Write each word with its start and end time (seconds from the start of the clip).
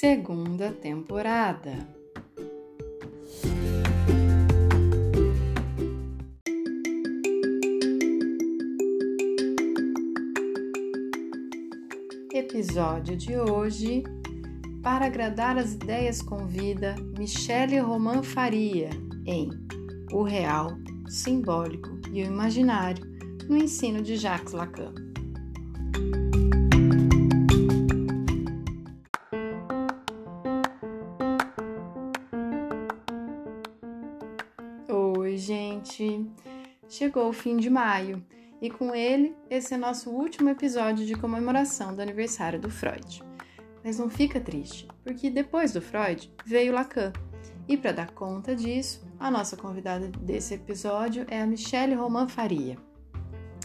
Segunda 0.00 0.72
temporada. 0.72 1.86
Episódio 12.32 13.14
de 13.14 13.38
hoje. 13.38 14.02
Para 14.82 15.04
agradar 15.04 15.58
as 15.58 15.74
ideias 15.74 16.22
com 16.22 16.46
vida, 16.46 16.94
Michele 17.18 17.78
Roman 17.78 18.22
Faria 18.22 18.88
em 19.26 19.50
O 20.14 20.22
Real, 20.22 20.78
Simbólico 21.10 21.90
e 22.10 22.22
o 22.22 22.26
Imaginário 22.26 23.04
no 23.46 23.58
ensino 23.58 24.00
de 24.00 24.16
Jacques 24.16 24.54
Lacan. 24.54 25.09
Chegou 36.88 37.28
o 37.28 37.32
fim 37.32 37.58
de 37.58 37.68
maio 37.68 38.24
e 38.60 38.70
com 38.70 38.94
ele 38.94 39.36
esse 39.50 39.74
é 39.74 39.76
nosso 39.76 40.08
último 40.08 40.48
episódio 40.48 41.04
de 41.04 41.14
comemoração 41.14 41.94
do 41.94 42.00
aniversário 42.00 42.58
do 42.58 42.70
Freud. 42.70 43.22
Mas 43.84 43.98
não 43.98 44.08
fica 44.08 44.40
triste, 44.40 44.88
porque 45.04 45.28
depois 45.28 45.74
do 45.74 45.82
Freud 45.82 46.32
veio 46.46 46.72
Lacan. 46.72 47.12
E 47.68 47.76
para 47.76 47.92
dar 47.92 48.12
conta 48.12 48.56
disso, 48.56 49.06
a 49.18 49.30
nossa 49.30 49.58
convidada 49.58 50.08
desse 50.08 50.54
episódio 50.54 51.26
é 51.28 51.42
a 51.42 51.46
Michelle 51.46 51.94
Roman 51.94 52.28
Faria. 52.28 52.78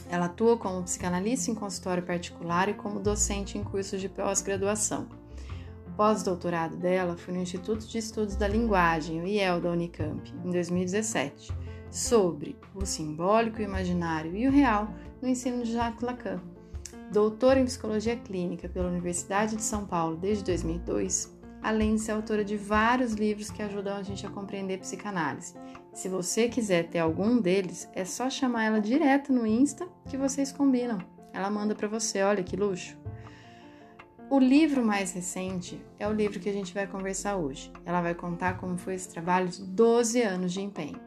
Ela 0.09 0.25
atua 0.25 0.57
como 0.57 0.83
psicanalista 0.83 1.49
em 1.49 1.55
consultório 1.55 2.03
particular 2.03 2.67
e 2.67 2.73
como 2.73 2.99
docente 2.99 3.57
em 3.57 3.63
cursos 3.63 4.01
de 4.01 4.09
pós-graduação. 4.09 5.07
O 5.87 5.91
pós-doutorado 5.91 6.75
dela 6.75 7.15
foi 7.15 7.33
no 7.33 7.41
Instituto 7.41 7.87
de 7.87 7.97
Estudos 7.97 8.35
da 8.35 8.47
Linguagem, 8.47 9.21
o 9.21 9.25
IEL 9.25 9.61
da 9.61 9.71
Unicamp, 9.71 10.33
em 10.43 10.51
2017 10.51 11.64
sobre 11.95 12.57
o 12.75 12.85
simbólico, 12.85 13.59
o 13.59 13.63
imaginário 13.63 14.35
e 14.35 14.45
o 14.45 14.51
real 14.51 14.89
no 15.21 15.29
ensino 15.29 15.63
de 15.63 15.71
Jacques 15.71 16.01
Lacan. 16.01 16.41
Doutora 17.09 17.57
em 17.57 17.65
Psicologia 17.65 18.17
Clínica 18.17 18.67
pela 18.67 18.89
Universidade 18.89 19.55
de 19.55 19.63
São 19.63 19.85
Paulo 19.85 20.17
desde 20.17 20.43
2002, 20.43 21.33
além 21.63 21.95
de 21.95 22.01
ser 22.01 22.11
autora 22.11 22.43
de 22.43 22.57
vários 22.57 23.13
livros 23.13 23.49
que 23.49 23.63
ajudam 23.63 23.95
a 23.95 24.03
gente 24.03 24.25
a 24.25 24.29
compreender 24.29 24.79
psicanálise. 24.79 25.55
Se 25.93 26.09
você 26.09 26.49
quiser 26.49 26.89
ter 26.89 26.99
algum 26.99 27.39
deles, 27.39 27.89
é 27.93 28.03
só 28.03 28.29
chamar 28.29 28.65
ela 28.65 28.81
direto 28.81 29.31
no 29.31 29.47
Insta 29.47 29.87
que 30.09 30.17
vocês 30.17 30.51
combinam. 30.51 30.97
Ela 31.31 31.49
manda 31.49 31.73
para 31.73 31.87
você, 31.87 32.21
olha 32.23 32.43
que 32.43 32.57
luxo. 32.57 32.97
O 34.29 34.37
livro 34.37 34.83
mais 34.83 35.13
recente 35.13 35.79
é 35.97 36.05
o 36.05 36.11
livro 36.11 36.41
que 36.41 36.49
a 36.49 36.53
gente 36.53 36.73
vai 36.73 36.87
conversar 36.87 37.37
hoje. 37.37 37.71
Ela 37.85 38.01
vai 38.01 38.15
contar 38.15 38.57
como 38.57 38.77
foi 38.77 38.95
esse 38.95 39.07
trabalho 39.07 39.47
de 39.47 39.63
12 39.63 40.21
anos 40.21 40.51
de 40.51 40.61
empenho. 40.61 41.04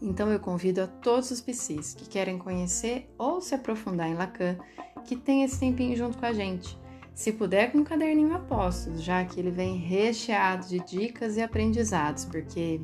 Então 0.00 0.30
eu 0.30 0.38
convido 0.38 0.82
a 0.82 0.86
todos 0.86 1.30
os 1.30 1.40
psis 1.40 1.94
que 1.94 2.08
querem 2.08 2.38
conhecer 2.38 3.12
ou 3.18 3.40
se 3.40 3.54
aprofundar 3.54 4.08
em 4.08 4.14
Lacan 4.14 4.56
que 5.04 5.16
tem 5.16 5.42
esse 5.42 5.58
tempinho 5.58 5.96
junto 5.96 6.18
com 6.18 6.26
a 6.26 6.32
gente. 6.32 6.78
Se 7.14 7.32
puder 7.32 7.72
com 7.72 7.78
um 7.78 7.84
caderninho 7.84 8.34
apóstolo, 8.34 8.98
já 8.98 9.24
que 9.24 9.40
ele 9.40 9.50
vem 9.50 9.76
recheado 9.76 10.68
de 10.68 10.78
dicas 10.80 11.36
e 11.36 11.42
aprendizados, 11.42 12.24
porque 12.24 12.80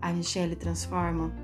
a 0.00 0.12
Michelle 0.12 0.54
transforma 0.54 1.34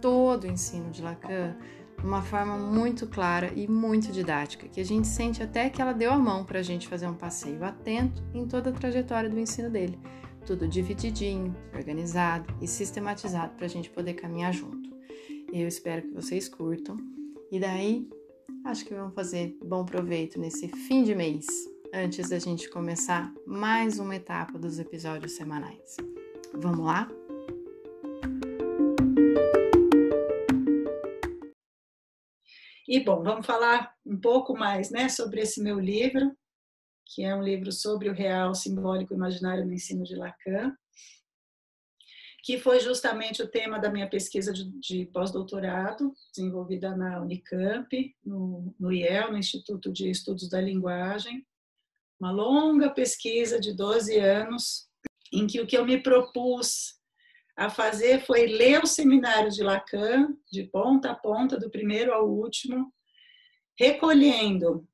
todo 0.00 0.44
o 0.44 0.50
ensino 0.50 0.90
de 0.90 1.00
Lacan 1.00 1.56
de 1.98 2.06
uma 2.06 2.20
forma 2.20 2.58
muito 2.58 3.06
clara 3.06 3.50
e 3.54 3.66
muito 3.66 4.12
didática, 4.12 4.68
que 4.68 4.80
a 4.80 4.84
gente 4.84 5.06
sente 5.06 5.42
até 5.42 5.70
que 5.70 5.80
ela 5.80 5.94
deu 5.94 6.12
a 6.12 6.18
mão 6.18 6.44
para 6.44 6.58
a 6.58 6.62
gente 6.62 6.86
fazer 6.86 7.06
um 7.06 7.14
passeio 7.14 7.64
atento 7.64 8.22
em 8.34 8.46
toda 8.46 8.68
a 8.68 8.72
trajetória 8.72 9.30
do 9.30 9.38
ensino 9.38 9.70
dele 9.70 9.98
tudo 10.44 10.68
divididinho, 10.68 11.56
organizado 11.74 12.54
e 12.60 12.68
sistematizado 12.68 13.54
para 13.54 13.64
a 13.64 13.68
gente 13.68 13.88
poder 13.88 14.14
caminhar 14.14 14.52
junto. 14.52 14.94
Eu 15.52 15.66
espero 15.66 16.02
que 16.02 16.14
vocês 16.14 16.48
curtam 16.48 16.96
e 17.50 17.58
daí 17.58 18.06
acho 18.64 18.84
que 18.84 18.94
vamos 18.94 19.14
fazer 19.14 19.56
bom 19.64 19.84
proveito 19.84 20.38
nesse 20.38 20.68
fim 20.68 21.02
de 21.02 21.14
mês, 21.14 21.46
antes 21.94 22.28
da 22.28 22.38
gente 22.38 22.68
começar 22.68 23.32
mais 23.46 23.98
uma 23.98 24.16
etapa 24.16 24.58
dos 24.58 24.78
episódios 24.78 25.32
semanais. 25.32 25.96
Vamos 26.52 26.84
lá? 26.84 27.08
E 32.86 33.02
bom, 33.02 33.22
vamos 33.22 33.46
falar 33.46 33.94
um 34.04 34.20
pouco 34.20 34.54
mais, 34.54 34.90
né, 34.90 35.08
sobre 35.08 35.40
esse 35.40 35.62
meu 35.62 35.80
livro, 35.80 36.30
que 37.06 37.22
é 37.22 37.34
um 37.34 37.42
livro 37.42 37.70
sobre 37.70 38.08
o 38.08 38.14
real 38.14 38.54
simbólico 38.54 39.14
imaginário 39.14 39.64
no 39.64 39.72
ensino 39.72 40.04
de 40.04 40.14
Lacan, 40.14 40.76
que 42.44 42.58
foi 42.58 42.78
justamente 42.78 43.42
o 43.42 43.48
tema 43.48 43.78
da 43.78 43.90
minha 43.90 44.08
pesquisa 44.08 44.52
de, 44.52 44.70
de 44.78 45.06
pós-doutorado, 45.06 46.12
desenvolvida 46.34 46.94
na 46.94 47.20
Unicamp, 47.22 48.14
no, 48.22 48.74
no 48.78 48.92
IEL, 48.92 49.32
no 49.32 49.38
Instituto 49.38 49.90
de 49.90 50.10
Estudos 50.10 50.50
da 50.50 50.60
Linguagem. 50.60 51.46
Uma 52.20 52.30
longa 52.30 52.90
pesquisa 52.90 53.58
de 53.58 53.72
12 53.72 54.18
anos, 54.18 54.86
em 55.32 55.46
que 55.46 55.58
o 55.58 55.66
que 55.66 55.76
eu 55.76 55.86
me 55.86 56.02
propus 56.02 56.98
a 57.56 57.70
fazer 57.70 58.20
foi 58.26 58.46
ler 58.46 58.82
os 58.82 58.90
seminários 58.90 59.54
de 59.54 59.62
Lacan, 59.62 60.36
de 60.52 60.64
ponta 60.64 61.12
a 61.12 61.14
ponta, 61.14 61.58
do 61.58 61.70
primeiro 61.70 62.12
ao 62.12 62.28
último, 62.28 62.92
recolhendo 63.78 64.86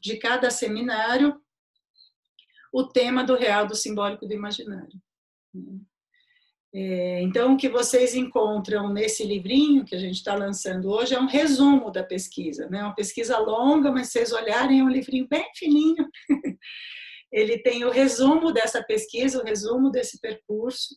de 0.00 0.16
cada 0.18 0.50
seminário 0.50 1.40
o 2.72 2.84
tema 2.84 3.24
do 3.24 3.34
real, 3.34 3.66
do 3.66 3.74
simbólico, 3.74 4.26
do 4.26 4.34
imaginário. 4.34 5.00
É, 6.74 7.22
então, 7.22 7.54
o 7.54 7.56
que 7.56 7.70
vocês 7.70 8.14
encontram 8.14 8.92
nesse 8.92 9.24
livrinho 9.24 9.84
que 9.84 9.94
a 9.94 9.98
gente 9.98 10.16
está 10.16 10.34
lançando 10.34 10.90
hoje 10.90 11.14
é 11.14 11.18
um 11.18 11.26
resumo 11.26 11.90
da 11.90 12.02
pesquisa, 12.02 12.68
né? 12.68 12.82
Uma 12.82 12.94
pesquisa 12.94 13.38
longa, 13.38 13.90
mas 13.90 14.08
vocês 14.08 14.30
olharem 14.30 14.80
é 14.80 14.84
um 14.84 14.90
livrinho 14.90 15.26
bem 15.26 15.46
fininho. 15.54 16.06
Ele 17.32 17.58
tem 17.62 17.84
o 17.84 17.90
resumo 17.90 18.52
dessa 18.52 18.82
pesquisa, 18.82 19.40
o 19.40 19.44
resumo 19.44 19.90
desse 19.90 20.20
percurso. 20.20 20.94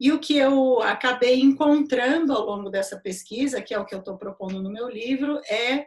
E 0.00 0.10
o 0.12 0.18
que 0.18 0.36
eu 0.36 0.82
acabei 0.82 1.40
encontrando 1.40 2.32
ao 2.32 2.44
longo 2.44 2.68
dessa 2.68 3.00
pesquisa, 3.00 3.62
que 3.62 3.72
é 3.72 3.78
o 3.78 3.84
que 3.84 3.94
eu 3.94 4.00
estou 4.00 4.18
propondo 4.18 4.60
no 4.60 4.70
meu 4.70 4.88
livro, 4.88 5.40
é 5.48 5.86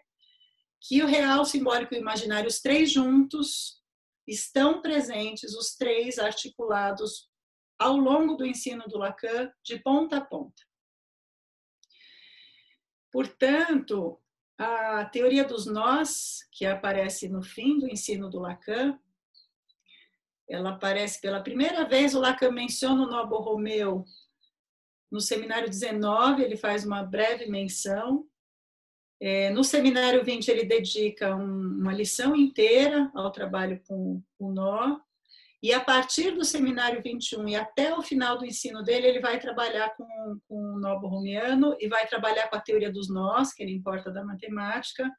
que 0.81 1.01
o 1.03 1.07
real, 1.07 1.45
simbólico 1.45 1.93
e 1.93 1.97
o 1.97 2.01
imaginário, 2.01 2.47
os 2.47 2.59
três 2.59 2.91
juntos, 2.91 3.81
estão 4.27 4.81
presentes, 4.81 5.55
os 5.55 5.75
três 5.75 6.19
articulados 6.19 7.29
ao 7.77 7.95
longo 7.95 8.35
do 8.35 8.45
ensino 8.45 8.83
do 8.87 8.97
Lacan, 8.97 9.51
de 9.63 9.79
ponta 9.79 10.17
a 10.17 10.21
ponta. 10.21 10.61
Portanto, 13.11 14.21
a 14.57 15.05
teoria 15.05 15.43
dos 15.43 15.65
nós, 15.65 16.39
que 16.51 16.65
aparece 16.65 17.27
no 17.29 17.41
fim 17.41 17.79
do 17.79 17.87
ensino 17.87 18.29
do 18.29 18.39
Lacan, 18.39 18.99
ela 20.49 20.71
aparece 20.71 21.21
pela 21.21 21.41
primeira 21.41 21.85
vez, 21.85 22.13
o 22.13 22.19
Lacan 22.19 22.51
menciona 22.51 23.03
o 23.03 23.09
Nobo 23.09 23.37
Romeu 23.37 24.03
no 25.11 25.19
seminário 25.19 25.69
19, 25.69 26.43
ele 26.43 26.57
faz 26.57 26.85
uma 26.85 27.03
breve 27.03 27.47
menção, 27.47 28.28
é, 29.21 29.49
no 29.49 29.63
seminário 29.63 30.23
20, 30.23 30.47
ele 30.47 30.63
dedica 30.63 31.35
um, 31.35 31.79
uma 31.79 31.93
lição 31.93 32.35
inteira 32.35 33.11
ao 33.13 33.31
trabalho 33.31 33.81
com 33.87 34.21
o 34.37 34.51
nó, 34.51 34.99
e 35.61 35.73
a 35.73 35.79
partir 35.79 36.31
do 36.31 36.45
seminário 36.45 37.01
21 37.03 37.49
e 37.49 37.55
até 37.55 37.93
o 37.93 38.01
final 38.01 38.37
do 38.37 38.45
ensino 38.45 38.81
dele, 38.81 39.07
ele 39.07 39.19
vai 39.19 39.37
trabalhar 39.39 39.93
com, 39.95 40.07
com 40.47 40.55
o 40.55 40.79
nó 40.79 40.97
borromiano 40.97 41.75
e 41.81 41.89
vai 41.89 42.07
trabalhar 42.07 42.47
com 42.47 42.55
a 42.55 42.61
teoria 42.61 42.89
dos 42.89 43.09
nós, 43.09 43.53
que 43.53 43.61
ele 43.61 43.73
importa 43.73 44.09
da 44.09 44.23
matemática, 44.23 45.11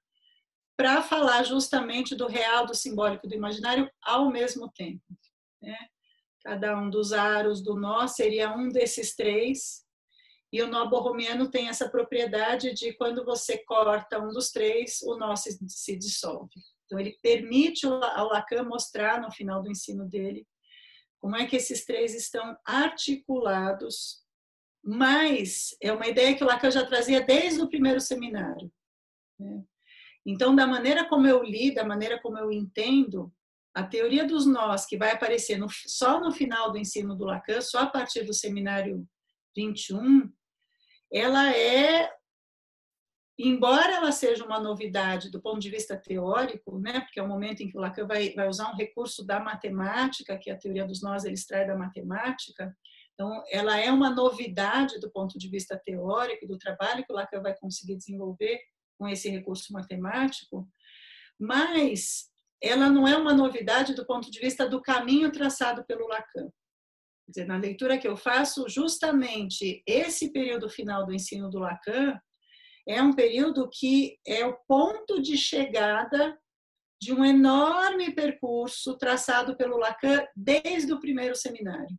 para 0.79 1.02
falar 1.02 1.43
justamente 1.43 2.14
do 2.14 2.26
real, 2.26 2.64
do 2.64 2.75
simbólico, 2.75 3.29
do 3.29 3.35
imaginário 3.35 3.91
ao 4.02 4.31
mesmo 4.31 4.70
tempo. 4.73 5.02
Né? 5.61 5.76
Cada 6.43 6.75
um 6.79 6.88
dos 6.88 7.12
aros 7.12 7.62
do 7.62 7.79
nó 7.79 8.06
seria 8.06 8.50
um 8.50 8.70
desses 8.70 9.14
três, 9.14 9.85
E 10.52 10.61
o 10.62 10.67
nó 10.67 10.87
borromiano 10.87 11.49
tem 11.49 11.69
essa 11.69 11.88
propriedade 11.88 12.75
de 12.75 12.93
quando 12.94 13.25
você 13.25 13.58
corta 13.58 14.19
um 14.19 14.29
dos 14.29 14.50
três, 14.50 15.00
o 15.02 15.17
nó 15.17 15.37
se, 15.37 15.58
se 15.69 15.97
dissolve. 15.97 16.50
Então, 16.85 16.99
ele 16.99 17.17
permite 17.23 17.87
ao 17.87 18.29
Lacan 18.29 18.64
mostrar 18.64 19.20
no 19.20 19.31
final 19.31 19.62
do 19.62 19.70
ensino 19.70 20.08
dele 20.08 20.44
como 21.20 21.37
é 21.37 21.47
que 21.47 21.55
esses 21.55 21.85
três 21.85 22.14
estão 22.14 22.56
articulados, 22.64 24.25
mas 24.82 25.76
é 25.81 25.93
uma 25.93 26.08
ideia 26.08 26.35
que 26.35 26.43
o 26.43 26.47
Lacan 26.47 26.70
já 26.70 26.85
trazia 26.85 27.20
desde 27.20 27.61
o 27.61 27.69
primeiro 27.69 28.00
seminário. 28.00 28.73
Né? 29.38 29.62
Então, 30.26 30.56
da 30.56 30.67
maneira 30.67 31.08
como 31.08 31.26
eu 31.26 31.43
li, 31.43 31.73
da 31.73 31.85
maneira 31.85 32.20
como 32.20 32.38
eu 32.38 32.50
entendo, 32.50 33.32
a 33.75 33.85
teoria 33.85 34.26
dos 34.26 34.47
nós, 34.47 34.85
que 34.85 34.97
vai 34.97 35.12
aparecer 35.12 35.58
no, 35.58 35.69
só 35.87 36.20
no 36.20 36.32
final 36.32 36.73
do 36.73 36.79
ensino 36.79 37.14
do 37.14 37.25
Lacan, 37.25 37.61
só 37.61 37.81
a 37.81 37.87
partir 37.87 38.25
do 38.25 38.35
seminário 38.35 39.06
21, 39.56 40.31
ela 41.12 41.55
é, 41.55 42.12
embora 43.39 43.95
ela 43.95 44.12
seja 44.12 44.45
uma 44.45 44.61
novidade 44.61 45.31
do 45.31 45.41
ponto 45.41 45.59
de 45.59 45.71
vista 45.71 45.97
teórico, 45.97 46.79
né, 46.79 47.01
porque 47.01 47.19
é 47.19 47.23
o 47.23 47.29
momento 47.29 47.62
em 47.62 47.69
que 47.69 47.77
o 47.77 47.81
Lacan 47.81 48.07
vai, 48.07 48.31
vai 48.31 48.49
usar 48.49 48.71
um 48.71 48.77
recurso 48.77 49.25
da 49.25 49.41
matemática, 49.41 50.39
que 50.39 50.51
é 50.51 50.55
a 50.55 50.59
teoria 50.59 50.87
dos 50.87 51.03
nós 51.03 51.25
ele 51.25 51.35
extrai 51.35 51.67
da 51.67 51.77
matemática, 51.77 52.77
então 53.15 53.43
ela 53.51 53.79
é 53.79 53.91
uma 53.91 54.11
novidade 54.11 54.99
do 54.99 55.11
ponto 55.11 55.39
de 55.39 55.49
vista 55.49 55.77
teórico, 55.77 56.47
do 56.47 56.57
trabalho 56.57 57.05
que 57.05 57.12
o 57.12 57.17
Lacan 57.17 57.43
vai 57.43 57.57
conseguir 57.57 57.97
desenvolver 57.97 58.61
com 58.99 59.09
esse 59.09 59.29
recurso 59.29 59.73
matemático, 59.73 60.69
mas 61.39 62.31
ela 62.62 62.91
não 62.91 63.09
é 63.09 63.17
uma 63.17 63.33
novidade 63.33 63.95
do 63.95 64.07
ponto 64.07 64.31
de 64.31 64.39
vista 64.39 64.69
do 64.69 64.83
caminho 64.83 65.33
traçado 65.33 65.85
pelo 65.85 66.07
Lacan. 66.07 66.51
Dizer, 67.31 67.47
na 67.47 67.56
leitura 67.56 67.97
que 67.97 68.09
eu 68.09 68.17
faço, 68.17 68.69
justamente 68.69 69.85
esse 69.87 70.32
período 70.32 70.69
final 70.69 71.06
do 71.06 71.15
ensino 71.15 71.49
do 71.49 71.61
Lacan 71.61 72.19
é 72.88 73.00
um 73.00 73.12
período 73.12 73.71
que 73.73 74.19
é 74.27 74.44
o 74.44 74.59
ponto 74.67 75.23
de 75.23 75.38
chegada 75.38 76.37
de 77.00 77.15
um 77.15 77.25
enorme 77.25 78.12
percurso 78.12 78.99
traçado 78.99 79.56
pelo 79.56 79.79
Lacan 79.79 80.27
desde 80.35 80.93
o 80.93 80.99
primeiro 80.99 81.37
seminário. 81.37 81.97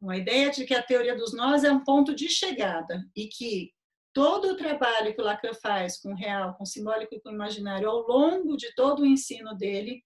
Uma 0.00 0.16
ideia 0.16 0.50
de 0.50 0.64
que 0.64 0.74
a 0.74 0.82
teoria 0.82 1.14
dos 1.14 1.34
nós 1.34 1.62
é 1.62 1.70
um 1.70 1.84
ponto 1.84 2.14
de 2.14 2.30
chegada 2.30 3.04
e 3.14 3.28
que 3.28 3.70
todo 4.14 4.48
o 4.48 4.56
trabalho 4.56 5.14
que 5.14 5.20
o 5.20 5.24
Lacan 5.24 5.52
faz 5.52 6.00
com 6.00 6.12
o 6.12 6.16
real, 6.16 6.54
com 6.54 6.64
o 6.64 6.66
simbólico 6.66 7.14
e 7.14 7.20
com 7.20 7.28
o 7.28 7.34
imaginário 7.34 7.90
ao 7.90 8.00
longo 8.06 8.56
de 8.56 8.74
todo 8.74 9.02
o 9.02 9.06
ensino 9.06 9.54
dele, 9.54 10.02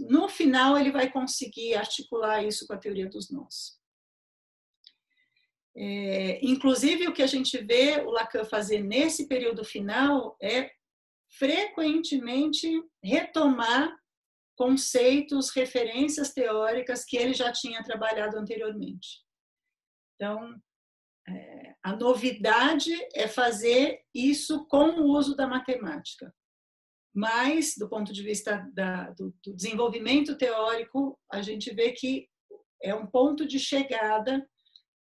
no 0.00 0.28
final 0.28 0.78
ele 0.78 0.92
vai 0.92 1.10
conseguir 1.10 1.74
articular 1.74 2.44
isso 2.44 2.66
com 2.66 2.74
a 2.74 2.78
teoria 2.78 3.08
dos 3.08 3.30
nós. 3.30 3.78
É, 5.76 6.44
inclusive, 6.44 7.06
o 7.06 7.12
que 7.12 7.22
a 7.22 7.26
gente 7.26 7.56
vê 7.58 8.00
o 8.00 8.10
Lacan 8.10 8.44
fazer 8.44 8.82
nesse 8.82 9.28
período 9.28 9.64
final 9.64 10.36
é 10.42 10.70
frequentemente 11.30 12.68
retomar 13.02 13.96
conceitos, 14.56 15.50
referências 15.50 16.32
teóricas 16.32 17.04
que 17.04 17.16
ele 17.16 17.32
já 17.32 17.52
tinha 17.52 17.82
trabalhado 17.84 18.36
anteriormente. 18.36 19.24
Então, 20.16 20.60
é, 21.28 21.76
a 21.80 21.94
novidade 21.94 22.92
é 23.14 23.28
fazer 23.28 24.02
isso 24.12 24.66
com 24.66 25.00
o 25.00 25.16
uso 25.16 25.36
da 25.36 25.46
matemática. 25.46 26.34
Mas, 27.18 27.74
do 27.76 27.88
ponto 27.88 28.12
de 28.12 28.22
vista 28.22 28.64
da, 28.72 29.10
do, 29.10 29.34
do 29.44 29.52
desenvolvimento 29.52 30.38
teórico, 30.38 31.18
a 31.28 31.42
gente 31.42 31.74
vê 31.74 31.90
que 31.90 32.28
é 32.80 32.94
um 32.94 33.08
ponto 33.08 33.44
de 33.44 33.58
chegada 33.58 34.48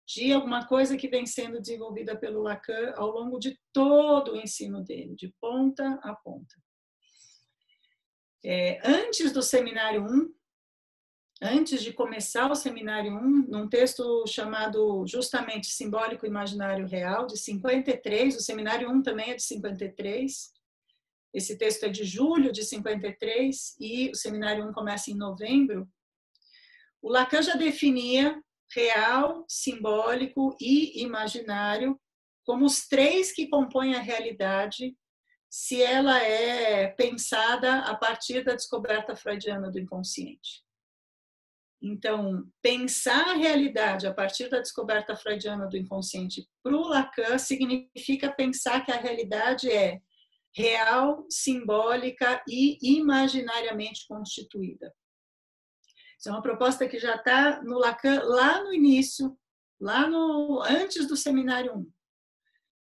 de 0.08 0.32
alguma 0.32 0.66
coisa 0.66 0.96
que 0.96 1.08
vem 1.08 1.26
sendo 1.26 1.60
desenvolvida 1.60 2.16
pelo 2.16 2.40
Lacan 2.40 2.94
ao 2.96 3.10
longo 3.10 3.38
de 3.38 3.60
todo 3.70 4.32
o 4.32 4.36
ensino 4.38 4.82
dele, 4.82 5.14
de 5.14 5.30
ponta 5.38 6.00
a 6.02 6.14
ponta. 6.14 6.54
É, 8.42 8.80
antes 8.82 9.30
do 9.30 9.42
seminário 9.42 10.02
1, 10.02 10.34
antes 11.42 11.82
de 11.82 11.92
começar 11.92 12.50
o 12.50 12.54
seminário 12.54 13.12
1, 13.12 13.46
num 13.46 13.68
texto 13.68 14.26
chamado 14.26 15.04
justamente 15.06 15.66
Simbólico 15.66 16.24
Imaginário 16.24 16.86
Real, 16.86 17.26
de 17.26 17.36
53, 17.36 18.36
o 18.36 18.40
seminário 18.40 18.90
1 18.90 19.02
também 19.02 19.32
é 19.32 19.34
de 19.34 19.42
53. 19.42 20.55
Esse 21.36 21.58
texto 21.58 21.84
é 21.84 21.90
de 21.90 22.02
julho 22.02 22.50
de 22.50 22.64
53 22.64 23.76
e 23.78 24.08
o 24.08 24.14
seminário 24.14 24.66
1 24.70 24.72
começa 24.72 25.10
em 25.10 25.14
novembro. 25.14 25.86
O 27.02 27.10
Lacan 27.10 27.42
já 27.42 27.56
definia 27.56 28.42
real, 28.74 29.44
simbólico 29.46 30.56
e 30.58 31.02
imaginário 31.02 32.00
como 32.42 32.64
os 32.64 32.88
três 32.88 33.32
que 33.32 33.48
compõem 33.48 33.94
a 33.94 34.00
realidade 34.00 34.96
se 35.50 35.82
ela 35.82 36.22
é 36.22 36.88
pensada 36.88 37.80
a 37.80 37.94
partir 37.94 38.42
da 38.42 38.54
descoberta 38.54 39.14
freudiana 39.14 39.70
do 39.70 39.78
inconsciente. 39.78 40.64
Então, 41.82 42.50
pensar 42.62 43.28
a 43.28 43.34
realidade 43.34 44.06
a 44.06 44.14
partir 44.14 44.48
da 44.48 44.60
descoberta 44.60 45.14
freudiana 45.14 45.66
do 45.66 45.76
inconsciente 45.76 46.48
para 46.62 46.74
o 46.74 46.88
Lacan 46.88 47.36
significa 47.36 48.32
pensar 48.32 48.86
que 48.86 48.90
a 48.90 48.96
realidade 48.96 49.70
é 49.70 50.00
real, 50.56 51.26
simbólica 51.28 52.42
e 52.48 52.78
imaginariamente 52.82 54.06
constituída. 54.08 54.92
Isso 56.18 56.30
é 56.30 56.32
uma 56.32 56.42
proposta 56.42 56.88
que 56.88 56.98
já 56.98 57.16
está 57.16 57.62
no 57.62 57.78
Lacan 57.78 58.22
lá 58.24 58.64
no 58.64 58.72
início, 58.72 59.36
lá 59.78 60.08
no 60.08 60.62
antes 60.62 61.06
do 61.06 61.14
seminário 61.14 61.76
1. 61.76 61.92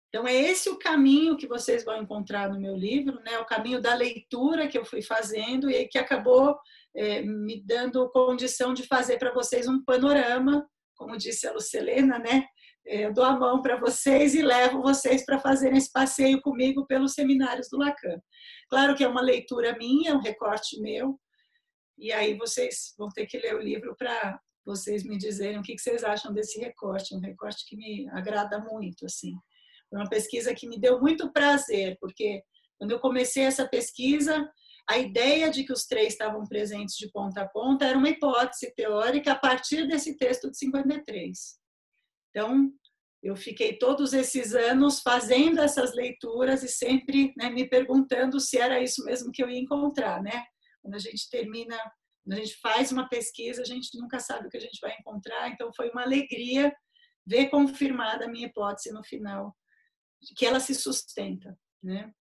Então 0.08 0.28
é 0.28 0.34
esse 0.34 0.68
o 0.68 0.78
caminho 0.78 1.38
que 1.38 1.46
vocês 1.46 1.82
vão 1.82 1.96
encontrar 1.96 2.50
no 2.50 2.60
meu 2.60 2.76
livro, 2.76 3.18
né? 3.22 3.38
O 3.38 3.46
caminho 3.46 3.80
da 3.80 3.94
leitura 3.94 4.68
que 4.68 4.76
eu 4.76 4.84
fui 4.84 5.00
fazendo 5.00 5.70
e 5.70 5.88
que 5.88 5.96
acabou 5.96 6.58
é, 6.94 7.22
me 7.22 7.62
dando 7.64 8.10
condição 8.10 8.74
de 8.74 8.86
fazer 8.86 9.18
para 9.18 9.32
vocês 9.32 9.66
um 9.66 9.82
panorama, 9.82 10.68
como 10.94 11.16
disse 11.16 11.46
a 11.48 11.52
Lucelena, 11.54 12.18
né? 12.18 12.44
É, 12.86 13.06
eu 13.06 13.12
dou 13.12 13.24
a 13.24 13.38
mão 13.38 13.62
para 13.62 13.76
vocês 13.76 14.34
e 14.34 14.42
levo 14.42 14.82
vocês 14.82 15.24
para 15.24 15.38
fazerem 15.38 15.78
esse 15.78 15.90
passeio 15.90 16.40
comigo 16.42 16.86
pelos 16.86 17.14
seminários 17.14 17.68
do 17.70 17.78
Lacan. 17.78 18.20
Claro 18.68 18.94
que 18.94 19.04
é 19.04 19.08
uma 19.08 19.20
leitura 19.20 19.76
minha, 19.78 20.14
um 20.14 20.20
recorte 20.20 20.80
meu, 20.80 21.18
e 21.98 22.12
aí 22.12 22.36
vocês 22.36 22.94
vão 22.98 23.08
ter 23.08 23.26
que 23.26 23.38
ler 23.38 23.54
o 23.54 23.62
livro 23.62 23.94
para 23.96 24.40
vocês 24.64 25.04
me 25.04 25.16
dizerem 25.16 25.58
o 25.58 25.62
que 25.62 25.78
vocês 25.78 26.04
acham 26.04 26.32
desse 26.32 26.58
recorte, 26.60 27.14
um 27.14 27.20
recorte 27.20 27.64
que 27.66 27.76
me 27.76 28.08
agrada 28.10 28.58
muito, 28.58 29.06
assim. 29.06 29.34
Foi 29.88 29.98
uma 29.98 30.08
pesquisa 30.08 30.54
que 30.54 30.68
me 30.68 30.80
deu 30.80 31.00
muito 31.00 31.32
prazer, 31.32 31.96
porque 32.00 32.42
quando 32.78 32.92
eu 32.92 33.00
comecei 33.00 33.44
essa 33.44 33.68
pesquisa, 33.68 34.48
a 34.88 34.98
ideia 34.98 35.50
de 35.50 35.64
que 35.64 35.72
os 35.72 35.84
três 35.84 36.14
estavam 36.14 36.44
presentes 36.44 36.96
de 36.96 37.10
ponta 37.10 37.42
a 37.42 37.48
ponta 37.48 37.84
era 37.84 37.96
uma 37.96 38.08
hipótese 38.08 38.72
teórica 38.74 39.32
a 39.32 39.38
partir 39.38 39.86
desse 39.86 40.16
texto 40.16 40.50
de 40.50 40.58
53. 40.58 41.61
Então, 42.32 42.72
eu 43.22 43.36
fiquei 43.36 43.78
todos 43.78 44.12
esses 44.12 44.54
anos 44.54 45.00
fazendo 45.00 45.60
essas 45.60 45.94
leituras 45.94 46.62
e 46.62 46.68
sempre 46.68 47.32
né, 47.36 47.50
me 47.50 47.68
perguntando 47.68 48.40
se 48.40 48.58
era 48.58 48.82
isso 48.82 49.04
mesmo 49.04 49.30
que 49.30 49.42
eu 49.42 49.48
ia 49.48 49.60
encontrar, 49.60 50.20
né? 50.22 50.44
Quando 50.80 50.94
a 50.94 50.98
gente 50.98 51.30
termina, 51.30 51.78
quando 52.24 52.38
a 52.38 52.42
gente 52.42 52.58
faz 52.60 52.90
uma 52.90 53.08
pesquisa, 53.08 53.62
a 53.62 53.66
gente 53.66 53.96
nunca 53.96 54.18
sabe 54.18 54.48
o 54.48 54.50
que 54.50 54.56
a 54.56 54.60
gente 54.60 54.80
vai 54.80 54.96
encontrar. 54.98 55.50
Então, 55.50 55.70
foi 55.76 55.90
uma 55.90 56.02
alegria 56.02 56.74
ver 57.24 57.48
confirmada 57.50 58.24
a 58.24 58.28
minha 58.28 58.46
hipótese 58.46 58.92
no 58.92 59.04
final, 59.04 59.54
que 60.36 60.44
ela 60.44 60.58
se 60.58 60.74
sustenta, 60.74 61.56
né? 61.82 62.12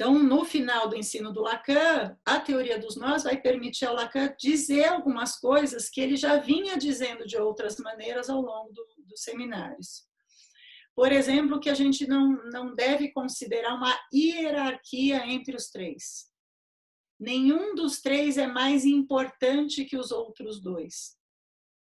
Então, 0.00 0.16
no 0.16 0.44
final 0.44 0.88
do 0.88 0.94
ensino 0.94 1.32
do 1.32 1.40
Lacan, 1.40 2.16
a 2.24 2.38
teoria 2.38 2.78
dos 2.78 2.94
nós 2.94 3.24
vai 3.24 3.36
permitir 3.36 3.84
ao 3.84 3.96
Lacan 3.96 4.32
dizer 4.38 4.84
algumas 4.84 5.40
coisas 5.40 5.90
que 5.90 6.00
ele 6.00 6.16
já 6.16 6.36
vinha 6.36 6.78
dizendo 6.78 7.26
de 7.26 7.36
outras 7.36 7.78
maneiras 7.78 8.30
ao 8.30 8.40
longo 8.40 8.72
do, 8.72 8.86
dos 8.98 9.24
seminários. 9.24 10.06
Por 10.94 11.10
exemplo, 11.10 11.58
que 11.58 11.68
a 11.68 11.74
gente 11.74 12.06
não, 12.06 12.28
não 12.52 12.76
deve 12.76 13.10
considerar 13.10 13.74
uma 13.74 13.92
hierarquia 14.14 15.26
entre 15.26 15.56
os 15.56 15.68
três. 15.68 16.28
Nenhum 17.18 17.74
dos 17.74 18.00
três 18.00 18.38
é 18.38 18.46
mais 18.46 18.84
importante 18.84 19.84
que 19.84 19.96
os 19.96 20.12
outros 20.12 20.62
dois. 20.62 21.16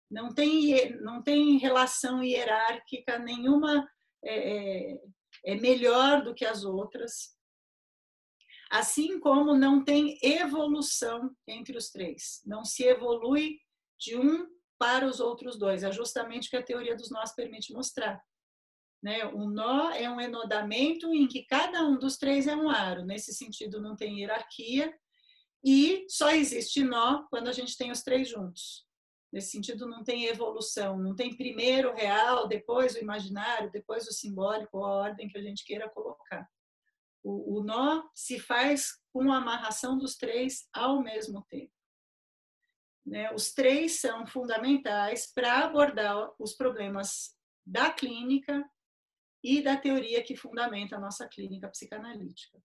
Não 0.09 0.33
tem, 0.33 0.97
não 0.97 1.23
tem 1.23 1.57
relação 1.57 2.21
hierárquica, 2.21 3.17
nenhuma 3.17 3.89
é, 4.21 4.95
é, 4.95 5.01
é 5.45 5.55
melhor 5.55 6.25
do 6.25 6.35
que 6.35 6.43
as 6.43 6.65
outras 6.65 7.39
assim 8.71 9.19
como 9.19 9.53
não 9.53 9.83
tem 9.83 10.17
evolução 10.23 11.35
entre 11.45 11.77
os 11.77 11.89
três. 11.89 12.41
Não 12.45 12.63
se 12.63 12.83
evolui 12.83 13.59
de 13.99 14.15
um 14.15 14.47
para 14.79 15.05
os 15.05 15.19
outros 15.19 15.59
dois. 15.59 15.83
É 15.83 15.91
justamente 15.91 16.47
o 16.47 16.49
que 16.49 16.57
a 16.57 16.63
teoria 16.63 16.95
dos 16.95 17.11
nós 17.11 17.35
permite 17.35 17.73
mostrar. 17.73 18.23
Né? 19.03 19.25
O 19.25 19.49
nó 19.49 19.91
é 19.91 20.09
um 20.09 20.21
enodamento 20.21 21.13
em 21.13 21.27
que 21.27 21.43
cada 21.43 21.85
um 21.85 21.99
dos 21.99 22.17
três 22.17 22.47
é 22.47 22.55
um 22.55 22.69
aro. 22.69 23.05
Nesse 23.05 23.33
sentido, 23.33 23.81
não 23.81 23.95
tem 23.95 24.21
hierarquia. 24.21 24.97
E 25.63 26.05
só 26.07 26.31
existe 26.31 26.81
nó 26.83 27.23
quando 27.29 27.49
a 27.49 27.51
gente 27.51 27.77
tem 27.77 27.91
os 27.91 28.01
três 28.01 28.29
juntos. 28.29 28.85
Nesse 29.33 29.51
sentido, 29.51 29.85
não 29.85 30.03
tem 30.03 30.25
evolução, 30.25 30.97
não 30.97 31.15
tem 31.15 31.35
primeiro 31.35 31.89
o 31.91 31.95
real, 31.95 32.47
depois 32.47 32.95
o 32.95 32.99
imaginário, 32.99 33.71
depois 33.71 34.07
o 34.07 34.11
simbólico, 34.11 34.83
a 34.83 34.89
ordem 34.89 35.27
que 35.27 35.37
a 35.37 35.41
gente 35.41 35.63
queira 35.63 35.89
colocar. 35.89 36.49
O, 37.23 37.59
o 37.59 37.63
nó 37.63 38.09
se 38.15 38.39
faz 38.39 38.99
com 39.13 39.31
a 39.31 39.37
amarração 39.37 39.97
dos 39.97 40.15
três 40.15 40.67
ao 40.73 41.01
mesmo 41.01 41.43
tempo. 41.49 41.73
Né? 43.05 43.31
Os 43.33 43.51
três 43.53 43.99
são 43.99 44.25
fundamentais 44.27 45.31
para 45.33 45.65
abordar 45.65 46.31
os 46.39 46.53
problemas 46.53 47.35
da 47.65 47.91
clínica 47.91 48.63
e 49.43 49.61
da 49.61 49.75
teoria 49.75 50.23
que 50.23 50.35
fundamenta 50.35 50.95
a 50.95 50.99
nossa 50.99 51.27
clínica 51.27 51.67
psicanalítica. 51.67 52.61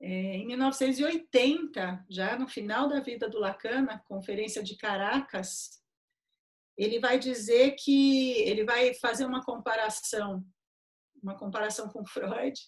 É, 0.00 0.36
em 0.36 0.46
1980, 0.46 2.06
já 2.08 2.38
no 2.38 2.46
final 2.46 2.88
da 2.88 3.00
vida 3.00 3.28
do 3.28 3.38
Lacan, 3.38 3.82
na 3.82 3.98
Conferência 3.98 4.62
de 4.62 4.76
Caracas, 4.76 5.82
ele 6.76 7.00
vai 7.00 7.18
dizer 7.18 7.72
que 7.72 8.32
ele 8.42 8.64
vai 8.64 8.94
fazer 8.94 9.26
uma 9.26 9.44
comparação, 9.44 10.46
uma 11.22 11.36
comparação 11.36 11.88
com 11.88 12.04
Freud. 12.04 12.58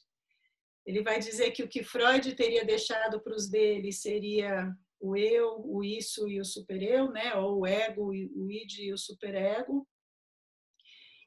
Ele 0.86 1.02
vai 1.02 1.18
dizer 1.18 1.50
que 1.52 1.62
o 1.62 1.68
que 1.68 1.82
Freud 1.82 2.34
teria 2.34 2.64
deixado 2.64 3.20
para 3.20 3.34
os 3.34 3.48
dele 3.48 3.92
seria 3.92 4.72
o 5.00 5.16
eu, 5.16 5.62
o 5.64 5.82
isso 5.82 6.28
e 6.28 6.40
o 6.40 6.44
supereu, 6.44 7.10
né? 7.10 7.34
Ou 7.34 7.60
o 7.60 7.66
ego, 7.66 8.10
o 8.10 8.50
id 8.50 8.78
e 8.78 8.92
o 8.92 8.98
superego. 8.98 9.86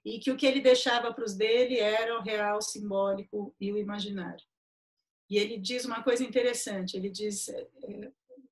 E 0.06 0.20
que 0.20 0.32
o 0.32 0.38
que 0.38 0.46
ele 0.46 0.60
deixava 0.60 1.14
para 1.14 1.24
os 1.24 1.36
dele 1.36 1.80
era 1.80 2.20
o 2.20 2.22
real, 2.22 2.62
simbólico 2.62 3.56
e 3.60 3.72
o 3.72 3.78
imaginário. 3.78 4.44
E 5.30 5.38
ele 5.38 5.58
diz 5.58 5.86
uma 5.86 6.04
coisa 6.04 6.24
interessante, 6.24 6.96
ele 6.96 7.10
diz 7.10 7.48
é, 7.50 7.68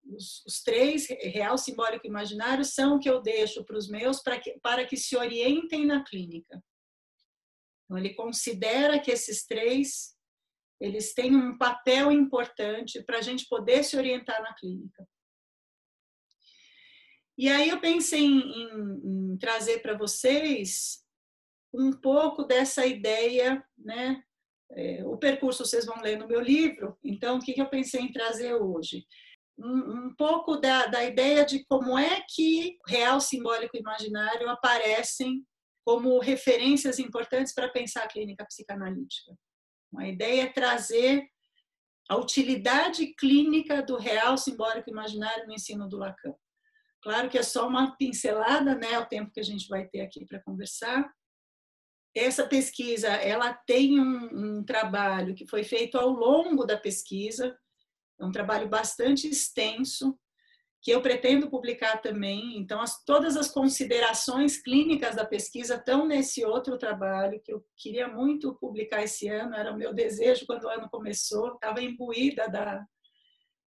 os, 0.06 0.44
os, 0.46 0.64
três, 0.64 1.08
real, 1.08 1.58
simbólico 1.58 2.06
e 2.06 2.10
imaginário, 2.10 2.64
são 2.64 2.96
o 2.96 3.00
que 3.00 3.10
eu 3.10 3.22
deixo 3.22 3.64
para 3.64 3.78
os 3.78 3.88
meus 3.88 4.22
para 4.22 4.40
que, 4.40 4.58
para 4.60 4.86
que 4.86 4.98
se 4.98 5.16
orientem 5.16 5.86
na 5.86 6.04
clínica. 6.04 6.64
Então, 7.92 7.98
ele 7.98 8.14
considera 8.14 8.98
que 9.02 9.12
esses 9.12 9.46
três 9.46 10.16
eles 10.80 11.14
têm 11.14 11.36
um 11.36 11.58
papel 11.58 12.10
importante 12.10 13.04
para 13.04 13.18
a 13.18 13.22
gente 13.22 13.46
poder 13.50 13.84
se 13.84 13.98
orientar 13.98 14.42
na 14.42 14.54
clínica. 14.54 15.06
E 17.38 17.50
aí 17.50 17.68
eu 17.68 17.82
pensei 17.82 18.22
em, 18.22 18.40
em, 18.40 19.34
em 19.34 19.38
trazer 19.38 19.80
para 19.82 19.98
vocês 19.98 21.06
um 21.74 21.92
pouco 21.92 22.46
dessa 22.46 22.86
ideia, 22.86 23.64
né, 23.78 24.24
é, 24.72 25.06
o 25.06 25.18
percurso 25.18 25.66
vocês 25.66 25.86
vão 25.86 26.02
ler 26.02 26.18
no 26.18 26.28
meu 26.28 26.40
livro, 26.40 26.98
então 27.04 27.38
o 27.38 27.42
que, 27.42 27.54
que 27.54 27.62
eu 27.62 27.70
pensei 27.70 28.02
em 28.02 28.12
trazer 28.12 28.56
hoje? 28.56 29.06
Um, 29.58 30.08
um 30.08 30.16
pouco 30.16 30.58
da, 30.58 30.88
da 30.88 31.04
ideia 31.04 31.46
de 31.46 31.64
como 31.66 31.98
é 31.98 32.24
que 32.28 32.78
real, 32.88 33.20
simbólico 33.20 33.76
e 33.76 33.82
imaginário 33.82 34.50
aparecem 34.50 35.46
como 35.86 36.20
referências 36.20 37.00
importantes 37.00 37.54
para 37.54 37.70
pensar 37.70 38.04
a 38.04 38.08
clínica 38.08 38.46
psicanalítica. 38.46 39.36
A 39.98 40.08
ideia 40.08 40.44
é 40.44 40.54
trazer 40.54 41.28
a 42.10 42.18
utilidade 42.18 43.14
clínica 43.16 43.82
do 43.82 43.98
real, 43.98 44.38
simbólico 44.38 44.90
e 44.90 44.92
imaginário 44.92 45.48
no 45.48 45.54
ensino 45.54 45.88
do 45.88 45.98
Lacan. 45.98 46.34
Claro 47.02 47.30
que 47.30 47.38
é 47.38 47.44
só 47.44 47.68
uma 47.68 47.96
pincelada, 47.98 48.76
né, 48.76 49.00
o 49.00 49.06
tempo 49.06 49.32
que 49.32 49.40
a 49.40 49.44
gente 49.44 49.68
vai 49.68 49.88
ter 49.88 50.02
aqui 50.02 50.26
para 50.26 50.42
conversar, 50.42 51.12
essa 52.16 52.46
pesquisa 52.46 53.08
ela 53.08 53.54
tem 53.54 54.00
um, 54.00 54.58
um, 54.58 54.64
trabalho 54.64 55.34
que 55.34 55.48
foi 55.48 55.64
feito 55.64 55.98
ao 55.98 56.10
longo 56.10 56.66
da 56.66 56.78
pesquisa, 56.78 57.58
é 58.20 58.26
um 58.26 58.32
trabalho 58.32 58.68
bastante 58.68 59.28
extenso, 59.28 60.20
que 60.82 60.92
eu 60.92 61.02
pretendo 61.02 61.50
publicar 61.50 62.02
também. 62.02 62.58
Então, 62.58 62.82
as, 62.82 63.04
todas 63.04 63.38
as 63.38 63.52
considerações 63.52 64.62
clínicas 64.62 65.16
da 65.16 65.24
pesquisa 65.24 65.76
estão 65.76 66.08
nesse 66.08 66.44
outro 66.44 66.78
trabalho, 66.78 67.40
que 67.44 67.54
eu 67.54 67.64
queria 67.78 68.08
muito 68.08 68.56
publicar 68.56 69.04
esse 69.04 69.28
ano, 69.28 69.56
era 69.56 69.72
o 69.72 69.78
meu 69.78 69.94
desejo 69.94 70.46
quando 70.48 70.64
o 70.64 70.70
ano 70.70 70.90
começou, 70.90 71.54
estava 71.54 71.84
imbuída 71.84 72.50
da, 72.50 72.84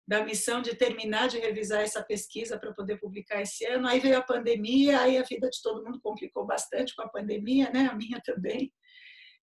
da 0.09 0.25
missão 0.25 0.61
de 0.61 0.75
terminar 0.75 1.29
de 1.29 1.39
revisar 1.39 1.83
essa 1.83 2.03
pesquisa 2.03 2.59
para 2.59 2.75
poder 2.75 2.99
publicar 2.99 3.41
esse 3.41 3.65
ano. 3.65 3.87
Aí 3.87 4.01
veio 4.01 4.19
a 4.19 4.23
pandemia, 4.23 5.01
aí 5.01 5.17
a 5.17 5.23
vida 5.23 5.49
de 5.49 5.63
todo 5.63 5.85
mundo 5.85 6.01
complicou 6.03 6.45
bastante 6.45 6.97
com 6.97 7.03
a 7.03 7.09
pandemia, 7.09 7.71
né? 7.71 7.89
A 7.91 7.95
minha 7.95 8.21
também. 8.25 8.73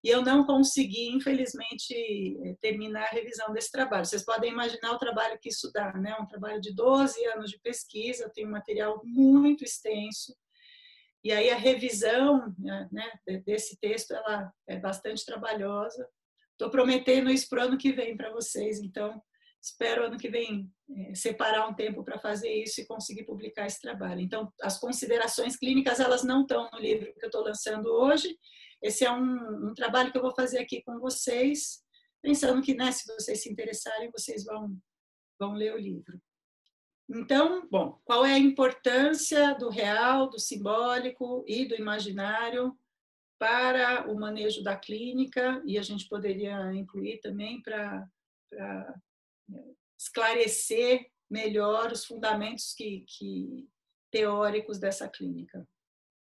E 0.03 0.10
eu 0.10 0.24
não 0.24 0.43
consegui, 0.46 1.10
infelizmente, 1.10 1.93
eh, 1.93 2.55
terminar 2.60 3.03
a 3.03 3.12
revisão 3.12 3.53
desse 3.53 3.72
trabalho. 3.72 4.05
Vocês 4.05 4.25
podem 4.25 4.51
imaginar 4.51 4.93
o 4.93 4.98
trabalho 4.98 5.38
que 5.39 5.50
isso 5.50 5.72
dá, 5.72 5.93
né? 5.93 6.15
Um 6.20 6.25
trabalho 6.25 6.60
de 6.60 6.74
12 6.74 7.24
anos 7.27 7.51
de 7.51 7.60
pesquisa, 7.60 8.24
eu 8.24 8.31
tenho 8.31 8.48
um 8.48 8.51
material 8.51 9.01
muito 9.03 9.63
extenso. 9.63 10.36
E 11.24 11.31
aí 11.31 11.51
a 11.51 11.55
revisão 11.55 12.53
né, 12.58 13.12
desse 13.46 13.77
texto 13.79 14.12
ela 14.12 14.51
é 14.67 14.77
bastante 14.79 15.24
trabalhosa. 15.24 16.08
Estou 16.53 16.72
prometendo 16.72 17.29
isso 17.29 17.48
para 17.48 17.63
o 17.63 17.67
ano 17.67 17.77
que 17.77 17.91
vem 17.91 18.17
para 18.17 18.31
vocês, 18.31 18.79
então 18.79 19.22
espero 19.62 20.05
ano 20.05 20.17
que 20.17 20.29
vem 20.29 20.67
é, 20.89 21.13
separar 21.13 21.67
um 21.67 21.75
tempo 21.75 22.03
para 22.03 22.17
fazer 22.17 22.51
isso 22.51 22.81
e 22.81 22.88
conseguir 22.88 23.25
publicar 23.25 23.67
esse 23.67 23.79
trabalho. 23.79 24.20
Então, 24.20 24.51
as 24.62 24.79
considerações 24.79 25.55
clínicas 25.55 26.00
elas 26.00 26.24
não 26.24 26.41
estão 26.41 26.67
no 26.74 26.79
livro 26.79 27.13
que 27.13 27.24
eu 27.24 27.27
estou 27.27 27.43
lançando 27.43 27.86
hoje. 27.86 28.36
Esse 28.81 29.05
é 29.05 29.11
um, 29.11 29.69
um, 29.69 29.73
trabalho 29.73 30.11
que 30.11 30.17
eu 30.17 30.21
vou 30.21 30.33
fazer 30.33 30.59
aqui 30.59 30.81
com 30.81 31.00
vocês, 31.00 31.83
pensando 32.21 32.61
que, 32.61 32.73
né, 32.73 32.91
se 32.91 33.05
vocês 33.05 33.41
se 33.41 33.51
interessarem, 33.51 34.11
vocês 34.11 34.43
vão 34.43 34.77
vão 35.41 35.53
ler 35.53 35.73
o 35.73 35.77
livro. 35.77 36.21
Então, 37.09 37.67
bom, 37.69 38.00
qual 38.05 38.23
é 38.23 38.33
a 38.33 38.39
importância 38.39 39.55
do 39.55 39.69
real, 39.69 40.29
do 40.29 40.39
simbólico 40.39 41.43
e 41.47 41.65
do 41.65 41.75
imaginário 41.75 42.77
para 43.39 44.09
o 44.09 44.15
manejo 44.15 44.63
da 44.63 44.77
clínica? 44.77 45.61
E 45.65 45.79
a 45.79 45.81
gente 45.81 46.07
poderia 46.07 46.71
incluir 46.73 47.19
também 47.19 47.59
para 47.61 48.07
esclarecer 50.00 51.11
melhor 51.29 51.91
os 51.91 52.05
fundamentos 52.05 52.73
que, 52.73 53.03
que, 53.07 53.67
teóricos 54.11 54.77
dessa 54.77 55.09
clínica. 55.09 55.67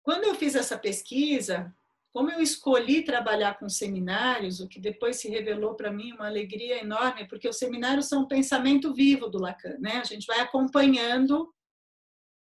Quando 0.02 0.24
eu 0.24 0.34
fiz 0.34 0.54
essa 0.54 0.78
pesquisa, 0.78 1.74
como 2.16 2.30
eu 2.30 2.40
escolhi 2.40 3.04
trabalhar 3.04 3.58
com 3.58 3.68
seminários, 3.68 4.58
o 4.61 4.66
que 4.66 4.80
depois 4.80 5.16
se 5.16 5.28
revelou 5.28 5.75
para 5.75 5.92
mim 5.92 6.12
uma 6.12 6.26
alegria 6.26 6.80
enorme, 6.80 7.28
porque 7.28 7.46
os 7.46 7.58
seminários 7.58 8.08
são 8.08 8.23
um 8.23 8.26
pensamento 8.26 8.94
vivo 8.94 9.28
do 9.28 9.38
Lacan, 9.38 9.76
né? 9.78 9.99
A 9.99 10.04
gente 10.04 10.25
vai 10.25 10.40
acompanhando 10.40 11.52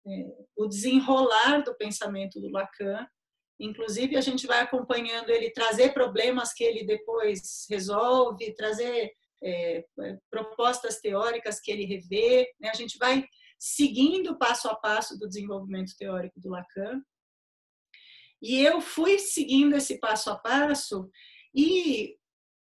é, 0.08 0.34
o 0.55 0.65
desenrolar 0.65 1.62
do 1.62 1.75
pensamento 1.75 2.39
do 2.39 2.50
Lacan, 2.50 3.05
inclusive 3.60 4.15
a 4.15 4.22
gente 4.22 4.48
vai 4.48 4.62
acompanhando 4.62 5.29
ele 5.29 5.51
trazer 5.51 5.94
problemas 5.94 6.53
que 6.53 6.63
ele 6.63 6.86
depois 6.86 7.65
resolve, 7.70 8.55
trazer 8.55 9.12
é, 9.44 9.79
é, 9.79 10.17
propostas 10.32 11.01
teóricas 11.01 11.60
que 11.60 11.70
ele 11.70 11.84
revê. 11.84 12.50
Né? 12.62 12.70
A 12.70 12.77
gente 12.77 12.98
vai 12.98 13.25
seguindo 13.60 14.38
passo 14.38 14.70
a 14.70 14.75
passo 14.75 15.20
do 15.20 15.27
desenvolvimento 15.27 15.91
teórico 15.98 16.39
do 16.39 16.51
Lacan. 16.51 17.01
E 18.45 18.61
eu 18.61 18.79
fui 18.79 19.17
seguindo 19.17 19.75
esse 19.75 19.99
passo 19.99 20.29
a 20.29 20.37
passo 20.37 21.09
e, 21.51 22.15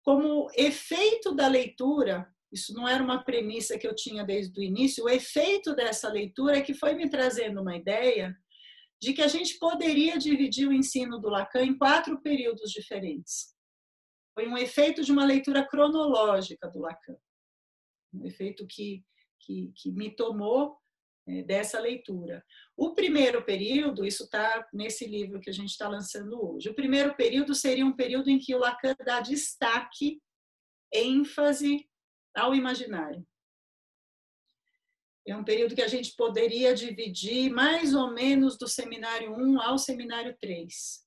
como 0.03 0.47
efeito 0.55 1.33
da 1.33 1.47
leitura, 1.47 2.31
isso 2.51 2.71
não 2.75 2.88
era 2.88 3.03
uma 3.03 3.23
premissa 3.23 3.79
que 3.79 3.88
eu 3.88 3.95
tinha 3.95 4.23
desde 4.23 4.59
o 4.59 4.63
início, 4.63 5.05
o 5.05 5.09
efeito 5.09 5.73
dessa 5.73 6.07
leitura 6.07 6.57
é 6.57 6.61
que 6.61 6.75
foi 6.75 6.93
me 6.93 7.09
trazendo 7.09 7.61
uma 7.61 7.75
ideia 7.75 8.31
de 9.01 9.11
que 9.11 9.23
a 9.23 9.27
gente 9.27 9.57
poderia 9.57 10.19
dividir 10.19 10.67
o 10.67 10.73
ensino 10.73 11.19
do 11.19 11.29
Lacan 11.29 11.63
em 11.63 11.75
quatro 11.75 12.21
períodos 12.21 12.69
diferentes. 12.69 13.55
Foi 14.35 14.47
um 14.47 14.59
efeito 14.59 15.01
de 15.01 15.11
uma 15.11 15.25
leitura 15.25 15.67
cronológica 15.67 16.69
do 16.69 16.79
Lacan, 16.79 17.17
um 18.13 18.23
efeito 18.23 18.67
que, 18.67 19.03
que, 19.39 19.73
que 19.75 19.91
me 19.91 20.15
tomou 20.15 20.77
dessa 21.45 21.79
leitura. 21.79 22.43
O 22.75 22.93
primeiro 22.93 23.43
período, 23.43 24.05
isso 24.05 24.23
está 24.23 24.67
nesse 24.73 25.05
livro 25.05 25.39
que 25.39 25.50
a 25.50 25.53
gente 25.53 25.69
está 25.69 25.88
lançando 25.88 26.43
hoje, 26.43 26.69
o 26.69 26.75
primeiro 26.75 27.15
período 27.15 27.55
seria 27.55 27.85
um 27.85 27.95
período 27.95 28.29
em 28.29 28.39
que 28.39 28.53
o 28.53 28.59
Lacan 28.59 28.95
dá 29.05 29.19
destaque, 29.21 30.21
ênfase 30.93 31.88
ao 32.35 32.53
imaginário. 32.53 33.25
É 35.27 35.35
um 35.35 35.43
período 35.43 35.75
que 35.75 35.83
a 35.83 35.88
gente 35.88 36.15
poderia 36.15 36.73
dividir 36.73 37.51
mais 37.51 37.93
ou 37.93 38.11
menos 38.11 38.57
do 38.57 38.67
seminário 38.67 39.31
1 39.33 39.61
ao 39.61 39.77
seminário 39.77 40.35
3. 40.39 41.05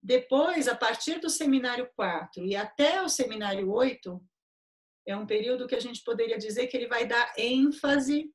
Depois, 0.00 0.68
a 0.68 0.76
partir 0.76 1.18
do 1.18 1.28
seminário 1.28 1.90
4 1.96 2.44
e 2.44 2.54
até 2.54 3.02
o 3.02 3.08
seminário 3.08 3.70
8, 3.70 4.22
é 5.06 5.16
um 5.16 5.26
período 5.26 5.66
que 5.66 5.74
a 5.74 5.80
gente 5.80 6.02
poderia 6.02 6.38
dizer 6.38 6.66
que 6.66 6.76
ele 6.76 6.86
vai 6.86 7.06
dar 7.06 7.32
ênfase, 7.36 8.32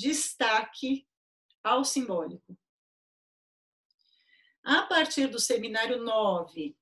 destaque 0.00 1.06
ao 1.62 1.84
simbólico. 1.84 2.58
A 4.64 4.82
partir 4.82 5.26
do 5.26 5.38
seminário 5.38 6.02
9 6.02 6.74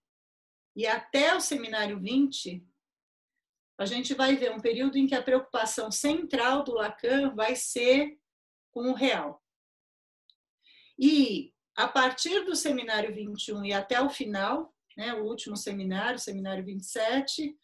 e 0.77 0.87
até 0.87 1.35
o 1.35 1.41
seminário 1.41 1.99
20, 1.99 2.65
a 3.77 3.85
gente 3.87 4.15
vai 4.15 4.37
ver 4.37 4.53
um 4.53 4.61
período 4.61 4.97
em 4.97 5.07
que 5.07 5.17
a 5.17 5.23
preocupação 5.23 5.91
central 5.91 6.63
do 6.63 6.75
Lacan 6.75 7.35
vai 7.35 7.57
ser 7.57 8.17
com 8.71 8.91
o 8.91 8.95
real. 8.95 9.43
E 10.97 11.53
a 11.77 11.89
partir 11.89 12.45
do 12.45 12.55
seminário 12.55 13.13
21 13.13 13.65
e 13.65 13.73
até 13.73 14.01
o 14.01 14.11
final, 14.11 14.75
né, 14.97 15.15
o 15.15 15.25
último 15.25 15.57
seminário, 15.57 16.19
seminário 16.19 16.65
27, 16.65 17.57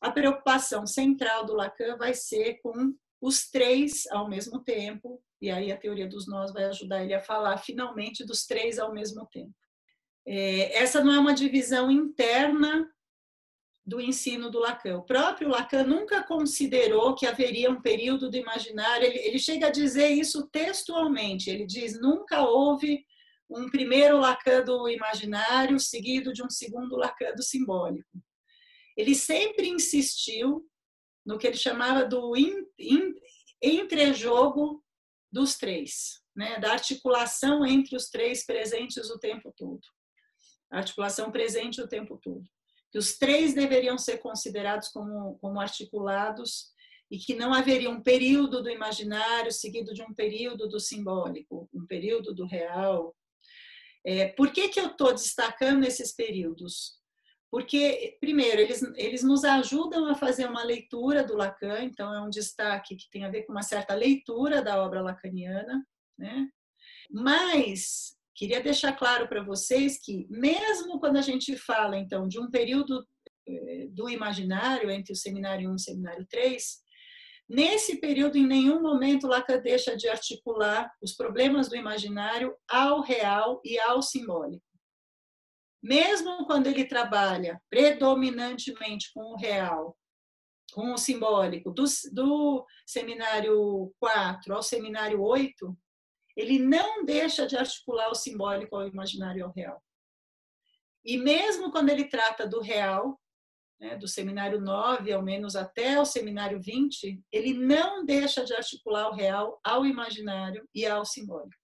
a 0.00 0.10
preocupação 0.10 0.86
central 0.86 1.44
do 1.44 1.54
Lacan 1.54 1.96
vai 1.96 2.14
ser 2.14 2.60
com 2.60 2.96
os 3.22 3.48
três 3.48 4.04
ao 4.08 4.28
mesmo 4.28 4.58
tempo, 4.64 5.22
e 5.40 5.48
aí 5.48 5.70
a 5.70 5.76
teoria 5.76 6.08
dos 6.08 6.26
nós 6.26 6.52
vai 6.52 6.64
ajudar 6.64 7.04
ele 7.04 7.14
a 7.14 7.22
falar 7.22 7.56
finalmente 7.56 8.26
dos 8.26 8.44
três 8.44 8.80
ao 8.80 8.92
mesmo 8.92 9.24
tempo. 9.26 9.54
É, 10.26 10.76
essa 10.76 11.02
não 11.02 11.14
é 11.14 11.20
uma 11.20 11.32
divisão 11.32 11.88
interna 11.88 12.90
do 13.86 14.00
ensino 14.00 14.50
do 14.50 14.58
Lacan. 14.58 14.98
O 14.98 15.04
próprio 15.04 15.48
Lacan 15.48 15.84
nunca 15.84 16.24
considerou 16.24 17.14
que 17.14 17.24
haveria 17.24 17.70
um 17.70 17.80
período 17.80 18.28
do 18.28 18.36
imaginário, 18.36 19.06
ele, 19.06 19.18
ele 19.18 19.38
chega 19.38 19.68
a 19.68 19.72
dizer 19.72 20.08
isso 20.08 20.48
textualmente, 20.48 21.48
ele 21.48 21.64
diz, 21.64 22.00
nunca 22.00 22.42
houve 22.42 23.04
um 23.48 23.70
primeiro 23.70 24.18
Lacan 24.18 24.64
do 24.64 24.88
imaginário 24.88 25.78
seguido 25.78 26.32
de 26.32 26.42
um 26.42 26.50
segundo 26.50 26.96
Lacan 26.96 27.34
do 27.34 27.42
simbólico. 27.42 28.20
Ele 28.96 29.14
sempre 29.14 29.68
insistiu 29.68 30.66
no 31.24 31.38
que 31.38 31.46
ele 31.46 31.56
chamava 31.56 32.04
do 32.04 32.36
in, 32.36 32.66
in, 32.78 33.14
entrejogo 33.62 34.82
dos 35.30 35.56
três, 35.56 36.20
né? 36.36 36.58
da 36.58 36.72
articulação 36.72 37.64
entre 37.64 37.96
os 37.96 38.08
três 38.08 38.44
presentes 38.44 39.08
o 39.10 39.18
tempo 39.18 39.52
todo. 39.56 39.80
Articulação 40.70 41.30
presente 41.30 41.80
o 41.80 41.88
tempo 41.88 42.18
todo. 42.22 42.44
Que 42.90 42.98
os 42.98 43.16
três 43.16 43.54
deveriam 43.54 43.96
ser 43.96 44.18
considerados 44.18 44.88
como, 44.88 45.38
como 45.38 45.60
articulados 45.60 46.72
e 47.10 47.18
que 47.18 47.34
não 47.34 47.52
haveria 47.52 47.90
um 47.90 48.02
período 48.02 48.62
do 48.62 48.70
imaginário 48.70 49.52
seguido 49.52 49.92
de 49.92 50.02
um 50.02 50.14
período 50.14 50.66
do 50.66 50.80
simbólico, 50.80 51.68
um 51.72 51.86
período 51.86 52.34
do 52.34 52.46
real. 52.46 53.14
É, 54.04 54.28
por 54.28 54.50
que, 54.50 54.68
que 54.68 54.80
eu 54.80 54.86
estou 54.86 55.12
destacando 55.12 55.84
esses 55.84 56.12
períodos? 56.14 57.01
Porque, 57.52 58.16
primeiro, 58.18 58.62
eles, 58.62 58.82
eles 58.96 59.22
nos 59.22 59.44
ajudam 59.44 60.06
a 60.06 60.14
fazer 60.14 60.46
uma 60.46 60.64
leitura 60.64 61.22
do 61.22 61.36
Lacan, 61.36 61.84
então 61.84 62.12
é 62.14 62.18
um 62.22 62.30
destaque 62.30 62.96
que 62.96 63.10
tem 63.10 63.26
a 63.26 63.30
ver 63.30 63.42
com 63.42 63.52
uma 63.52 63.62
certa 63.62 63.94
leitura 63.94 64.62
da 64.62 64.82
obra 64.82 65.02
lacaniana, 65.02 65.86
né? 66.18 66.48
Mas 67.10 68.16
queria 68.34 68.62
deixar 68.62 68.94
claro 68.94 69.28
para 69.28 69.42
vocês 69.42 70.00
que, 70.02 70.26
mesmo 70.30 70.98
quando 70.98 71.18
a 71.18 71.20
gente 71.20 71.54
fala, 71.54 71.98
então, 71.98 72.26
de 72.26 72.40
um 72.40 72.50
período 72.50 73.06
eh, 73.46 73.86
do 73.90 74.08
imaginário 74.08 74.90
entre 74.90 75.12
o 75.12 75.16
seminário 75.16 75.68
1 75.68 75.72
e 75.72 75.74
o 75.74 75.78
seminário 75.78 76.26
3, 76.30 76.78
nesse 77.46 78.00
período, 78.00 78.38
em 78.38 78.46
nenhum 78.46 78.80
momento, 78.80 79.26
Lacan 79.26 79.60
deixa 79.60 79.94
de 79.94 80.08
articular 80.08 80.90
os 81.02 81.12
problemas 81.12 81.68
do 81.68 81.76
imaginário 81.76 82.56
ao 82.66 83.02
real 83.02 83.60
e 83.62 83.78
ao 83.78 84.00
simbólico 84.00 84.71
mesmo 85.82 86.46
quando 86.46 86.68
ele 86.68 86.84
trabalha 86.84 87.60
predominantemente 87.68 89.12
com 89.12 89.32
o 89.32 89.36
real, 89.36 89.96
com 90.72 90.92
o 90.92 90.98
simbólico, 90.98 91.70
do, 91.70 91.84
do 92.12 92.66
seminário 92.86 93.92
4 93.98 94.54
ao 94.54 94.62
seminário 94.62 95.20
8, 95.20 95.76
ele 96.36 96.58
não 96.58 97.04
deixa 97.04 97.46
de 97.46 97.56
articular 97.56 98.08
o 98.10 98.14
simbólico 98.14 98.76
ao 98.76 98.86
imaginário 98.86 99.40
e 99.40 99.42
ao 99.42 99.52
real. 99.52 99.82
E 101.04 101.18
mesmo 101.18 101.70
quando 101.70 101.90
ele 101.90 102.08
trata 102.08 102.46
do 102.46 102.60
real, 102.60 103.20
né, 103.78 103.96
do 103.96 104.06
seminário 104.06 104.60
9, 104.60 105.12
ao 105.12 105.22
menos 105.22 105.56
até 105.56 106.00
o 106.00 106.06
seminário 106.06 106.60
20, 106.60 107.20
ele 107.32 107.52
não 107.52 108.04
deixa 108.04 108.44
de 108.44 108.54
articular 108.54 109.08
o 109.08 109.14
real 109.14 109.60
ao 109.64 109.84
imaginário 109.84 110.66
e 110.72 110.86
ao 110.86 111.04
simbólico. 111.04 111.61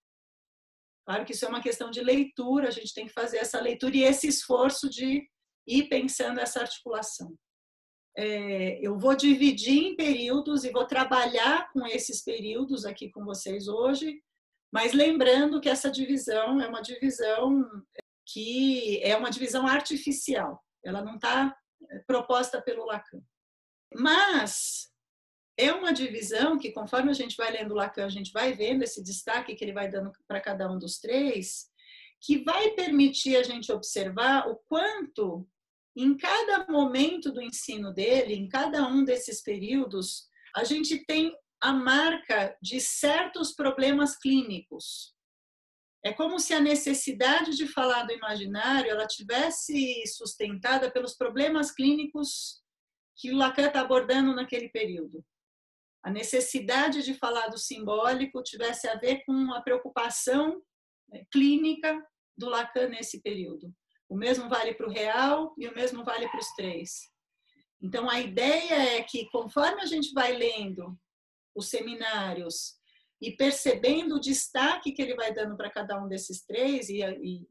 Claro 1.09 1.25
que 1.25 1.33
isso 1.33 1.47
é 1.47 1.49
uma 1.49 1.63
questão 1.63 1.91
de 1.91 2.03
leitura, 2.03 2.69
a 2.69 2.71
gente 2.71 2.93
tem 2.93 3.07
que 3.07 3.15
fazer 3.15 3.39
essa 3.39 3.59
leitura 3.59 3.97
e 3.97 4.03
esse 4.03 4.29
esforço 4.29 4.91
de 4.91 5.27
ir 5.67 5.89
pensando 5.89 6.39
essa 6.39 6.61
articulação. 6.61 7.35
É, 8.15 8.79
eu 8.87 8.99
vou 8.99 9.17
dividir 9.17 9.85
em 9.85 9.97
períodos 9.97 10.65
e 10.65 10.71
vou 10.71 10.87
trabalhar 10.87 11.73
com 11.73 11.87
esses 11.87 12.23
períodos 12.23 12.85
aqui 12.85 13.11
com 13.11 13.25
vocês 13.25 13.69
hoje, 13.69 14.23
mas 14.71 14.93
lembrando 14.93 15.63
que 15.63 15.71
essa 15.71 15.91
divisão 15.91 16.61
é 16.61 16.69
uma 16.69 16.83
divisão 16.83 17.65
que 18.27 19.03
é 19.03 19.17
uma 19.17 19.31
divisão 19.31 19.67
artificial, 19.67 20.63
ela 20.85 21.03
não 21.03 21.15
está 21.15 21.57
é, 21.91 22.01
proposta 22.01 22.61
pelo 22.61 22.85
Lacan. 22.85 23.23
Mas 23.95 24.93
é 25.59 25.73
uma 25.73 25.93
divisão 25.93 26.57
que, 26.57 26.71
conforme 26.71 27.11
a 27.11 27.15
gente 27.15 27.37
vai 27.37 27.51
lendo 27.51 27.75
Lacan, 27.75 28.07
a 28.07 28.11
gente 28.11 28.33
vai 28.33 28.53
vendo 28.53 28.85
esse 28.85 29.03
destaque 29.03 29.57
que 29.57 29.65
ele 29.65 29.73
vai 29.73 29.91
dando 29.91 30.13
para 30.29 30.41
cada 30.41 30.71
um 30.71 30.79
dos 30.79 31.01
três, 31.01 31.67
que 32.21 32.45
vai 32.45 32.71
permitir 32.71 33.37
a 33.37 33.43
gente 33.43 33.73
observar 33.73 34.49
o 34.49 34.57
quanto, 34.69 35.49
em 35.97 36.17
cada 36.17 36.65
momento 36.71 37.33
do 37.33 37.43
ensino 37.43 37.93
dele, 37.93 38.35
em 38.35 38.49
cada 38.49 38.87
um 38.87 39.03
desses 39.05 39.43
períodos, 39.43 40.29
a 40.55 40.63
gente 40.63 41.05
tem 41.05 41.37
a 41.61 41.73
marca 41.73 42.57
de 42.63 42.81
certos 42.81 43.53
problemas 43.53 44.17
clínicos. 44.17 45.13
É 46.05 46.13
como 46.13 46.39
se 46.39 46.55
a 46.55 46.61
necessidade 46.61 47.57
de 47.57 47.67
falar 47.67 48.05
do 48.05 48.13
imaginário 48.13 48.93
ela 48.93 49.09
tivesse 49.09 50.07
sustentada 50.07 50.89
pelos 50.89 51.17
problemas 51.17 51.73
clínicos 51.73 52.63
que 53.17 53.33
Lacan 53.33 53.67
está 53.67 53.81
abordando 53.81 54.33
naquele 54.33 54.69
período 54.69 55.25
a 56.03 56.11
necessidade 56.11 57.03
de 57.03 57.15
falar 57.15 57.49
do 57.49 57.59
simbólico 57.59 58.43
tivesse 58.43 58.89
a 58.89 58.97
ver 58.97 59.25
com 59.25 59.53
a 59.53 59.61
preocupação 59.61 60.63
né, 61.09 61.25
clínica 61.31 62.01
do 62.37 62.49
Lacan 62.49 62.89
nesse 62.89 63.21
período. 63.21 63.75
O 64.09 64.17
mesmo 64.17 64.49
vale 64.49 64.75
para 64.75 64.87
o 64.87 64.93
real 64.93 65.55
e 65.59 65.67
o 65.67 65.75
mesmo 65.75 66.05
vale 66.05 66.29
para 66.29 66.41
os 66.41 66.55
três. 66.55 67.11
Então, 67.83 68.09
a 68.09 68.21
ideia 68.21 68.97
é 68.97 69.03
que, 69.03 69.29
conforme 69.31 69.83
a 69.83 69.87
gente 69.87 70.13
vai 70.13 70.33
lendo 70.33 70.99
os 71.55 71.69
seminários 71.69 72.77
e 73.21 73.33
percebendo 73.33 74.17
o 74.17 74.21
destaque 74.21 74.93
que 74.93 75.03
ele 75.03 75.15
vai 75.15 75.35
dando 75.35 75.57
para 75.57 75.71
cada 75.71 76.03
um 76.03 76.09
desses 76.09 76.45
três 76.45 76.89
e, 76.89 77.03
e, 77.03 77.47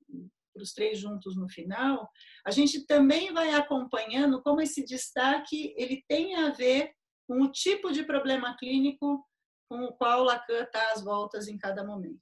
para 0.54 0.64
os 0.64 0.74
três 0.74 0.98
juntos 0.98 1.38
no 1.38 1.48
final, 1.48 2.10
a 2.46 2.52
gente 2.52 2.86
também 2.86 3.32
vai 3.32 3.54
acompanhando 3.54 4.42
como 4.42 4.62
esse 4.62 4.84
destaque 4.84 5.74
ele 5.78 6.04
tem 6.08 6.36
a 6.36 6.50
ver 6.50 6.92
com 7.28 7.42
o 7.42 7.52
tipo 7.52 7.92
de 7.92 8.04
problema 8.04 8.56
clínico 8.58 9.28
com 9.70 9.84
o 9.84 9.94
qual 9.94 10.24
Lacan 10.24 10.64
está 10.64 10.94
às 10.94 11.04
voltas 11.04 11.48
em 11.48 11.58
cada 11.58 11.84
momento. 11.84 12.22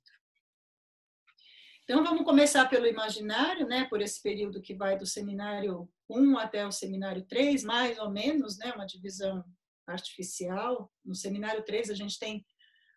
Então, 1.84 2.04
vamos 2.04 2.26
começar 2.26 2.68
pelo 2.68 2.88
imaginário, 2.88 3.68
né, 3.68 3.86
por 3.86 4.02
esse 4.02 4.20
período 4.20 4.62
que 4.62 4.74
vai 4.74 4.98
do 4.98 5.06
seminário 5.06 5.88
1 6.10 6.40
até 6.40 6.66
o 6.66 6.72
seminário 6.72 7.24
3, 7.28 7.64
mais 7.64 8.00
ou 8.00 8.10
menos, 8.10 8.58
né, 8.58 8.74
uma 8.74 8.88
divisão 8.88 9.46
artificial. 9.86 10.92
No 11.06 11.14
seminário 11.14 11.64
3, 11.64 11.92
a 11.92 11.94
gente 11.94 12.18
tem 12.18 12.44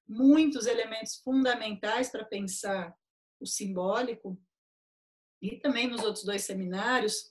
muitos 0.08 0.66
elementos 0.66 1.16
fundamentais 1.16 2.10
para 2.10 2.24
pensar 2.24 2.94
o 3.38 3.44
simbólico, 3.44 4.40
e 5.40 5.56
também 5.60 5.86
nos 5.86 6.02
outros 6.02 6.24
dois 6.24 6.42
seminários, 6.42 7.30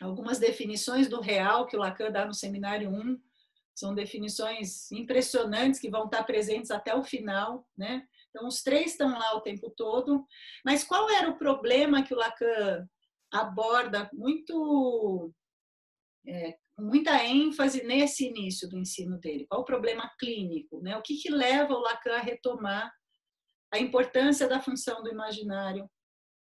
algumas 0.00 0.38
definições 0.38 1.08
do 1.08 1.20
real 1.20 1.66
que 1.66 1.76
o 1.76 1.80
Lacan 1.80 2.12
dá 2.12 2.26
no 2.26 2.34
seminário 2.34 2.90
1, 2.90 3.20
são 3.80 3.94
definições 3.94 4.90
impressionantes 4.92 5.80
que 5.80 5.90
vão 5.90 6.04
estar 6.04 6.22
presentes 6.24 6.70
até 6.70 6.94
o 6.94 7.02
final, 7.02 7.66
né? 7.76 8.06
Então, 8.28 8.46
os 8.46 8.62
três 8.62 8.92
estão 8.92 9.10
lá 9.10 9.34
o 9.34 9.40
tempo 9.40 9.70
todo. 9.70 10.24
Mas 10.64 10.84
qual 10.84 11.10
era 11.10 11.28
o 11.28 11.38
problema 11.38 12.02
que 12.02 12.14
o 12.14 12.16
Lacan 12.16 12.86
aborda 13.32 14.08
muito, 14.12 15.32
é, 16.26 16.56
muita 16.78 17.24
ênfase 17.24 17.82
nesse 17.82 18.26
início 18.26 18.68
do 18.68 18.78
ensino 18.78 19.18
dele? 19.18 19.46
Qual 19.48 19.62
o 19.62 19.64
problema 19.64 20.08
clínico? 20.18 20.80
Né? 20.80 20.96
O 20.96 21.02
que, 21.02 21.16
que 21.16 21.30
leva 21.30 21.74
o 21.74 21.80
Lacan 21.80 22.16
a 22.16 22.20
retomar 22.20 22.92
a 23.72 23.78
importância 23.78 24.48
da 24.48 24.60
função 24.60 25.02
do 25.02 25.10
imaginário 25.10 25.90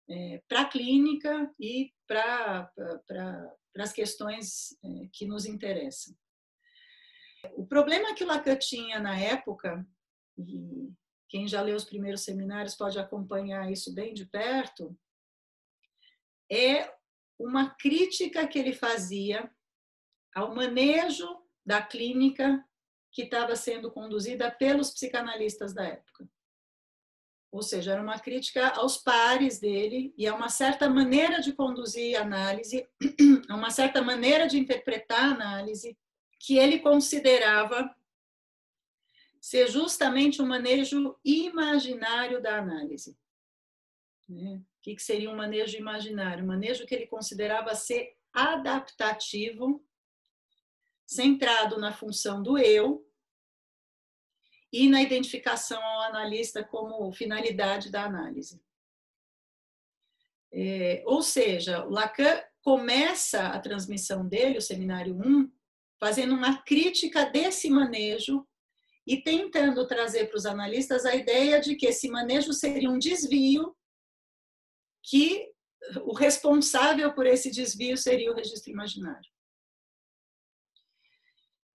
é, 0.09 0.43
para 0.49 0.63
a 0.63 0.69
clínica 0.69 1.51
e 1.59 1.93
para 2.07 2.71
pra, 3.07 3.55
as 3.79 3.93
questões 3.93 4.77
é, 4.85 5.09
que 5.13 5.27
nos 5.27 5.47
interessam? 5.47 6.15
O 7.55 7.67
problema 7.67 8.15
que 8.15 8.25
o 8.25 8.27
Lacan 8.27 8.57
tinha 8.57 8.99
na 8.99 9.19
época, 9.19 9.87
e 10.39 10.93
quem 11.29 11.47
já 11.47 11.63
leu 11.63 11.77
os 11.77 11.85
primeiros 11.85 12.23
seminários 12.23 12.75
pode 12.75 12.99
acompanhar 12.99 13.71
isso 13.71 13.95
bem 13.95 14.13
de 14.13 14.27
perto, 14.27 14.97
é 16.51 16.93
uma 17.39 17.71
crítica 17.71 18.47
que 18.47 18.59
ele 18.59 18.73
fazia 18.73 19.51
ao 20.35 20.55
manejo 20.55 21.27
da 21.65 21.81
clínica 21.81 22.65
que 23.13 23.23
estava 23.23 23.57
sendo 23.57 23.91
conduzida 23.91 24.51
pelos 24.51 24.91
psicanalistas 24.91 25.73
da 25.73 25.85
época. 25.85 26.29
Ou 27.53 27.63
seja, 27.63 27.93
era 27.93 28.03
uma 28.03 28.19
crítica 28.19 28.69
aos 28.69 28.97
pares 28.97 29.59
dele 29.59 30.15
e 30.17 30.27
a 30.27 30.35
uma 30.35 30.49
certa 30.49 30.89
maneira 30.89 31.41
de 31.41 31.53
conduzir 31.53 32.17
a 32.17 32.23
análise, 32.23 32.89
a 33.49 33.57
uma 33.57 33.71
certa 33.71 34.01
maneira 34.01 34.47
de 34.47 34.57
interpretar 34.59 35.21
a 35.21 35.35
análise, 35.35 35.99
que 36.41 36.57
ele 36.57 36.79
considerava 36.79 37.95
ser 39.39 39.71
justamente 39.71 40.41
um 40.41 40.47
manejo 40.47 41.19
imaginário 41.23 42.43
da 42.43 42.57
análise. 42.57 43.17
Né? 44.27 44.57
O 44.57 44.81
que 44.81 44.99
seria 44.99 45.31
um 45.31 45.37
manejo 45.37 45.77
imaginário? 45.77 46.43
Um 46.43 46.49
manejo 46.49 46.87
que 46.87 46.95
ele 46.95 47.07
considerava 47.07 47.75
ser 47.75 48.17
adaptativo, 48.33 49.87
centrado 51.07 51.79
na 51.79 51.93
função 51.93 52.43
do 52.43 52.57
eu 52.57 53.07
e 54.73 54.89
na 54.89 55.03
identificação 55.03 55.83
ao 55.83 56.03
analista 56.03 56.65
como 56.65 57.13
finalidade 57.13 57.91
da 57.91 58.05
análise. 58.05 58.63
É, 60.53 61.03
ou 61.05 61.23
seja, 61.23 61.85
o 61.85 61.91
Lacan 61.91 62.43
começa 62.63 63.49
a 63.49 63.61
transmissão 63.61 64.27
dele, 64.27 64.59
o 64.59 64.63
seminário 64.63 65.15
1, 65.15 65.51
fazendo 66.01 66.35
uma 66.35 66.63
crítica 66.63 67.27
desse 67.27 67.69
manejo 67.69 68.45
e 69.07 69.23
tentando 69.23 69.87
trazer 69.87 70.27
para 70.27 70.39
os 70.39 70.47
analistas 70.47 71.05
a 71.05 71.15
ideia 71.15 71.61
de 71.61 71.77
que 71.77 71.87
esse 71.87 72.09
manejo 72.09 72.53
seria 72.53 72.91
um 72.91 72.99
desvio, 72.99 73.77
que 75.03 75.51
o 76.03 76.15
responsável 76.15 77.13
por 77.15 77.27
esse 77.27 77.51
desvio 77.51 77.97
seria 77.97 78.33
o 78.33 78.35
registro 78.35 78.73
imaginário. 78.73 79.31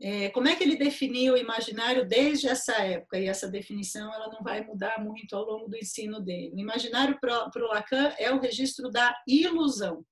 É, 0.02 0.30
como 0.30 0.48
é 0.48 0.56
que 0.56 0.64
ele 0.64 0.76
definiu 0.76 1.34
o 1.34 1.38
imaginário 1.38 2.06
desde 2.06 2.48
essa 2.48 2.74
época? 2.74 3.18
E 3.18 3.28
essa 3.28 3.48
definição 3.48 4.14
ela 4.14 4.28
não 4.28 4.44
vai 4.44 4.62
mudar 4.64 5.02
muito 5.04 5.36
ao 5.36 5.46
longo 5.46 5.70
do 5.70 5.78
ensino 5.78 6.20
dele. 6.20 6.54
O 6.54 6.60
imaginário 6.60 7.18
para 7.20 7.50
o 7.56 7.68
Lacan 7.68 8.14
é 8.18 8.32
o 8.32 8.40
registro 8.40 8.90
da 8.90 9.16
ilusão. 9.28 10.06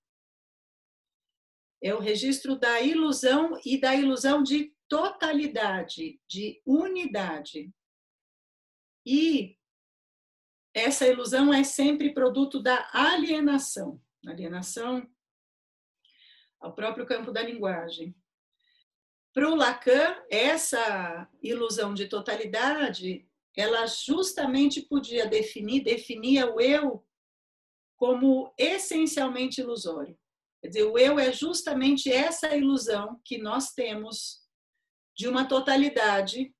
É 1.83 1.93
o 1.93 1.99
registro 1.99 2.55
da 2.55 2.81
ilusão 2.81 3.59
e 3.65 3.77
da 3.77 3.93
ilusão 3.93 4.41
de 4.41 4.73
totalidade, 4.87 6.19
de 6.27 6.61
unidade. 6.65 7.71
E 9.05 9.57
essa 10.73 11.05
ilusão 11.05 11.53
é 11.53 11.63
sempre 11.63 12.13
produto 12.13 12.61
da 12.61 12.89
alienação 12.93 14.01
alienação 14.29 15.07
ao 16.59 16.73
próprio 16.73 17.05
campo 17.05 17.31
da 17.31 17.41
linguagem. 17.41 18.15
Para 19.33 19.49
o 19.49 19.55
Lacan, 19.55 20.15
essa 20.29 21.29
ilusão 21.41 21.93
de 21.93 22.07
totalidade, 22.07 23.27
ela 23.55 23.85
justamente 23.87 24.81
podia 24.81 25.27
definir, 25.27 25.83
definia 25.83 26.51
o 26.51 26.61
eu 26.61 27.05
como 27.97 28.53
essencialmente 28.57 29.59
ilusório. 29.61 30.17
Quer 30.63 30.69
dizer, 30.69 30.83
o 30.83 30.97
eu 30.97 31.19
é 31.19 31.33
justamente 31.33 32.09
essa 32.09 32.55
ilusão 32.55 33.19
que 33.25 33.37
nós 33.37 33.73
temos 33.73 34.39
de 35.13 35.27
uma 35.27 35.45
totalidade 35.45 36.55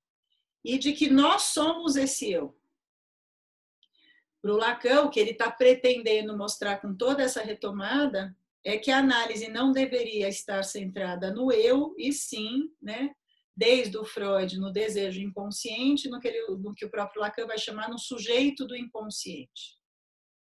e 0.62 0.76
de 0.76 0.92
que 0.92 1.08
nós 1.08 1.44
somos 1.44 1.96
esse 1.96 2.30
eu. 2.30 2.54
Para 4.42 4.52
o 4.52 4.58
Lacan, 4.58 5.04
o 5.04 5.10
que 5.10 5.18
ele 5.18 5.30
está 5.30 5.50
pretendendo 5.50 6.36
mostrar 6.36 6.82
com 6.82 6.94
toda 6.94 7.22
essa 7.22 7.40
retomada 7.40 8.36
é 8.62 8.76
que 8.76 8.90
a 8.90 8.98
análise 8.98 9.48
não 9.48 9.72
deveria 9.72 10.28
estar 10.28 10.62
centrada 10.64 11.32
no 11.32 11.50
eu, 11.50 11.94
e 11.96 12.12
sim, 12.12 12.70
né, 12.82 13.10
desde 13.56 13.96
o 13.96 14.04
Freud, 14.04 14.58
no 14.58 14.70
desejo 14.70 15.22
inconsciente, 15.22 16.10
no 16.10 16.20
que, 16.20 16.28
ele, 16.28 16.46
no 16.58 16.74
que 16.74 16.84
o 16.84 16.90
próprio 16.90 17.22
Lacan 17.22 17.46
vai 17.46 17.56
chamar 17.56 17.88
no 17.88 17.98
sujeito 17.98 18.66
do 18.66 18.76
inconsciente. 18.76 19.78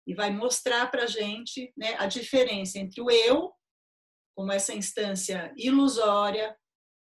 E 0.08 0.14
vai 0.14 0.30
mostrar 0.30 0.90
para 0.90 1.04
a 1.04 1.06
gente 1.06 1.70
né, 1.76 1.94
a 1.98 2.06
diferença 2.06 2.78
entre 2.78 3.00
o 3.02 3.10
eu, 3.10 3.52
como 4.34 4.50
essa 4.50 4.74
instância 4.74 5.52
ilusória, 5.54 6.56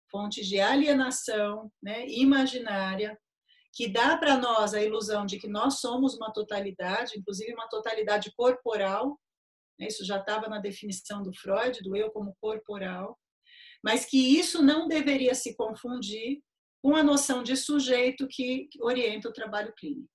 fonte 0.09 0.41
de 0.41 0.59
alienação 0.59 1.69
né, 1.81 2.07
imaginária, 2.07 3.19
que 3.73 3.89
dá 3.89 4.15
para 4.15 4.37
nós 4.37 4.73
a 4.73 4.81
ilusão 4.81 5.25
de 5.25 5.37
que 5.37 5.47
nós 5.47 5.81
somos 5.81 6.15
uma 6.15 6.31
totalidade, 6.31 7.17
inclusive 7.17 7.53
uma 7.53 7.67
totalidade 7.67 8.31
corporal, 8.37 9.19
né, 9.77 9.87
isso 9.87 10.05
já 10.05 10.19
estava 10.19 10.47
na 10.47 10.59
definição 10.59 11.21
do 11.21 11.33
Freud, 11.33 11.81
do 11.81 11.97
eu 11.97 12.09
como 12.11 12.37
corporal, 12.39 13.19
mas 13.83 14.05
que 14.05 14.39
isso 14.39 14.61
não 14.61 14.87
deveria 14.87 15.35
se 15.35 15.57
confundir 15.57 16.41
com 16.81 16.95
a 16.95 17.03
noção 17.03 17.43
de 17.43 17.57
sujeito 17.57 18.27
que 18.29 18.69
orienta 18.79 19.27
o 19.27 19.33
trabalho 19.33 19.73
clínico. 19.75 20.09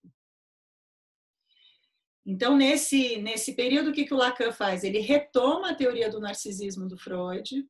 Então, 2.30 2.58
nesse, 2.58 3.16
nesse 3.22 3.54
período, 3.54 3.88
o 3.88 3.92
que, 3.92 4.04
que 4.04 4.12
o 4.12 4.18
Lacan 4.18 4.52
faz? 4.52 4.84
Ele 4.84 4.98
retoma 4.98 5.70
a 5.70 5.74
teoria 5.74 6.10
do 6.10 6.20
narcisismo 6.20 6.86
do 6.86 6.98
Freud, 6.98 7.66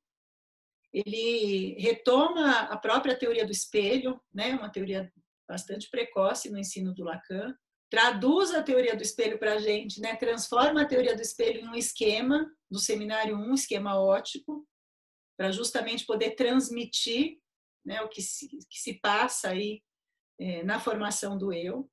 ele 0.92 1.76
retoma 1.78 2.62
a 2.62 2.76
própria 2.76 3.16
teoria 3.16 3.46
do 3.46 3.52
espelho, 3.52 4.20
né, 4.34 4.56
uma 4.56 4.68
teoria 4.68 5.12
bastante 5.48 5.88
precoce 5.88 6.50
no 6.50 6.58
ensino 6.58 6.92
do 6.92 7.04
Lacan, 7.04 7.56
traduz 7.88 8.52
a 8.52 8.60
teoria 8.60 8.96
do 8.96 9.02
espelho 9.02 9.38
para 9.38 9.54
a 9.54 9.58
gente, 9.60 10.00
né, 10.00 10.16
transforma 10.16 10.82
a 10.82 10.88
teoria 10.88 11.14
do 11.14 11.22
espelho 11.22 11.60
em 11.60 11.68
um 11.68 11.76
esquema 11.76 12.44
do 12.68 12.80
seminário 12.80 13.36
1, 13.36 13.40
um 13.40 13.54
esquema 13.54 13.96
ótico, 13.96 14.66
para 15.38 15.52
justamente 15.52 16.04
poder 16.04 16.32
transmitir 16.32 17.38
né, 17.86 18.02
o 18.02 18.08
que 18.08 18.20
se, 18.20 18.48
que 18.48 18.80
se 18.80 18.94
passa 18.94 19.50
aí 19.50 19.84
é, 20.36 20.64
na 20.64 20.80
formação 20.80 21.38
do 21.38 21.52
eu. 21.52 21.88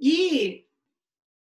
E 0.00 0.67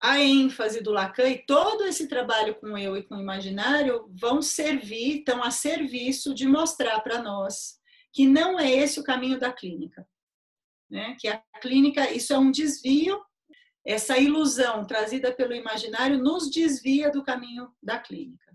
a 0.02 0.20
ênfase 0.20 0.82
do 0.82 0.92
Lacan 0.92 1.30
e 1.30 1.46
todo 1.46 1.86
esse 1.86 2.08
trabalho 2.08 2.56
com 2.56 2.76
eu 2.76 2.98
e 2.98 3.04
com 3.04 3.16
o 3.16 3.22
imaginário 3.22 4.10
vão 4.20 4.42
servir, 4.42 5.20
estão 5.20 5.44
a 5.44 5.52
serviço 5.52 6.34
de 6.34 6.48
mostrar 6.48 7.00
para 7.02 7.22
nós 7.22 7.80
que 8.12 8.28
não 8.28 8.60
é 8.60 8.70
esse 8.70 9.00
o 9.00 9.04
caminho 9.04 9.40
da 9.40 9.54
clínica. 9.54 10.08
Né? 10.90 11.16
Que 11.20 11.28
a 11.28 11.42
clínica, 11.62 12.12
isso 12.12 12.34
é 12.34 12.38
um 12.38 12.52
desvio, 12.52 13.22
essa 13.86 14.18
ilusão 14.18 14.86
trazida 14.86 15.34
pelo 15.34 15.54
imaginário 15.54 16.18
nos 16.18 16.50
desvia 16.50 17.12
do 17.12 17.24
caminho 17.24 17.72
da 17.82 18.00
clínica. 18.00 18.52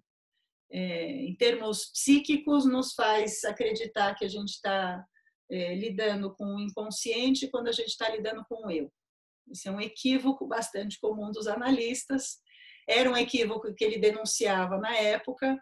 É, 0.71 1.25
em 1.25 1.35
termos 1.37 1.87
psíquicos, 1.87 2.67
nos 2.67 2.93
faz 2.93 3.45
acreditar 3.45 4.15
que 4.15 4.25
a 4.25 4.29
gente 4.29 4.51
está 4.51 5.05
é, 5.49 5.77
lidando 5.77 6.35
com 6.35 6.57
o 6.57 6.61
inconsciente 6.61 7.49
quando 7.49 7.69
a 7.69 7.73
gente 7.73 7.89
está 7.89 8.09
lidando 8.09 8.45
com 8.49 8.67
o 8.67 8.71
eu. 8.71 8.93
Esse 9.51 9.69
é 9.69 9.71
um 9.71 9.81
equívoco 9.81 10.47
bastante 10.47 10.99
comum 11.01 11.31
dos 11.31 11.47
analistas. 11.47 12.39
Era 12.89 13.11
um 13.11 13.17
equívoco 13.17 13.75
que 13.75 13.85
ele 13.85 13.99
denunciava 13.99 14.79
na 14.79 14.95
época, 14.97 15.59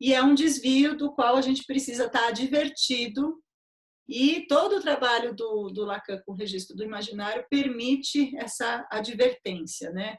e 0.00 0.14
é 0.14 0.22
um 0.22 0.34
desvio 0.34 0.96
do 0.96 1.12
qual 1.12 1.36
a 1.36 1.40
gente 1.40 1.64
precisa 1.64 2.06
estar 2.06 2.28
advertido. 2.28 3.42
E 4.08 4.46
todo 4.46 4.76
o 4.76 4.80
trabalho 4.80 5.34
do, 5.34 5.70
do 5.70 5.84
Lacan 5.84 6.22
com 6.24 6.32
o 6.32 6.36
registro 6.36 6.76
do 6.76 6.84
imaginário 6.84 7.44
permite 7.50 8.34
essa 8.38 8.86
advertência. 8.90 9.90
Né? 9.90 10.16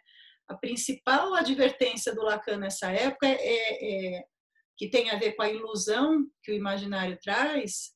A 0.47 0.55
principal 0.55 1.33
advertência 1.33 2.13
do 2.13 2.21
Lacan 2.21 2.57
nessa 2.57 2.91
época 2.91 3.27
é, 3.27 3.37
é, 4.17 4.23
que 4.77 4.89
tem 4.89 5.09
a 5.09 5.17
ver 5.17 5.33
com 5.33 5.41
a 5.41 5.49
ilusão 5.49 6.25
que 6.43 6.51
o 6.51 6.55
imaginário 6.55 7.17
traz, 7.21 7.93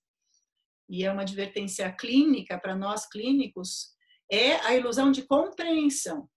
e 0.90 1.06
é 1.06 1.12
uma 1.12 1.22
advertência 1.22 1.92
clínica 1.92 2.60
para 2.60 2.76
nós 2.76 3.08
clínicos, 3.08 3.93
é 4.32 4.56
a 4.66 4.76
ilusão 4.76 5.12
de 5.12 5.24
compreensão. 5.24 6.30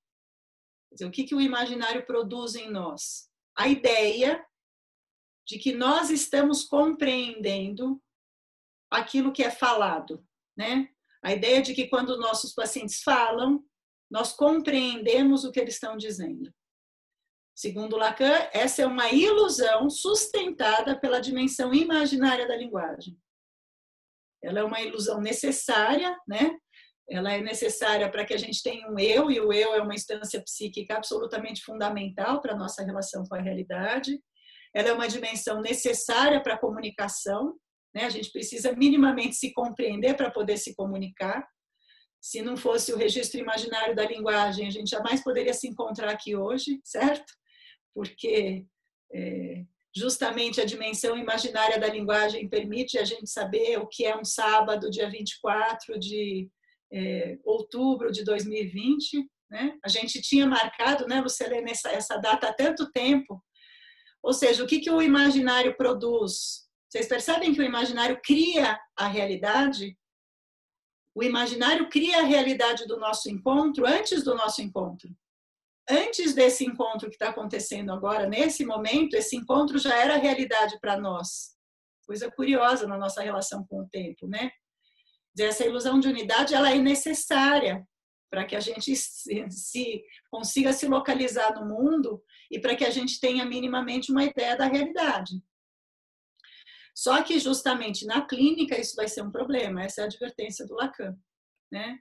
Dizer, 0.93 1.07
o 1.07 1.11
que, 1.11 1.25
que 1.25 1.35
o 1.35 1.41
imaginário 1.41 2.07
produz 2.07 2.55
em 2.55 2.71
nós? 2.71 3.31
A 3.57 3.69
ideia 3.69 4.45
de 5.47 5.59
que 5.59 5.73
nós 5.73 6.11
estamos 6.11 6.65
compreendendo 6.65 8.03
aquilo 8.91 9.33
que 9.33 9.43
é 9.43 9.51
falado, 9.51 10.27
né? 10.57 10.89
A 11.23 11.33
ideia 11.33 11.61
de 11.61 11.75
que 11.75 11.89
quando 11.89 12.19
nossos 12.19 12.53
pacientes 12.53 13.03
falam, 13.03 13.65
nós 14.11 14.33
compreendemos 14.33 15.45
o 15.45 15.51
que 15.51 15.61
eles 15.61 15.75
estão 15.75 15.97
dizendo. 15.97 16.53
Segundo 17.55 17.97
Lacan, 17.97 18.49
essa 18.53 18.83
é 18.83 18.87
uma 18.87 19.11
ilusão 19.11 19.89
sustentada 19.89 20.99
pela 20.99 21.21
dimensão 21.21 21.73
imaginária 21.73 22.47
da 22.47 22.57
linguagem. 22.57 23.19
Ela 24.43 24.61
é 24.61 24.65
uma 24.65 24.81
ilusão 24.81 25.21
necessária, 25.21 26.17
né? 26.29 26.59
Ela 27.09 27.33
é 27.33 27.41
necessária 27.41 28.11
para 28.11 28.25
que 28.25 28.35
a 28.35 28.39
gente 28.39 28.63
tenha 28.63 28.89
um 28.89 28.99
eu, 28.99 29.31
e 29.31 29.41
o 29.41 29.53
eu 29.53 29.75
é 29.75 29.81
uma 29.81 29.95
instância 29.95 30.43
psíquica 30.43 30.97
absolutamente 30.97 31.63
fundamental 31.63 32.41
para 32.41 32.53
a 32.53 32.57
nossa 32.57 32.85
relação 32.85 33.25
com 33.25 33.37
a 33.37 33.41
realidade. 33.41 34.21
Ela 34.75 34.89
é 34.89 34.93
uma 34.93 35.09
dimensão 35.09 35.61
necessária 35.61 36.43
para 36.43 36.55
a 36.55 36.59
comunicação, 36.59 37.55
né? 37.95 38.05
a 38.05 38.11
gente 38.11 38.31
precisa 38.33 38.73
minimamente 38.73 39.37
se 39.37 39.53
compreender 39.53 40.15
para 40.15 40.31
poder 40.31 40.57
se 40.59 40.75
comunicar. 40.75 41.47
Se 42.21 42.43
não 42.43 42.57
fosse 42.57 42.93
o 42.93 42.97
registro 42.97 43.41
imaginário 43.41 43.95
da 43.95 44.05
linguagem, 44.05 44.67
a 44.67 44.71
gente 44.71 44.91
jamais 44.91 45.23
poderia 45.23 45.55
se 45.55 45.69
encontrar 45.69 46.11
aqui 46.11 46.35
hoje, 46.35 46.81
certo? 46.83 47.33
Porque 47.95 48.67
é, 49.15 49.65
justamente 49.95 50.61
a 50.61 50.65
dimensão 50.65 51.17
imaginária 51.17 51.79
da 51.79 51.87
linguagem 51.87 52.49
permite 52.49 52.99
a 52.99 53.05
gente 53.05 53.31
saber 53.31 53.79
o 53.79 53.87
que 53.87 54.05
é 54.05 54.17
um 54.17 54.25
sábado, 54.25 54.91
dia 54.91 55.09
24 55.09 55.99
de 56.01 56.51
é, 56.93 57.39
outubro 57.45 58.11
de 58.11 58.25
2020, 58.25 59.29
né? 59.51 59.79
A 59.85 59.89
gente 59.89 60.21
tinha 60.21 60.47
marcado, 60.47 61.07
né, 61.07 61.21
Lucilene, 61.21 61.71
essa, 61.71 61.91
essa 61.91 62.17
data 62.17 62.49
há 62.49 62.53
tanto 62.53 62.91
tempo. 62.91 63.43
Ou 64.23 64.33
seja, 64.33 64.65
o 64.65 64.67
que, 64.67 64.81
que 64.81 64.91
o 64.91 65.03
imaginário 65.03 65.77
produz? 65.77 66.67
Vocês 66.89 67.07
percebem 67.07 67.55
que 67.55 67.61
o 67.61 67.65
imaginário 67.65 68.21
cria 68.25 68.79
a 68.97 69.07
realidade? 69.07 69.97
o 71.17 71.23
imaginário 71.23 71.89
cria 71.89 72.19
a 72.19 72.25
realidade 72.25 72.87
do 72.87 72.99
nosso 72.99 73.31
encontro 73.31 73.87
antes 73.87 74.23
do 74.23 74.35
nosso 74.35 74.61
encontro. 74.61 75.09
Antes 75.89 76.35
desse 76.35 76.63
encontro 76.63 77.09
que 77.09 77.15
está 77.15 77.31
acontecendo 77.31 77.91
agora, 77.91 78.27
nesse 78.27 78.67
momento, 78.67 79.15
esse 79.15 79.35
encontro 79.35 79.79
já 79.79 79.97
era 79.97 80.19
realidade 80.19 80.79
para 80.79 81.01
nós. 81.01 81.57
Coisa 82.07 82.31
curiosa 82.31 82.87
na 82.87 82.99
nossa 82.99 83.23
relação 83.23 83.67
com 83.67 83.81
o 83.81 83.89
tempo, 83.89 84.29
né? 84.29 84.51
Essa 85.39 85.65
ilusão 85.65 86.01
de 86.01 86.09
unidade 86.09 86.55
ela 86.55 86.71
é 86.71 86.79
necessária 86.79 87.87
para 88.31 88.45
que 88.45 88.57
a 88.57 88.61
gente 88.61 88.95
se, 88.97 90.05
consiga 90.31 90.73
se 90.73 90.87
localizar 90.87 91.55
no 91.55 91.67
mundo 91.67 92.23
e 92.51 92.59
para 92.59 92.75
que 92.75 92.85
a 92.85 92.91
gente 92.91 93.21
tenha 93.21 93.45
minimamente 93.45 94.11
uma 94.11 94.25
ideia 94.25 94.57
da 94.57 94.67
realidade. 94.67 95.41
Só 96.95 97.23
que 97.23 97.39
justamente 97.39 98.07
na 98.07 98.27
clínica 98.27 98.81
isso 98.81 98.97
vai 98.97 99.07
ser 99.07 99.23
um 99.23 99.31
problema, 99.31 99.83
essa 99.83 100.01
é 100.01 100.05
a 100.05 100.07
advertência 100.07 100.67
do 100.67 100.75
Lacan, 100.75 101.17
né? 101.71 101.99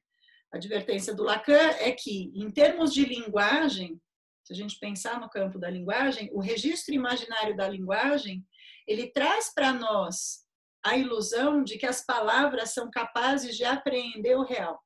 A 0.53 0.57
advertência 0.57 1.13
do 1.13 1.23
Lacan 1.23 1.69
é 1.79 1.91
que, 1.91 2.31
em 2.33 2.49
termos 2.49 2.93
de 2.93 3.03
linguagem, 3.03 4.01
se 4.43 4.53
a 4.53 4.55
gente 4.55 4.79
pensar 4.79 5.19
no 5.19 5.29
campo 5.29 5.59
da 5.59 5.69
linguagem, 5.69 6.29
o 6.31 6.39
registro 6.39 6.93
imaginário 6.93 7.57
da 7.57 7.67
linguagem, 7.67 8.45
ele 8.87 9.11
traz 9.11 9.53
para 9.53 9.73
nós 9.73 10.44
a 10.85 10.95
ilusão 10.95 11.63
de 11.63 11.77
que 11.79 11.85
as 11.85 12.05
palavras 12.05 12.71
são 12.71 12.91
capazes 12.91 13.57
de 13.57 13.65
apreender 13.65 14.37
o 14.37 14.43
real. 14.43 14.79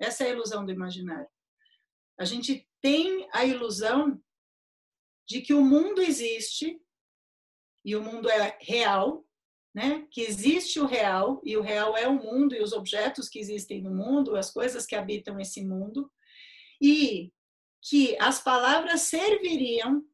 Essa 0.00 0.24
é 0.24 0.26
a 0.28 0.32
ilusão 0.32 0.66
do 0.66 0.72
imaginário. 0.72 1.28
A 2.18 2.24
gente 2.24 2.68
tem 2.82 3.28
a 3.32 3.44
ilusão 3.44 4.20
de 5.28 5.40
que 5.40 5.54
o 5.54 5.64
mundo 5.64 6.02
existe 6.02 6.80
e 7.84 7.94
o 7.94 8.02
mundo 8.02 8.28
é 8.28 8.58
real, 8.60 9.24
né? 9.74 10.06
Que 10.10 10.22
existe 10.22 10.80
o 10.80 10.86
real 10.86 11.40
e 11.44 11.56
o 11.56 11.62
real 11.62 11.96
é 11.96 12.08
o 12.08 12.14
mundo 12.14 12.54
e 12.54 12.62
os 12.62 12.72
objetos 12.72 13.28
que 13.28 13.38
existem 13.38 13.80
no 13.80 13.94
mundo, 13.94 14.36
as 14.36 14.50
coisas 14.50 14.84
que 14.84 14.96
habitam 14.96 15.38
esse 15.38 15.64
mundo, 15.64 16.10
e 16.80 17.32
que 17.82 18.16
as 18.20 18.42
palavras 18.42 19.02
serviriam 19.02 20.04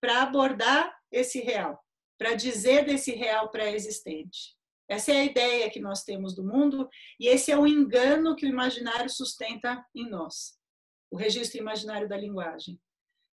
para 0.00 0.22
abordar 0.22 0.98
esse 1.12 1.40
real, 1.40 1.84
para 2.20 2.34
dizer 2.34 2.84
desse 2.84 3.12
real 3.12 3.50
pré-existente. 3.50 4.54
Essa 4.86 5.12
é 5.12 5.20
a 5.20 5.24
ideia 5.24 5.70
que 5.70 5.80
nós 5.80 6.04
temos 6.04 6.34
do 6.34 6.44
mundo 6.44 6.86
e 7.18 7.28
esse 7.28 7.50
é 7.50 7.58
o 7.58 7.66
engano 7.66 8.36
que 8.36 8.44
o 8.44 8.48
imaginário 8.48 9.08
sustenta 9.08 9.82
em 9.94 10.06
nós. 10.10 10.58
O 11.10 11.16
registro 11.16 11.58
imaginário 11.58 12.06
da 12.06 12.16
linguagem 12.18 12.78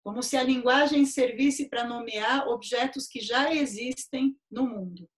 como 0.03 0.23
se 0.23 0.37
a 0.37 0.43
linguagem 0.43 1.07
servisse 1.07 1.69
para 1.69 1.87
nomear 1.87 2.49
objetos 2.49 3.07
que 3.07 3.21
já 3.21 3.55
existem 3.55 4.37
no 4.51 4.67
mundo. 4.67 5.09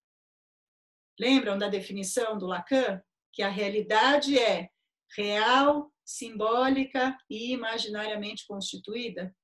Lembram 1.18 1.56
da 1.56 1.68
definição 1.68 2.36
do 2.36 2.46
Lacan? 2.46 3.02
Que 3.32 3.42
a 3.42 3.48
realidade 3.48 4.38
é 4.38 4.68
real, 5.16 5.90
simbólica 6.04 7.16
e 7.30 7.52
imaginariamente 7.52 8.46
constituída? 8.46 9.34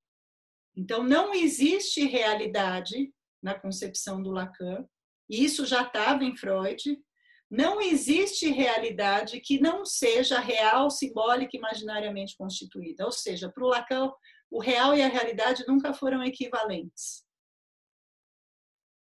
Então, 0.77 1.03
não 1.03 1.33
existe 1.33 2.05
realidade 2.07 3.13
na 3.43 3.59
concepção 3.59 4.23
do 4.23 4.31
Lacan, 4.31 4.87
e 5.29 5.45
isso 5.45 5.65
já 5.65 5.83
estava 5.83 6.25
em 6.25 6.37
Freud. 6.37 6.99
Não 7.51 7.81
existe 7.81 8.49
realidade 8.51 9.41
que 9.41 9.61
não 9.61 9.85
seja 9.85 10.39
real, 10.39 10.91
simbólica 10.91 11.57
imaginariamente 11.57 12.37
constituída. 12.37 13.05
Ou 13.05 13.13
seja, 13.13 13.49
para 13.49 13.65
o 13.65 13.69
Lacan, 13.69 14.13
o 14.51 14.61
real 14.61 14.97
e 14.97 15.03
a 15.03 15.09
realidade 15.09 15.65
nunca 15.67 15.93
foram 15.95 16.23
equivalentes. 16.23 17.25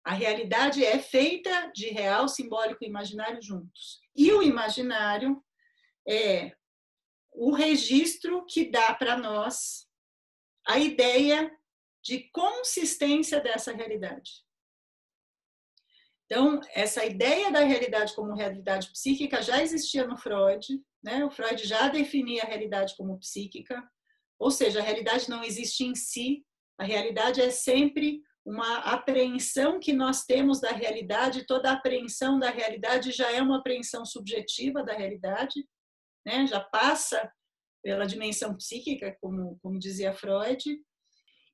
A 0.05 0.13
realidade 0.13 0.85
é 0.85 0.99
feita 0.99 1.71
de 1.75 1.89
real, 1.89 2.29
simbólico 2.29 2.83
e 2.83 2.89
imaginário 2.89 3.43
juntos. 3.43 4.01
E 4.17 4.33
o 4.33 4.43
imaginário 4.43 5.43
é 6.09 6.53
o 7.33 7.53
registro 7.53 8.45
que 8.47 8.71
dá 8.71 8.95
para 8.95 9.17
nós 9.17 9.87
a 10.67 10.79
ideia 10.79 11.51
de 12.03 12.31
consistência 12.31 13.41
dessa 13.41 13.73
realidade. 13.73 14.31
Então, 16.25 16.61
essa 16.75 17.05
ideia 17.05 17.51
da 17.51 17.61
realidade 17.61 18.15
como 18.15 18.35
realidade 18.35 18.91
psíquica 18.93 19.43
já 19.43 19.63
existia 19.63 20.07
no 20.07 20.17
Freud, 20.17 20.81
né? 21.03 21.25
O 21.25 21.31
Freud 21.31 21.67
já 21.67 21.89
definia 21.89 22.43
a 22.43 22.47
realidade 22.47 22.95
como 22.97 23.19
psíquica. 23.19 23.83
Ou 24.39 24.51
seja, 24.51 24.79
a 24.79 24.83
realidade 24.83 25.29
não 25.29 25.43
existe 25.43 25.85
em 25.85 25.95
si, 25.95 26.45
a 26.79 26.85
realidade 26.85 27.43
é 27.43 27.51
sempre 27.51 28.23
uma 28.45 28.79
apreensão 28.79 29.79
que 29.79 29.93
nós 29.93 30.25
temos 30.25 30.61
da 30.61 30.71
realidade, 30.71 31.47
toda 31.47 31.73
apreensão 31.73 32.39
da 32.39 32.49
realidade 32.49 33.13
já 33.13 33.31
é 33.31 33.43
uma 33.43 33.59
apreensão 33.59 34.05
subjetiva 34.07 34.83
da 34.83 34.95
realidade, 34.95 35.69
né? 36.25 36.47
já 36.47 36.61
passa 36.61 37.31
pela 37.83 38.07
dimensão 38.07 38.57
psíquica, 38.57 39.17
como, 39.21 39.59
como 39.63 39.79
dizia 39.79 40.13
Freud. 40.13 40.65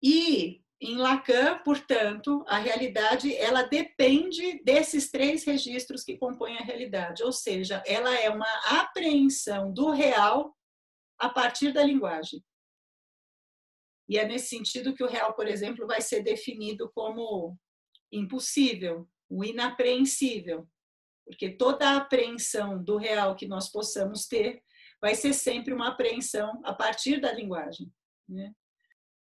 E 0.03 0.63
em 0.81 0.97
Lacan, 0.97 1.59
portanto, 1.65 2.45
a 2.47 2.59
realidade 2.59 3.35
ela 3.35 3.63
depende 3.63 4.63
desses 4.63 5.11
três 5.11 5.45
registros 5.45 6.05
que 6.05 6.19
compõem 6.19 6.59
a 6.59 6.63
realidade, 6.63 7.23
ou 7.23 7.33
seja, 7.33 7.83
ela 7.87 8.15
é 8.15 8.29
uma 8.29 8.47
apreensão 8.81 9.73
do 9.73 9.91
real 9.91 10.55
a 11.19 11.31
partir 11.31 11.73
da 11.73 11.83
linguagem. 11.83 12.45
E 14.09 14.19
é 14.19 14.27
nesse 14.27 14.49
sentido 14.49 14.95
que 14.95 15.03
o 15.03 15.09
real, 15.09 15.35
por 15.35 15.49
exemplo, 15.49 15.87
vai 15.87 16.01
ser 16.01 16.23
definido 16.23 16.91
como 16.95 17.59
impossível, 18.13 19.09
o 19.29 19.45
inapreensível, 19.45 20.69
porque 21.25 21.51
toda 21.51 21.89
a 21.89 21.97
apreensão 21.97 22.83
do 22.83 22.97
real 22.97 23.35
que 23.35 23.49
nós 23.49 23.71
possamos 23.71 24.29
ter 24.29 24.63
vai 25.01 25.15
ser 25.15 25.33
sempre 25.33 25.75
uma 25.75 25.89
apreensão 25.89 26.61
a 26.65 26.73
partir 26.73 27.21
da 27.21 27.33
linguagem. 27.33 27.93
Né? 28.29 28.53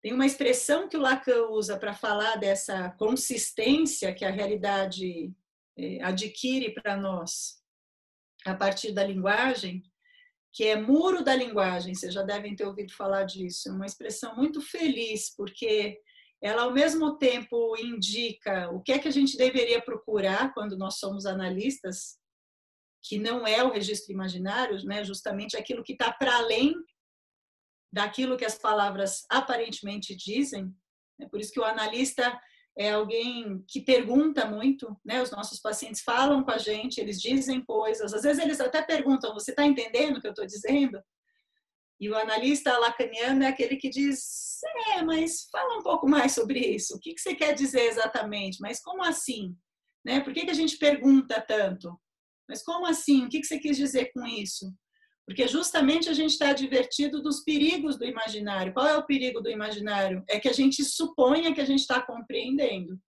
Tem 0.02 0.12
uma 0.12 0.26
expressão 0.26 0.88
que 0.88 0.96
o 0.96 1.00
Lacan 1.00 1.48
usa 1.50 1.78
para 1.78 1.94
falar 1.94 2.36
dessa 2.36 2.90
consistência 2.98 4.12
que 4.12 4.24
a 4.24 4.30
realidade 4.30 5.32
é, 5.78 6.02
adquire 6.02 6.74
para 6.74 6.96
nós 6.96 7.62
a 8.44 8.54
partir 8.54 8.90
da 8.90 9.04
linguagem, 9.04 9.82
que 10.52 10.64
é 10.64 10.76
muro 10.76 11.22
da 11.22 11.34
linguagem, 11.34 11.94
vocês 11.94 12.12
já 12.12 12.22
devem 12.22 12.56
ter 12.56 12.66
ouvido 12.66 12.92
falar 12.92 13.22
disso, 13.22 13.68
é 13.68 13.72
uma 13.72 13.86
expressão 13.86 14.34
muito 14.36 14.60
feliz, 14.60 15.34
porque 15.34 15.98
ela 16.42 16.64
ao 16.64 16.72
mesmo 16.72 17.16
tempo 17.16 17.76
indica 17.78 18.68
o 18.70 18.82
que 18.82 18.92
é 18.92 18.98
que 18.98 19.06
a 19.06 19.12
gente 19.12 19.36
deveria 19.36 19.80
procurar 19.80 20.52
quando 20.52 20.76
nós 20.76 20.98
somos 20.98 21.24
analistas, 21.24 22.18
que 23.00 23.18
não 23.18 23.46
é 23.46 23.62
o 23.62 23.70
registro 23.70 24.12
imaginário, 24.12 24.84
né? 24.84 25.04
justamente 25.04 25.56
aquilo 25.56 25.84
que 25.84 25.92
está 25.92 26.12
para 26.12 26.36
além 26.36 26.74
daquilo 27.92 28.36
que 28.36 28.44
as 28.44 28.56
palavras 28.56 29.24
aparentemente 29.28 30.16
dizem. 30.16 30.74
É 31.20 31.28
por 31.28 31.40
isso 31.40 31.52
que 31.52 31.60
o 31.60 31.64
analista 31.64 32.40
é 32.76 32.92
alguém 32.92 33.62
que 33.68 33.82
pergunta 33.82 34.46
muito, 34.46 34.96
né? 35.04 35.20
Os 35.20 35.30
nossos 35.30 35.60
pacientes 35.60 36.00
falam 36.00 36.42
com 36.42 36.50
a 36.50 36.58
gente, 36.58 37.00
eles 37.00 37.20
dizem 37.20 37.62
coisas, 37.64 38.14
às 38.14 38.22
vezes 38.22 38.42
eles 38.42 38.60
até 38.60 38.80
perguntam: 38.80 39.34
"Você 39.34 39.50
está 39.50 39.64
entendendo 39.66 40.16
o 40.16 40.20
que 40.20 40.26
eu 40.26 40.32
estou 40.32 40.46
dizendo?" 40.46 41.02
E 42.00 42.08
o 42.10 42.16
analista 42.16 42.76
lacaniano 42.78 43.44
é 43.44 43.48
aquele 43.48 43.76
que 43.76 43.90
diz: 43.90 44.60
"É, 44.96 45.02
mas 45.02 45.48
fala 45.52 45.78
um 45.78 45.82
pouco 45.82 46.08
mais 46.08 46.32
sobre 46.32 46.58
isso. 46.60 46.96
O 46.96 46.98
que, 46.98 47.14
que 47.14 47.20
você 47.20 47.34
quer 47.34 47.54
dizer 47.54 47.82
exatamente? 47.82 48.58
Mas 48.60 48.80
como 48.80 49.02
assim? 49.04 49.54
Né? 50.04 50.20
Por 50.20 50.32
que, 50.32 50.44
que 50.44 50.50
a 50.50 50.54
gente 50.54 50.78
pergunta 50.78 51.40
tanto? 51.40 52.00
Mas 52.48 52.62
como 52.64 52.86
assim? 52.86 53.26
O 53.26 53.28
que, 53.28 53.40
que 53.40 53.46
você 53.46 53.58
quis 53.58 53.76
dizer 53.76 54.12
com 54.12 54.26
isso?" 54.26 54.72
Porque 55.32 55.48
justamente 55.48 56.10
a 56.10 56.12
gente 56.12 56.32
está 56.32 56.50
advertido 56.50 57.22
dos 57.22 57.40
perigos 57.40 57.96
do 57.96 58.04
imaginário. 58.04 58.74
Qual 58.74 58.86
é 58.86 58.98
o 58.98 59.06
perigo 59.06 59.40
do 59.40 59.48
imaginário? 59.48 60.22
É 60.28 60.38
que 60.38 60.46
a 60.46 60.52
gente 60.52 60.84
suponha 60.84 61.54
que 61.54 61.60
a 61.62 61.64
gente 61.64 61.80
está 61.80 62.02
compreendendo. 62.02 63.00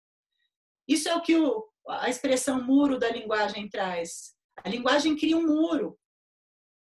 Isso 0.87 1.09
é 1.09 1.17
o 1.17 1.21
que 1.21 1.35
o, 1.35 1.67
a 1.89 2.09
expressão 2.09 2.63
muro 2.63 2.97
da 2.97 3.11
linguagem 3.11 3.69
traz. 3.69 4.37
A 4.63 4.69
linguagem 4.69 5.17
cria 5.17 5.37
um 5.37 5.45
muro. 5.45 5.99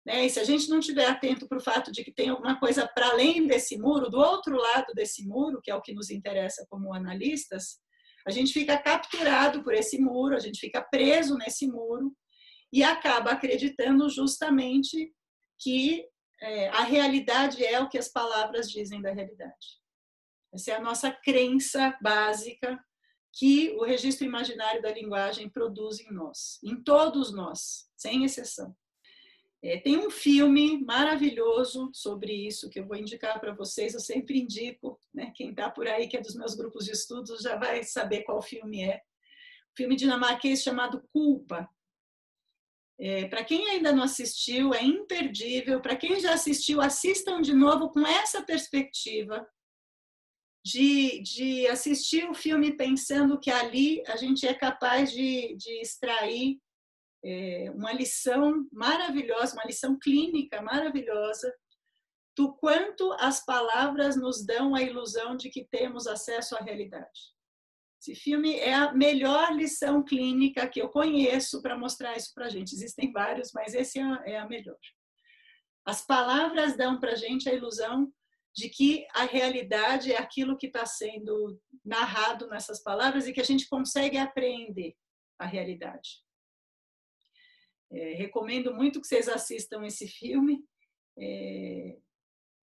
Né? 0.07 0.25
E 0.25 0.31
se 0.31 0.38
a 0.38 0.44
gente 0.44 0.68
não 0.68 0.79
estiver 0.79 1.07
atento 1.07 1.49
para 1.49 1.59
o 1.59 1.64
fato 1.64 1.90
de 1.90 2.05
que 2.05 2.14
tem 2.14 2.29
alguma 2.29 2.61
coisa 2.61 2.87
para 2.87 3.09
além 3.09 3.44
desse 3.44 3.77
muro, 3.77 4.09
do 4.09 4.18
outro 4.18 4.57
lado 4.57 4.94
desse 4.94 5.27
muro, 5.27 5.61
que 5.61 5.70
é 5.73 5.75
o 5.75 5.83
que 5.83 5.92
nos 5.92 6.11
interessa 6.11 6.64
como 6.70 6.94
analistas, 6.94 7.81
a 8.25 8.31
gente 8.31 8.53
fica 8.53 8.79
capturado 8.79 9.64
por 9.64 9.75
esse 9.75 9.99
muro, 10.01 10.37
a 10.37 10.40
gente 10.40 10.61
fica 10.61 10.81
preso 10.81 11.37
nesse 11.37 11.66
muro 11.66 12.14
e 12.73 12.85
acaba 12.85 13.33
acreditando 13.33 14.09
justamente 14.09 15.12
que 15.64 16.07
é, 16.42 16.68
a 16.68 16.83
realidade 16.83 17.64
é 17.64 17.81
o 17.81 17.88
que 17.88 17.96
as 17.96 18.09
palavras 18.09 18.70
dizem 18.70 19.00
da 19.00 19.11
realidade. 19.11 19.81
Essa 20.53 20.72
é 20.72 20.74
a 20.74 20.81
nossa 20.81 21.11
crença 21.11 21.96
básica 22.03 22.79
que 23.33 23.70
o 23.70 23.83
registro 23.83 24.27
imaginário 24.27 24.83
da 24.83 24.92
linguagem 24.92 25.48
produz 25.48 25.98
em 25.98 26.12
nós, 26.12 26.61
em 26.62 26.77
todos 26.77 27.33
nós, 27.33 27.88
sem 27.96 28.24
exceção. 28.24 28.77
É, 29.62 29.79
tem 29.79 29.96
um 29.96 30.11
filme 30.11 30.85
maravilhoso 30.85 31.90
sobre 31.94 32.35
isso 32.35 32.68
que 32.68 32.79
eu 32.79 32.87
vou 32.87 32.98
indicar 32.98 33.40
para 33.40 33.55
vocês. 33.55 33.94
Eu 33.94 34.00
sempre 34.00 34.38
indico, 34.38 35.00
né? 35.12 35.33
Quem 35.35 35.50
está 35.50 35.70
por 35.70 35.88
aí 35.88 36.07
que 36.07 36.18
é 36.18 36.20
dos 36.20 36.35
meus 36.35 36.55
grupos 36.55 36.85
de 36.85 36.92
estudos 36.92 37.40
já 37.40 37.57
vai 37.57 37.83
saber 37.83 38.24
qual 38.24 38.42
filme 38.42 38.83
é. 38.83 38.96
Um 39.72 39.77
filme 39.77 39.96
dinamarquês 39.96 40.62
chamado 40.62 41.03
Culpa, 41.11 41.66
É, 42.98 43.26
para 43.26 43.44
quem 43.44 43.68
ainda 43.68 43.92
não 43.92 44.04
assistiu, 44.04 44.72
é 44.72 44.83
imperdível. 44.83 45.80
Para 45.80 45.96
quem 45.96 46.20
já 46.20 46.35
assistiu, 46.35 46.80
assistam 46.80 47.40
de 47.40 47.52
novo 47.52 47.90
com 47.90 48.07
essa 48.07 48.42
perspectiva 48.42 49.46
de, 50.64 51.20
de 51.20 51.66
assistir 51.66 52.28
o 52.28 52.35
filme 52.35 52.76
pensando 52.76 53.38
que 53.38 53.50
ali 53.50 54.02
a 54.07 54.16
gente 54.16 54.46
é 54.46 54.54
capaz 54.54 55.12
de, 55.12 55.54
de 55.57 55.80
extrair 55.80 56.59
é, 57.22 57.70
uma 57.74 57.92
lição 57.92 58.66
maravilhosa, 58.72 59.54
uma 59.54 59.66
lição 59.66 59.98
clínica 59.98 60.62
maravilhosa 60.62 61.52
do 62.37 62.54
quanto 62.54 63.12
as 63.14 63.44
palavras 63.44 64.16
nos 64.16 64.44
dão 64.44 64.74
a 64.74 64.83
ilusão 64.83 65.37
de 65.37 65.50
que 65.50 65.64
temos 65.64 66.07
acesso 66.07 66.57
à 66.57 66.61
realidade. 66.61 67.34
Esse 68.05 68.14
filme 68.14 68.55
é 68.59 68.75
a 68.75 68.93
melhor 68.93 69.55
lição 69.55 70.05
clínica 70.05 70.69
que 70.69 70.79
eu 70.79 70.90
conheço 70.90 71.62
para 71.62 71.79
mostrar 71.79 72.14
isso 72.14 72.35
para 72.35 72.45
a 72.45 72.49
gente. 72.51 72.75
Existem 72.75 73.11
vários, 73.11 73.51
mas 73.55 73.73
esse 73.73 73.99
é, 73.99 74.33
é 74.33 74.38
a 74.38 74.47
melhor. 74.47 74.77
As 75.87 76.05
palavras 76.05 76.77
dão 76.77 77.01
para 77.01 77.12
a 77.12 77.14
gente 77.14 77.49
a 77.49 77.55
ilusão 77.55 78.12
de 78.55 78.69
que 78.69 79.07
a 79.14 79.25
realidade 79.25 80.12
é 80.12 80.19
aquilo 80.19 80.59
que 80.59 80.67
está 80.67 80.85
sendo 80.85 81.59
narrado 81.83 82.47
nessas 82.49 82.83
palavras 82.83 83.27
e 83.27 83.33
que 83.33 83.40
a 83.40 83.45
gente 83.45 83.67
consegue 83.71 84.19
apreender 84.19 84.95
a 85.38 85.47
realidade. 85.47 86.23
É, 87.90 88.12
recomendo 88.12 88.75
muito 88.75 89.01
que 89.01 89.07
vocês 89.07 89.31
assistam 89.31 89.83
esse 89.87 90.07
filme. 90.07 90.62
É, 91.19 91.97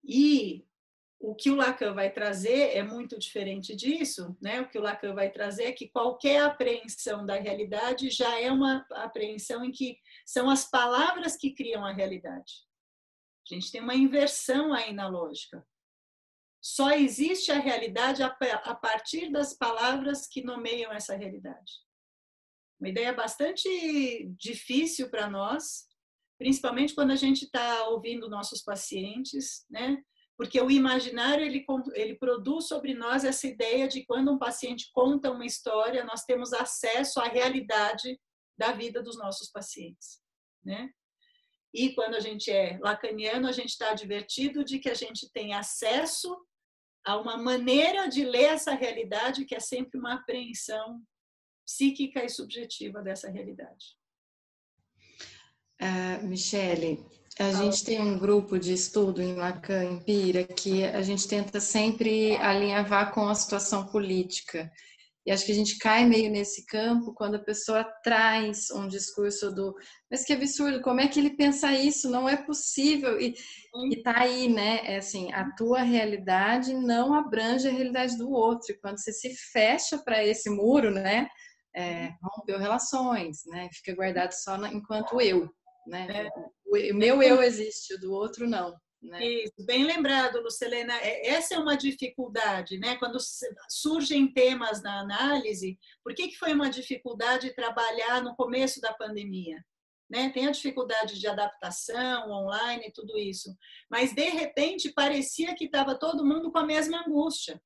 e 0.05 0.66
o 1.27 1.35
que 1.35 1.51
o 1.51 1.57
Lacan 1.57 1.93
vai 1.93 2.09
trazer 2.13 2.77
é 2.77 2.85
muito 2.85 3.19
diferente 3.19 3.75
disso, 3.75 4.37
né? 4.41 4.61
O 4.61 4.69
que 4.69 4.79
o 4.79 4.81
Lacan 4.81 5.13
vai 5.13 5.29
trazer 5.29 5.65
é 5.65 5.73
que 5.73 5.89
qualquer 5.89 6.41
apreensão 6.41 7.27
da 7.27 7.35
realidade 7.35 8.11
já 8.11 8.41
é 8.41 8.49
uma 8.49 8.87
apreensão 8.93 9.65
em 9.65 9.73
que 9.73 9.99
são 10.25 10.49
as 10.49 10.71
palavras 10.71 11.37
que 11.37 11.53
criam 11.53 11.85
a 11.85 11.93
realidade. 11.93 12.65
A 13.51 13.55
gente 13.55 13.73
tem 13.73 13.81
uma 13.81 13.97
inversão 13.97 14.73
aí 14.73 14.93
na 14.93 15.09
lógica. 15.09 15.67
Só 16.63 16.93
existe 16.93 17.51
a 17.51 17.59
realidade 17.59 18.23
a 18.23 18.75
partir 18.77 19.29
das 19.33 19.53
palavras 19.53 20.29
que 20.29 20.45
nomeiam 20.45 20.93
essa 20.93 21.17
realidade. 21.17 21.73
Uma 22.79 22.89
ideia 22.89 23.13
bastante 23.13 24.29
difícil 24.39 25.11
para 25.11 25.29
nós, 25.29 25.89
principalmente 26.39 26.95
quando 26.95 27.11
a 27.11 27.17
gente 27.17 27.47
está 27.47 27.89
ouvindo 27.89 28.31
nossos 28.31 28.63
pacientes, 28.63 29.67
né? 29.69 30.01
Porque 30.37 30.61
o 30.61 30.71
imaginário 30.71 31.45
ele, 31.45 31.65
ele 31.95 32.15
produz 32.15 32.67
sobre 32.67 32.95
nós 32.95 33.25
essa 33.25 33.47
ideia 33.47 33.89
de 33.89 34.05
quando 34.05 34.31
um 34.31 34.39
paciente 34.39 34.91
conta 34.93 35.31
uma 35.31 35.47
história, 35.47 36.05
nós 36.05 36.25
temos 36.25 36.53
acesso 36.53 37.21
à 37.21 37.25
realidade 37.25 38.21
da 38.59 38.73
vida 38.73 39.03
dos 39.03 39.17
nossos 39.17 39.51
pacientes, 39.51 40.21
né? 40.65 40.91
E 41.73 41.95
quando 41.95 42.15
a 42.15 42.21
gente 42.21 42.51
é 42.51 42.79
lacaniano, 42.79 43.47
a 43.47 43.53
gente 43.53 43.71
está 43.71 43.91
advertido 43.91 44.65
de 44.65 44.79
que 44.79 44.89
a 44.89 44.95
gente 44.95 45.31
tem 45.31 45.53
acesso 45.53 46.35
a 47.05 47.19
uma 47.19 47.37
maneira 47.37 48.09
de 48.09 48.25
ler 48.25 48.55
essa 48.55 48.73
realidade 48.73 49.45
que 49.45 49.55
é 49.55 49.61
sempre 49.61 49.99
uma 49.99 50.15
apreensão 50.15 51.03
psíquica 51.67 52.25
e 52.25 52.29
subjetiva 52.29 53.03
dessa 53.03 53.31
realidade. 53.31 53.97
Uh, 55.81 56.27
Michele, 56.27 57.05
a 57.39 57.53
gente 57.53 57.85
tem 57.85 58.01
um 58.01 58.19
grupo 58.19 58.59
de 58.59 58.73
estudo 58.73 59.21
em 59.21 59.35
Lacan, 59.35 59.85
em 59.85 60.03
Pira, 60.03 60.45
que 60.45 60.85
a 60.85 61.03
gente 61.03 61.29
tenta 61.29 61.61
sempre 61.61 62.37
alinhavar 62.37 63.13
com 63.13 63.29
a 63.29 63.35
situação 63.35 63.87
política. 63.87 64.71
E 65.27 65.33
acho 65.33 65.45
que 65.45 65.53
a 65.53 65.55
gente 65.57 65.77
cai 65.79 66.07
meio 66.07 66.31
nesse 66.31 66.65
campo 66.67 67.13
quando 67.13 67.35
a 67.35 67.43
pessoa 67.43 67.85
traz 68.03 68.71
um 68.71 68.87
discurso 68.87 69.53
do 69.53 69.75
mas 70.11 70.25
que 70.25 70.33
absurdo, 70.33 70.81
como 70.81 71.01
é 71.01 71.09
que 71.09 71.19
ele 71.19 71.37
pensa 71.37 71.73
isso? 71.73 72.09
Não 72.09 72.29
é 72.29 72.37
possível. 72.37 73.21
E, 73.21 73.35
e 73.91 74.03
tá 74.03 74.21
aí, 74.21 74.49
né? 74.49 74.81
É 74.85 74.97
assim, 74.99 75.33
a 75.33 75.51
tua 75.57 75.83
realidade 75.83 76.73
não 76.73 77.13
abrange 77.13 77.69
a 77.69 77.73
realidade 77.73 78.17
do 78.17 78.31
outro. 78.31 78.73
E 78.73 78.79
quando 78.79 78.99
você 78.99 79.13
se 79.13 79.35
fecha 79.53 79.99
para 79.99 80.25
esse 80.25 80.49
muro, 80.49 80.91
né? 80.91 81.29
É, 81.75 82.13
rompeu 82.23 82.59
relações, 82.59 83.41
né? 83.47 83.69
Fica 83.73 83.95
guardado 83.95 84.33
só 84.33 84.57
enquanto 84.69 85.21
eu 85.21 85.51
né? 85.87 86.07
É. 86.11 86.31
O 86.67 86.95
meu 86.95 87.23
eu 87.23 87.43
existe, 87.43 87.95
o 87.95 88.01
do 88.01 88.13
outro 88.13 88.49
não. 88.49 88.77
Né? 89.03 89.25
Isso, 89.25 89.65
bem 89.65 89.85
lembrado, 89.85 90.41
Lucelena. 90.41 90.95
É, 91.01 91.29
essa 91.29 91.55
é 91.55 91.59
uma 91.59 91.77
dificuldade, 91.77 92.79
né? 92.79 92.97
Quando 92.97 93.19
surgem 93.69 94.33
temas 94.33 94.83
na 94.83 95.01
análise, 95.01 95.79
por 96.03 96.15
que, 96.15 96.29
que 96.29 96.39
foi 96.39 96.53
uma 96.53 96.69
dificuldade 96.69 97.55
trabalhar 97.55 98.23
no 98.23 98.35
começo 98.35 98.81
da 98.81 98.93
pandemia? 98.93 99.65
Né? 100.11 100.31
Tem 100.31 100.47
a 100.47 100.53
dificuldade 100.53 101.19
de 101.19 101.27
adaptação 101.27 102.31
online 102.31 102.87
e 102.87 102.93
tudo 102.93 103.19
isso, 103.19 103.57
mas 103.91 104.15
de 104.15 104.29
repente 104.29 104.93
parecia 104.93 105.55
que 105.55 105.65
estava 105.65 105.99
todo 105.99 106.25
mundo 106.25 106.51
com 106.51 106.59
a 106.59 106.67
mesma 106.67 107.05
angústia. 107.05 107.61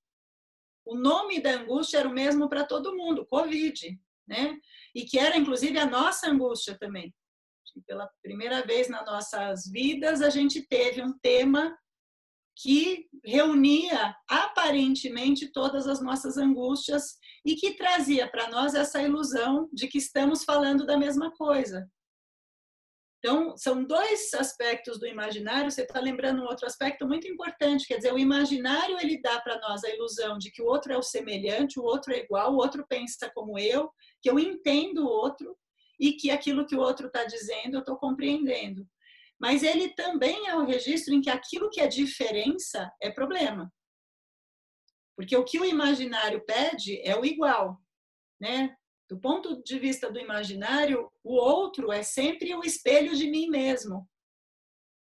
O 0.84 0.96
nome 0.96 1.40
da 1.40 1.52
angústia 1.52 1.98
era 1.98 2.08
o 2.08 2.12
mesmo 2.12 2.48
para 2.48 2.64
todo 2.64 2.96
mundo, 2.96 3.26
Covid, 3.26 3.98
né? 4.26 4.58
E 4.94 5.04
que 5.04 5.18
era 5.18 5.36
inclusive 5.36 5.78
a 5.78 5.86
nossa 5.86 6.28
angústia 6.28 6.76
também 6.78 7.14
que 7.72 7.80
pela 7.82 8.10
primeira 8.22 8.64
vez 8.64 8.88
nas 8.88 9.04
nossas 9.04 9.70
vidas 9.70 10.22
a 10.22 10.30
gente 10.30 10.66
teve 10.66 11.02
um 11.02 11.16
tema 11.20 11.76
que 12.62 13.08
reunia 13.24 14.14
aparentemente 14.28 15.50
todas 15.50 15.86
as 15.86 16.02
nossas 16.02 16.36
angústias 16.36 17.16
e 17.44 17.54
que 17.54 17.74
trazia 17.74 18.30
para 18.30 18.48
nós 18.48 18.74
essa 18.74 19.02
ilusão 19.02 19.68
de 19.72 19.88
que 19.88 19.98
estamos 19.98 20.44
falando 20.44 20.84
da 20.84 20.98
mesma 20.98 21.30
coisa. 21.32 21.88
Então, 23.18 23.54
são 23.54 23.84
dois 23.84 24.32
aspectos 24.32 24.98
do 24.98 25.06
imaginário. 25.06 25.70
Você 25.70 25.82
está 25.82 26.00
lembrando 26.00 26.40
um 26.40 26.46
outro 26.46 26.66
aspecto 26.66 27.06
muito 27.06 27.28
importante, 27.28 27.86
quer 27.86 27.98
dizer, 27.98 28.14
o 28.14 28.18
imaginário 28.18 28.98
ele 28.98 29.20
dá 29.20 29.38
para 29.40 29.58
nós 29.60 29.84
a 29.84 29.90
ilusão 29.90 30.38
de 30.38 30.50
que 30.50 30.62
o 30.62 30.66
outro 30.66 30.92
é 30.92 30.96
o 30.96 31.02
semelhante, 31.02 31.78
o 31.78 31.84
outro 31.84 32.14
é 32.14 32.18
igual, 32.20 32.52
o 32.52 32.56
outro 32.56 32.84
pensa 32.88 33.30
como 33.34 33.58
eu, 33.58 33.90
que 34.22 34.30
eu 34.30 34.38
entendo 34.38 35.04
o 35.04 35.08
outro, 35.08 35.54
e 36.00 36.14
que 36.14 36.30
aquilo 36.30 36.66
que 36.66 36.74
o 36.74 36.80
outro 36.80 37.08
está 37.08 37.24
dizendo 37.24 37.74
eu 37.74 37.80
estou 37.80 37.96
compreendendo. 37.96 38.88
Mas 39.38 39.62
ele 39.62 39.94
também 39.94 40.48
é 40.48 40.56
o 40.56 40.64
registro 40.64 41.14
em 41.14 41.20
que 41.20 41.30
aquilo 41.30 41.70
que 41.70 41.80
é 41.80 41.86
diferença 41.86 42.90
é 43.00 43.10
problema. 43.10 43.70
Porque 45.16 45.36
o 45.36 45.44
que 45.44 45.60
o 45.60 45.64
imaginário 45.64 46.44
pede 46.46 47.00
é 47.06 47.14
o 47.14 47.24
igual, 47.24 47.78
né? 48.40 48.74
Do 49.08 49.20
ponto 49.20 49.62
de 49.62 49.78
vista 49.78 50.10
do 50.10 50.20
imaginário, 50.20 51.10
o 51.22 51.34
outro 51.34 51.92
é 51.92 52.02
sempre 52.02 52.54
o 52.54 52.62
espelho 52.64 53.14
de 53.14 53.28
mim 53.28 53.48
mesmo. 53.48 54.08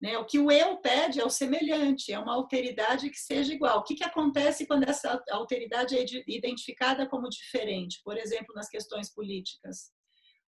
Né? 0.03 0.19
O 0.19 0.27
que 0.27 0.41
o 0.41 0.51
eu 0.51 0.79
pede 0.79 1.21
é 1.21 1.25
o 1.25 1.31
semelhante, 1.31 2.13
é 2.13 2.19
uma 2.19 2.35
alteridade 2.35 3.09
que 3.09 3.19
seja 3.19 3.55
igual. 3.55 3.79
O 3.79 3.85
que, 3.85 3.95
que 3.95 4.03
acontece 4.03 4.67
quando 4.67 4.83
essa 4.83 5.23
alteridade 5.31 5.97
é 5.97 6.05
identificada 6.27 7.09
como 7.09 7.29
diferente? 7.29 8.01
Por 8.05 8.19
exemplo, 8.19 8.53
nas 8.57 8.69
questões 8.69 9.15
políticas. 9.15 9.93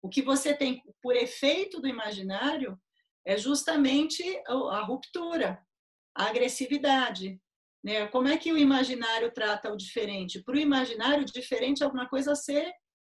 O 0.04 0.10
que 0.10 0.22
você 0.22 0.54
tem 0.54 0.84
por 1.02 1.16
efeito 1.16 1.80
do 1.80 1.88
imaginário 1.88 2.78
é 3.26 3.38
justamente 3.38 4.22
a 4.48 4.82
ruptura, 4.82 5.66
a 6.14 6.26
agressividade. 6.26 7.40
Né? 7.82 8.06
Como 8.08 8.28
é 8.28 8.38
que 8.38 8.52
o 8.52 8.58
imaginário 8.58 9.32
trata 9.32 9.72
o 9.72 9.78
diferente? 9.78 10.44
Para 10.44 10.58
o 10.58 10.60
imaginário, 10.60 11.24
diferente 11.24 11.82
é 11.82 11.86
alguma 11.86 12.08
coisa 12.08 12.34
a 12.34 12.36
ser 12.36 12.70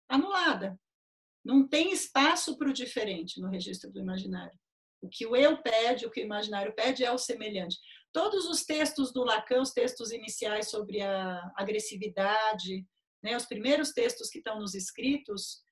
anulada. 0.09 0.79
Não 1.45 1.67
tem 1.67 1.93
espaço 1.93 2.57
para 2.57 2.71
o 2.71 2.73
diferente 2.73 3.41
no 3.41 3.51
registro 3.51 3.91
do 3.91 3.99
imaginário. 3.99 4.57
O 5.03 5.09
que 5.09 5.27
o 5.27 5.35
eu 5.35 5.61
pede, 5.63 6.07
o 6.07 6.11
que 6.11 6.21
o 6.21 6.25
imaginário 6.25 6.73
pede 6.75 7.05
é 7.05 7.11
o 7.11 7.19
semelhante. 7.19 7.77
Todos 8.13 8.47
os 8.47 8.65
textos 8.65 9.13
do 9.13 9.25
Lacan, 9.25 9.61
os 9.61 9.73
textos 9.73 10.13
iniciais 10.13 10.71
sobre 10.71 11.03
a 11.03 11.53
agressividade, 11.57 12.87
né, 13.23 13.37
os 13.37 13.45
primeiros 13.45 13.91
textos 13.91 14.31
que 14.31 14.39
estão 14.39 14.59
nos 14.59 14.75
escritos, 14.75 15.66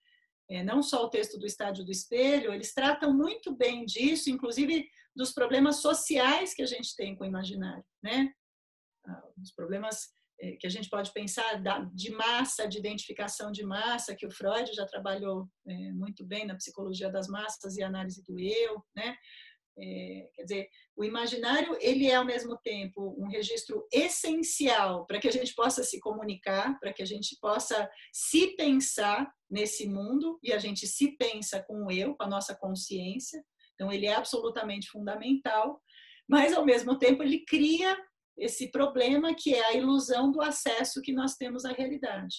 é, 0.51 0.63
não 0.63 0.83
só 0.83 1.05
o 1.05 1.11
texto 1.11 1.39
do 1.39 1.47
Estádio 1.47 1.85
do 1.85 1.91
Espelho, 1.91 2.53
eles 2.53 2.73
tratam 2.73 3.13
muito 3.15 3.55
bem 3.55 3.85
disso, 3.85 4.31
inclusive 4.31 4.87
dos 5.15 5.33
problemas 5.33 5.77
sociais 5.77 6.53
que 6.53 6.63
a 6.63 6.67
gente 6.67 6.95
tem 6.97 7.17
com 7.17 7.25
o 7.25 7.27
imaginário, 7.27 7.85
né? 8.03 8.33
Ah, 9.07 9.23
os 9.41 9.53
problemas 9.53 10.09
é, 10.41 10.57
que 10.57 10.67
a 10.67 10.71
gente 10.71 10.89
pode 10.89 11.13
pensar 11.13 11.63
de 11.93 12.11
massa, 12.11 12.67
de 12.67 12.79
identificação 12.79 13.53
de 13.53 13.65
massa, 13.65 14.15
que 14.15 14.27
o 14.27 14.31
Freud 14.31 14.73
já 14.73 14.85
trabalhou 14.87 15.49
é, 15.67 15.93
muito 15.93 16.25
bem 16.25 16.47
na 16.47 16.57
psicologia 16.57 17.11
das 17.11 17.29
massas 17.29 17.77
e 17.77 17.83
análise 17.83 18.23
do 18.25 18.39
eu, 18.39 18.85
né? 18.95 19.17
É, 19.77 20.31
quer 20.35 20.43
dizer, 20.45 20.69
o 20.97 21.05
imaginário 21.05 21.77
ele 21.81 22.07
é 22.07 22.15
ao 22.15 22.25
mesmo 22.25 22.57
tempo 22.59 23.17
um 23.19 23.27
registro 23.27 23.85
essencial 23.93 25.05
para 25.05 25.19
que 25.19 25.27
a 25.27 25.33
gente 25.33 25.53
possa 25.53 25.83
se 25.83 25.99
comunicar, 25.99 26.79
para 26.79 26.93
que 26.93 27.03
a 27.03 27.07
gente 27.07 27.37
possa 27.41 27.91
se 28.13 28.55
pensar 28.57 29.29
nesse 29.51 29.89
mundo 29.89 30.39
e 30.43 30.53
a 30.53 30.59
gente 30.59 30.87
se 30.87 31.17
pensa 31.17 31.61
com 31.63 31.87
o 31.87 31.91
eu, 31.91 32.15
com 32.15 32.23
a 32.23 32.29
nossa 32.29 32.55
consciência. 32.55 33.45
Então 33.75 33.91
ele 33.91 34.07
é 34.07 34.15
absolutamente 34.15 34.89
fundamental, 34.89 35.83
mas 36.29 36.53
ao 36.53 36.65
mesmo 36.65 36.97
tempo 36.97 37.25
ele 37.25 37.45
cria 37.45 37.97
esse 38.39 38.71
problema 38.71 39.35
que 39.35 39.55
é 39.55 39.67
a 39.67 39.75
ilusão 39.75 40.31
do 40.31 40.41
acesso 40.41 41.03
que 41.03 41.13
nós 41.13 41.35
temos 41.35 41.65
à 41.65 41.73
realidade. 41.73 42.37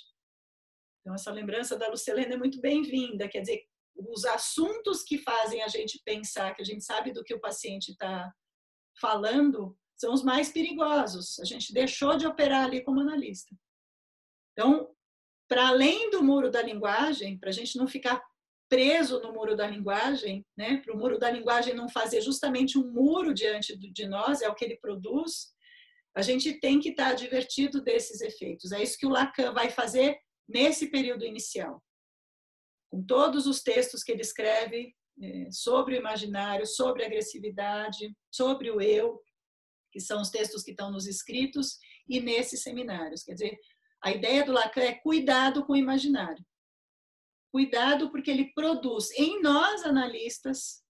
Então 1.01 1.13
essa 1.13 1.31
lembrança 1.31 1.77
da 1.77 1.89
Lucelena 1.89 2.33
é 2.33 2.37
muito 2.37 2.61
bem-vinda, 2.61 3.27
quer 3.27 3.41
dizer, 3.41 3.63
os 3.95 4.25
assuntos 4.25 5.03
que 5.03 5.17
fazem 5.17 5.61
a 5.63 5.67
gente 5.67 6.01
pensar, 6.03 6.53
que 6.55 6.61
a 6.61 6.65
gente 6.65 6.83
sabe 6.83 7.11
do 7.11 7.23
que 7.23 7.33
o 7.33 7.39
paciente 7.39 7.91
está 7.91 8.31
falando, 8.99 9.77
são 9.97 10.13
os 10.13 10.23
mais 10.23 10.51
perigosos. 10.51 11.39
A 11.39 11.45
gente 11.45 11.73
deixou 11.73 12.17
de 12.17 12.27
operar 12.27 12.65
ali 12.65 12.83
como 12.83 12.99
analista. 12.99 13.55
Então, 14.51 14.89
para 15.47 15.67
além 15.67 16.09
do 16.09 16.23
muro 16.23 16.49
da 16.49 16.61
linguagem, 16.61 17.37
para 17.37 17.49
a 17.49 17.53
gente 17.53 17.77
não 17.77 17.87
ficar 17.87 18.21
preso 18.67 19.21
no 19.21 19.31
muro 19.31 19.55
da 19.55 19.67
linguagem, 19.67 20.45
né? 20.57 20.77
para 20.77 20.93
o 20.93 20.97
muro 20.97 21.19
da 21.19 21.29
linguagem 21.29 21.75
não 21.75 21.87
fazer 21.87 22.21
justamente 22.21 22.77
um 22.77 22.91
muro 22.91 23.33
diante 23.33 23.77
de 23.77 24.07
nós, 24.07 24.41
é 24.41 24.49
o 24.49 24.55
que 24.55 24.65
ele 24.65 24.77
produz, 24.77 25.53
a 26.15 26.21
gente 26.21 26.59
tem 26.59 26.79
que 26.79 26.89
estar 26.89 27.05
tá 27.05 27.09
advertido 27.11 27.81
desses 27.81 28.21
efeitos. 28.21 28.71
É 28.71 28.81
isso 28.81 28.97
que 28.97 29.05
o 29.05 29.09
Lacan 29.09 29.53
vai 29.53 29.69
fazer 29.69 30.17
nesse 30.47 30.87
período 30.87 31.25
inicial. 31.25 31.83
Com 32.89 33.03
todos 33.03 33.47
os 33.47 33.61
textos 33.61 34.03
que 34.03 34.11
ele 34.11 34.21
escreve 34.21 34.93
é, 35.21 35.49
sobre 35.51 35.95
o 35.95 35.97
imaginário, 35.97 36.65
sobre 36.65 37.03
a 37.03 37.07
agressividade, 37.07 38.15
sobre 38.31 38.69
o 38.69 38.81
eu, 38.81 39.21
que 39.91 39.99
são 39.99 40.21
os 40.21 40.29
textos 40.29 40.61
que 40.61 40.71
estão 40.71 40.91
nos 40.91 41.07
escritos, 41.07 41.77
e 42.07 42.19
nesses 42.19 42.61
seminários. 42.61 43.23
Quer 43.23 43.33
dizer, 43.33 43.59
a 44.03 44.11
ideia 44.11 44.43
do 44.43 44.51
Lacan 44.51 44.81
é 44.81 44.93
cuidado 44.93 45.65
com 45.65 45.73
o 45.73 45.77
imaginário. 45.77 46.45
Cuidado 47.51 48.11
porque 48.11 48.29
ele 48.29 48.51
produz 48.53 49.09
em 49.11 49.41
nós, 49.41 49.83
analistas, 49.83 50.83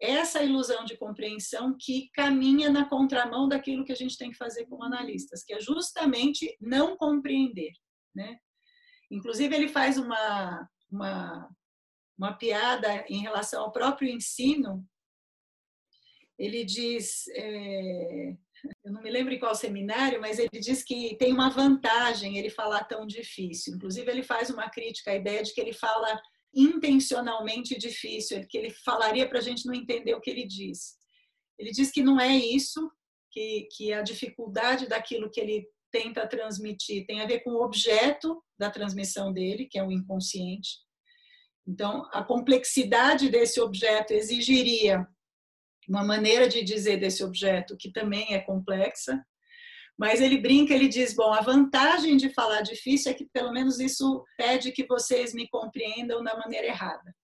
essa 0.00 0.42
ilusão 0.42 0.84
de 0.84 0.96
compreensão 0.96 1.76
que 1.78 2.10
caminha 2.12 2.70
na 2.70 2.88
contramão 2.88 3.48
daquilo 3.48 3.84
que 3.84 3.92
a 3.92 3.96
gente 3.96 4.16
tem 4.16 4.30
que 4.30 4.36
fazer 4.36 4.66
como 4.66 4.84
analistas, 4.84 5.42
que 5.44 5.54
é 5.54 5.60
justamente 5.60 6.56
não 6.60 6.96
compreender. 6.96 7.72
Né? 8.14 8.36
Inclusive, 9.10 9.54
ele 9.54 9.68
faz 9.68 9.96
uma, 9.96 10.68
uma, 10.90 11.48
uma 12.18 12.32
piada 12.34 13.04
em 13.08 13.20
relação 13.20 13.62
ao 13.62 13.72
próprio 13.72 14.08
ensino. 14.08 14.86
Ele 16.38 16.64
diz: 16.64 17.26
é, 17.28 18.36
eu 18.84 18.92
não 18.92 19.02
me 19.02 19.10
lembro 19.10 19.32
em 19.34 19.38
qual 19.38 19.54
seminário, 19.54 20.20
mas 20.20 20.38
ele 20.38 20.60
diz 20.60 20.82
que 20.82 21.16
tem 21.16 21.32
uma 21.32 21.50
vantagem 21.50 22.36
ele 22.36 22.50
falar 22.50 22.84
tão 22.84 23.06
difícil. 23.06 23.74
Inclusive, 23.74 24.10
ele 24.10 24.22
faz 24.22 24.50
uma 24.50 24.68
crítica 24.68 25.10
à 25.10 25.16
ideia 25.16 25.42
de 25.42 25.52
que 25.52 25.60
ele 25.60 25.72
fala 25.72 26.20
intencionalmente 26.54 27.76
difícil, 27.78 28.46
que 28.48 28.56
ele 28.56 28.70
falaria 28.70 29.28
para 29.28 29.38
a 29.38 29.42
gente 29.42 29.66
não 29.66 29.74
entender 29.74 30.14
o 30.14 30.20
que 30.20 30.30
ele 30.30 30.46
diz. 30.46 30.96
Ele 31.58 31.70
diz 31.70 31.90
que 31.90 32.02
não 32.02 32.18
é 32.18 32.34
isso, 32.34 32.90
que, 33.30 33.68
que 33.76 33.92
a 33.92 34.02
dificuldade 34.02 34.88
daquilo 34.88 35.30
que 35.30 35.40
ele 35.40 35.68
tenta 35.96 36.28
transmitir 36.28 37.06
tem 37.06 37.22
a 37.22 37.26
ver 37.26 37.40
com 37.40 37.50
o 37.52 37.64
objeto 37.64 38.42
da 38.58 38.70
transmissão 38.70 39.32
dele, 39.32 39.66
que 39.66 39.78
é 39.78 39.82
o 39.82 39.90
inconsciente. 39.90 40.68
Então, 41.66 42.06
a 42.12 42.22
complexidade 42.22 43.30
desse 43.30 43.60
objeto 43.60 44.12
exigiria 44.12 45.06
uma 45.88 46.04
maneira 46.04 46.48
de 46.48 46.62
dizer 46.62 46.98
desse 46.98 47.24
objeto 47.24 47.76
que 47.78 47.90
também 47.90 48.34
é 48.34 48.40
complexa, 48.40 49.24
mas 49.98 50.20
ele 50.20 50.38
brinca, 50.38 50.74
ele 50.74 50.88
diz: 50.88 51.14
bom, 51.14 51.32
a 51.32 51.40
vantagem 51.40 52.18
de 52.18 52.28
falar 52.34 52.60
difícil 52.60 53.10
é 53.10 53.14
que 53.14 53.26
pelo 53.32 53.52
menos 53.52 53.80
isso 53.80 54.22
pede 54.36 54.72
que 54.72 54.86
vocês 54.86 55.32
me 55.32 55.48
compreendam 55.48 56.22
da 56.22 56.36
maneira 56.36 56.66
errada. 56.66 57.14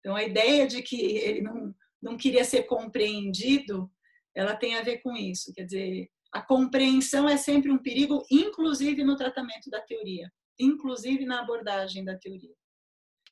Então, 0.00 0.14
a 0.14 0.22
ideia 0.22 0.66
de 0.66 0.82
que 0.82 1.00
ele 1.00 1.40
não, 1.40 1.74
não 2.02 2.16
queria 2.18 2.44
ser 2.44 2.64
compreendido, 2.64 3.90
ela 4.36 4.54
tem 4.54 4.76
a 4.76 4.82
ver 4.82 4.98
com 4.98 5.16
isso. 5.16 5.52
Quer 5.54 5.64
dizer, 5.64 6.10
a 6.34 6.42
compreensão 6.42 7.28
é 7.28 7.36
sempre 7.36 7.70
um 7.70 7.78
perigo, 7.78 8.26
inclusive 8.28 9.04
no 9.04 9.16
tratamento 9.16 9.70
da 9.70 9.80
teoria, 9.80 10.28
inclusive 10.58 11.24
na 11.24 11.38
abordagem 11.40 12.04
da 12.04 12.18
teoria. 12.18 12.52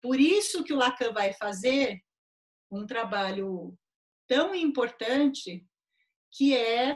Por 0.01 0.21
isso 0.21 0.63
que 0.63 0.73
o 0.73 0.77
Lacan 0.77 1.13
vai 1.13 1.33
fazer 1.33 2.01
um 2.71 2.87
trabalho 2.87 3.77
tão 4.29 4.55
importante 4.55 5.67
que 6.31 6.57
é 6.57 6.95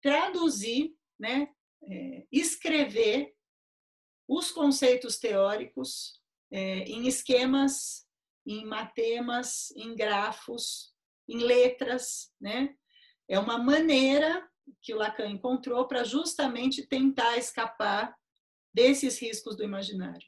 traduzir, 0.00 0.94
né, 1.18 1.48
é, 1.90 2.24
escrever 2.30 3.34
os 4.28 4.52
conceitos 4.52 5.18
teóricos 5.18 6.22
é, 6.52 6.84
em 6.84 7.08
esquemas, 7.08 8.06
em 8.46 8.64
matemas, 8.64 9.72
em 9.72 9.96
grafos, 9.96 10.94
em 11.28 11.38
letras, 11.38 12.32
né? 12.40 12.76
É 13.28 13.38
uma 13.38 13.58
maneira 13.58 14.48
que 14.80 14.94
o 14.94 14.98
Lacan 14.98 15.28
encontrou 15.28 15.86
para 15.86 16.04
justamente 16.04 16.86
tentar 16.86 17.36
escapar 17.36 18.14
desses 18.74 19.20
riscos 19.20 19.56
do 19.56 19.64
imaginário. 19.64 20.26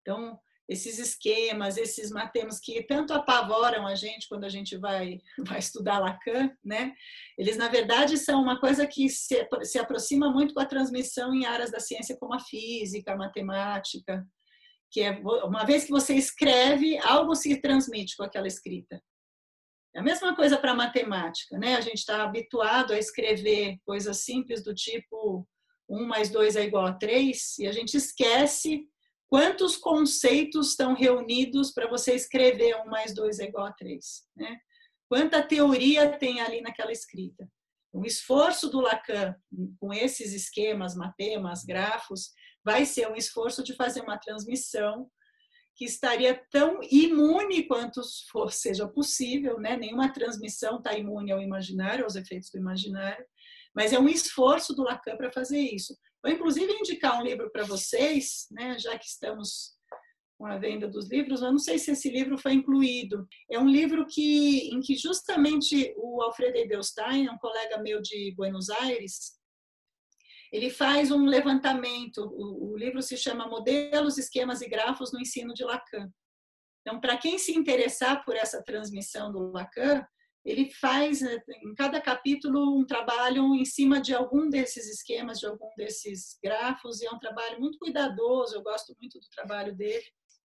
Então, 0.00 0.38
esses 0.68 0.98
esquemas, 0.98 1.76
esses 1.76 2.10
matemas 2.10 2.58
que 2.58 2.82
tanto 2.84 3.12
apavoram 3.12 3.86
a 3.86 3.94
gente 3.94 4.28
quando 4.28 4.44
a 4.44 4.48
gente 4.48 4.76
vai, 4.76 5.20
vai 5.46 5.58
estudar 5.58 5.98
Lacan, 5.98 6.50
né? 6.64 6.94
Eles, 7.36 7.56
na 7.56 7.68
verdade, 7.68 8.16
são 8.16 8.40
uma 8.42 8.58
coisa 8.58 8.86
que 8.86 9.08
se, 9.08 9.46
se 9.62 9.78
aproxima 9.78 10.30
muito 10.30 10.54
com 10.54 10.60
a 10.60 10.66
transmissão 10.66 11.34
em 11.34 11.44
áreas 11.46 11.70
da 11.70 11.80
ciência 11.80 12.16
como 12.18 12.34
a 12.34 12.40
física, 12.40 13.12
a 13.12 13.16
matemática, 13.16 14.26
que 14.90 15.00
é 15.00 15.10
uma 15.44 15.64
vez 15.64 15.84
que 15.84 15.90
você 15.90 16.14
escreve, 16.14 16.98
algo 16.98 17.34
se 17.34 17.60
transmite 17.60 18.16
com 18.16 18.24
aquela 18.24 18.46
escrita. 18.46 19.02
É 19.94 20.00
a 20.00 20.02
mesma 20.02 20.34
coisa 20.34 20.56
para 20.56 20.74
matemática, 20.74 21.58
né? 21.58 21.76
A 21.76 21.80
gente 21.80 21.98
está 21.98 22.22
habituado 22.22 22.92
a 22.92 22.98
escrever 22.98 23.78
coisas 23.84 24.18
simples 24.18 24.62
do 24.62 24.74
tipo 24.74 25.46
1 25.88 26.06
mais 26.06 26.30
2 26.30 26.56
é 26.56 26.64
igual 26.64 26.86
a 26.86 26.94
3 26.94 27.58
e 27.58 27.66
a 27.66 27.72
gente 27.72 27.96
esquece 27.96 28.88
quantos 29.28 29.76
conceitos 29.76 30.70
estão 30.70 30.94
reunidos 30.94 31.72
para 31.72 31.88
você 31.88 32.14
escrever 32.14 32.74
1 32.82 32.86
mais 32.86 33.14
2 33.14 33.38
é 33.38 33.44
igual 33.44 33.66
a 33.66 33.72
3, 33.72 34.22
né? 34.34 34.58
Quanta 35.08 35.42
teoria 35.42 36.16
tem 36.18 36.40
ali 36.40 36.62
naquela 36.62 36.90
escrita. 36.90 37.46
O 37.92 38.06
esforço 38.06 38.70
do 38.70 38.80
Lacan 38.80 39.34
com 39.78 39.92
esses 39.92 40.32
esquemas, 40.32 40.94
matemas, 40.94 41.64
grafos, 41.64 42.30
vai 42.64 42.86
ser 42.86 43.10
um 43.10 43.14
esforço 43.14 43.62
de 43.62 43.74
fazer 43.74 44.00
uma 44.00 44.16
transmissão 44.16 45.10
que 45.82 45.88
estaria 45.88 46.40
tão 46.48 46.78
imune 46.88 47.64
quanto 47.64 48.00
for, 48.30 48.52
seja 48.52 48.86
possível, 48.86 49.58
né? 49.58 49.76
Nenhuma 49.76 50.12
transmissão 50.12 50.76
está 50.76 50.96
imune 50.96 51.32
ao 51.32 51.40
imaginário, 51.40 52.04
aos 52.04 52.14
efeitos 52.14 52.50
do 52.50 52.58
imaginário, 52.58 53.24
mas 53.74 53.92
é 53.92 53.98
um 53.98 54.08
esforço 54.08 54.76
do 54.76 54.84
Lacan 54.84 55.16
para 55.16 55.32
fazer 55.32 55.58
isso. 55.58 55.96
Vou 56.22 56.32
inclusive 56.32 56.72
indicar 56.72 57.18
um 57.18 57.24
livro 57.24 57.50
para 57.50 57.64
vocês, 57.64 58.46
né? 58.52 58.78
Já 58.78 58.96
que 58.96 59.06
estamos 59.06 59.72
com 60.38 60.46
a 60.46 60.56
venda 60.56 60.86
dos 60.86 61.10
livros, 61.10 61.42
eu 61.42 61.50
não 61.50 61.58
sei 61.58 61.78
se 61.78 61.90
esse 61.90 62.08
livro 62.10 62.38
foi 62.38 62.52
incluído. 62.52 63.26
É 63.50 63.58
um 63.58 63.68
livro 63.68 64.06
que, 64.06 64.68
em 64.72 64.80
que 64.80 64.94
justamente 64.96 65.92
o 65.96 66.22
Alfredo 66.22 66.58
Edelstein, 66.58 67.28
um 67.28 67.38
colega 67.38 67.82
meu 67.82 68.00
de 68.00 68.32
Buenos 68.36 68.70
Aires, 68.70 69.32
ele 70.52 70.68
faz 70.68 71.10
um 71.10 71.24
levantamento. 71.24 72.18
O, 72.18 72.72
o 72.72 72.76
livro 72.76 73.00
se 73.00 73.16
chama 73.16 73.48
Modelos, 73.48 74.18
Esquemas 74.18 74.60
e 74.60 74.68
Grafos 74.68 75.10
no 75.12 75.20
Ensino 75.20 75.54
de 75.54 75.64
Lacan. 75.64 76.10
Então, 76.82 77.00
para 77.00 77.16
quem 77.16 77.38
se 77.38 77.56
interessar 77.56 78.24
por 78.24 78.36
essa 78.36 78.62
transmissão 78.62 79.32
do 79.32 79.50
Lacan, 79.50 80.04
ele 80.44 80.70
faz 80.70 81.20
né, 81.20 81.40
em 81.64 81.74
cada 81.74 82.00
capítulo 82.00 82.76
um 82.76 82.84
trabalho 82.84 83.54
em 83.54 83.64
cima 83.64 84.00
de 84.00 84.12
algum 84.12 84.50
desses 84.50 84.88
esquemas, 84.88 85.38
de 85.38 85.46
algum 85.46 85.68
desses 85.76 86.36
grafos, 86.42 87.00
e 87.00 87.06
é 87.06 87.10
um 87.10 87.18
trabalho 87.18 87.60
muito 87.60 87.78
cuidadoso. 87.78 88.54
Eu 88.54 88.62
gosto 88.62 88.94
muito 89.00 89.18
do 89.20 89.28
trabalho 89.30 89.74
dele, 89.74 90.04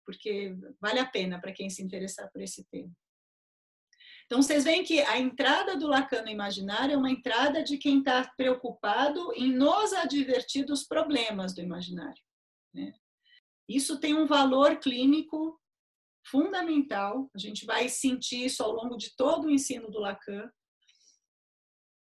porque 0.04 0.56
vale 0.80 0.98
a 0.98 1.06
pena 1.06 1.40
para 1.40 1.52
quem 1.52 1.70
se 1.70 1.82
interessar 1.82 2.28
por 2.32 2.42
esse 2.42 2.64
tema. 2.70 2.90
Então, 4.26 4.40
vocês 4.40 4.64
veem 4.64 4.84
que 4.84 5.00
a 5.00 5.18
entrada 5.18 5.76
do 5.76 5.86
Lacan 5.86 6.22
no 6.22 6.30
imaginário 6.30 6.94
é 6.94 6.96
uma 6.96 7.10
entrada 7.10 7.62
de 7.62 7.76
quem 7.76 7.98
está 7.98 8.32
preocupado 8.36 9.32
em 9.34 9.52
nos 9.52 9.92
advertir 9.92 10.64
dos 10.64 10.84
problemas 10.84 11.54
do 11.54 11.60
imaginário. 11.60 12.22
Né? 12.74 12.92
Isso 13.68 14.00
tem 14.00 14.14
um 14.14 14.26
valor 14.26 14.78
clínico 14.78 15.58
fundamental, 16.26 17.28
a 17.34 17.38
gente 17.38 17.66
vai 17.66 17.88
sentir 17.88 18.44
isso 18.44 18.62
ao 18.62 18.72
longo 18.72 18.96
de 18.96 19.14
todo 19.16 19.46
o 19.46 19.50
ensino 19.50 19.90
do 19.90 19.98
Lacan. 19.98 20.50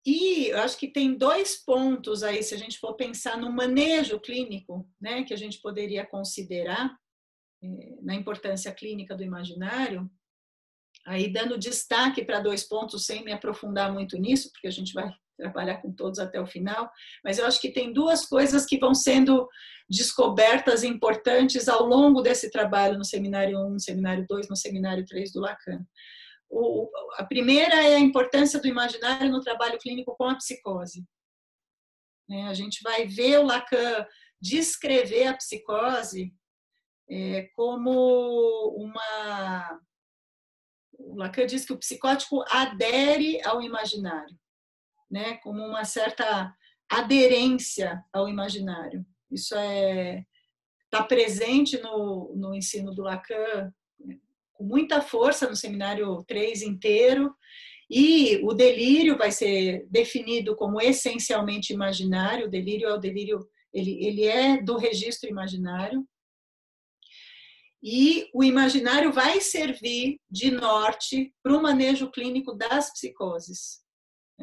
E 0.05 0.47
eu 0.47 0.59
acho 0.59 0.77
que 0.77 0.87
tem 0.87 1.17
dois 1.17 1.63
pontos 1.63 2.23
aí, 2.23 2.43
se 2.43 2.53
a 2.53 2.57
gente 2.57 2.77
for 2.77 2.93
pensar 2.95 3.37
no 3.37 3.51
manejo 3.51 4.19
clínico, 4.19 4.87
né, 5.01 5.23
que 5.23 5.33
a 5.33 5.37
gente 5.37 5.61
poderia 5.61 6.05
considerar 6.05 6.95
é, 7.63 7.97
na 8.01 8.13
importância 8.13 8.73
clínica 8.73 9.15
do 9.15 9.23
imaginário, 9.23 10.11
Aí, 11.05 11.31
dando 11.31 11.57
destaque 11.57 12.23
para 12.23 12.39
dois 12.39 12.63
pontos, 12.63 13.05
sem 13.05 13.23
me 13.23 13.33
aprofundar 13.33 13.91
muito 13.91 14.17
nisso, 14.17 14.49
porque 14.51 14.67
a 14.67 14.71
gente 14.71 14.93
vai 14.93 15.11
trabalhar 15.37 15.81
com 15.81 15.91
todos 15.91 16.19
até 16.19 16.39
o 16.39 16.45
final, 16.45 16.89
mas 17.23 17.37
eu 17.37 17.45
acho 17.45 17.59
que 17.59 17.71
tem 17.71 17.91
duas 17.91 18.25
coisas 18.25 18.65
que 18.65 18.77
vão 18.77 18.93
sendo 18.93 19.47
descobertas 19.89 20.83
importantes 20.83 21.67
ao 21.67 21.85
longo 21.85 22.21
desse 22.21 22.49
trabalho 22.49 22.97
no 22.97 23.03
seminário 23.03 23.59
1, 23.59 23.69
no 23.71 23.79
seminário 23.79 24.25
2, 24.29 24.49
no 24.49 24.55
seminário 24.55 25.05
3 25.05 25.31
do 25.31 25.41
Lacan. 25.41 25.85
O, 26.49 26.89
a 27.17 27.25
primeira 27.25 27.83
é 27.83 27.95
a 27.95 27.99
importância 27.99 28.59
do 28.59 28.67
imaginário 28.67 29.31
no 29.31 29.41
trabalho 29.41 29.77
clínico 29.79 30.15
com 30.15 30.25
a 30.25 30.35
psicose. 30.35 31.03
É, 32.29 32.43
a 32.43 32.53
gente 32.53 32.81
vai 32.83 33.07
ver 33.07 33.39
o 33.39 33.43
Lacan 33.43 34.05
descrever 34.39 35.27
a 35.27 35.37
psicose 35.37 36.33
é, 37.09 37.49
como 37.55 38.75
uma. 38.77 39.79
O 41.05 41.15
Lacan 41.15 41.45
diz 41.45 41.65
que 41.65 41.73
o 41.73 41.77
psicótico 41.77 42.43
adere 42.49 43.41
ao 43.45 43.61
imaginário, 43.61 44.37
né? 45.09 45.35
como 45.37 45.63
uma 45.63 45.85
certa 45.85 46.53
aderência 46.89 48.03
ao 48.11 48.27
imaginário. 48.27 49.05
Isso 49.31 49.55
é 49.55 50.25
está 50.93 51.03
presente 51.03 51.81
no, 51.81 52.33
no 52.35 52.53
ensino 52.53 52.93
do 52.93 53.01
Lacan 53.01 53.73
né, 53.99 54.17
com 54.53 54.63
muita 54.63 55.01
força 55.01 55.49
no 55.49 55.55
seminário 55.55 56.23
3 56.27 56.61
inteiro, 56.61 57.33
e 57.89 58.39
o 58.43 58.53
delírio 58.53 59.17
vai 59.17 59.31
ser 59.31 59.87
definido 59.89 60.55
como 60.55 60.79
essencialmente 60.79 61.73
imaginário, 61.73 62.45
o 62.45 62.49
delírio 62.49 62.87
é 62.87 62.93
o 62.93 62.99
delírio, 62.99 63.39
ele, 63.73 64.05
ele 64.05 64.25
é 64.25 64.61
do 64.61 64.77
registro 64.77 65.29
imaginário, 65.29 66.07
e 67.83 68.29
o 68.33 68.41
imaginário 68.41 69.11
vai 69.11 69.41
servir 69.41 70.17
de 70.29 70.49
norte 70.49 71.33
para 71.43 71.55
o 71.55 71.61
manejo 71.61 72.09
clínico 72.09 72.55
das 72.55 72.89
psicoses. 72.93 73.83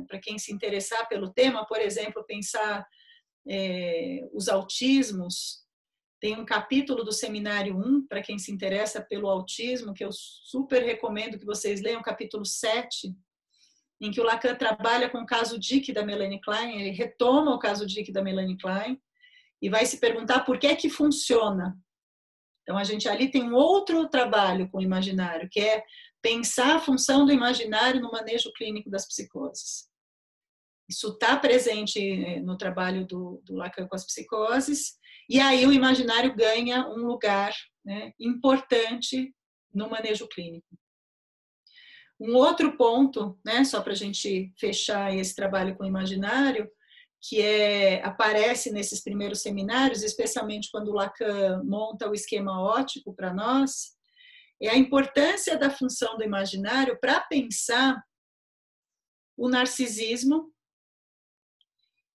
Para 0.07 0.20
quem 0.20 0.38
se 0.38 0.53
interessar 0.53 1.09
pelo 1.09 1.32
tema, 1.32 1.66
por 1.66 1.80
exemplo, 1.80 2.22
pensar 2.26 2.86
é, 3.49 4.28
os 4.34 4.47
autismos, 4.47 5.64
tem 6.20 6.38
um 6.38 6.45
capítulo 6.45 7.03
do 7.03 7.12
Seminário 7.12 7.74
1, 7.78 8.07
para 8.07 8.22
quem 8.22 8.38
se 8.38 8.53
interessa 8.53 9.01
pelo 9.01 9.26
autismo, 9.26 9.95
que 9.95 10.05
eu 10.05 10.11
super 10.12 10.82
recomendo 10.82 11.38
que 11.38 11.47
vocês 11.47 11.80
leiam, 11.80 12.03
capítulo 12.03 12.45
7, 12.45 13.16
em 14.03 14.11
que 14.11 14.20
o 14.20 14.24
Lacan 14.24 14.55
trabalha 14.55 15.09
com 15.09 15.18
o 15.22 15.26
caso 15.26 15.59
Dick 15.59 15.93
da 15.95 16.05
Melanie 16.05 16.41
Klein, 16.43 16.78
ele 16.78 16.91
retoma 16.91 17.55
o 17.55 17.59
caso 17.59 17.86
Dick 17.86 18.12
da 18.12 18.22
Melanie 18.22 18.59
Klein 18.59 19.01
e 19.62 19.70
vai 19.70 19.86
se 19.86 19.99
perguntar 19.99 20.41
por 20.41 20.59
que 20.59 20.66
é 20.66 20.76
que 20.76 20.91
funciona. 20.91 21.74
Então, 22.70 22.78
a 22.78 22.84
gente 22.84 23.08
ali 23.08 23.28
tem 23.28 23.42
um 23.42 23.52
outro 23.52 24.08
trabalho 24.08 24.70
com 24.70 24.78
o 24.78 24.80
imaginário, 24.80 25.48
que 25.50 25.58
é 25.58 25.82
pensar 26.22 26.76
a 26.76 26.78
função 26.78 27.26
do 27.26 27.32
imaginário 27.32 28.00
no 28.00 28.12
manejo 28.12 28.52
clínico 28.52 28.88
das 28.88 29.08
psicoses. 29.08 29.88
Isso 30.88 31.08
está 31.08 31.36
presente 31.36 31.98
eh, 31.98 32.40
no 32.40 32.56
trabalho 32.56 33.04
do, 33.04 33.42
do 33.44 33.56
Lacan 33.56 33.88
com 33.88 33.96
as 33.96 34.06
psicoses, 34.06 34.96
e 35.28 35.40
aí 35.40 35.66
o 35.66 35.72
imaginário 35.72 36.32
ganha 36.32 36.86
um 36.86 37.04
lugar 37.08 37.52
né, 37.84 38.12
importante 38.20 39.34
no 39.74 39.90
manejo 39.90 40.28
clínico. 40.28 40.78
Um 42.20 42.36
outro 42.36 42.76
ponto, 42.76 43.36
né, 43.44 43.64
só 43.64 43.80
para 43.80 43.94
a 43.94 43.96
gente 43.96 44.52
fechar 44.56 45.12
esse 45.12 45.34
trabalho 45.34 45.74
com 45.74 45.82
o 45.82 45.88
imaginário, 45.88 46.70
que 47.22 47.40
é, 47.42 48.02
aparece 48.04 48.72
nesses 48.72 49.02
primeiros 49.02 49.42
seminários, 49.42 50.02
especialmente 50.02 50.70
quando 50.70 50.92
Lacan 50.92 51.62
monta 51.64 52.08
o 52.08 52.14
esquema 52.14 52.60
ótico 52.60 53.14
para 53.14 53.32
nós, 53.32 53.96
é 54.60 54.70
a 54.70 54.76
importância 54.76 55.56
da 55.58 55.70
função 55.70 56.16
do 56.16 56.24
imaginário 56.24 56.98
para 57.00 57.20
pensar 57.20 58.02
o 59.36 59.48
narcisismo 59.48 60.52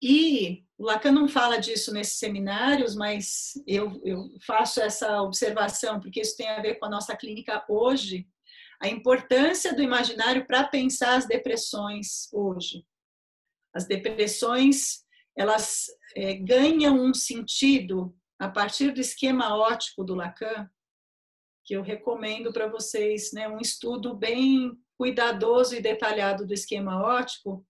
e 0.02 0.64
o 0.76 0.84
Lacan 0.84 1.12
não 1.12 1.28
fala 1.28 1.58
disso 1.58 1.92
nesses 1.94 2.18
seminários, 2.18 2.96
mas 2.96 3.52
eu, 3.64 4.00
eu 4.04 4.28
faço 4.44 4.80
essa 4.80 5.22
observação, 5.22 6.00
porque 6.00 6.20
isso 6.20 6.36
tem 6.36 6.48
a 6.48 6.60
ver 6.60 6.74
com 6.74 6.86
a 6.86 6.90
nossa 6.90 7.16
clínica 7.16 7.64
hoje, 7.68 8.26
a 8.80 8.88
importância 8.88 9.72
do 9.72 9.80
imaginário 9.80 10.44
para 10.44 10.64
pensar 10.64 11.14
as 11.14 11.24
depressões 11.24 12.28
hoje. 12.32 12.84
As 13.74 13.86
depressões, 13.86 15.04
elas 15.36 15.86
é, 16.14 16.34
ganham 16.34 16.94
um 16.94 17.14
sentido 17.14 18.14
a 18.38 18.48
partir 18.48 18.92
do 18.92 19.00
esquema 19.00 19.56
ótico 19.56 20.04
do 20.04 20.14
Lacan, 20.14 20.68
que 21.64 21.74
eu 21.74 21.82
recomendo 21.82 22.52
para 22.52 22.66
vocês, 22.66 23.32
né, 23.32 23.48
um 23.48 23.60
estudo 23.60 24.14
bem 24.14 24.72
cuidadoso 24.98 25.74
e 25.74 25.80
detalhado 25.80 26.46
do 26.46 26.52
esquema 26.52 27.00
ótico, 27.00 27.64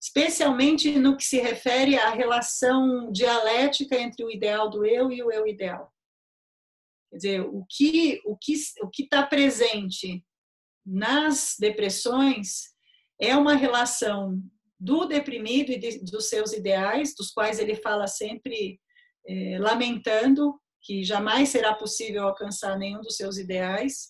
especialmente 0.00 0.98
no 0.98 1.16
que 1.16 1.24
se 1.24 1.40
refere 1.40 1.96
à 1.96 2.10
relação 2.10 3.10
dialética 3.12 3.96
entre 3.96 4.24
o 4.24 4.30
ideal 4.30 4.68
do 4.68 4.84
eu 4.84 5.12
e 5.12 5.22
o 5.22 5.30
eu 5.30 5.46
ideal. 5.46 5.92
Quer 7.10 7.16
dizer, 7.16 7.40
o 7.42 7.64
que 7.68 8.20
o 8.24 8.36
que 8.36 8.54
o 8.80 8.88
que 8.88 9.04
está 9.04 9.24
presente 9.24 10.24
nas 10.84 11.56
depressões 11.58 12.72
é 13.20 13.36
uma 13.36 13.54
relação 13.54 14.42
do 14.82 15.06
deprimido 15.06 15.70
e 15.70 15.78
de, 15.78 16.04
dos 16.04 16.28
seus 16.28 16.52
ideais, 16.52 17.14
dos 17.16 17.30
quais 17.30 17.60
ele 17.60 17.76
fala 17.76 18.08
sempre 18.08 18.80
é, 19.24 19.56
lamentando 19.60 20.60
que 20.82 21.04
jamais 21.04 21.50
será 21.50 21.72
possível 21.72 22.24
alcançar 22.24 22.76
nenhum 22.76 23.00
dos 23.00 23.16
seus 23.16 23.38
ideais, 23.38 24.08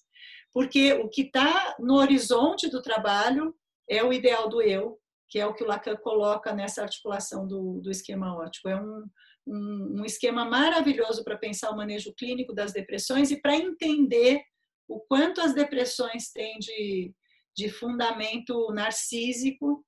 porque 0.51 0.95
o 0.95 1.11
que 1.11 1.23
está 1.23 1.77
no 1.79 1.97
horizonte 1.97 2.71
do 2.71 2.81
trabalho 2.81 3.55
é 3.87 4.03
o 4.03 4.15
ideal 4.15 4.49
do 4.49 4.63
eu, 4.63 4.99
que 5.29 5.39
é 5.39 5.47
o 5.47 5.53
que 5.53 5.63
o 5.63 5.67
Lacan 5.67 5.97
coloca 5.97 6.55
nessa 6.55 6.83
articulação 6.83 7.47
do, 7.47 7.81
do 7.83 7.91
esquema 7.91 8.35
ótico. 8.35 8.71
É 8.71 8.81
um, 8.81 9.05
um, 9.47 9.97
um 10.01 10.05
esquema 10.07 10.47
maravilhoso 10.47 11.23
para 11.23 11.37
pensar 11.37 11.71
o 11.71 11.77
manejo 11.77 12.15
clínico 12.15 12.55
das 12.55 12.73
depressões 12.73 13.31
e 13.31 13.41
para 13.41 13.57
entender 13.57 14.41
o 14.89 15.01
quanto 15.01 15.43
as 15.43 15.55
depressões 15.55 16.31
têm 16.33 16.59
de, 16.59 17.13
de 17.55 17.69
fundamento 17.69 18.73
narcísico 18.73 19.85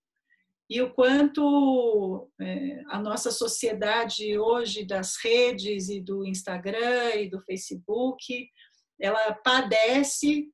e 0.68 0.80
o 0.80 0.92
quanto 0.94 2.30
é, 2.40 2.82
a 2.88 2.98
nossa 2.98 3.30
sociedade 3.30 4.38
hoje 4.38 4.84
das 4.84 5.16
redes 5.22 5.88
e 5.88 6.00
do 6.00 6.24
Instagram 6.24 7.14
e 7.16 7.28
do 7.28 7.40
Facebook 7.42 8.48
ela 8.98 9.34
padece 9.34 10.50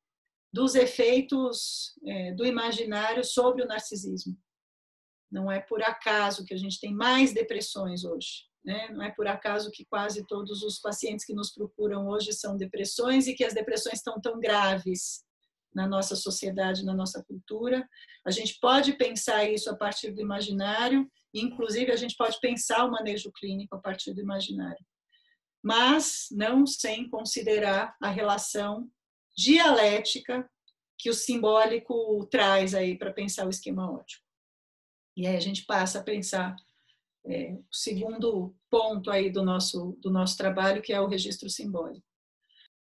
dos 0.52 0.74
efeitos 0.74 1.94
é, 2.04 2.32
do 2.32 2.44
imaginário 2.44 3.22
sobre 3.24 3.62
o 3.62 3.66
narcisismo. 3.66 4.36
Não 5.30 5.50
é 5.50 5.60
por 5.60 5.80
acaso 5.82 6.44
que 6.44 6.54
a 6.54 6.56
gente 6.56 6.80
tem 6.80 6.92
mais 6.92 7.32
depressões 7.32 8.04
hoje. 8.04 8.50
Né? 8.64 8.88
Não 8.88 9.02
é 9.02 9.10
por 9.10 9.28
acaso 9.28 9.70
que 9.70 9.84
quase 9.84 10.26
todos 10.26 10.62
os 10.62 10.80
pacientes 10.80 11.24
que 11.24 11.32
nos 11.32 11.52
procuram 11.52 12.08
hoje 12.08 12.32
são 12.32 12.56
depressões 12.56 13.28
e 13.28 13.34
que 13.34 13.44
as 13.44 13.54
depressões 13.54 13.94
estão 13.94 14.20
tão 14.20 14.40
graves 14.40 15.24
na 15.74 15.86
nossa 15.86 16.16
sociedade, 16.16 16.84
na 16.84 16.94
nossa 16.94 17.22
cultura. 17.24 17.88
A 18.26 18.30
gente 18.30 18.58
pode 18.60 18.94
pensar 18.94 19.44
isso 19.44 19.70
a 19.70 19.76
partir 19.76 20.10
do 20.10 20.20
imaginário, 20.20 21.10
e 21.32 21.40
inclusive 21.40 21.92
a 21.92 21.96
gente 21.96 22.16
pode 22.16 22.38
pensar 22.40 22.84
o 22.84 22.90
manejo 22.90 23.30
clínico 23.32 23.76
a 23.76 23.78
partir 23.78 24.12
do 24.12 24.20
imaginário, 24.20 24.84
mas 25.62 26.26
não 26.32 26.66
sem 26.66 27.08
considerar 27.08 27.94
a 28.02 28.08
relação 28.08 28.90
dialética 29.36 30.48
que 30.98 31.08
o 31.08 31.14
simbólico 31.14 32.26
traz 32.26 32.74
aí 32.74 32.98
para 32.98 33.12
pensar 33.12 33.46
o 33.46 33.50
esquema 33.50 33.90
ótico. 33.90 34.24
E 35.16 35.26
aí 35.26 35.36
a 35.36 35.40
gente 35.40 35.64
passa 35.64 36.00
a 36.00 36.02
pensar 36.02 36.56
é, 37.24 37.52
o 37.52 37.74
segundo 37.74 38.54
ponto 38.70 39.10
aí 39.10 39.30
do 39.30 39.42
nosso, 39.42 39.98
do 40.00 40.10
nosso 40.10 40.36
trabalho, 40.36 40.82
que 40.82 40.92
é 40.92 41.00
o 41.00 41.06
registro 41.06 41.48
simbólico. 41.48 42.06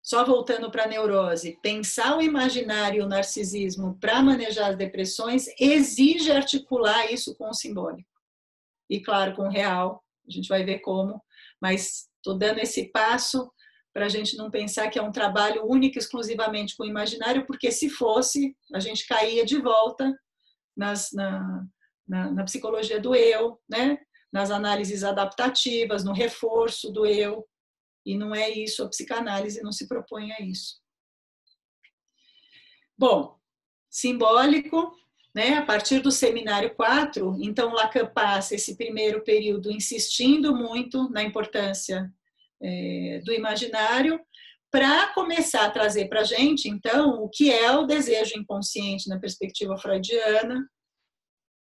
Só 0.04 0.26
voltando 0.26 0.70
para 0.70 0.84
a 0.84 0.88
neurose, 0.88 1.58
pensar 1.62 2.18
o 2.18 2.22
imaginário 2.22 3.00
e 3.00 3.02
o 3.02 3.08
narcisismo 3.08 3.98
para 4.02 4.22
manejar 4.22 4.72
as 4.72 4.78
depressões 4.78 5.48
exige 5.58 6.30
articular 6.30 7.10
isso 7.10 7.34
com 7.38 7.50
o 7.50 7.54
simbólico. 7.54 8.10
E 8.90 9.00
claro, 9.00 9.34
com 9.34 9.44
o 9.44 9.50
real, 9.50 10.04
a 10.28 10.32
gente 10.32 10.50
vai 10.50 10.66
ver 10.66 10.80
como, 10.80 11.24
mas 11.62 12.10
estou 12.18 12.38
dando 12.38 12.60
esse 12.60 12.92
passo 12.92 13.50
para 13.94 14.08
a 14.08 14.10
gente 14.10 14.36
não 14.36 14.52
pensar 14.52 14.90
que 14.90 15.00
é 15.00 15.02
um 15.02 15.12
trabalho 15.12 15.66
único 15.66 15.98
exclusivamente 15.98 16.76
com 16.76 16.84
o 16.84 16.88
imaginário, 16.88 17.46
porque 17.46 17.72
se 17.72 17.90
fosse, 17.90 18.58
a 18.74 18.80
gente 18.80 19.08
caía 19.08 19.46
de 19.46 19.58
volta 19.62 20.14
nas, 20.76 21.14
na, 21.14 21.64
na, 22.06 22.32
na 22.32 22.44
psicologia 22.44 23.00
do 23.00 23.16
eu, 23.16 23.58
né? 23.70 24.00
nas 24.34 24.50
análises 24.50 25.04
adaptativas, 25.04 26.04
no 26.04 26.12
reforço 26.12 26.92
do 26.92 27.06
eu, 27.06 27.48
e 28.06 28.18
não 28.18 28.34
é 28.34 28.50
isso, 28.50 28.84
a 28.84 28.90
psicanálise 28.90 29.62
não 29.62 29.72
se 29.72 29.88
propõe 29.88 30.32
a 30.32 30.42
isso. 30.42 30.82
Bom, 32.98 33.38
simbólico, 33.90 34.94
né? 35.34 35.56
A 35.56 35.66
partir 35.66 36.00
do 36.00 36.12
seminário 36.12 36.76
4, 36.76 37.38
então 37.42 37.74
Lacan 37.74 38.06
passa 38.06 38.56
esse 38.56 38.78
primeiro 38.78 39.24
período 39.24 39.72
insistindo 39.72 40.56
muito 40.56 41.10
na 41.10 41.24
importância 41.24 42.12
é, 42.62 43.22
do 43.26 43.34
imaginário, 43.34 44.20
para 44.72 45.14
começar 45.14 45.66
a 45.66 45.70
trazer 45.70 46.08
para 46.08 46.22
a 46.22 46.24
gente, 46.24 46.68
então, 46.68 47.24
o 47.24 47.30
que 47.30 47.52
é 47.52 47.72
o 47.72 47.86
desejo 47.86 48.36
inconsciente 48.36 49.08
na 49.08 49.20
perspectiva 49.20 49.78
freudiana, 49.78 50.68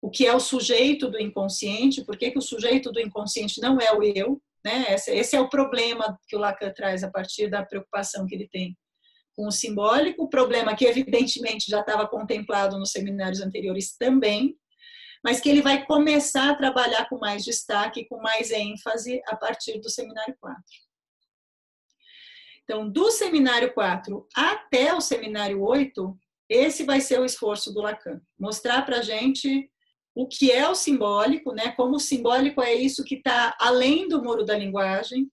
o 0.00 0.10
que 0.10 0.26
é 0.26 0.34
o 0.34 0.40
sujeito 0.40 1.10
do 1.10 1.20
inconsciente, 1.20 2.04
por 2.04 2.16
que, 2.16 2.30
que 2.30 2.38
o 2.38 2.42
sujeito 2.42 2.90
do 2.90 2.98
inconsciente 2.98 3.60
não 3.60 3.78
é 3.78 3.92
o 3.92 4.02
eu, 4.02 4.40
né? 4.64 4.94
Esse, 4.94 5.36
é 5.36 5.40
o 5.40 5.48
problema 5.48 6.18
que 6.28 6.36
o 6.36 6.38
Lacan 6.38 6.72
traz 6.72 7.02
a 7.02 7.10
partir 7.10 7.48
da 7.48 7.64
preocupação 7.64 8.26
que 8.26 8.34
ele 8.34 8.48
tem 8.48 8.76
com 9.34 9.46
o 9.46 9.52
simbólico, 9.52 10.24
o 10.24 10.28
problema 10.28 10.76
que 10.76 10.84
evidentemente 10.84 11.70
já 11.70 11.80
estava 11.80 12.06
contemplado 12.06 12.78
nos 12.78 12.90
seminários 12.90 13.40
anteriores 13.40 13.96
também, 13.96 14.56
mas 15.24 15.40
que 15.40 15.48
ele 15.48 15.62
vai 15.62 15.86
começar 15.86 16.50
a 16.50 16.54
trabalhar 16.54 17.08
com 17.08 17.18
mais 17.18 17.44
destaque, 17.44 18.06
com 18.06 18.20
mais 18.20 18.50
ênfase 18.50 19.22
a 19.26 19.36
partir 19.36 19.80
do 19.80 19.88
seminário 19.88 20.36
4. 20.38 20.62
Então, 22.64 22.88
do 22.88 23.10
seminário 23.10 23.72
4 23.72 24.26
até 24.36 24.94
o 24.94 25.00
seminário 25.00 25.62
8, 25.62 26.16
esse 26.48 26.84
vai 26.84 27.00
ser 27.00 27.20
o 27.20 27.24
esforço 27.24 27.72
do 27.72 27.80
Lacan. 27.80 28.20
Mostrar 28.38 28.82
para 28.82 28.98
a 28.98 29.02
gente 29.02 29.71
o 30.14 30.26
que 30.26 30.50
é 30.50 30.68
o 30.68 30.74
simbólico, 30.74 31.52
né? 31.52 31.72
como 31.72 31.96
o 31.96 32.00
simbólico 32.00 32.62
é 32.62 32.74
isso 32.74 33.04
que 33.04 33.16
está 33.16 33.56
além 33.58 34.08
do 34.08 34.22
muro 34.22 34.44
da 34.44 34.56
linguagem, 34.56 35.30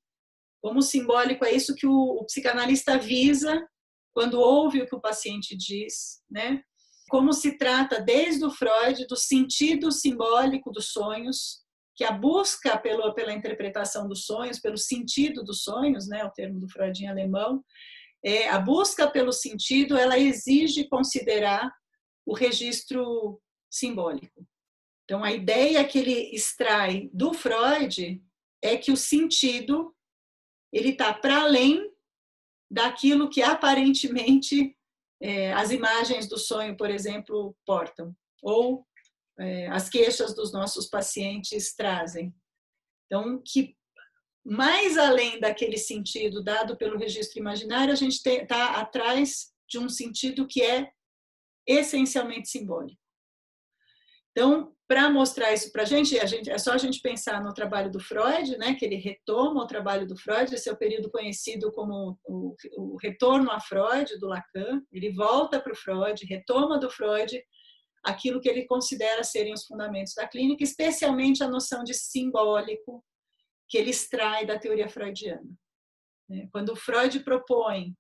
como 0.62 0.80
o 0.80 0.84
simbólico 0.84 1.46
é 1.46 1.52
isso 1.52 1.76
que 1.76 1.88
o, 1.88 1.94
o 1.94 2.26
psicanalista 2.26 2.98
visa 2.98 3.68
quando 4.14 4.40
ouve 4.40 4.82
o 4.82 4.88
que 4.88 4.96
o 4.96 5.02
paciente 5.02 5.56
diz, 5.56 6.22
né? 6.30 6.62
Como 7.10 7.32
se 7.32 7.58
trata 7.58 8.02
desde 8.02 8.44
o 8.46 8.52
Freud 8.52 9.08
do 9.08 9.16
sentido 9.16 9.92
simbólico 9.92 10.72
dos 10.72 10.92
sonhos, 10.92 11.64
que 11.96 12.04
a 12.04 12.12
busca 12.12 12.78
pelo, 12.78 13.14
pela 13.14 13.34
interpretação 13.34 14.08
dos 14.08 14.26
sonhos, 14.26 14.60
pelo 14.60 14.78
sentido 14.78 15.44
dos 15.44 15.64
sonhos, 15.64 16.08
né, 16.08 16.24
o 16.24 16.32
termo 16.32 16.60
do 16.60 16.70
Freud 16.70 17.04
em 17.04 17.08
alemão, 17.08 17.64
é, 18.24 18.50
a 18.50 18.60
busca 18.60 19.10
pelo 19.10 19.32
sentido, 19.32 19.98
ela 19.98 20.18
exige 20.18 20.88
considerar 20.88 21.72
o 22.26 22.34
registro 22.34 23.42
simbólico. 23.70 24.46
Então, 25.10 25.24
a 25.24 25.32
ideia 25.32 25.84
que 25.88 25.98
ele 25.98 26.36
extrai 26.36 27.10
do 27.12 27.34
Freud 27.34 28.24
é 28.62 28.78
que 28.78 28.92
o 28.92 28.96
sentido 28.96 29.92
ele 30.72 30.90
está 30.90 31.12
para 31.12 31.42
além 31.42 31.92
daquilo 32.70 33.28
que 33.28 33.42
aparentemente 33.42 34.78
é, 35.20 35.52
as 35.54 35.72
imagens 35.72 36.30
do 36.30 36.38
sonho, 36.38 36.78
por 36.78 36.92
exemplo, 36.92 37.58
portam, 37.66 38.16
ou 38.44 38.86
é, 39.40 39.66
as 39.70 39.90
queixas 39.90 40.36
dos 40.36 40.54
nossos 40.54 40.86
pacientes 40.86 41.74
trazem. 41.74 42.32
Então, 43.08 43.42
que 43.44 43.76
mais 44.46 44.96
além 44.96 45.40
daquele 45.40 45.80
sentido 45.80 46.44
dado 46.44 46.78
pelo 46.78 47.00
registro 47.00 47.40
imaginário, 47.40 47.92
a 47.92 47.98
gente 47.98 48.24
está 48.24 48.80
atrás 48.80 49.52
de 49.68 49.80
um 49.80 49.90
sentido 49.90 50.46
que 50.46 50.62
é 50.62 50.92
essencialmente 51.66 52.48
simbólico. 52.48 53.02
Então, 54.32 54.76
para 54.90 55.08
mostrar 55.08 55.54
isso 55.54 55.72
para 55.72 55.84
a 55.84 55.86
gente, 55.86 56.18
é 56.18 56.58
só 56.58 56.72
a 56.72 56.78
gente 56.80 57.00
pensar 57.00 57.44
no 57.44 57.54
trabalho 57.54 57.92
do 57.92 58.00
Freud, 58.00 58.58
né, 58.58 58.74
que 58.74 58.84
ele 58.84 58.96
retoma 58.96 59.62
o 59.62 59.68
trabalho 59.68 60.08
do 60.08 60.18
Freud, 60.18 60.52
esse 60.52 60.68
é 60.68 60.74
o 60.74 60.78
período 60.78 61.12
conhecido 61.12 61.72
como 61.72 62.20
o, 62.26 62.56
o 62.76 62.98
retorno 62.98 63.52
a 63.52 63.60
Freud, 63.60 64.18
do 64.18 64.26
Lacan. 64.26 64.82
Ele 64.92 65.14
volta 65.14 65.62
para 65.62 65.74
o 65.74 65.76
Freud, 65.76 66.26
retoma 66.26 66.80
do 66.80 66.90
Freud 66.90 67.40
aquilo 68.04 68.42
que 68.42 68.50
ele 68.50 68.66
considera 68.66 69.24
serem 69.24 69.54
os 69.54 69.64
fundamentos 69.64 70.16
da 70.16 70.28
clínica, 70.28 70.64
especialmente 70.64 71.44
a 71.44 71.48
noção 71.48 71.84
de 71.84 71.94
simbólico 71.94 73.06
que 73.70 73.78
ele 73.78 73.92
extrai 73.92 74.44
da 74.44 74.58
teoria 74.58 74.90
freudiana. 74.90 75.52
Né. 76.28 76.50
Quando 76.52 76.76
Freud 76.76 77.20
propõe 77.20 77.96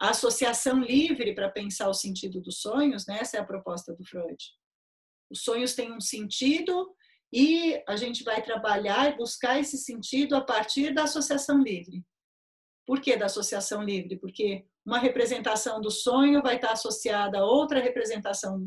a 0.00 0.08
associação 0.08 0.80
livre 0.80 1.34
para 1.34 1.50
pensar 1.50 1.90
o 1.90 1.94
sentido 1.94 2.40
dos 2.40 2.62
sonhos, 2.62 3.06
né, 3.06 3.18
essa 3.20 3.36
é 3.36 3.40
a 3.40 3.44
proposta 3.44 3.94
do 3.94 4.02
Freud 4.02 4.42
os 5.32 5.42
sonhos 5.42 5.74
têm 5.74 5.92
um 5.92 6.00
sentido 6.00 6.94
e 7.32 7.82
a 7.88 7.96
gente 7.96 8.22
vai 8.22 8.42
trabalhar 8.42 9.10
e 9.10 9.16
buscar 9.16 9.58
esse 9.58 9.78
sentido 9.78 10.36
a 10.36 10.42
partir 10.42 10.92
da 10.92 11.04
associação 11.04 11.62
livre. 11.62 12.04
Por 12.86 13.00
que 13.00 13.16
da 13.16 13.26
associação 13.26 13.82
livre? 13.82 14.18
Porque 14.18 14.64
uma 14.84 14.98
representação 14.98 15.80
do 15.80 15.90
sonho 15.90 16.42
vai 16.42 16.56
estar 16.56 16.72
associada 16.72 17.38
a 17.38 17.44
outra 17.44 17.80
representação 17.80 18.60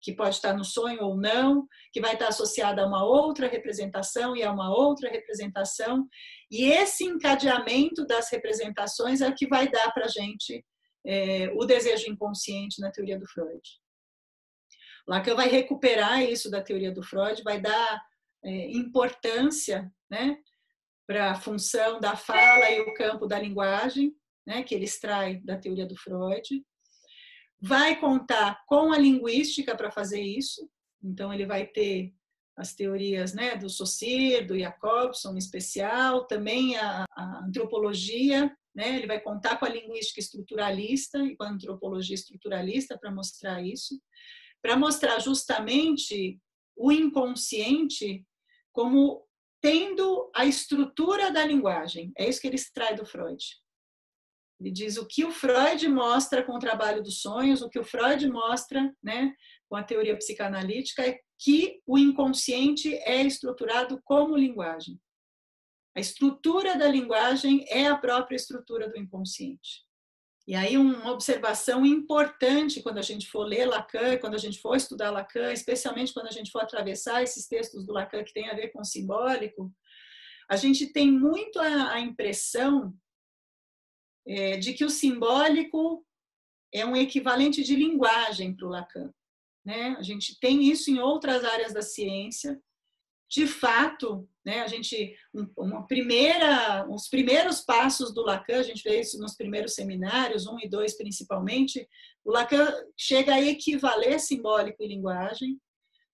que 0.00 0.12
pode 0.12 0.34
estar 0.34 0.52
no 0.52 0.64
sonho 0.64 1.02
ou 1.02 1.16
não, 1.16 1.66
que 1.90 2.00
vai 2.00 2.12
estar 2.12 2.28
associada 2.28 2.82
a 2.82 2.86
uma 2.86 3.02
outra 3.04 3.48
representação 3.48 4.36
e 4.36 4.42
a 4.42 4.52
uma 4.52 4.70
outra 4.70 5.10
representação. 5.10 6.06
E 6.50 6.64
esse 6.66 7.04
encadeamento 7.04 8.06
das 8.06 8.30
representações 8.30 9.22
é 9.22 9.28
o 9.28 9.34
que 9.34 9.48
vai 9.48 9.68
dar 9.68 9.90
para 9.92 10.04
a 10.04 10.08
gente 10.08 10.62
é, 11.06 11.50
o 11.54 11.64
desejo 11.64 12.10
inconsciente 12.10 12.80
na 12.82 12.92
teoria 12.92 13.18
do 13.18 13.26
Freud. 13.26 13.62
Lacan 15.06 15.34
vai 15.34 15.48
recuperar 15.48 16.22
isso 16.22 16.50
da 16.50 16.62
teoria 16.62 16.90
do 16.90 17.02
Freud, 17.02 17.42
vai 17.42 17.60
dar 17.60 18.02
é, 18.42 18.70
importância 18.70 19.92
né, 20.10 20.38
para 21.06 21.32
a 21.32 21.34
função 21.34 22.00
da 22.00 22.16
fala 22.16 22.70
e 22.70 22.80
o 22.80 22.94
campo 22.94 23.26
da 23.26 23.38
linguagem, 23.38 24.14
né, 24.46 24.62
que 24.62 24.74
ele 24.74 24.84
extrai 24.84 25.36
da 25.40 25.58
teoria 25.58 25.86
do 25.86 25.96
Freud. 25.96 26.64
Vai 27.60 27.98
contar 27.98 28.62
com 28.66 28.92
a 28.92 28.98
linguística 28.98 29.76
para 29.76 29.90
fazer 29.90 30.20
isso, 30.20 30.68
então 31.02 31.32
ele 31.32 31.46
vai 31.46 31.66
ter 31.66 32.14
as 32.56 32.74
teorias 32.74 33.34
né, 33.34 33.56
do 33.56 33.68
Saussure, 33.68 34.44
do 34.46 34.58
Jacobson 34.58 35.34
em 35.34 35.38
especial, 35.38 36.26
também 36.26 36.76
a, 36.76 37.04
a 37.10 37.44
antropologia, 37.44 38.54
né, 38.74 38.96
ele 38.96 39.06
vai 39.06 39.20
contar 39.20 39.56
com 39.56 39.64
a 39.64 39.68
linguística 39.68 40.20
estruturalista 40.20 41.18
e 41.18 41.36
com 41.36 41.44
a 41.44 41.50
antropologia 41.50 42.14
estruturalista 42.14 42.98
para 42.98 43.10
mostrar 43.10 43.62
isso 43.62 44.00
para 44.64 44.78
mostrar 44.78 45.18
justamente 45.18 46.40
o 46.74 46.90
inconsciente 46.90 48.26
como 48.72 49.28
tendo 49.60 50.30
a 50.34 50.46
estrutura 50.46 51.30
da 51.30 51.44
linguagem. 51.44 52.14
É 52.16 52.26
isso 52.26 52.40
que 52.40 52.46
ele 52.46 52.56
extrai 52.56 52.94
do 52.94 53.04
Freud. 53.04 53.44
Ele 54.58 54.70
diz 54.70 54.96
o 54.96 55.06
que 55.06 55.22
o 55.22 55.30
Freud 55.30 55.86
mostra 55.88 56.42
com 56.42 56.54
o 56.54 56.58
trabalho 56.58 57.02
dos 57.02 57.20
sonhos, 57.20 57.60
o 57.60 57.68
que 57.68 57.78
o 57.78 57.84
Freud 57.84 58.26
mostra 58.30 58.90
né, 59.02 59.34
com 59.68 59.76
a 59.76 59.84
teoria 59.84 60.16
psicanalítica 60.16 61.06
é 61.06 61.20
que 61.38 61.82
o 61.86 61.98
inconsciente 61.98 62.94
é 62.94 63.20
estruturado 63.20 64.00
como 64.02 64.34
linguagem. 64.34 64.98
A 65.94 66.00
estrutura 66.00 66.78
da 66.78 66.88
linguagem 66.88 67.66
é 67.68 67.86
a 67.86 67.98
própria 67.98 68.36
estrutura 68.36 68.88
do 68.88 68.98
inconsciente. 68.98 69.84
E 70.46 70.54
aí 70.54 70.76
uma 70.76 71.10
observação 71.10 71.86
importante 71.86 72.82
quando 72.82 72.98
a 72.98 73.02
gente 73.02 73.30
for 73.30 73.44
ler 73.44 73.64
Lacan, 73.64 74.18
quando 74.18 74.34
a 74.34 74.38
gente 74.38 74.60
for 74.60 74.76
estudar 74.76 75.10
Lacan, 75.10 75.52
especialmente 75.52 76.12
quando 76.12 76.26
a 76.26 76.30
gente 76.30 76.50
for 76.50 76.60
atravessar 76.60 77.22
esses 77.22 77.46
textos 77.48 77.86
do 77.86 77.92
Lacan 77.94 78.22
que 78.22 78.34
tem 78.34 78.50
a 78.50 78.54
ver 78.54 78.68
com 78.68 78.80
o 78.80 78.84
simbólico, 78.84 79.72
a 80.48 80.56
gente 80.56 80.92
tem 80.92 81.10
muito 81.10 81.58
a, 81.58 81.98
impressão 81.98 82.94
é, 84.26 84.58
de 84.58 84.74
que 84.74 84.84
o 84.84 84.90
simbólico 84.90 86.06
é 86.72 86.84
um 86.84 86.94
equivalente 86.94 87.62
de 87.62 87.74
linguagem 87.74 88.54
para 88.54 88.66
o 88.66 88.70
Lacan. 88.70 89.10
Né? 89.64 89.96
A 89.98 90.02
gente 90.02 90.38
tem 90.38 90.64
isso 90.64 90.90
em 90.90 90.98
outras 90.98 91.42
áreas 91.42 91.72
da 91.72 91.80
ciência, 91.80 92.60
de 93.30 93.46
fato, 93.46 94.28
né, 94.44 94.60
a 94.60 94.66
gente, 94.66 95.16
uma 95.56 95.86
primeira, 95.86 96.86
os 96.88 97.08
primeiros 97.08 97.60
passos 97.60 98.12
do 98.12 98.22
Lacan, 98.22 98.60
a 98.60 98.62
gente 98.62 98.82
vê 98.82 99.00
isso 99.00 99.18
nos 99.18 99.34
primeiros 99.34 99.74
seminários, 99.74 100.46
um 100.46 100.58
e 100.60 100.68
dois 100.68 100.96
principalmente, 100.96 101.88
o 102.24 102.30
Lacan 102.30 102.72
chega 102.96 103.34
a 103.34 103.40
equivaler 103.40 104.20
simbólico 104.20 104.82
e 104.82 104.88
linguagem, 104.88 105.58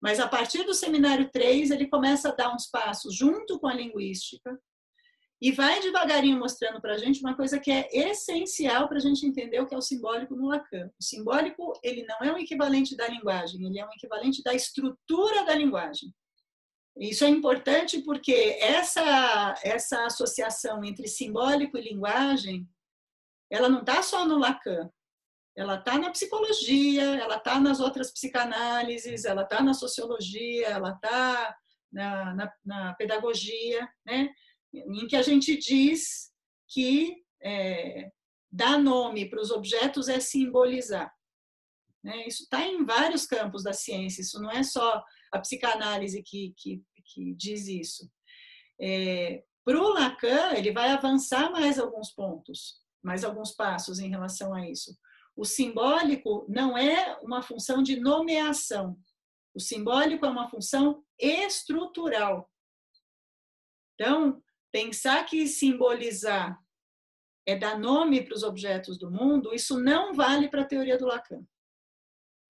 mas 0.01 0.19
a 0.19 0.29
partir 0.29 0.65
do 0.65 0.73
seminário 0.73 1.29
3 1.31 1.71
ele 1.71 1.89
começa 1.89 2.31
a 2.31 2.35
dar 2.35 2.55
uns 2.55 2.67
passos 2.67 3.15
junto 3.15 3.59
com 3.59 3.67
a 3.67 3.75
linguística 3.75 4.59
e 5.43 5.53
vai 5.53 5.81
devagarinho 5.81 6.39
mostrando 6.39 6.81
para 6.81 6.95
a 6.95 6.99
gente 6.99 7.21
uma 7.21 7.35
coisa 7.35 7.59
que 7.59 7.71
é 7.71 7.89
essencial 7.93 8.89
para 8.89 8.99
a 8.99 9.01
gente 9.01 9.27
entender 9.27 9.61
o 9.61 9.67
que 9.67 9.75
é 9.75 9.79
o 9.79 9.83
simbólico 9.83 10.37
no 10.37 10.49
Lacan. 10.49 10.91
O 11.01 11.03
simbólico 11.03 11.73
ele 11.83 12.05
não 12.05 12.19
é 12.19 12.33
um 12.33 12.39
equivalente 12.39 12.95
da 12.95 13.09
linguagem, 13.09 13.65
ele 13.65 13.79
é 13.79 13.87
um 13.87 13.93
equivalente 13.93 14.43
da 14.43 14.55
estrutura 14.55 15.45
da 15.45 15.55
linguagem. 15.55 16.15
Isso 16.97 17.25
é 17.25 17.29
importante 17.29 18.03
porque 18.03 18.59
essa, 18.61 19.55
essa 19.63 20.05
associação 20.07 20.85
entre 20.85 21.09
simbólico 21.09 21.79
e 21.79 21.83
linguagem, 21.83 22.69
ela 23.49 23.69
não 23.69 23.81
está 23.81 24.03
só 24.03 24.27
no 24.27 24.39
Lacan, 24.39 24.91
ela 25.57 25.77
está 25.77 25.99
na 25.99 26.11
psicologia, 26.11 27.03
ela 27.03 27.37
está 27.37 27.61
nas 27.61 27.81
outras 27.81 28.11
psicanálises, 28.11 29.25
ela 29.25 29.43
está 29.43 29.63
na 29.63 29.75
sociologia, 29.75 30.69
ela 30.69 30.91
está 30.91 31.57
na, 31.93 32.35
na, 32.35 32.53
na, 32.65 32.95
pedagogia, 32.95 33.89
né? 34.05 34.31
em 34.73 35.07
que 35.07 35.17
a 35.17 35.23
gente 35.23 35.57
diz 35.57 36.31
que 36.69 37.17
é, 37.43 38.11
dar 38.51 38.79
nome 38.79 39.29
para 39.29 39.41
os 39.41 39.51
objetos 39.51 40.09
é 40.09 40.21
simbolizar. 40.21 41.13
Né? 42.03 42.27
Isso 42.27 42.45
está 42.45 42.65
em 42.67 42.85
vários 42.85 43.27
campos 43.27 43.63
da 43.63 43.73
ciência, 43.73 44.23
isso 44.23 44.41
não 44.41 44.51
é 44.51 44.63
só 44.63 45.03
a 45.33 45.39
psicanálise 45.39 46.23
que, 46.23 46.55
que, 46.57 46.83
que 47.05 47.35
diz 47.35 47.67
isso. 47.67 48.11
É, 48.81 49.45
Para 49.65 49.81
o 49.81 49.89
Lacan, 49.89 50.55
ele 50.55 50.73
vai 50.73 50.91
avançar 50.91 51.51
mais 51.51 51.79
alguns 51.79 52.11
pontos, 52.11 52.81
mais 53.03 53.25
alguns 53.25 53.53
passos 53.53 53.99
em 53.99 54.09
relação 54.09 54.55
a 54.55 54.69
isso. 54.69 54.97
O 55.37 55.45
simbólico 55.45 56.47
não 56.49 56.77
é 56.77 57.19
uma 57.23 57.43
função 57.43 57.83
de 57.83 57.99
nomeação. 57.99 58.99
O 59.55 59.61
simbólico 59.61 60.27
é 60.27 60.29
uma 60.29 60.49
função 60.49 61.05
estrutural. 61.19 62.51
Então, 63.95 64.43
pensar 64.73 65.25
que 65.25 65.47
simbolizar 65.47 66.59
é 67.47 67.57
dar 67.57 67.79
nome 67.79 68.23
para 68.23 68.35
os 68.35 68.43
objetos 68.43 68.99
do 68.99 69.11
mundo, 69.11 69.55
isso 69.55 69.79
não 69.79 70.15
vale 70.15 70.49
para 70.49 70.63
a 70.63 70.67
teoria 70.67 70.97
do 70.97 71.07
Lacan. 71.07 71.45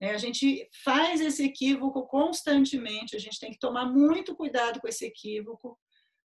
É, 0.01 0.12
a 0.12 0.18
gente 0.18 0.66
faz 0.82 1.20
esse 1.20 1.44
equívoco 1.44 2.07
constantemente, 2.07 3.14
a 3.14 3.18
gente 3.18 3.38
tem 3.38 3.51
que 3.51 3.59
tomar 3.59 3.86
muito 3.86 4.34
cuidado 4.34 4.80
com 4.80 4.88
esse 4.88 5.05
equívoco, 5.05 5.78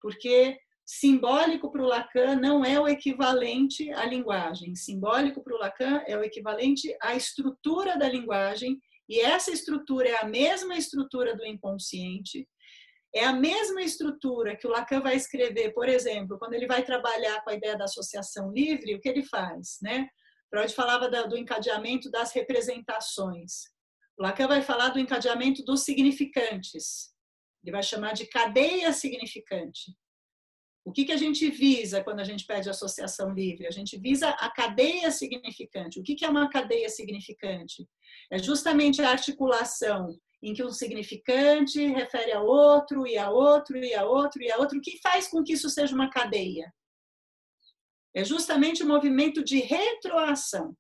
porque 0.01 0.57
simbólico 0.85 1.71
para 1.71 1.81
o 1.81 1.87
Lacan 1.87 2.35
não 2.35 2.65
é 2.65 2.77
o 2.77 2.87
equivalente 2.87 3.89
à 3.93 4.05
linguagem. 4.05 4.75
Simbólico 4.75 5.41
para 5.41 5.55
o 5.55 5.57
Lacan 5.57 6.03
é 6.05 6.17
o 6.17 6.23
equivalente 6.23 6.93
à 7.01 7.15
estrutura 7.15 7.97
da 7.97 8.09
linguagem, 8.09 8.77
e 9.07 9.19
essa 9.19 9.51
estrutura 9.51 10.09
é 10.09 10.21
a 10.21 10.25
mesma 10.25 10.75
estrutura 10.77 11.35
do 11.35 11.45
inconsciente, 11.45 12.47
é 13.15 13.23
a 13.23 13.33
mesma 13.33 13.81
estrutura 13.81 14.57
que 14.57 14.67
o 14.67 14.71
Lacan 14.71 15.01
vai 15.01 15.15
escrever, 15.15 15.73
por 15.73 15.87
exemplo, 15.87 16.37
quando 16.39 16.53
ele 16.53 16.67
vai 16.67 16.83
trabalhar 16.83 17.41
com 17.43 17.51
a 17.51 17.53
ideia 17.53 17.77
da 17.77 17.83
associação 17.85 18.51
livre, 18.51 18.95
o 18.95 18.99
que 18.99 19.07
ele 19.07 19.23
faz, 19.23 19.77
né? 19.81 20.07
Freud 20.53 20.71
falava 20.75 21.09
do 21.09 21.35
encadeamento 21.35 22.11
das 22.11 22.31
representações. 22.31 23.71
Lacan 24.19 24.47
vai 24.47 24.61
falar 24.61 24.89
do 24.89 24.99
encadeamento 24.99 25.63
dos 25.63 25.83
significantes. 25.83 27.11
Ele 27.63 27.71
vai 27.71 27.81
chamar 27.81 28.13
de 28.13 28.27
cadeia 28.27 28.93
significante. 28.93 29.97
O 30.85 30.91
que, 30.91 31.05
que 31.05 31.11
a 31.11 31.17
gente 31.17 31.49
visa 31.49 32.03
quando 32.03 32.19
a 32.19 32.23
gente 32.23 32.45
pede 32.45 32.69
associação 32.69 33.31
livre? 33.31 33.65
A 33.65 33.71
gente 33.71 33.97
visa 33.97 34.29
a 34.29 34.51
cadeia 34.51 35.09
significante. 35.09 35.99
O 35.99 36.03
que, 36.03 36.13
que 36.13 36.23
é 36.23 36.29
uma 36.29 36.47
cadeia 36.47 36.87
significante? 36.87 37.89
É 38.31 38.37
justamente 38.37 39.01
a 39.01 39.09
articulação 39.09 40.15
em 40.43 40.53
que 40.53 40.63
um 40.63 40.69
significante 40.69 41.83
refere 41.87 42.31
a 42.31 42.41
outro, 42.41 43.07
e 43.07 43.17
a 43.17 43.31
outro, 43.31 43.75
e 43.75 43.95
a 43.95 44.05
outro, 44.05 44.43
e 44.43 44.51
a 44.51 44.57
outro. 44.57 44.79
Que 44.81 44.99
faz 45.01 45.27
com 45.27 45.43
que 45.43 45.53
isso 45.53 45.67
seja 45.67 45.95
uma 45.95 46.11
cadeia? 46.11 46.71
É 48.15 48.23
justamente 48.23 48.83
o 48.83 48.87
movimento 48.87 49.43
de 49.43 49.59
retroação. 49.59 50.75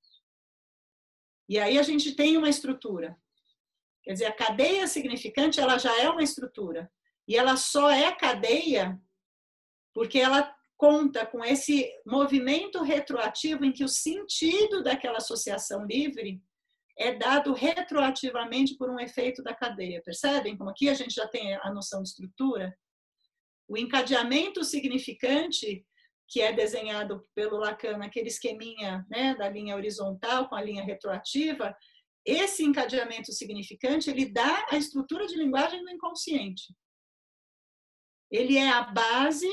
E 1.49 1.59
aí 1.59 1.77
a 1.77 1.83
gente 1.83 2.15
tem 2.15 2.37
uma 2.37 2.49
estrutura. 2.49 3.17
Quer 4.03 4.13
dizer, 4.13 4.25
a 4.25 4.35
cadeia 4.35 4.87
significante 4.87 5.59
ela 5.59 5.77
já 5.77 5.97
é 5.99 6.09
uma 6.09 6.23
estrutura. 6.23 6.91
E 7.27 7.35
ela 7.35 7.55
só 7.55 7.89
é 7.89 8.11
cadeia 8.13 8.99
porque 9.93 10.19
ela 10.19 10.53
conta 10.75 11.25
com 11.25 11.43
esse 11.43 11.89
movimento 12.05 12.81
retroativo 12.81 13.63
em 13.63 13.71
que 13.71 13.83
o 13.83 13.87
sentido 13.87 14.83
daquela 14.83 15.17
associação 15.17 15.85
livre 15.85 16.41
é 16.97 17.13
dado 17.15 17.53
retroativamente 17.53 18.75
por 18.75 18.89
um 18.89 18.99
efeito 18.99 19.41
da 19.41 19.53
cadeia. 19.53 20.01
Percebem 20.03 20.57
como 20.57 20.69
aqui 20.69 20.89
a 20.89 20.93
gente 20.93 21.13
já 21.13 21.27
tem 21.27 21.55
a 21.55 21.71
noção 21.73 22.03
de 22.03 22.09
estrutura? 22.09 22.75
O 23.67 23.77
encadeamento 23.77 24.63
significante, 24.63 25.85
que 26.33 26.41
é 26.41 26.51
desenhado 26.51 27.23
pelo 27.35 27.57
Lacan 27.57 27.99
naquele 27.99 28.27
esqueminha 28.27 29.05
né, 29.07 29.35
da 29.35 29.47
linha 29.47 29.75
horizontal 29.75 30.49
com 30.49 30.55
a 30.55 30.63
linha 30.63 30.83
retroativa, 30.83 31.77
esse 32.25 32.63
encadeamento 32.63 33.31
significante 33.31 34.09
ele 34.09 34.25
dá 34.25 34.65
a 34.71 34.75
estrutura 34.75 35.27
de 35.27 35.35
linguagem 35.35 35.83
do 35.83 35.91
inconsciente. 35.91 36.73
Ele 38.31 38.57
é 38.57 38.67
a 38.67 38.81
base 38.81 39.47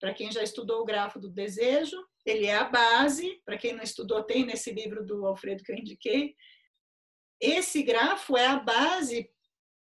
para 0.00 0.14
quem 0.14 0.32
já 0.32 0.42
estudou 0.42 0.80
o 0.80 0.84
grafo 0.86 1.18
do 1.18 1.28
desejo, 1.28 2.02
ele 2.24 2.46
é 2.46 2.54
a 2.54 2.64
base, 2.64 3.42
para 3.44 3.58
quem 3.58 3.74
não 3.74 3.82
estudou, 3.82 4.22
tem 4.22 4.46
nesse 4.46 4.72
livro 4.72 5.04
do 5.04 5.26
Alfredo 5.26 5.62
que 5.62 5.72
eu 5.72 5.76
indiquei. 5.76 6.34
Esse 7.38 7.82
grafo 7.82 8.34
é 8.34 8.46
a 8.46 8.58
base 8.58 9.30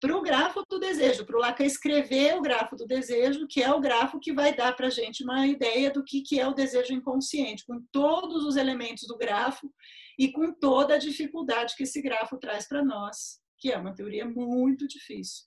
para 0.00 0.16
o 0.16 0.22
grafo 0.22 0.62
do 0.68 0.78
desejo, 0.78 1.24
para 1.24 1.36
o 1.36 1.40
Lacan 1.40 1.64
escrever 1.64 2.36
o 2.36 2.42
grafo 2.42 2.76
do 2.76 2.86
desejo, 2.86 3.46
que 3.48 3.62
é 3.62 3.72
o 3.72 3.80
grafo 3.80 4.20
que 4.20 4.32
vai 4.32 4.54
dar 4.54 4.76
para 4.76 4.88
a 4.88 4.90
gente 4.90 5.24
uma 5.24 5.46
ideia 5.46 5.90
do 5.90 6.04
que, 6.04 6.22
que 6.22 6.38
é 6.38 6.46
o 6.46 6.54
desejo 6.54 6.92
inconsciente, 6.92 7.64
com 7.66 7.82
todos 7.90 8.44
os 8.44 8.56
elementos 8.56 9.06
do 9.06 9.16
grafo 9.16 9.70
e 10.18 10.30
com 10.30 10.52
toda 10.52 10.94
a 10.94 10.98
dificuldade 10.98 11.74
que 11.76 11.84
esse 11.84 12.02
grafo 12.02 12.38
traz 12.38 12.68
para 12.68 12.84
nós, 12.84 13.40
que 13.58 13.72
é 13.72 13.78
uma 13.78 13.94
teoria 13.94 14.26
muito 14.26 14.86
difícil. 14.86 15.44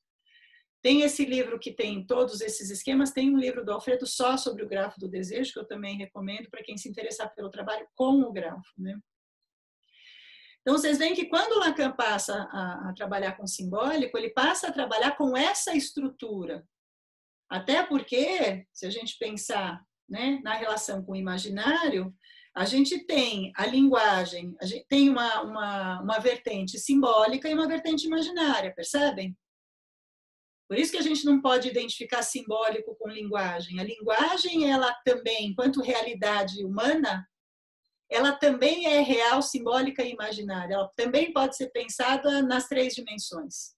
Tem 0.81 1.01
esse 1.01 1.25
livro 1.25 1.59
que 1.59 1.73
tem 1.73 2.05
todos 2.05 2.39
esses 2.39 2.69
esquemas, 2.69 3.11
tem 3.11 3.33
um 3.33 3.37
livro 3.37 3.65
do 3.65 3.71
Alfredo 3.71 4.07
só 4.07 4.37
sobre 4.37 4.63
o 4.63 4.67
grafo 4.67 4.99
do 4.99 5.09
desejo, 5.09 5.51
que 5.51 5.59
eu 5.59 5.67
também 5.67 5.97
recomendo 5.97 6.49
para 6.49 6.63
quem 6.63 6.77
se 6.77 6.87
interessar 6.87 7.33
pelo 7.35 7.51
trabalho 7.51 7.85
com 7.95 8.21
o 8.21 8.31
grafo. 8.31 8.71
Né? 8.77 8.97
Então, 10.61 10.77
vocês 10.77 10.97
veem 10.97 11.15
que 11.15 11.25
quando 11.25 11.59
Lacan 11.59 11.91
passa 11.91 12.47
a, 12.51 12.89
a 12.89 12.93
trabalhar 12.93 13.33
com 13.37 13.47
simbólico, 13.47 14.17
ele 14.17 14.29
passa 14.29 14.67
a 14.67 14.71
trabalhar 14.71 15.15
com 15.17 15.35
essa 15.35 15.75
estrutura. 15.75 16.65
Até 17.49 17.83
porque, 17.83 18.67
se 18.71 18.85
a 18.85 18.89
gente 18.89 19.17
pensar 19.17 19.83
né, 20.07 20.39
na 20.43 20.53
relação 20.53 21.03
com 21.03 21.13
o 21.13 21.15
imaginário, 21.15 22.13
a 22.55 22.65
gente 22.65 23.05
tem 23.05 23.51
a 23.55 23.65
linguagem, 23.65 24.55
a 24.61 24.65
gente 24.65 24.85
tem 24.87 25.09
uma, 25.09 25.41
uma, 25.41 26.01
uma 26.01 26.19
vertente 26.19 26.77
simbólica 26.77 27.47
e 27.47 27.53
uma 27.53 27.67
vertente 27.67 28.05
imaginária, 28.05 28.73
percebem? 28.73 29.37
Por 30.67 30.77
isso 30.77 30.91
que 30.91 30.97
a 30.97 31.03
gente 31.03 31.25
não 31.25 31.41
pode 31.41 31.67
identificar 31.67 32.21
simbólico 32.21 32.95
com 32.95 33.09
linguagem. 33.09 33.79
A 33.79 33.83
linguagem, 33.83 34.71
ela 34.71 34.93
também, 35.03 35.47
enquanto 35.47 35.81
realidade 35.81 36.63
humana, 36.63 37.27
ela 38.09 38.31
também 38.31 38.87
é 38.87 39.01
real, 39.01 39.41
simbólica 39.41 40.03
e 40.03 40.11
imaginária. 40.11 40.73
Ela 40.73 40.91
também 40.95 41.31
pode 41.31 41.55
ser 41.55 41.69
pensada 41.69 42.41
nas 42.41 42.67
três 42.67 42.95
dimensões. 42.95 43.77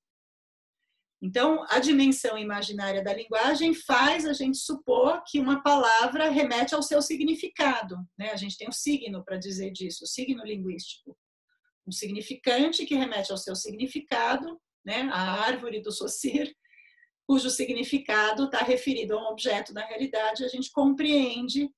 Então, 1.22 1.64
a 1.70 1.80
dimensão 1.80 2.38
imaginária 2.38 3.04
da 3.04 3.14
linguagem 3.14 3.76
faz 3.76 4.26
a 4.26 4.34
gente 4.34 4.58
supor 4.58 5.22
que 5.28 5.40
uma 5.40 5.62
palavra 5.62 6.30
remete 6.30 6.74
ao 6.74 6.82
seu 6.82 7.02
significado. 7.02 7.96
Né? 8.18 8.32
A 8.32 8.36
gente 8.36 8.58
tem 8.58 8.68
um 8.68 8.72
signo 8.72 9.24
para 9.24 9.38
dizer 9.38 9.72
disso, 9.72 10.04
o 10.04 10.08
signo 10.08 10.44
linguístico. 10.44 11.16
Um 11.86 11.92
significante 11.92 12.86
que 12.86 12.96
remete 12.96 13.32
ao 13.32 13.38
seu 13.38 13.56
significado, 13.56 14.60
né? 14.84 15.10
a 15.12 15.44
árvore 15.44 15.80
do 15.80 15.92
Saussure, 15.92 16.56
cujo 17.28 17.50
significado 17.50 18.46
está 18.46 18.60
referido 18.60 19.16
a 19.16 19.22
um 19.22 19.32
objeto 19.32 19.74
da 19.74 19.86
realidade, 19.86 20.44
a 20.44 20.48
gente 20.48 20.72
compreende 20.72 21.70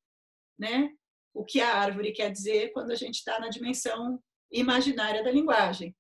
né, 0.58 0.90
o 1.34 1.44
que 1.44 1.60
a 1.60 1.76
árvore 1.76 2.12
quer 2.12 2.32
dizer 2.32 2.72
quando 2.72 2.92
a 2.92 2.96
gente 2.96 3.16
está 3.16 3.40
na 3.40 3.50
dimensão 3.50 4.20
imaginária 4.52 5.24
da 5.24 5.32
linguagem. 5.32 5.96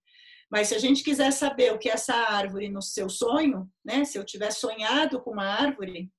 Mas 0.52 0.68
se 0.68 0.76
a 0.76 0.80
gente 0.80 1.04
quiser 1.04 1.32
saber 1.32 1.74
o 1.74 1.80
que 1.80 1.90
é 1.90 1.94
essa 1.94 2.14
árvore 2.14 2.70
no 2.70 2.82
seu 2.82 3.10
sonho, 3.10 3.68
né, 3.84 4.06
se 4.06 4.18
eu 4.18 4.24
tiver 4.24 4.52
sonhado 4.52 5.20
com 5.22 5.32
uma 5.32 5.46
árvore, 5.46 6.12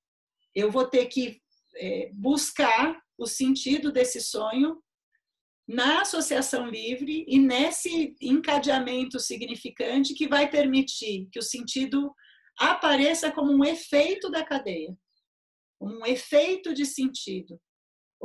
eu 0.55 0.71
vou 0.71 0.89
ter 0.89 1.07
que 1.07 1.41
é, 1.77 2.11
buscar 2.15 3.01
o 3.17 3.27
sentido 3.27 3.93
desse 3.93 4.21
sonho 4.21 4.83
na 5.67 6.03
associação 6.03 6.67
livre 6.69 7.25
e 7.27 7.39
nesse 7.39 8.15
encadeamento 8.21 9.19
significante 9.19 10.15
que 10.15 10.29
vai 10.29 10.51
permitir 10.51 11.29
que 11.33 11.39
o 11.39 11.43
sentido 11.43 12.13
apareça 12.59 13.33
como 13.33 13.53
um 13.53 13.65
efeito 13.65 14.31
da 14.31 14.45
cadeia, 14.45 14.97
um 15.81 16.05
efeito 16.05 16.75
de 16.75 16.85
sentido, 16.85 17.61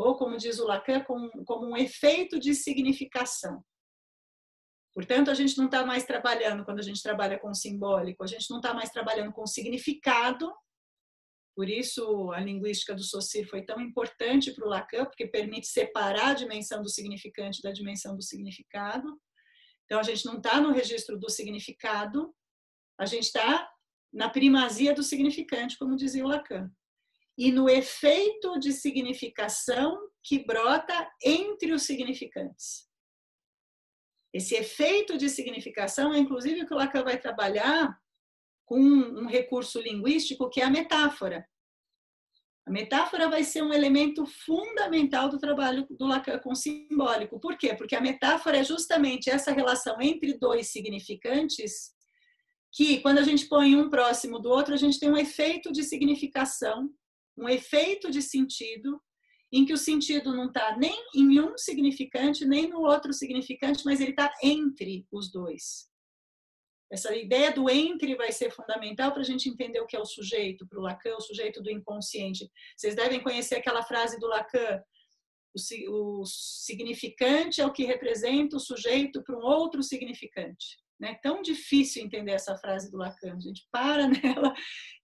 ou 0.01 0.15
como 0.15 0.37
diz 0.37 0.59
o 0.59 0.65
Lacan, 0.65 1.03
como, 1.03 1.29
como 1.45 1.67
um 1.67 1.77
efeito 1.77 2.39
de 2.39 2.55
significação. 2.55 3.63
Portanto, 4.93 5.29
a 5.29 5.33
gente 5.33 5.57
não 5.57 5.65
está 5.65 5.85
mais 5.85 6.03
trabalhando, 6.03 6.65
quando 6.65 6.79
a 6.79 6.83
gente 6.83 7.03
trabalha 7.03 7.37
com 7.37 7.53
simbólico, 7.53 8.23
a 8.23 8.27
gente 8.27 8.49
não 8.49 8.57
está 8.57 8.73
mais 8.73 8.89
trabalhando 8.89 9.31
com 9.31 9.45
significado, 9.45 10.51
por 11.55 11.69
isso 11.69 12.31
a 12.31 12.39
linguística 12.39 12.95
do 12.95 13.03
Saussure 13.03 13.45
foi 13.45 13.63
tão 13.63 13.81
importante 13.81 14.53
para 14.53 14.65
o 14.65 14.69
Lacan, 14.69 15.05
porque 15.05 15.27
permite 15.27 15.67
separar 15.67 16.29
a 16.29 16.33
dimensão 16.33 16.81
do 16.81 16.89
significante 16.89 17.61
da 17.61 17.71
dimensão 17.71 18.15
do 18.15 18.21
significado. 18.21 19.19
Então, 19.85 19.99
a 19.99 20.03
gente 20.03 20.25
não 20.25 20.37
está 20.37 20.61
no 20.61 20.71
registro 20.71 21.19
do 21.19 21.29
significado, 21.29 22.33
a 22.97 23.05
gente 23.05 23.25
está 23.25 23.69
na 24.13 24.29
primazia 24.29 24.93
do 24.93 25.03
significante, 25.03 25.77
como 25.77 25.95
dizia 25.95 26.23
o 26.23 26.27
Lacan, 26.27 26.71
e 27.39 27.53
no 27.53 27.69
efeito 27.69 28.59
de 28.59 28.73
significação 28.73 29.97
que 30.21 30.45
brota 30.45 31.09
entre 31.23 31.71
os 31.71 31.83
significantes. 31.83 32.85
Esse 34.33 34.55
efeito 34.55 35.17
de 35.17 35.29
significação 35.29 36.13
é 36.13 36.19
inclusive 36.19 36.61
o 36.61 36.67
que 36.67 36.73
o 36.73 36.77
Lacan 36.77 37.01
vai 37.01 37.17
trabalhar 37.17 37.97
com 38.65 38.77
um 38.77 39.25
recurso 39.25 39.79
linguístico 39.79 40.49
que 40.49 40.59
é 40.59 40.65
a 40.65 40.69
metáfora. 40.69 41.47
A 42.67 42.71
metáfora 42.71 43.29
vai 43.29 43.45
ser 43.45 43.63
um 43.63 43.73
elemento 43.73 44.25
fundamental 44.25 45.29
do 45.29 45.39
trabalho 45.39 45.87
do 45.89 46.05
Lacan 46.05 46.39
com 46.39 46.53
simbólico. 46.53 47.39
Por 47.39 47.57
quê? 47.57 47.73
Porque 47.73 47.95
a 47.95 48.01
metáfora 48.01 48.57
é 48.57 48.65
justamente 48.65 49.29
essa 49.29 49.51
relação 49.51 49.99
entre 50.01 50.37
dois 50.37 50.67
significantes 50.73 51.97
que 52.71 52.99
quando 52.99 53.19
a 53.19 53.23
gente 53.23 53.47
põe 53.47 53.77
um 53.77 53.89
próximo 53.89 54.39
do 54.39 54.49
outro, 54.49 54.73
a 54.73 54.77
gente 54.77 54.99
tem 54.99 55.09
um 55.09 55.17
efeito 55.17 55.71
de 55.71 55.83
significação, 55.83 56.89
um 57.39 57.49
efeito 57.49 58.11
de 58.11 58.21
sentido, 58.21 59.01
em 59.51 59.65
que 59.65 59.73
o 59.73 59.77
sentido 59.77 60.35
não 60.35 60.47
está 60.47 60.77
nem 60.77 60.95
em 61.15 61.39
um 61.39 61.57
significante, 61.57 62.45
nem 62.45 62.69
no 62.69 62.81
outro 62.81 63.11
significante, 63.13 63.83
mas 63.85 63.99
ele 63.99 64.11
está 64.11 64.31
entre 64.43 65.07
os 65.11 65.31
dois. 65.31 65.89
Essa 66.91 67.15
ideia 67.15 67.51
do 67.51 67.69
entre 67.69 68.15
vai 68.15 68.31
ser 68.31 68.51
fundamental 68.51 69.11
para 69.11 69.21
a 69.21 69.25
gente 69.25 69.47
entender 69.47 69.79
o 69.79 69.85
que 69.85 69.95
é 69.95 69.99
o 69.99 70.05
sujeito, 70.05 70.67
para 70.67 70.79
o 70.79 70.81
Lacan, 70.81 71.15
o 71.15 71.21
sujeito 71.21 71.61
do 71.61 71.69
inconsciente. 71.69 72.49
Vocês 72.75 72.95
devem 72.95 73.21
conhecer 73.21 73.55
aquela 73.55 73.83
frase 73.83 74.19
do 74.19 74.27
Lacan: 74.27 74.81
o, 75.87 76.23
significante 76.25 77.61
é 77.61 77.65
o 77.65 77.71
que 77.71 77.85
representa 77.85 78.57
o 78.57 78.59
sujeito 78.59 79.23
para 79.23 79.37
um 79.37 79.43
outro 79.43 79.83
significante. 79.83 80.79
Né? 80.99 81.17
Tão 81.21 81.41
difícil 81.41 82.03
entender 82.03 82.31
essa 82.31 82.57
frase 82.57 82.91
do 82.91 82.97
Lacan. 82.97 83.35
A 83.35 83.39
gente 83.39 83.67
para 83.71 84.07
nela 84.09 84.53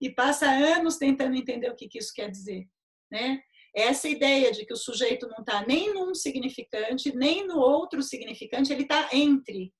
e 0.00 0.10
passa 0.10 0.46
anos 0.46 0.98
tentando 0.98 1.34
entender 1.34 1.70
o 1.70 1.74
que, 1.74 1.88
que 1.88 1.98
isso 1.98 2.12
quer 2.14 2.30
dizer. 2.30 2.68
né? 3.10 3.40
Essa 3.74 4.08
ideia 4.08 4.52
de 4.52 4.64
que 4.64 4.72
o 4.72 4.76
sujeito 4.76 5.28
não 5.28 5.40
está 5.40 5.64
nem 5.66 5.92
num 5.92 6.14
significante, 6.14 7.14
nem 7.14 7.46
no 7.46 7.58
outro 7.58 8.02
significante, 8.02 8.72
ele 8.72 8.82
está 8.82 9.08
entre. 9.12 9.72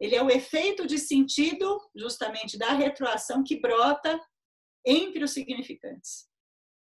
Ele 0.00 0.16
é 0.16 0.22
o 0.22 0.30
efeito 0.30 0.86
de 0.86 0.98
sentido, 0.98 1.80
justamente, 1.94 2.58
da 2.58 2.72
retroação 2.72 3.44
que 3.44 3.60
brota 3.60 4.20
entre 4.84 5.22
os 5.22 5.32
significantes. 5.32 6.28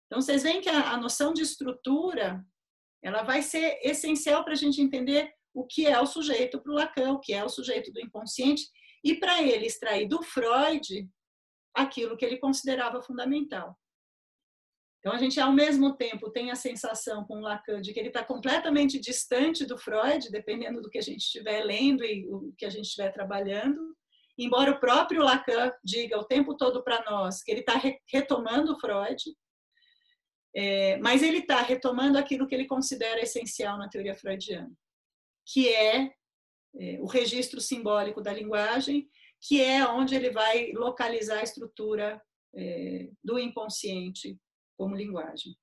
Então, 0.05 0.21
vocês 0.21 0.43
veem 0.43 0.59
que 0.59 0.69
a, 0.69 0.91
a 0.91 0.97
noção 0.97 1.33
de 1.33 1.43
estrutura 1.43 2.45
ela 3.01 3.23
vai 3.23 3.41
ser 3.41 3.79
essencial 3.81 4.43
para 4.43 4.53
a 4.53 4.57
gente 4.57 4.81
entender 4.81 5.33
o 5.53 5.65
que 5.65 5.85
é 5.85 5.99
o 5.99 6.05
sujeito 6.05 6.61
para 6.61 6.71
o 6.71 6.75
Lacan, 6.75 7.13
o 7.13 7.19
que 7.19 7.33
é 7.33 7.43
o 7.43 7.49
sujeito 7.49 7.91
do 7.91 7.99
inconsciente, 7.99 8.63
e 9.03 9.15
para 9.15 9.41
ele 9.41 9.65
extrair 9.65 10.07
do 10.07 10.21
Freud 10.21 11.09
aquilo 11.73 12.17
que 12.17 12.25
ele 12.25 12.37
considerava 12.37 13.01
fundamental. 13.01 13.77
Então, 14.99 15.13
a 15.13 15.17
gente, 15.17 15.39
ao 15.39 15.53
mesmo 15.53 15.95
tempo, 15.95 16.29
tem 16.29 16.51
a 16.51 16.55
sensação 16.55 17.23
com 17.23 17.37
o 17.37 17.41
Lacan 17.41 17.81
de 17.81 17.93
que 17.93 17.99
ele 17.99 18.09
está 18.09 18.23
completamente 18.23 18.99
distante 18.99 19.65
do 19.65 19.77
Freud, 19.77 20.29
dependendo 20.29 20.81
do 20.81 20.89
que 20.89 20.97
a 20.97 21.01
gente 21.01 21.21
estiver 21.21 21.63
lendo 21.63 22.03
e 22.03 22.27
o 22.27 22.53
que 22.57 22.65
a 22.65 22.69
gente 22.69 22.85
estiver 22.85 23.11
trabalhando. 23.13 23.95
Embora 24.37 24.71
o 24.71 24.79
próprio 24.79 25.23
Lacan 25.23 25.71
diga 25.83 26.17
o 26.17 26.25
tempo 26.25 26.55
todo 26.55 26.83
para 26.83 27.03
nós 27.09 27.41
que 27.41 27.51
ele 27.51 27.61
está 27.61 27.79
retomando 28.11 28.73
o 28.73 28.79
Freud, 28.79 29.23
é, 30.55 30.97
mas 30.97 31.23
ele 31.23 31.39
está 31.39 31.61
retomando 31.61 32.17
aquilo 32.17 32.47
que 32.47 32.55
ele 32.55 32.65
considera 32.65 33.21
essencial 33.21 33.77
na 33.77 33.87
teoria 33.87 34.15
freudiana, 34.15 34.71
que 35.51 35.69
é, 35.69 36.13
é 36.75 36.99
o 37.01 37.05
registro 37.05 37.59
simbólico 37.59 38.21
da 38.21 38.31
linguagem, 38.31 39.09
que 39.41 39.61
é 39.61 39.85
onde 39.87 40.15
ele 40.15 40.29
vai 40.29 40.71
localizar 40.73 41.39
a 41.39 41.43
estrutura 41.43 42.21
é, 42.53 43.09
do 43.23 43.39
inconsciente 43.39 44.37
como 44.77 44.95
linguagem. 44.95 45.57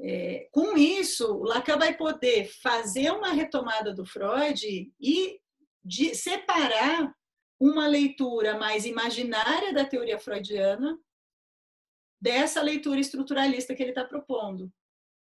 É, 0.00 0.48
com 0.52 0.76
isso, 0.76 1.38
Lacan 1.42 1.76
vai 1.76 1.96
poder 1.96 2.48
fazer 2.62 3.10
uma 3.10 3.32
retomada 3.32 3.92
do 3.92 4.06
Freud 4.06 4.92
e 5.00 5.40
de 5.84 6.14
separar 6.14 7.12
uma 7.58 7.86
leitura 7.86 8.56
mais 8.56 8.84
imaginária 8.84 9.72
da 9.72 9.84
teoria 9.84 10.18
freudiana 10.18 10.98
dessa 12.20 12.62
leitura 12.62 13.00
estruturalista 13.00 13.74
que 13.74 13.82
ele 13.82 13.90
está 13.90 14.04
propondo. 14.04 14.72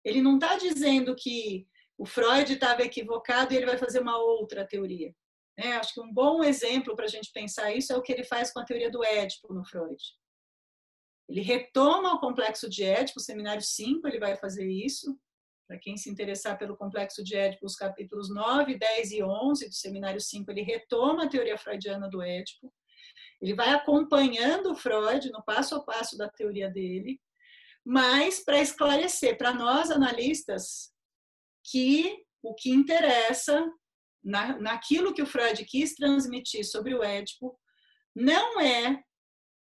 Ele 0.05 0.23
não 0.23 0.35
está 0.35 0.57
dizendo 0.57 1.15
que 1.15 1.67
o 1.99 2.07
Freud 2.07 2.53
estava 2.53 2.83
equivocado 2.83 3.53
e 3.53 3.57
ele 3.57 3.67
vai 3.67 3.79
fazer 3.79 4.01
uma 4.01 4.19
outra 4.19 4.67
teoria. 4.67 5.15
É, 5.57 5.73
acho 5.75 5.95
que 5.95 6.01
um 6.01 6.13
bom 6.13 6.43
exemplo 6.43 6.97
para 6.97 7.05
a 7.05 7.09
gente 7.09 7.31
pensar 7.33 7.75
isso 7.75 7.93
é 7.93 7.97
o 7.97 8.03
que 8.03 8.13
ele 8.13 8.25
faz 8.25 8.53
com 8.53 8.61
a 8.61 8.65
teoria 8.65 8.91
do 8.91 9.05
Édipo 9.05 9.53
no 9.53 9.65
Freud. 9.65 10.03
Ele 11.29 11.41
retoma 11.41 12.15
o 12.15 12.21
complexo 12.21 12.69
de 12.69 12.85
Édipo, 12.85 13.21
seminário 13.21 13.63
5, 13.63 14.07
ele 14.07 14.19
vai 14.19 14.37
fazer 14.37 14.67
isso. 14.67 15.19
Para 15.69 15.79
quem 15.79 15.97
se 15.97 16.11
interessar 16.11 16.59
pelo 16.59 16.77
complexo 16.77 17.23
de 17.23 17.37
Édipo, 17.37 17.65
os 17.65 17.77
capítulos 17.77 18.29
9, 18.29 18.77
10 18.77 19.13
e 19.13 19.23
11 19.23 19.69
do 19.69 19.75
seminário 19.75 20.21
5, 20.21 20.51
ele 20.51 20.63
retoma 20.63 21.25
a 21.25 21.29
teoria 21.29 21.57
freudiana 21.57 22.09
do 22.09 22.21
Édipo. 22.21 22.73
Ele 23.41 23.55
vai 23.55 23.71
acompanhando 23.71 24.73
o 24.73 24.75
Freud 24.75 25.31
no 25.31 25.43
passo 25.43 25.75
a 25.75 25.83
passo 25.83 26.17
da 26.17 26.29
teoria 26.29 26.71
dele, 26.71 27.21
mas 27.85 28.45
para 28.45 28.61
esclarecer 28.61 29.37
para 29.37 29.53
nós 29.53 29.91
analistas 29.91 30.92
que 31.65 32.17
o 32.43 32.55
que 32.55 32.71
interessa 32.71 33.65
na, 34.23 34.59
naquilo 34.59 35.15
que 35.15 35.23
o 35.23 35.27
Freud 35.27 35.65
quis 35.65 35.95
transmitir 35.95 36.65
sobre 36.65 36.95
o 36.95 37.03
Édipo 37.03 37.59
não 38.15 38.61
é 38.61 39.03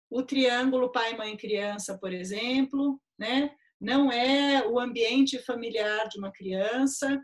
o 0.10 0.24
triângulo 0.24 0.92
pai, 0.92 1.16
mãe, 1.18 1.36
criança, 1.36 1.98
por 1.98 2.14
exemplo, 2.14 3.00
né? 3.18 3.54
Não 3.80 4.12
é 4.12 4.66
o 4.66 4.80
ambiente 4.80 5.40
familiar 5.40 6.08
de 6.08 6.18
uma 6.18 6.32
criança, 6.32 7.20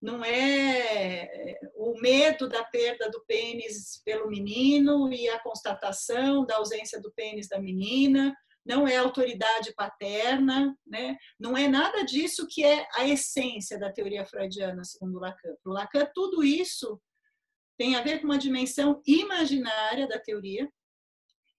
não 0.00 0.22
é 0.22 1.58
o 1.74 1.98
medo 2.00 2.48
da 2.48 2.62
perda 2.62 3.10
do 3.10 3.24
pênis 3.26 4.02
pelo 4.04 4.28
menino 4.28 5.10
e 5.12 5.28
a 5.28 5.38
constatação 5.40 6.44
da 6.44 6.56
ausência 6.56 7.00
do 7.00 7.10
pênis 7.12 7.48
da 7.48 7.58
menina, 7.58 8.34
não 8.64 8.88
é 8.88 8.96
autoridade 8.96 9.74
paterna, 9.74 10.76
né? 10.86 11.16
não 11.38 11.56
é 11.56 11.68
nada 11.68 12.02
disso 12.04 12.46
que 12.48 12.64
é 12.64 12.86
a 12.94 13.06
essência 13.06 13.78
da 13.78 13.92
teoria 13.92 14.24
freudiana, 14.24 14.82
segundo 14.84 15.18
Lacan. 15.18 15.54
Para 15.62 15.72
Lacan, 15.72 16.10
tudo 16.14 16.42
isso 16.42 17.00
tem 17.76 17.96
a 17.96 18.02
ver 18.02 18.20
com 18.20 18.26
uma 18.26 18.38
dimensão 18.38 19.02
imaginária 19.06 20.06
da 20.06 20.18
teoria, 20.18 20.68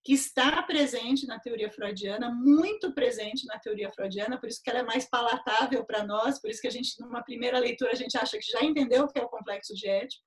que 0.03 0.13
está 0.13 0.61
presente 0.61 1.25
na 1.25 1.39
teoria 1.39 1.71
freudiana, 1.71 2.29
muito 2.29 2.93
presente 2.93 3.45
na 3.47 3.57
teoria 3.57 3.91
freudiana, 3.91 4.39
por 4.39 4.47
isso 4.47 4.61
que 4.63 4.69
ela 4.69 4.79
é 4.79 4.83
mais 4.83 5.09
palatável 5.09 5.83
para 5.83 6.03
nós, 6.03 6.39
por 6.39 6.49
isso 6.49 6.61
que 6.61 6.67
a 6.67 6.71
gente, 6.71 6.99
numa 7.01 7.23
primeira 7.23 7.57
leitura, 7.57 7.91
a 7.91 7.95
gente 7.95 8.15
acha 8.15 8.37
que 8.37 8.51
já 8.51 8.63
entendeu 8.63 9.03
o 9.03 9.07
que 9.07 9.19
é 9.19 9.23
o 9.23 9.29
complexo 9.29 9.73
de 9.73 9.87
Édipo. 9.87 10.23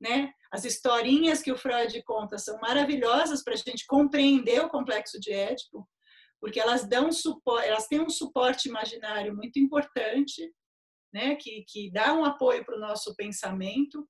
Né? 0.00 0.32
As 0.50 0.64
historinhas 0.64 1.40
que 1.40 1.52
o 1.52 1.56
Freud 1.56 2.02
conta 2.02 2.38
são 2.38 2.58
maravilhosas 2.58 3.44
para 3.44 3.54
a 3.54 3.56
gente 3.56 3.86
compreender 3.86 4.60
o 4.60 4.68
complexo 4.68 5.20
de 5.20 5.32
Édipo, 5.32 5.88
porque 6.44 6.60
elas 6.60 6.86
dão 6.86 7.10
suporte, 7.10 7.68
elas 7.68 7.86
têm 7.86 8.02
um 8.02 8.10
suporte 8.10 8.68
imaginário 8.68 9.34
muito 9.34 9.58
importante, 9.58 10.52
né? 11.10 11.36
que, 11.36 11.64
que 11.66 11.90
dá 11.90 12.12
um 12.12 12.22
apoio 12.22 12.62
para 12.66 12.76
o 12.76 12.80
nosso 12.80 13.16
pensamento. 13.16 14.06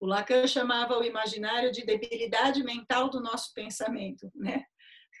O 0.00 0.06
Lacan 0.06 0.44
chamava 0.48 0.98
o 0.98 1.04
imaginário 1.04 1.70
de 1.70 1.86
debilidade 1.86 2.64
mental 2.64 3.08
do 3.08 3.20
nosso 3.20 3.54
pensamento, 3.54 4.28
né? 4.34 4.64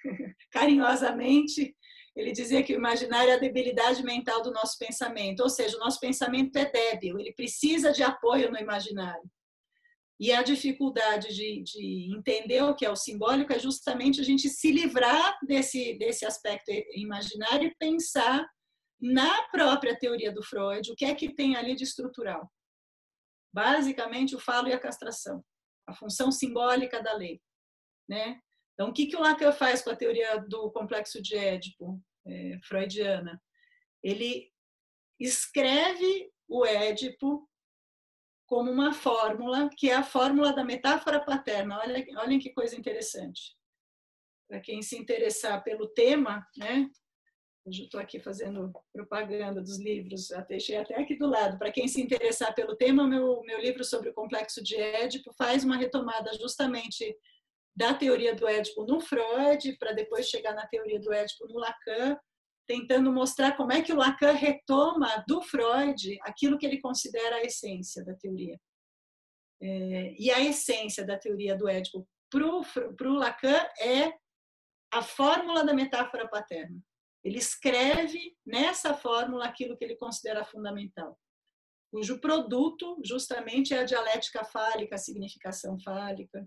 Carinhosamente, 0.50 1.76
ele 2.16 2.32
dizia 2.32 2.64
que 2.64 2.74
o 2.74 2.78
imaginário 2.78 3.30
é 3.30 3.34
a 3.34 3.38
debilidade 3.38 4.02
mental 4.02 4.42
do 4.42 4.50
nosso 4.50 4.76
pensamento, 4.76 5.44
ou 5.44 5.48
seja, 5.48 5.76
o 5.76 5.80
nosso 5.80 6.00
pensamento 6.00 6.56
é 6.56 6.64
débil, 6.64 7.20
ele 7.20 7.32
precisa 7.34 7.92
de 7.92 8.02
apoio 8.02 8.50
no 8.50 8.58
imaginário. 8.58 9.30
E 10.20 10.32
a 10.32 10.42
dificuldade 10.42 11.34
de, 11.34 11.62
de, 11.62 12.16
entender 12.16 12.62
o 12.62 12.74
que 12.74 12.86
é 12.86 12.90
o 12.90 12.96
simbólico 12.96 13.52
é 13.52 13.58
justamente 13.58 14.20
a 14.20 14.24
gente 14.24 14.48
se 14.48 14.70
livrar 14.70 15.36
desse, 15.44 15.94
desse 15.98 16.24
aspecto 16.24 16.70
imaginário 16.94 17.68
e 17.68 17.74
pensar 17.76 18.46
na 19.00 19.42
própria 19.48 19.98
teoria 19.98 20.32
do 20.32 20.42
Freud, 20.42 20.90
o 20.90 20.94
que 20.94 21.04
é 21.04 21.14
que 21.14 21.34
tem 21.34 21.56
ali 21.56 21.74
de 21.74 21.82
estrutural 21.82 22.48
basicamente 23.54 24.34
o 24.34 24.40
falo 24.40 24.66
e 24.66 24.72
a 24.72 24.80
castração, 24.80 25.40
a 25.86 25.94
função 25.94 26.32
simbólica 26.32 27.00
da 27.00 27.12
lei, 27.12 27.40
né? 28.08 28.40
Então, 28.72 28.88
o 28.88 28.92
que, 28.92 29.06
que 29.06 29.14
o 29.14 29.20
Lacan 29.20 29.52
faz 29.52 29.80
com 29.80 29.90
a 29.90 29.96
teoria 29.96 30.38
do 30.48 30.72
complexo 30.72 31.22
de 31.22 31.36
Édipo, 31.36 32.02
é, 32.26 32.58
freudiana? 32.64 33.40
Ele 34.02 34.50
escreve 35.20 36.32
o 36.48 36.66
Édipo 36.66 37.48
como 38.46 38.70
uma 38.70 38.92
fórmula, 38.92 39.70
que 39.76 39.90
é 39.90 39.94
a 39.94 40.02
fórmula 40.02 40.52
da 40.52 40.64
metáfora 40.64 41.20
paterna. 41.20 41.78
Olha, 41.78 42.04
olhem 42.18 42.38
que 42.38 42.52
coisa 42.52 42.76
interessante. 42.76 43.56
Para 44.48 44.60
quem 44.60 44.82
se 44.82 44.98
interessar 44.98 45.62
pelo 45.64 45.88
tema, 45.88 46.46
né, 46.56 46.90
Hoje 47.66 47.84
estou 47.84 47.98
aqui 47.98 48.20
fazendo 48.20 48.70
propaganda 48.92 49.62
dos 49.62 49.78
livros, 49.78 50.28
deixei 50.46 50.76
até 50.76 51.00
aqui 51.00 51.16
do 51.16 51.26
lado. 51.26 51.58
Para 51.58 51.72
quem 51.72 51.88
se 51.88 51.98
interessar 51.98 52.54
pelo 52.54 52.76
tema, 52.76 53.08
meu, 53.08 53.40
meu 53.40 53.58
livro 53.58 53.82
sobre 53.82 54.10
o 54.10 54.14
complexo 54.14 54.62
de 54.62 54.76
Édipo 54.76 55.32
faz 55.32 55.64
uma 55.64 55.78
retomada 55.78 56.30
justamente 56.34 57.16
da 57.74 57.94
teoria 57.94 58.34
do 58.34 58.46
Édipo 58.46 58.84
no 58.84 59.00
Freud, 59.00 59.78
para 59.78 59.92
depois 59.92 60.28
chegar 60.28 60.52
na 60.54 60.66
teoria 60.66 61.00
do 61.00 61.10
Édipo 61.10 61.48
no 61.48 61.58
Lacan, 61.58 62.18
tentando 62.66 63.12
mostrar 63.12 63.56
como 63.56 63.72
é 63.72 63.82
que 63.82 63.92
o 63.92 63.96
Lacan 63.96 64.32
retoma 64.32 65.24
do 65.28 65.42
Freud 65.42 66.18
aquilo 66.22 66.58
que 66.58 66.66
ele 66.66 66.80
considera 66.80 67.36
a 67.36 67.42
essência 67.42 68.04
da 68.04 68.14
teoria. 68.14 68.58
É, 69.62 70.14
e 70.18 70.30
a 70.30 70.40
essência 70.40 71.06
da 71.06 71.18
teoria 71.18 71.56
do 71.56 71.68
Édipo 71.68 72.06
para 72.30 73.08
o 73.08 73.14
Lacan 73.14 73.66
é 73.80 74.12
a 74.92 75.02
fórmula 75.02 75.64
da 75.64 75.72
metáfora 75.72 76.28
paterna. 76.28 76.80
Ele 77.22 77.38
escreve 77.38 78.36
nessa 78.44 78.94
fórmula 78.94 79.46
aquilo 79.46 79.76
que 79.76 79.84
ele 79.84 79.96
considera 79.96 80.44
fundamental, 80.44 81.18
cujo 81.90 82.20
produto 82.20 83.00
justamente 83.04 83.72
é 83.72 83.80
a 83.80 83.84
dialética 83.84 84.44
fálica, 84.44 84.96
a 84.96 84.98
significação 84.98 85.78
fálica. 85.80 86.46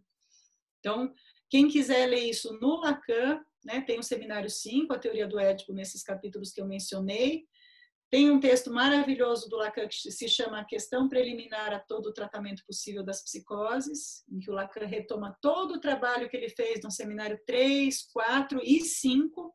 Então, 0.80 1.12
quem 1.50 1.68
quiser 1.68 2.06
ler 2.06 2.30
isso 2.30 2.54
no 2.60 2.82
Lacan, 2.82 3.44
né, 3.64 3.82
tem 3.82 4.00
o 4.00 4.04
seminário 4.04 4.50
5, 4.50 4.94
a 4.94 5.00
teoria 5.00 5.28
do 5.28 5.40
Édipo, 5.40 5.74
nesses 5.74 6.04
capítulos 6.04 6.52
que 6.52 6.62
eu 6.62 6.66
mencionei. 6.66 7.46
Tem 8.10 8.32
um 8.32 8.40
texto 8.40 8.72
maravilhoso 8.72 9.50
do 9.50 9.58
Lacan 9.58 9.88
que 9.88 10.12
se 10.12 10.30
chama 10.30 10.62
A 10.62 10.66
Questão 10.66 11.10
Preliminar 11.10 11.74
a 11.74 11.80
Todo 11.80 12.08
o 12.08 12.14
Tratamento 12.14 12.64
Possível 12.66 13.04
das 13.04 13.22
Psicoses, 13.22 14.24
em 14.32 14.40
que 14.40 14.50
o 14.50 14.54
Lacan 14.54 14.86
retoma 14.86 15.38
todo 15.42 15.76
o 15.76 15.80
trabalho 15.80 16.30
que 16.30 16.38
ele 16.38 16.50
fez 16.50 16.80
no 16.82 16.90
seminário 16.90 17.38
3, 17.46 18.10
4 18.14 18.62
e 18.64 18.80
5, 18.80 19.54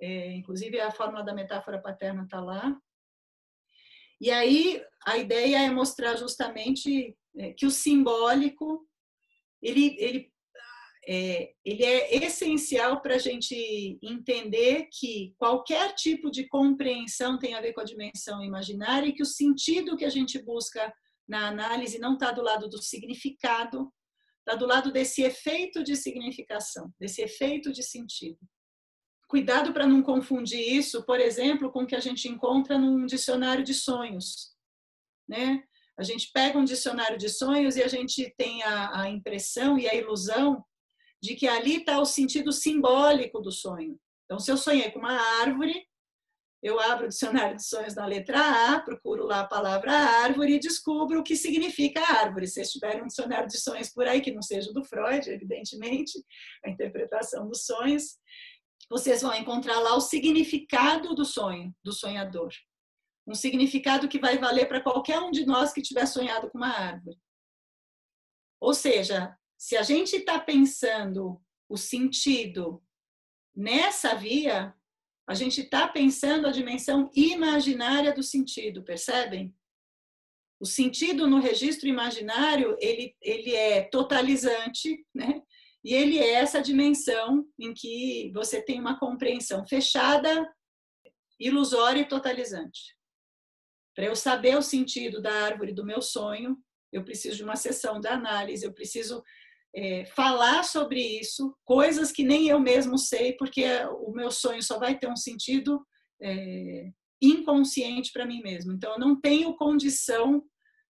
é, 0.00 0.32
inclusive 0.36 0.78
a 0.80 0.92
fórmula 0.92 1.24
da 1.24 1.34
metáfora 1.34 1.82
paterna 1.82 2.22
está 2.22 2.40
lá. 2.40 2.78
E 4.20 4.30
aí 4.30 4.80
a 5.04 5.18
ideia 5.18 5.66
é 5.66 5.70
mostrar 5.70 6.14
justamente 6.16 7.16
é, 7.36 7.52
que 7.52 7.66
o 7.66 7.70
simbólico 7.70 8.86
ele, 9.60 9.96
ele 9.98 10.32
é, 11.08 11.52
ele 11.64 11.84
é 11.84 12.16
essencial 12.16 13.00
para 13.00 13.14
a 13.14 13.18
gente 13.18 13.98
entender 14.02 14.88
que 14.90 15.34
qualquer 15.38 15.94
tipo 15.94 16.30
de 16.30 16.48
compreensão 16.48 17.38
tem 17.38 17.54
a 17.54 17.60
ver 17.60 17.72
com 17.72 17.80
a 17.80 17.84
dimensão 17.84 18.42
imaginária 18.42 19.06
e 19.06 19.12
que 19.12 19.22
o 19.22 19.26
sentido 19.26 19.96
que 19.96 20.04
a 20.04 20.10
gente 20.10 20.42
busca 20.42 20.92
na 21.28 21.46
análise 21.46 21.98
não 21.98 22.14
está 22.14 22.32
do 22.32 22.42
lado 22.42 22.68
do 22.68 22.82
significado, 22.82 23.92
está 24.40 24.56
do 24.56 24.66
lado 24.66 24.92
desse 24.92 25.22
efeito 25.22 25.84
de 25.84 25.94
significação, 25.94 26.92
desse 26.98 27.22
efeito 27.22 27.72
de 27.72 27.84
sentido. 27.84 28.38
Cuidado 29.28 29.72
para 29.72 29.86
não 29.86 30.02
confundir 30.02 30.60
isso, 30.60 31.04
por 31.04 31.20
exemplo, 31.20 31.70
com 31.70 31.82
o 31.82 31.86
que 31.86 31.96
a 31.96 32.00
gente 32.00 32.28
encontra 32.28 32.78
num 32.78 33.06
dicionário 33.06 33.64
de 33.64 33.74
sonhos. 33.74 34.54
Né? 35.28 35.62
A 35.98 36.02
gente 36.02 36.30
pega 36.32 36.58
um 36.58 36.64
dicionário 36.64 37.16
de 37.16 37.28
sonhos 37.28 37.76
e 37.76 37.82
a 37.82 37.88
gente 37.88 38.32
tem 38.36 38.62
a, 38.64 39.02
a 39.02 39.10
impressão 39.10 39.78
e 39.78 39.88
a 39.88 39.94
ilusão 39.94 40.64
de 41.26 41.34
que 41.34 41.48
ali 41.48 41.78
está 41.78 41.98
o 41.98 42.06
sentido 42.06 42.52
simbólico 42.52 43.40
do 43.40 43.50
sonho. 43.50 43.98
Então, 44.24 44.38
se 44.38 44.50
eu 44.50 44.56
sonhei 44.56 44.90
com 44.90 45.00
uma 45.00 45.20
árvore, 45.40 45.86
eu 46.62 46.80
abro 46.80 47.06
o 47.06 47.08
dicionário 47.08 47.56
de 47.56 47.64
sonhos 47.64 47.94
na 47.94 48.06
letra 48.06 48.74
A, 48.74 48.80
procuro 48.80 49.24
lá 49.24 49.40
a 49.40 49.46
palavra 49.46 49.92
árvore 49.92 50.54
e 50.54 50.58
descubro 50.58 51.20
o 51.20 51.22
que 51.22 51.36
significa 51.36 52.00
árvore. 52.00 52.46
Se 52.46 52.62
tiverem 52.62 53.02
um 53.02 53.06
dicionário 53.06 53.48
de 53.48 53.58
sonhos 53.58 53.90
por 53.90 54.06
aí, 54.06 54.20
que 54.20 54.32
não 54.32 54.42
seja 54.42 54.72
do 54.72 54.84
Freud, 54.84 55.28
evidentemente, 55.28 56.12
a 56.64 56.70
interpretação 56.70 57.46
dos 57.46 57.66
sonhos, 57.66 58.16
vocês 58.88 59.22
vão 59.22 59.34
encontrar 59.34 59.78
lá 59.80 59.94
o 59.96 60.00
significado 60.00 61.14
do 61.14 61.24
sonho, 61.24 61.74
do 61.84 61.92
sonhador. 61.92 62.50
Um 63.26 63.34
significado 63.34 64.08
que 64.08 64.20
vai 64.20 64.38
valer 64.38 64.66
para 64.66 64.80
qualquer 64.80 65.18
um 65.18 65.30
de 65.30 65.44
nós 65.44 65.72
que 65.72 65.82
tiver 65.82 66.06
sonhado 66.06 66.48
com 66.50 66.58
uma 66.58 66.72
árvore. 66.72 67.18
Ou 68.60 68.72
seja, 68.72 69.36
se 69.58 69.76
a 69.76 69.82
gente 69.82 70.16
está 70.16 70.38
pensando 70.38 71.40
o 71.68 71.76
sentido 71.76 72.82
nessa 73.54 74.14
via, 74.14 74.74
a 75.26 75.34
gente 75.34 75.62
está 75.62 75.88
pensando 75.88 76.46
a 76.46 76.52
dimensão 76.52 77.10
imaginária 77.14 78.14
do 78.14 78.22
sentido, 78.22 78.84
percebem? 78.84 79.54
O 80.60 80.64
sentido 80.64 81.26
no 81.26 81.40
registro 81.40 81.88
imaginário, 81.88 82.76
ele, 82.80 83.16
ele 83.20 83.54
é 83.54 83.82
totalizante, 83.82 85.04
né? 85.14 85.42
E 85.84 85.94
ele 85.94 86.18
é 86.18 86.34
essa 86.34 86.60
dimensão 86.60 87.46
em 87.58 87.72
que 87.72 88.30
você 88.32 88.60
tem 88.62 88.80
uma 88.80 88.98
compreensão 88.98 89.66
fechada, 89.66 90.48
ilusória 91.38 92.00
e 92.00 92.08
totalizante. 92.08 92.96
Para 93.94 94.06
eu 94.06 94.16
saber 94.16 94.56
o 94.56 94.62
sentido 94.62 95.20
da 95.20 95.32
árvore 95.32 95.72
do 95.72 95.84
meu 95.84 96.02
sonho, 96.02 96.58
eu 96.92 97.04
preciso 97.04 97.36
de 97.36 97.44
uma 97.44 97.56
sessão 97.56 98.00
de 98.00 98.08
análise, 98.08 98.64
eu 98.64 98.72
preciso 98.72 99.22
é, 99.76 100.06
falar 100.06 100.62
sobre 100.62 101.00
isso, 101.00 101.54
coisas 101.62 102.10
que 102.10 102.24
nem 102.24 102.48
eu 102.48 102.58
mesmo 102.58 102.96
sei, 102.96 103.34
porque 103.34 103.62
o 104.00 104.10
meu 104.10 104.30
sonho 104.30 104.62
só 104.62 104.78
vai 104.78 104.98
ter 104.98 105.06
um 105.06 105.16
sentido 105.16 105.86
é, 106.22 106.90
inconsciente 107.20 108.10
para 108.10 108.24
mim 108.24 108.40
mesmo. 108.40 108.72
Então, 108.72 108.92
eu 108.92 108.98
não 108.98 109.20
tenho 109.20 109.54
condição 109.54 110.42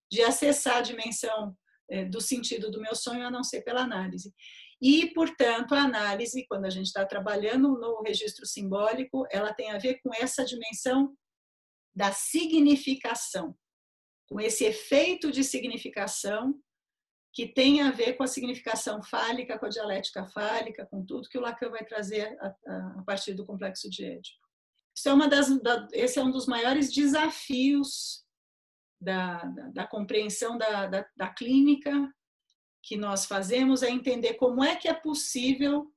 de 0.09 0.21
acessar 0.21 0.77
a 0.77 0.81
dimensão 0.81 1.53
é, 1.91 2.05
do 2.05 2.21
sentido 2.21 2.71
do 2.71 2.79
meu 2.79 2.95
sonho 2.95 3.27
a 3.27 3.31
não 3.31 3.43
ser 3.43 3.61
pela 3.61 3.81
análise. 3.81 4.33
E, 4.81 5.11
portanto, 5.13 5.75
a 5.75 5.81
análise, 5.81 6.45
quando 6.47 6.65
a 6.65 6.69
gente 6.69 6.85
está 6.85 7.05
trabalhando 7.05 7.77
no 7.77 8.01
registro 8.03 8.45
simbólico, 8.45 9.25
ela 9.29 9.53
tem 9.53 9.69
a 9.71 9.77
ver 9.77 9.99
com 10.01 10.11
essa 10.13 10.45
dimensão 10.45 11.13
da 11.93 12.13
significação, 12.13 13.53
com 14.29 14.39
esse 14.39 14.63
efeito 14.63 15.29
de 15.29 15.43
significação 15.43 16.53
que 17.37 17.45
tem 17.45 17.81
a 17.81 17.91
ver 17.91 18.13
com 18.13 18.23
a 18.23 18.27
significação 18.27 19.03
fálica, 19.03 19.59
com 19.59 19.67
a 19.67 19.69
dialética 19.69 20.25
fálica, 20.25 20.87
com 20.87 21.05
tudo 21.05 21.29
que 21.29 21.37
o 21.37 21.41
Lacan 21.41 21.69
vai 21.69 21.85
trazer 21.85 22.35
a, 22.41 22.47
a 22.97 23.03
partir 23.05 23.35
do 23.35 23.45
complexo 23.45 23.87
de 23.91 24.05
Édipo. 24.05 24.39
Isso 24.95 25.07
é 25.07 25.13
uma 25.13 25.27
das, 25.27 25.55
da, 25.61 25.87
esse 25.93 26.17
é 26.17 26.23
um 26.23 26.31
dos 26.31 26.47
maiores 26.47 26.91
desafios 26.91 28.25
da, 28.99 29.43
da, 29.43 29.67
da 29.67 29.87
compreensão 29.87 30.57
da, 30.57 30.87
da, 30.87 31.29
clínica 31.29 32.11
que 32.81 32.97
nós 32.97 33.27
fazemos, 33.27 33.83
é 33.83 33.91
entender 33.91 34.33
como 34.33 34.63
é 34.63 34.75
que 34.75 34.87
é 34.87 34.93
possível 34.95 35.93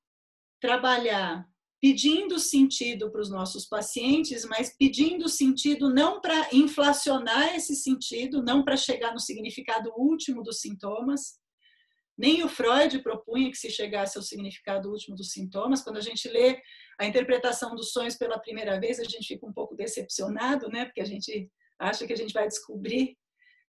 trabalhar 0.60 1.48
pedindo 1.80 2.38
sentido 2.38 3.10
para 3.10 3.22
os 3.22 3.30
nossos 3.30 3.66
pacientes, 3.66 4.44
mas 4.44 4.76
pedindo 4.76 5.28
sentido 5.28 5.88
não 5.88 6.20
para 6.20 6.48
inflacionar 6.52 7.56
esse 7.56 7.74
sentido, 7.74 8.42
não 8.42 8.62
para 8.62 8.76
chegar 8.76 9.12
no 9.12 9.18
significado 9.18 9.90
último 9.96 10.42
dos 10.42 10.60
sintomas. 10.60 11.38
Nem 12.18 12.44
o 12.44 12.48
Freud 12.48 12.98
propunha 13.02 13.50
que 13.50 13.56
se 13.56 13.70
chegasse 13.70 14.18
ao 14.18 14.22
significado 14.22 14.90
último 14.90 15.16
dos 15.16 15.30
sintomas. 15.30 15.82
Quando 15.82 15.96
a 15.96 16.02
gente 16.02 16.28
lê 16.28 16.60
a 16.98 17.06
interpretação 17.06 17.74
dos 17.74 17.92
sonhos 17.92 18.14
pela 18.14 18.38
primeira 18.38 18.78
vez, 18.78 19.00
a 19.00 19.04
gente 19.04 19.26
fica 19.26 19.46
um 19.46 19.52
pouco 19.52 19.74
decepcionado, 19.74 20.68
né? 20.68 20.84
Porque 20.84 21.00
a 21.00 21.06
gente 21.06 21.50
acha 21.78 22.06
que 22.06 22.12
a 22.12 22.16
gente 22.16 22.34
vai 22.34 22.46
descobrir 22.46 23.16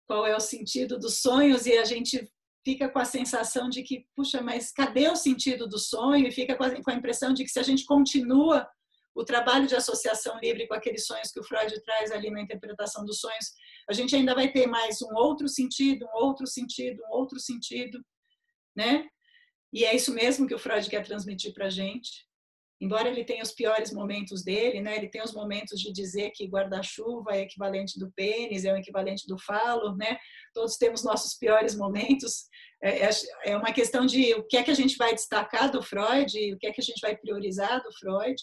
qual 0.07 0.27
é 0.27 0.35
o 0.35 0.41
sentido 0.41 0.99
dos 0.99 1.21
sonhos 1.21 1.67
e 1.67 1.77
a 1.77 1.85
gente 1.85 2.27
fica 2.69 2.87
com 2.87 2.99
a 2.99 3.05
sensação 3.07 3.71
de 3.71 3.83
que, 3.83 4.07
puxa, 4.15 4.43
mas 4.43 4.71
cadê 4.71 5.09
o 5.09 5.17
sentido 5.17 5.67
do 5.67 5.79
sonho? 5.79 6.29
E 6.29 6.31
fica 6.31 6.55
com 6.55 6.65
a, 6.65 6.83
com 6.83 6.91
a 6.91 6.95
impressão 6.95 7.33
de 7.33 7.43
que 7.43 7.49
se 7.49 7.59
a 7.59 7.63
gente 7.63 7.87
continua 7.87 8.69
o 9.15 9.25
trabalho 9.25 9.67
de 9.67 9.75
associação 9.75 10.39
livre 10.39 10.69
com 10.69 10.75
aqueles 10.75 11.07
sonhos 11.07 11.33
que 11.33 11.41
o 11.41 11.43
Freud 11.43 11.73
traz 11.83 12.13
ali 12.13 12.31
na 12.31 12.43
interpretação 12.43 13.07
dos 13.07 13.21
sonhos, 13.21 13.47
a 13.89 13.95
gente 13.95 14.15
ainda 14.15 14.35
vai 14.35 14.53
ter 14.53 14.67
mais 14.67 15.01
um 15.01 15.15
outro 15.15 15.49
sentido, 15.49 16.05
um 16.05 16.25
outro 16.27 16.47
sentido, 16.47 17.03
um 17.07 17.17
outro 17.17 17.41
sentido, 17.41 18.05
né? 18.77 19.09
E 19.73 19.87
é 19.87 19.97
isso 19.97 20.13
mesmo 20.13 20.47
que 20.47 20.55
o 20.55 20.59
Freud 20.59 20.91
quer 20.91 21.03
transmitir 21.03 21.55
para 21.55 21.69
a 21.69 21.71
gente 21.71 22.28
embora 22.81 23.09
ele 23.09 23.25
tenha 23.25 23.43
os 23.43 23.53
piores 23.53 23.93
momentos 23.93 24.43
dele, 24.45 24.81
né, 24.81 24.97
ele 24.97 25.09
tem 25.09 25.23
os 25.23 25.33
momentos 25.33 25.81
de 25.81 25.93
dizer 25.93 26.31
que 26.31 26.47
guarda-chuva 26.47 27.33
é 27.33 27.43
equivalente 27.43 27.99
do 27.99 28.11
pênis, 28.13 28.65
é 28.65 28.73
o 28.73 28.77
equivalente 28.77 29.27
do 29.27 29.39
falo, 29.39 29.97
né, 29.97 30.17
todos 30.55 30.77
temos 30.77 31.03
nossos 31.03 31.35
piores 31.37 31.75
momentos, 31.75 32.45
é, 32.83 33.07
é, 33.07 33.11
é 33.47 33.57
uma 33.57 33.73
questão 33.73 34.07
de 34.07 34.35
o 34.35 34.45
que 34.45 34.57
é 34.57 34.63
que 34.63 34.71
a 34.71 34.75
gente 34.75 34.97
vai 34.97 35.15
destacar 35.15 35.71
do 35.71 35.83
Freud, 35.83 36.55
o 36.55 36.59
que 36.59 36.67
é 36.67 36.73
que 36.73 36.81
a 36.81 36.85
gente 36.85 37.01
vai 37.01 37.17
priorizar 37.17 37.83
do 37.83 37.93
Freud, 37.99 38.41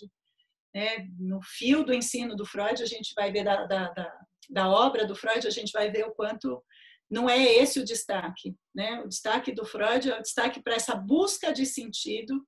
né, 0.74 1.08
no 1.18 1.40
fio 1.42 1.84
do 1.86 1.94
ensino 1.94 2.36
do 2.36 2.46
Freud, 2.46 2.84
a 2.84 2.88
gente 2.88 3.14
vai 3.16 3.32
ver 3.32 3.46
da, 3.46 3.66
da, 3.66 3.90
da, 3.92 4.20
da 4.50 4.70
obra 4.70 5.06
do 5.08 5.16
Freud, 5.16 5.48
a 5.48 5.52
gente 5.52 5.72
vai 5.72 5.90
ver 5.90 6.06
o 6.06 6.14
quanto 6.14 6.62
não 7.10 7.30
é 7.30 7.42
esse 7.42 7.80
o 7.80 7.86
destaque, 7.86 8.56
né? 8.74 9.00
O 9.02 9.08
destaque 9.08 9.52
do 9.52 9.64
Freud 9.64 10.10
é 10.10 10.18
o 10.18 10.22
destaque 10.24 10.62
para 10.62 10.74
essa 10.74 10.96
busca 10.96 11.54
de 11.54 11.64
sentido 11.64 12.44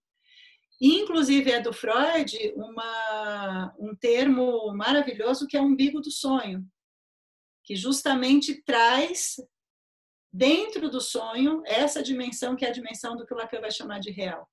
Inclusive 0.79 1.51
é 1.51 1.59
do 1.59 1.73
Freud 1.73 2.53
uma, 2.55 3.73
um 3.79 3.95
termo 3.95 4.71
maravilhoso 4.73 5.47
que 5.47 5.57
é 5.57 5.61
umbigo 5.61 5.99
do 5.99 6.11
sonho, 6.11 6.65
que 7.63 7.75
justamente 7.75 8.61
traz 8.61 9.37
dentro 10.31 10.89
do 10.89 11.01
sonho 11.01 11.63
essa 11.65 12.03
dimensão 12.03 12.55
que 12.55 12.63
é 12.63 12.69
a 12.69 12.73
dimensão 12.73 13.15
do 13.15 13.25
que 13.25 13.33
o 13.33 13.37
Lacan 13.37 13.59
vai 13.59 13.71
chamar 13.71 13.99
de 13.99 14.11
real. 14.11 14.47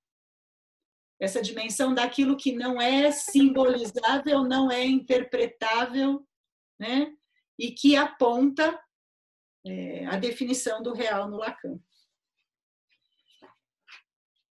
Essa 1.20 1.42
dimensão 1.42 1.94
daquilo 1.94 2.36
que 2.36 2.52
não 2.52 2.80
é 2.80 3.12
simbolizável, 3.12 4.42
não 4.44 4.70
é 4.70 4.84
interpretável, 4.84 6.26
né? 6.78 7.14
E 7.58 7.70
que 7.70 7.96
aponta 7.96 8.82
é, 9.64 10.06
a 10.06 10.16
definição 10.16 10.82
do 10.82 10.92
real 10.92 11.28
no 11.28 11.36
Lacan. 11.36 11.78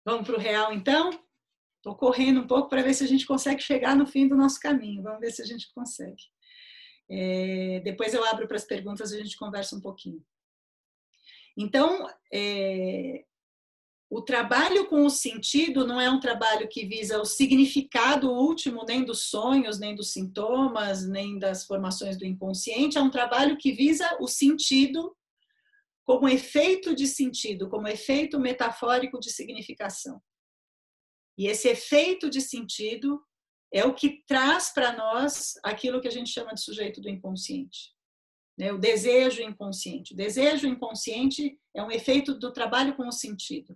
Vamos 0.06 0.28
para 0.28 0.36
o 0.36 0.40
real, 0.40 0.74
então? 0.74 1.12
Estou 1.82 1.96
correndo 1.96 2.42
um 2.42 2.48
pouco 2.48 2.70
para 2.70 2.84
ver 2.84 2.94
se 2.94 3.04
a 3.04 3.08
gente 3.08 3.26
consegue 3.26 3.60
chegar 3.60 3.96
no 3.96 4.06
fim 4.06 4.28
do 4.28 4.38
nosso 4.38 4.60
caminho. 4.60 5.02
Vamos 5.02 5.20
ver 5.20 5.32
se 5.32 5.42
a 5.42 5.46
gente 5.46 5.68
consegue. 5.74 6.22
É, 7.10 7.82
depois 7.84 8.14
eu 8.14 8.24
abro 8.24 8.48
para 8.48 8.56
as 8.56 8.66
perguntas 8.66 9.12
e 9.12 9.16
a 9.16 9.24
gente 9.24 9.36
conversa 9.36 9.76
um 9.76 9.82
pouquinho. 9.82 10.24
Então, 11.58 12.08
é, 12.32 13.26
o 14.12 14.22
trabalho 14.22 14.86
com 14.86 15.06
o 15.08 15.10
sentido 15.10 15.88
não 15.88 16.00
é 16.00 16.08
um 16.08 16.20
trabalho 16.20 16.70
que 16.70 16.86
visa 16.86 17.20
o 17.20 17.26
significado 17.26 18.30
último 18.30 18.86
nem 18.86 19.04
dos 19.04 19.24
sonhos, 19.24 19.80
nem 19.80 19.96
dos 19.96 20.14
sintomas, 20.14 21.08
nem 21.08 21.40
das 21.40 21.66
formações 21.66 22.16
do 22.16 22.26
inconsciente, 22.26 22.98
é 22.98 23.02
um 23.02 23.10
trabalho 23.10 23.58
que 23.58 23.72
visa 23.72 24.18
o 24.20 24.28
sentido 24.28 25.18
como 26.06 26.30
efeito 26.30 26.94
de 26.94 27.08
sentido, 27.08 27.68
como 27.70 27.88
efeito 27.88 28.40
metafórico 28.40 29.20
de 29.20 29.32
significação. 29.32 30.22
E 31.42 31.48
esse 31.48 31.68
efeito 31.68 32.30
de 32.30 32.40
sentido 32.40 33.20
é 33.74 33.84
o 33.84 33.96
que 33.96 34.24
traz 34.28 34.72
para 34.72 34.96
nós 34.96 35.56
aquilo 35.64 36.00
que 36.00 36.08
a 36.08 36.12
gente 36.12 36.30
chama 36.30 36.54
de 36.54 36.62
sujeito 36.62 37.02
do 37.02 37.10
inconsciente. 37.10 37.96
Né? 38.56 38.72
O 38.72 38.78
desejo 38.78 39.42
inconsciente. 39.42 40.14
O 40.14 40.16
desejo 40.16 40.68
inconsciente 40.68 41.60
é 41.76 41.82
um 41.82 41.90
efeito 41.90 42.36
do 42.36 42.54
trabalho 42.54 42.96
com 42.96 43.08
o 43.08 43.12
sentido. 43.12 43.76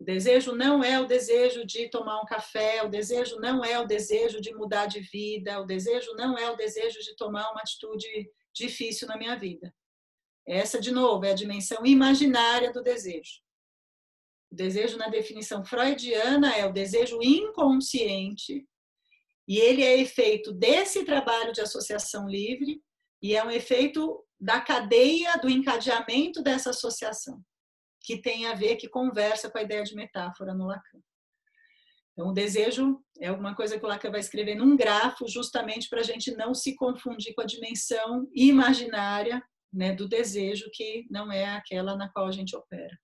O 0.00 0.04
desejo 0.04 0.52
não 0.52 0.82
é 0.82 0.98
o 0.98 1.06
desejo 1.06 1.64
de 1.64 1.88
tomar 1.88 2.20
um 2.20 2.26
café, 2.26 2.82
o 2.82 2.88
desejo 2.88 3.36
não 3.38 3.64
é 3.64 3.78
o 3.78 3.86
desejo 3.86 4.40
de 4.40 4.52
mudar 4.52 4.86
de 4.86 4.98
vida, 4.98 5.60
o 5.60 5.64
desejo 5.64 6.14
não 6.14 6.36
é 6.36 6.50
o 6.50 6.56
desejo 6.56 6.98
de 6.98 7.14
tomar 7.14 7.48
uma 7.52 7.60
atitude 7.60 8.08
difícil 8.52 9.06
na 9.06 9.16
minha 9.16 9.36
vida. 9.36 9.72
Essa, 10.44 10.80
de 10.80 10.90
novo, 10.90 11.24
é 11.24 11.30
a 11.30 11.36
dimensão 11.42 11.86
imaginária 11.86 12.72
do 12.72 12.82
desejo. 12.82 13.40
O 14.50 14.54
desejo, 14.54 14.96
na 14.96 15.08
definição 15.08 15.64
freudiana, 15.64 16.56
é 16.56 16.66
o 16.66 16.72
desejo 16.72 17.18
inconsciente, 17.22 18.66
e 19.46 19.58
ele 19.58 19.82
é 19.82 19.98
efeito 19.98 20.52
desse 20.52 21.04
trabalho 21.04 21.52
de 21.52 21.60
associação 21.60 22.28
livre, 22.28 22.82
e 23.22 23.36
é 23.36 23.44
um 23.44 23.50
efeito 23.50 24.24
da 24.40 24.60
cadeia 24.60 25.36
do 25.38 25.48
encadeamento 25.48 26.42
dessa 26.42 26.70
associação, 26.70 27.40
que 28.00 28.20
tem 28.20 28.46
a 28.46 28.54
ver, 28.54 28.76
que 28.76 28.88
conversa 28.88 29.50
com 29.50 29.58
a 29.58 29.62
ideia 29.62 29.84
de 29.84 29.94
metáfora 29.94 30.54
no 30.54 30.66
Lacan. 30.66 31.00
Então, 32.12 32.30
o 32.30 32.34
desejo 32.34 33.00
é 33.20 33.28
alguma 33.28 33.54
coisa 33.54 33.78
que 33.78 33.84
o 33.84 33.88
Lacan 33.88 34.10
vai 34.10 34.20
escrever 34.20 34.54
num 34.54 34.76
grafo, 34.76 35.28
justamente 35.28 35.88
para 35.88 36.00
a 36.00 36.04
gente 36.04 36.34
não 36.34 36.54
se 36.54 36.74
confundir 36.74 37.34
com 37.34 37.42
a 37.42 37.46
dimensão 37.46 38.28
imaginária 38.34 39.42
né, 39.72 39.94
do 39.94 40.08
desejo, 40.08 40.68
que 40.72 41.06
não 41.10 41.30
é 41.30 41.46
aquela 41.46 41.96
na 41.96 42.10
qual 42.10 42.26
a 42.26 42.32
gente 42.32 42.56
opera. 42.56 42.98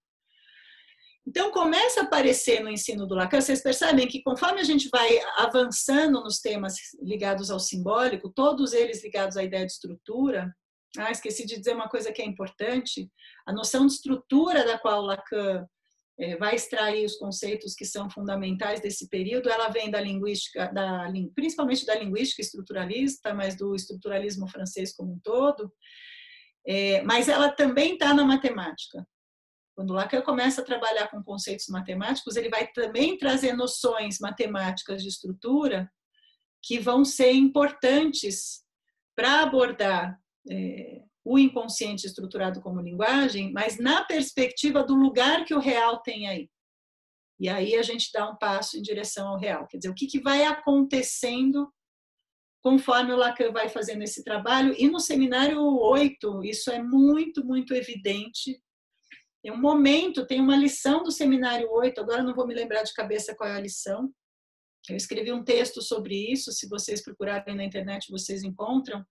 Então, 1.27 1.51
começa 1.51 2.01
a 2.01 2.05
aparecer 2.05 2.63
no 2.63 2.71
ensino 2.71 3.05
do 3.05 3.15
Lacan, 3.15 3.41
vocês 3.41 3.61
percebem 3.61 4.07
que 4.07 4.23
conforme 4.23 4.61
a 4.61 4.65
gente 4.65 4.89
vai 4.89 5.19
avançando 5.37 6.23
nos 6.23 6.39
temas 6.39 6.77
ligados 7.03 7.51
ao 7.51 7.59
simbólico, 7.59 8.33
todos 8.33 8.73
eles 8.73 9.03
ligados 9.03 9.37
à 9.37 9.43
ideia 9.43 9.67
de 9.67 9.73
estrutura, 9.73 10.55
ah, 10.97 11.11
esqueci 11.11 11.45
de 11.45 11.59
dizer 11.59 11.75
uma 11.75 11.89
coisa 11.89 12.13
que 12.13 12.23
é 12.23 12.25
importante, 12.25 13.11
a 13.45 13.53
noção 13.53 13.87
de 13.87 13.95
estrutura 13.95 14.65
da 14.65 14.79
qual 14.79 15.03
Lacan 15.03 15.67
é, 16.19 16.37
vai 16.37 16.55
extrair 16.55 17.05
os 17.05 17.17
conceitos 17.17 17.75
que 17.75 17.85
são 17.85 18.09
fundamentais 18.09 18.81
desse 18.81 19.09
período, 19.09 19.51
ela 19.51 19.69
vem 19.69 19.91
da 19.91 20.01
linguística, 20.01 20.73
da, 20.73 21.13
principalmente 21.35 21.85
da 21.85 21.95
linguística 21.97 22.41
estruturalista, 22.41 23.35
mas 23.35 23.57
do 23.57 23.75
estruturalismo 23.75 24.49
francês 24.49 24.95
como 24.95 25.13
um 25.13 25.19
todo, 25.19 25.71
é, 26.67 27.03
mas 27.03 27.29
ela 27.29 27.51
também 27.51 27.95
está 27.95 28.15
na 28.15 28.25
matemática. 28.25 29.07
Quando 29.77 29.93
Lacan 29.93 30.23
começa 30.23 30.63
a 30.63 30.65
trabalhar 30.65 31.09
com 31.09 31.23
conceitos 31.23 31.69
matemáticos, 31.69 32.35
ele 32.35 32.49
vai 32.49 32.67
também 32.69 33.17
trazer 33.17 33.53
noções 33.53 34.19
matemáticas 34.19 35.03
de 35.03 35.09
estrutura 35.09 35.89
que 36.63 36.81
vão 36.81 37.05
ser 37.05 37.33
importantes 37.33 38.65
para 39.15 39.43
abordar 39.43 40.19
é, 40.51 41.03
o 41.23 41.39
inconsciente 41.39 42.07
estruturado 42.07 42.61
como 42.61 42.81
linguagem, 42.81 43.53
mas 43.53 43.79
na 43.79 44.03
perspectiva 44.03 44.83
do 44.83 44.95
lugar 44.95 45.45
que 45.45 45.55
o 45.55 45.61
real 45.61 46.01
tem 46.01 46.27
aí. 46.27 46.51
E 47.39 47.49
aí 47.49 47.77
a 47.77 47.83
gente 47.83 48.11
dá 48.13 48.29
um 48.29 48.37
passo 48.37 48.79
em 48.79 48.83
direção 48.83 49.29
ao 49.29 49.39
real. 49.39 49.67
Quer 49.67 49.77
dizer, 49.77 49.91
o 49.91 49.95
que, 49.95 50.07
que 50.07 50.21
vai 50.21 50.45
acontecendo 50.45 51.71
conforme 52.67 53.13
o 53.13 53.17
Lacan 53.17 53.53
vai 53.53 53.69
fazendo 53.69 54.03
esse 54.03 54.25
trabalho. 54.25 54.75
E 54.77 54.89
no 54.89 54.99
seminário 54.99 55.61
8, 55.61 56.43
isso 56.43 56.69
é 56.69 56.83
muito, 56.83 57.47
muito 57.47 57.73
evidente. 57.73 58.61
Tem 59.47 59.55
um 59.55 59.61
momento, 59.61 60.27
tem 60.27 60.41
uma 60.41 60.57
lição 60.57 61.05
do 61.05 61.13
seminário 61.13 61.71
8, 61.71 62.01
agora 62.01 62.21
não 62.21 62.35
vou 62.35 62.49
me 62.49 62.53
lembrar 62.53 62.83
de 62.83 62.93
cabeça 62.93 63.33
qual 63.33 63.49
é 63.49 63.55
a 63.55 63.61
lição. 63.61 64.13
Eu 64.91 64.97
escrevi 64.97 65.33
um 65.33 65.45
texto 65.45 65.81
sobre 65.81 66.17
isso, 66.33 66.51
se 66.51 66.69
vocês 66.69 67.01
procurarem 67.01 67.55
na 67.55 67.63
internet, 67.63 68.11
vocês 68.11 68.43
encontram 68.43 69.07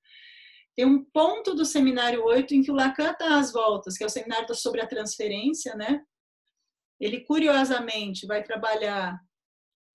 tem 0.75 0.83
um 0.83 1.05
ponto 1.05 1.55
do 1.55 1.63
seminário 1.63 2.21
8 2.21 2.53
em 2.53 2.61
que 2.61 2.69
o 2.69 2.75
Lacan 2.75 3.11
está 3.11 3.39
às 3.39 3.53
voltas, 3.53 3.97
que 3.97 4.03
é 4.03 4.07
o 4.07 4.09
seminário 4.09 4.53
sobre 4.53 4.81
a 4.81 4.87
transferência, 4.87 5.73
né? 5.73 6.01
Ele, 6.99 7.21
curiosamente, 7.21 8.27
vai 8.27 8.43
trabalhar 8.43 9.17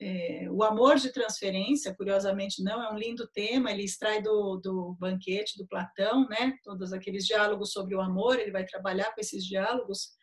é, 0.01 0.49
o 0.51 0.63
amor 0.63 0.97
de 0.97 1.13
transferência, 1.13 1.95
curiosamente 1.95 2.63
não, 2.63 2.83
é 2.83 2.91
um 2.91 2.97
lindo 2.97 3.29
tema, 3.29 3.71
ele 3.71 3.85
extrai 3.85 4.23
do, 4.23 4.57
do 4.57 4.97
banquete 4.99 5.59
do 5.59 5.67
Platão, 5.67 6.27
né? 6.31 6.55
Todos 6.65 6.95
aqueles 6.95 7.27
diálogos 7.27 7.73
sobre 7.73 7.95
o 7.95 8.01
amor, 8.01 8.41
ele 8.41 8.51
vai 8.51 8.65
trabalhar 8.65 9.13
com 9.15 9.21
esses 9.21 9.45
diálogos. 9.45 10.19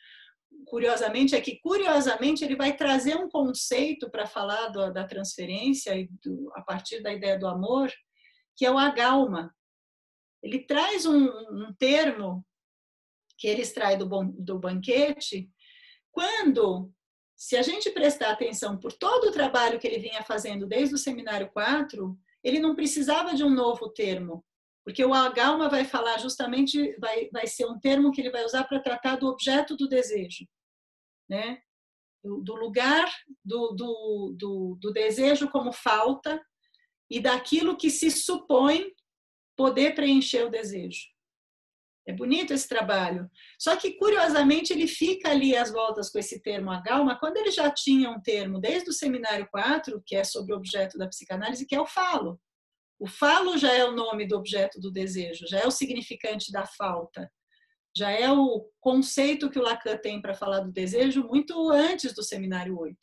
Curiosamente, 0.67 1.33
é 1.33 1.39
que, 1.39 1.59
curiosamente, 1.61 2.43
ele 2.43 2.55
vai 2.55 2.75
trazer 2.75 3.15
um 3.15 3.29
conceito 3.29 4.09
para 4.09 4.27
falar 4.27 4.67
do, 4.67 4.91
da 4.91 5.07
transferência 5.07 5.95
e 5.95 6.09
do, 6.21 6.51
a 6.55 6.61
partir 6.61 7.01
da 7.01 7.13
ideia 7.13 7.39
do 7.39 7.47
amor, 7.47 7.89
que 8.55 8.65
é 8.65 8.71
o 8.71 8.77
agalma, 8.77 9.55
ele 10.43 10.59
traz 10.59 11.05
um, 11.05 11.25
um 11.25 11.73
termo 11.79 12.45
que 13.37 13.47
ele 13.47 13.61
extrai 13.61 13.95
do, 13.95 14.07
do 14.39 14.59
banquete, 14.59 15.49
quando, 16.11 16.91
se 17.35 17.55
a 17.55 17.61
gente 17.61 17.91
prestar 17.91 18.31
atenção 18.31 18.77
por 18.77 18.91
todo 18.91 19.29
o 19.29 19.31
trabalho 19.31 19.79
que 19.79 19.87
ele 19.87 19.99
vinha 19.99 20.23
fazendo 20.23 20.67
desde 20.67 20.95
o 20.95 20.97
seminário 20.97 21.49
4, 21.51 22.17
ele 22.43 22.59
não 22.59 22.75
precisava 22.75 23.35
de 23.35 23.43
um 23.43 23.49
novo 23.49 23.89
termo, 23.89 24.43
porque 24.83 25.03
o 25.05 25.13
Agalma 25.13 25.69
vai 25.69 25.85
falar 25.85 26.17
justamente, 26.17 26.97
vai, 26.99 27.29
vai 27.31 27.45
ser 27.45 27.65
um 27.67 27.79
termo 27.79 28.11
que 28.11 28.21
ele 28.21 28.31
vai 28.31 28.43
usar 28.43 28.63
para 28.63 28.79
tratar 28.79 29.17
do 29.17 29.27
objeto 29.27 29.77
do 29.77 29.87
desejo, 29.87 30.47
né? 31.29 31.61
do, 32.23 32.55
lugar 32.55 33.09
do, 33.43 33.71
do, 33.71 34.35
do, 34.37 34.77
do 34.81 34.91
desejo 34.91 35.49
como 35.49 35.71
falta 35.71 36.41
e 37.09 37.19
daquilo 37.19 37.77
que 37.77 37.89
se 37.89 38.11
supõe 38.11 38.91
poder 39.55 39.95
preencher 39.95 40.43
o 40.45 40.49
desejo. 40.49 41.05
É 42.05 42.13
bonito 42.13 42.53
esse 42.53 42.67
trabalho. 42.67 43.29
Só 43.59 43.75
que, 43.75 43.93
curiosamente, 43.93 44.71
ele 44.71 44.87
fica 44.87 45.29
ali 45.29 45.55
às 45.57 45.71
voltas 45.71 46.09
com 46.09 46.17
esse 46.19 46.41
termo 46.41 46.71
agalma, 46.71 47.19
quando 47.19 47.37
ele 47.37 47.51
já 47.51 47.69
tinha 47.69 48.09
um 48.09 48.21
termo 48.21 48.59
desde 48.59 48.89
o 48.89 48.93
seminário 48.93 49.47
4, 49.51 50.01
que 50.05 50.15
é 50.15 50.23
sobre 50.23 50.53
o 50.53 50.57
objeto 50.57 50.97
da 50.97 51.07
psicanálise, 51.07 51.65
que 51.65 51.75
é 51.75 51.81
o 51.81 51.85
falo. 51.85 52.39
O 52.97 53.07
falo 53.07 53.57
já 53.57 53.73
é 53.73 53.83
o 53.83 53.91
nome 53.91 54.25
do 54.25 54.37
objeto 54.37 54.79
do 54.79 54.91
desejo, 54.91 55.45
já 55.47 55.59
é 55.59 55.67
o 55.67 55.71
significante 55.71 56.51
da 56.51 56.65
falta, 56.65 57.29
já 57.97 58.11
é 58.11 58.31
o 58.31 58.69
conceito 58.79 59.49
que 59.49 59.57
o 59.57 59.63
Lacan 59.63 59.97
tem 59.97 60.21
para 60.21 60.35
falar 60.35 60.59
do 60.59 60.71
desejo 60.71 61.23
muito 61.23 61.71
antes 61.71 62.13
do 62.13 62.23
seminário 62.23 62.77
8. 62.77 62.95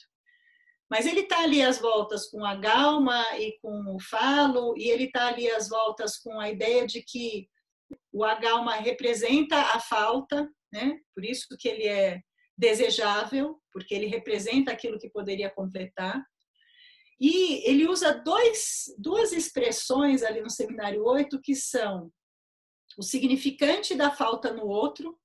Mas 0.89 1.07
ele 1.07 1.21
está 1.21 1.43
ali 1.43 1.61
às 1.61 1.81
voltas 1.81 2.31
com 2.31 2.45
a 2.45 2.55
galma 2.55 3.21
e 3.37 3.59
com 3.61 3.97
o 3.97 4.01
falo, 4.01 4.77
e 4.77 4.89
ele 4.89 5.05
está 5.05 5.27
ali 5.27 5.51
às 5.51 5.69
voltas 5.69 6.17
com 6.17 6.39
a 6.39 6.49
ideia 6.49 6.87
de 6.87 7.03
que 7.03 7.49
o 8.13 8.23
agalma 8.23 8.77
representa 8.77 9.57
a 9.57 9.81
falta, 9.81 10.49
né? 10.73 11.01
por 11.13 11.25
isso 11.25 11.49
que 11.59 11.69
ele 11.69 11.89
é 11.89 12.21
desejável, 12.57 13.61
porque 13.73 13.95
ele 13.95 14.07
representa 14.07 14.71
aquilo 14.71 14.99
que 14.99 15.11
poderia 15.11 15.51
completar. 15.51 16.25
E 17.21 17.69
ele 17.69 17.89
usa 17.89 18.13
dois, 18.13 18.85
duas 18.99 19.33
expressões 19.33 20.23
ali 20.23 20.41
no 20.41 20.51
seminário 20.51 21.03
8 21.05 21.41
que 21.41 21.57
são 21.57 22.13
o 22.97 23.03
significante 23.03 23.95
da 23.95 24.11
falta 24.11 24.53
no 24.53 24.67
outro, 24.67 25.19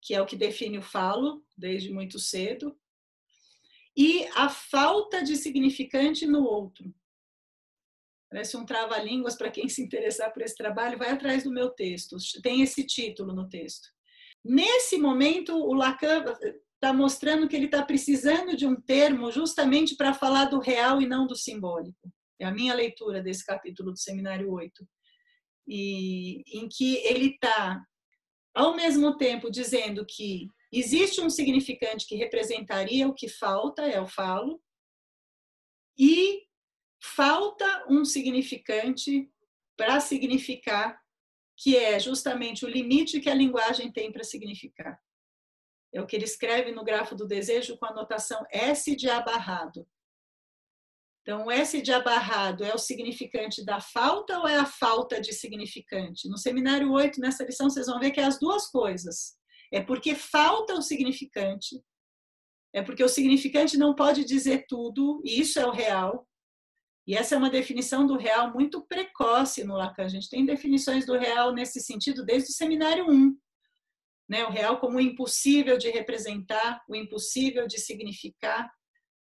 que 0.00 0.14
é 0.14 0.20
o 0.20 0.26
que 0.26 0.36
define 0.36 0.78
o 0.78 0.82
falo 0.82 1.44
desde 1.56 1.92
muito 1.92 2.18
cedo, 2.18 2.78
e 3.96 4.26
a 4.34 4.48
falta 4.48 5.22
de 5.22 5.36
significante 5.36 6.26
no 6.26 6.44
outro. 6.44 6.92
Parece 8.28 8.56
um 8.56 8.66
trava-línguas 8.66 9.36
para 9.36 9.50
quem 9.50 9.68
se 9.68 9.80
interessar 9.82 10.32
por 10.32 10.42
esse 10.42 10.56
trabalho, 10.56 10.98
vai 10.98 11.10
atrás 11.10 11.44
do 11.44 11.52
meu 11.52 11.70
texto, 11.70 12.16
tem 12.42 12.62
esse 12.62 12.84
título 12.84 13.32
no 13.32 13.48
texto. 13.48 13.88
Nesse 14.44 14.98
momento, 14.98 15.56
o 15.56 15.72
Lacan 15.72 16.24
está 16.74 16.92
mostrando 16.92 17.48
que 17.48 17.56
ele 17.56 17.66
está 17.66 17.82
precisando 17.82 18.56
de 18.56 18.66
um 18.66 18.74
termo 18.78 19.30
justamente 19.30 19.96
para 19.96 20.12
falar 20.12 20.46
do 20.46 20.58
real 20.58 21.00
e 21.00 21.06
não 21.06 21.26
do 21.26 21.36
simbólico. 21.36 22.12
É 22.38 22.44
a 22.44 22.52
minha 22.52 22.74
leitura 22.74 23.22
desse 23.22 23.46
capítulo 23.46 23.92
do 23.92 23.98
Seminário 23.98 24.50
8. 24.50 24.86
E, 25.66 26.42
em 26.58 26.68
que 26.68 26.96
ele 26.98 27.30
está, 27.30 27.82
ao 28.54 28.76
mesmo 28.76 29.16
tempo, 29.16 29.50
dizendo 29.50 30.04
que 30.06 30.48
Existe 30.76 31.20
um 31.20 31.30
significante 31.30 32.04
que 32.04 32.16
representaria 32.16 33.06
o 33.06 33.14
que 33.14 33.28
falta, 33.28 33.82
é 33.82 34.00
o 34.00 34.08
falo, 34.08 34.60
e 35.96 36.48
falta 37.00 37.86
um 37.88 38.04
significante 38.04 39.30
para 39.76 40.00
significar, 40.00 41.00
que 41.56 41.76
é 41.76 42.00
justamente 42.00 42.64
o 42.64 42.68
limite 42.68 43.20
que 43.20 43.30
a 43.30 43.34
linguagem 43.34 43.92
tem 43.92 44.10
para 44.10 44.24
significar. 44.24 45.00
É 45.92 46.02
o 46.02 46.06
que 46.08 46.16
ele 46.16 46.24
escreve 46.24 46.72
no 46.72 46.82
grafo 46.82 47.14
do 47.14 47.24
desejo 47.24 47.78
com 47.78 47.86
a 47.86 47.94
notação 47.94 48.44
S 48.50 48.96
de 48.96 49.08
abarrado. 49.08 49.86
Então, 51.24 51.50
S 51.50 51.80
de 51.80 51.90
abarrado 51.90 52.62
é 52.64 52.74
o 52.74 52.78
significante 52.78 53.64
da 53.64 53.80
falta 53.80 54.38
ou 54.40 54.46
é 54.46 54.58
a 54.58 54.66
falta 54.66 55.18
de 55.18 55.32
significante? 55.32 56.28
No 56.28 56.36
seminário 56.36 56.92
8, 56.92 57.18
nessa 57.18 57.42
lição, 57.44 57.70
vocês 57.70 57.86
vão 57.86 57.98
ver 57.98 58.10
que 58.10 58.20
é 58.20 58.24
as 58.24 58.38
duas 58.38 58.66
coisas. 58.66 59.34
É 59.72 59.80
porque 59.80 60.14
falta 60.14 60.74
o 60.74 60.82
significante. 60.82 61.82
É 62.74 62.82
porque 62.82 63.02
o 63.02 63.08
significante 63.08 63.78
não 63.78 63.94
pode 63.94 64.22
dizer 64.22 64.66
tudo, 64.68 65.22
e 65.24 65.40
isso 65.40 65.58
é 65.58 65.66
o 65.66 65.70
real. 65.70 66.28
E 67.06 67.16
essa 67.16 67.34
é 67.34 67.38
uma 67.38 67.48
definição 67.48 68.06
do 68.06 68.18
real 68.18 68.52
muito 68.52 68.86
precoce 68.86 69.64
no 69.64 69.76
Lacan. 69.76 70.04
A 70.04 70.08
gente 70.08 70.28
tem 70.28 70.44
definições 70.44 71.06
do 71.06 71.16
real 71.16 71.54
nesse 71.54 71.80
sentido 71.80 72.22
desde 72.22 72.50
o 72.50 72.54
seminário 72.54 73.08
1. 73.08 73.34
Né? 74.28 74.44
O 74.44 74.50
real 74.50 74.78
como 74.78 74.98
o 74.98 75.00
impossível 75.00 75.78
de 75.78 75.88
representar, 75.88 76.84
o 76.86 76.94
impossível 76.94 77.66
de 77.66 77.80
significar. 77.80 78.70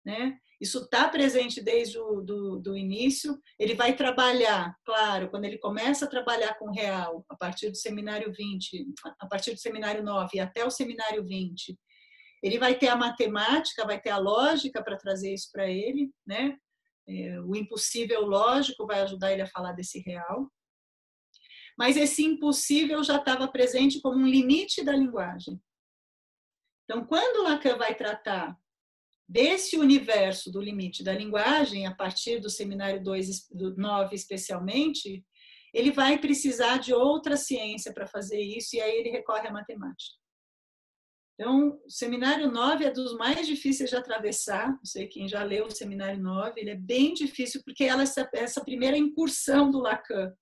Né? 0.05 0.39
Isso 0.61 0.79
está 0.79 1.09
presente 1.09 1.63
desde 1.63 1.99
o 1.99 2.21
do, 2.21 2.59
do 2.59 2.77
início. 2.77 3.41
Ele 3.59 3.75
vai 3.75 3.95
trabalhar, 3.95 4.75
claro, 4.85 5.31
quando 5.31 5.45
ele 5.45 5.59
começa 5.59 6.05
a 6.05 6.09
trabalhar 6.09 6.55
com 6.59 6.73
real, 6.73 7.25
a 7.29 7.37
partir 7.37 7.71
do 7.71 7.77
seminário 7.77 8.33
20, 8.33 8.87
a 9.21 9.27
partir 9.27 9.53
do 9.53 9.61
seminário 9.61 10.03
9 10.03 10.41
até 10.41 10.65
o 10.65 10.71
seminário 10.71 11.25
20, 11.25 11.79
Ele 12.43 12.59
vai 12.59 12.77
ter 12.77 12.89
a 12.89 12.97
matemática, 12.97 13.87
vai 13.87 14.01
ter 14.01 14.11
a 14.11 14.19
lógica 14.19 14.83
para 14.83 14.97
trazer 14.97 15.33
isso 15.33 15.49
para 15.53 15.69
ele, 15.69 16.11
né? 16.27 16.57
É, 17.09 17.41
o 17.41 17.57
impossível 17.57 18.23
lógico 18.23 18.87
vai 18.87 19.01
ajudar 19.01 19.33
ele 19.33 19.43
a 19.43 19.47
falar 19.47 19.73
desse 19.73 20.01
real. 20.01 20.51
Mas 21.77 21.97
esse 21.97 22.25
impossível 22.25 23.03
já 23.05 23.17
estava 23.17 23.47
presente 23.49 24.01
como 24.01 24.19
um 24.19 24.27
limite 24.27 24.85
da 24.85 24.93
linguagem. 24.93 25.61
Então, 26.85 27.05
quando 27.07 27.45
Lacan 27.45 27.77
vai 27.77 27.95
tratar 27.95 28.59
desse 29.29 29.77
universo 29.77 30.51
do 30.51 30.61
limite 30.61 31.05
da 31.05 31.13
linguagem, 31.13 31.87
a 31.87 31.95
partir 31.95 32.41
do 32.41 32.49
seminário 32.49 33.03
2, 33.03 33.49
do 33.51 33.77
9 33.77 34.15
especialmente, 34.15 35.25
ele 35.75 35.93
vai 35.93 36.19
precisar 36.19 36.79
de 36.79 36.95
outra 36.95 37.37
ciência 37.37 37.93
para 37.93 38.07
fazer 38.07 38.41
isso, 38.41 38.75
e 38.75 38.81
aí 38.81 38.97
ele 38.97 39.11
recorre 39.11 39.47
à 39.47 39.53
matemática. 39.53 40.17
Então, 41.35 41.79
o 41.87 41.91
seminário 41.91 42.51
9 42.51 42.85
é 42.85 42.91
dos 42.91 43.15
mais 43.15 43.47
difíceis 43.47 43.91
de 43.91 43.97
atravessar, 43.97 44.71
não 44.71 44.85
sei 44.85 45.07
quem 45.07 45.29
já 45.29 45.43
leu 45.45 45.67
o 45.67 45.71
seminário 45.71 46.21
9, 46.21 46.61
ele 46.61 46.71
é 46.71 46.75
bem 46.75 47.13
difícil, 47.13 47.63
porque 47.65 47.85
ela 47.85 48.03
essa, 48.03 48.29
essa 48.33 48.65
primeira 48.65 48.97
incursão 48.97 49.71
do 49.71 49.79
Lacan 49.79 50.33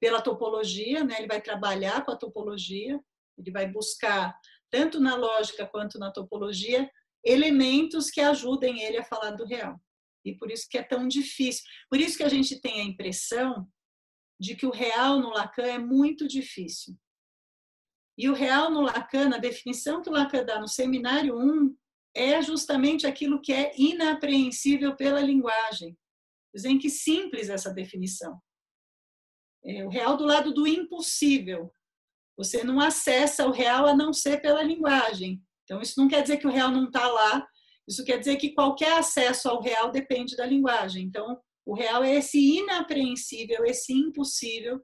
pela 0.00 0.20
topologia, 0.20 1.04
né? 1.04 1.16
ele 1.18 1.28
vai 1.28 1.40
trabalhar 1.40 2.04
com 2.04 2.10
a 2.10 2.16
topologia, 2.16 3.00
ele 3.38 3.50
vai 3.50 3.66
buscar, 3.66 4.34
tanto 4.70 5.00
na 5.00 5.14
lógica 5.14 5.66
quanto 5.66 5.98
na 5.98 6.10
topologia, 6.10 6.90
elementos 7.24 8.10
que 8.10 8.20
ajudem 8.20 8.82
ele 8.82 8.98
a 8.98 9.04
falar 9.04 9.32
do 9.32 9.44
real. 9.44 9.80
E 10.24 10.34
por 10.36 10.50
isso 10.50 10.66
que 10.68 10.78
é 10.78 10.82
tão 10.82 11.08
difícil. 11.08 11.62
Por 11.88 11.98
isso 11.98 12.16
que 12.16 12.22
a 12.22 12.28
gente 12.28 12.60
tem 12.60 12.80
a 12.80 12.84
impressão 12.84 13.68
de 14.38 14.54
que 14.54 14.66
o 14.66 14.70
real 14.70 15.18
no 15.18 15.30
Lacan 15.30 15.66
é 15.66 15.78
muito 15.78 16.26
difícil. 16.26 16.96
E 18.18 18.28
o 18.28 18.34
real 18.34 18.70
no 18.70 18.82
Lacan, 18.82 19.34
a 19.34 19.38
definição 19.38 20.02
que 20.02 20.10
o 20.10 20.12
Lacan 20.12 20.44
dá 20.44 20.60
no 20.60 20.68
seminário 20.68 21.38
1, 21.38 21.76
é 22.14 22.42
justamente 22.42 23.06
aquilo 23.06 23.40
que 23.40 23.52
é 23.52 23.72
inapreensível 23.78 24.96
pela 24.96 25.20
linguagem. 25.20 25.96
Dizem 26.54 26.78
que 26.78 26.90
simples 26.90 27.48
essa 27.48 27.72
definição. 27.72 28.40
É 29.64 29.84
o 29.84 29.88
real 29.88 30.16
do 30.16 30.24
lado 30.24 30.52
do 30.52 30.66
impossível. 30.66 31.72
Você 32.36 32.64
não 32.64 32.80
acessa 32.80 33.46
o 33.46 33.50
real 33.50 33.86
a 33.86 33.94
não 33.94 34.12
ser 34.12 34.40
pela 34.40 34.62
linguagem. 34.62 35.42
Então, 35.70 35.80
isso 35.80 36.00
não 36.00 36.08
quer 36.08 36.20
dizer 36.22 36.38
que 36.38 36.48
o 36.48 36.50
real 36.50 36.68
não 36.72 36.86
está 36.86 37.06
lá, 37.06 37.46
isso 37.86 38.04
quer 38.04 38.18
dizer 38.18 38.34
que 38.38 38.54
qualquer 38.54 38.98
acesso 38.98 39.48
ao 39.48 39.62
real 39.62 39.92
depende 39.92 40.34
da 40.34 40.44
linguagem. 40.44 41.04
Então, 41.04 41.40
o 41.64 41.74
real 41.74 42.02
é 42.02 42.16
esse 42.16 42.58
inapreensível, 42.58 43.64
esse 43.64 43.92
impossível, 43.92 44.80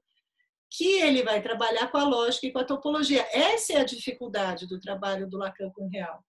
que 0.70 1.00
ele 1.00 1.24
vai 1.24 1.42
trabalhar 1.42 1.88
com 1.88 1.98
a 1.98 2.04
lógica 2.04 2.46
e 2.46 2.52
com 2.52 2.60
a 2.60 2.64
topologia. 2.64 3.26
Essa 3.32 3.72
é 3.72 3.76
a 3.78 3.84
dificuldade 3.84 4.68
do 4.68 4.78
trabalho 4.78 5.28
do 5.28 5.38
Lacan 5.38 5.72
com 5.74 5.86
o 5.86 5.90
real. 5.90 6.24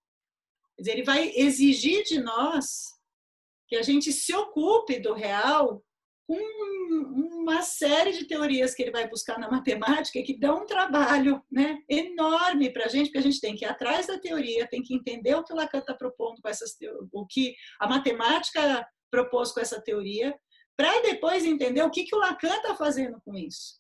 Ele 0.80 1.04
vai 1.04 1.32
exigir 1.36 2.04
de 2.04 2.20
nós 2.20 2.88
que 3.68 3.76
a 3.76 3.84
gente 3.84 4.12
se 4.12 4.34
ocupe 4.34 5.00
do 5.00 5.14
real 5.14 5.86
com 6.28 6.36
uma 6.36 7.62
série 7.62 8.12
de 8.12 8.26
teorias 8.26 8.76
que 8.76 8.84
ele 8.84 8.92
vai 8.92 9.08
buscar 9.08 9.40
na 9.40 9.50
matemática 9.50 10.22
que 10.22 10.38
dão 10.38 10.64
um 10.64 10.66
trabalho 10.66 11.42
né, 11.50 11.82
enorme 11.88 12.70
para 12.70 12.86
a 12.86 12.88
gente, 12.90 13.06
porque 13.06 13.20
a 13.20 13.22
gente 13.22 13.40
tem 13.40 13.56
que 13.56 13.64
ir 13.64 13.68
atrás 13.70 14.08
da 14.08 14.20
teoria, 14.20 14.68
tem 14.68 14.84
que 14.84 14.94
entender 14.94 15.34
o 15.36 15.44
que 15.44 15.54
o 15.54 15.56
Lacan 15.56 15.80
está 15.80 15.94
propondo 15.94 16.42
com 16.42 16.50
essas 16.50 16.76
o 17.14 17.26
que 17.26 17.56
a 17.80 17.88
matemática 17.88 18.86
propôs 19.10 19.54
com 19.54 19.62
essa 19.62 19.82
teoria, 19.82 20.38
para 20.76 21.02
depois 21.02 21.46
entender 21.46 21.82
o 21.82 21.90
que, 21.90 22.04
que 22.04 22.16
o 22.16 22.20
Lacan 22.20 22.56
está 22.58 22.76
fazendo 22.76 23.22
com 23.22 23.34
isso. 23.34 23.80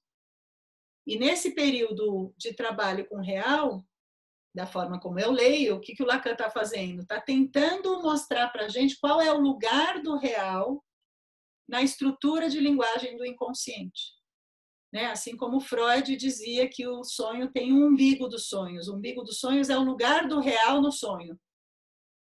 E 1.06 1.19
nesse 1.19 1.53
período 1.53 2.34
de 2.38 2.53
trabalho 2.53 3.07
com 3.10 3.18
real, 3.18 3.84
da 4.56 4.65
forma 4.65 4.99
como 5.02 5.19
eu 5.19 5.32
leio, 5.32 5.76
o 5.76 5.82
que, 5.82 5.94
que 5.94 6.02
o 6.02 6.06
Lacan 6.06 6.32
está 6.32 6.49
fazendo? 6.49 7.02
Está 7.02 7.19
tentando 7.19 8.02
mostrar 8.02 8.48
para 8.49 8.65
a 8.65 8.69
gente 8.69 8.98
qual 8.99 9.19
é 9.19 9.32
o 9.32 9.40
lugar 9.40 10.02
do 10.02 10.18
real 10.18 10.82
na 11.68 11.81
estrutura 11.81 12.49
de 12.49 12.60
linguagem 12.60 13.18
do 13.18 13.26
inconsciente. 13.26 14.18
Né? 14.91 15.06
Assim 15.07 15.35
como 15.35 15.60
Freud 15.60 16.15
dizia 16.15 16.69
que 16.69 16.88
o 16.88 17.03
sonho 17.03 17.52
tem 17.52 17.73
um 17.73 17.88
umbigo 17.88 18.27
dos 18.27 18.48
sonhos. 18.48 18.88
O 18.88 18.95
umbigo 18.95 19.23
dos 19.23 19.39
sonhos 19.39 19.69
é 19.69 19.77
o 19.77 19.84
lugar 19.84 20.27
do 20.27 20.39
real 20.39 20.81
no 20.81 20.91
sonho, 20.91 21.38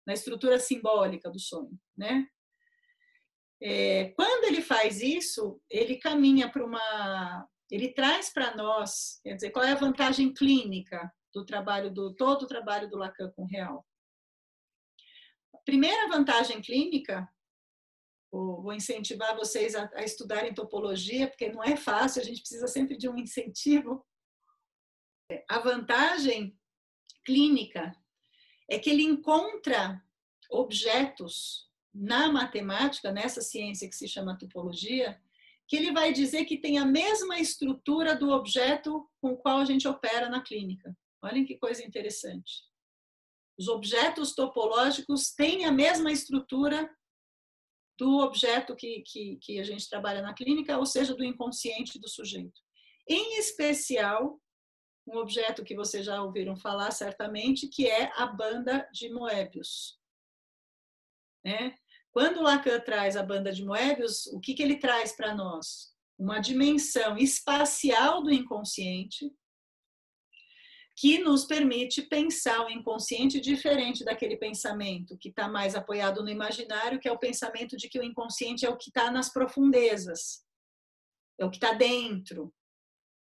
na 0.06 0.14
estrutura 0.14 0.58
simbólica 0.58 1.30
do 1.30 1.38
sonho. 1.38 1.78
Né? 1.96 2.26
É, 3.62 4.10
quando 4.10 4.44
ele 4.44 4.60
faz 4.60 5.00
isso, 5.00 5.60
ele 5.70 5.96
caminha 5.96 6.50
para 6.50 6.64
uma. 6.64 7.48
Ele 7.70 7.92
traz 7.92 8.32
para 8.32 8.54
nós, 8.54 9.18
quer 9.22 9.34
dizer, 9.34 9.50
qual 9.50 9.64
é 9.64 9.72
a 9.72 9.76
vantagem 9.76 10.32
clínica 10.32 11.12
do 11.34 11.44
trabalho 11.44 11.92
do 11.92 12.14
todo 12.14 12.42
o 12.42 12.46
trabalho 12.46 12.88
do 12.88 12.96
Lacan 12.96 13.30
com 13.34 13.42
o 13.42 13.46
real? 13.46 13.84
A 15.54 15.58
primeira 15.64 16.08
vantagem 16.08 16.60
clínica 16.60 17.28
vou 18.30 18.72
incentivar 18.72 19.36
vocês 19.36 19.74
a, 19.74 19.90
a 19.94 20.02
estudarem 20.02 20.54
topologia, 20.54 21.28
porque 21.28 21.50
não 21.50 21.62
é 21.62 21.76
fácil, 21.76 22.20
a 22.20 22.24
gente 22.24 22.40
precisa 22.40 22.66
sempre 22.66 22.96
de 22.96 23.08
um 23.08 23.16
incentivo. 23.16 24.04
A 25.48 25.58
vantagem 25.58 26.58
clínica 27.24 27.92
é 28.70 28.78
que 28.78 28.90
ele 28.90 29.02
encontra 29.02 30.02
objetos 30.50 31.66
na 31.94 32.30
matemática, 32.30 33.10
nessa 33.10 33.40
ciência 33.40 33.88
que 33.88 33.96
se 33.96 34.06
chama 34.06 34.38
topologia, 34.38 35.20
que 35.68 35.76
ele 35.76 35.92
vai 35.92 36.12
dizer 36.12 36.44
que 36.44 36.58
tem 36.58 36.78
a 36.78 36.84
mesma 36.84 37.38
estrutura 37.38 38.14
do 38.14 38.30
objeto 38.30 39.08
com 39.20 39.32
o 39.32 39.36
qual 39.36 39.58
a 39.58 39.64
gente 39.64 39.88
opera 39.88 40.28
na 40.28 40.42
clínica. 40.42 40.96
Olhem 41.22 41.44
que 41.44 41.58
coisa 41.58 41.84
interessante. 41.84 42.62
Os 43.58 43.68
objetos 43.68 44.34
topológicos 44.34 45.32
têm 45.34 45.64
a 45.64 45.72
mesma 45.72 46.12
estrutura 46.12 46.88
do 47.98 48.18
objeto 48.18 48.76
que, 48.76 49.02
que, 49.02 49.36
que 49.36 49.58
a 49.58 49.64
gente 49.64 49.88
trabalha 49.88 50.22
na 50.22 50.34
clínica, 50.34 50.78
ou 50.78 50.86
seja, 50.86 51.14
do 51.14 51.24
inconsciente 51.24 51.98
do 51.98 52.08
sujeito. 52.08 52.60
Em 53.08 53.38
especial, 53.38 54.40
um 55.06 55.18
objeto 55.18 55.64
que 55.64 55.76
vocês 55.76 56.04
já 56.04 56.22
ouviram 56.22 56.56
falar 56.56 56.90
certamente, 56.90 57.68
que 57.68 57.86
é 57.86 58.10
a 58.16 58.26
banda 58.26 58.88
de 58.92 59.08
Moebius. 59.08 59.98
Né? 61.44 61.74
Quando 62.10 62.42
Lacan 62.42 62.80
traz 62.80 63.16
a 63.16 63.22
banda 63.22 63.52
de 63.52 63.64
Moebius, 63.64 64.26
o 64.26 64.40
que, 64.40 64.54
que 64.54 64.62
ele 64.62 64.78
traz 64.78 65.14
para 65.14 65.34
nós? 65.34 65.94
Uma 66.18 66.40
dimensão 66.40 67.16
espacial 67.16 68.22
do 68.22 68.32
inconsciente, 68.32 69.30
que 70.96 71.18
nos 71.18 71.44
permite 71.44 72.00
pensar 72.00 72.64
o 72.64 72.70
inconsciente 72.70 73.38
diferente 73.38 74.02
daquele 74.02 74.34
pensamento 74.34 75.16
que 75.18 75.28
está 75.28 75.46
mais 75.46 75.74
apoiado 75.74 76.22
no 76.22 76.30
imaginário, 76.30 76.98
que 76.98 77.06
é 77.06 77.12
o 77.12 77.18
pensamento 77.18 77.76
de 77.76 77.86
que 77.86 77.98
o 77.98 78.02
inconsciente 78.02 78.64
é 78.64 78.70
o 78.70 78.78
que 78.78 78.88
está 78.88 79.10
nas 79.10 79.30
profundezas, 79.30 80.42
é 81.38 81.44
o 81.44 81.50
que 81.50 81.58
está 81.58 81.74
dentro, 81.74 82.50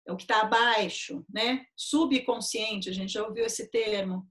é 0.06 0.12
o 0.12 0.18
que 0.18 0.24
está 0.24 0.42
abaixo, 0.42 1.26
né? 1.34 1.66
Subconsciente, 1.74 2.90
a 2.90 2.94
gente 2.94 3.14
já 3.14 3.26
ouviu 3.26 3.46
esse 3.46 3.72
termo. 3.72 4.28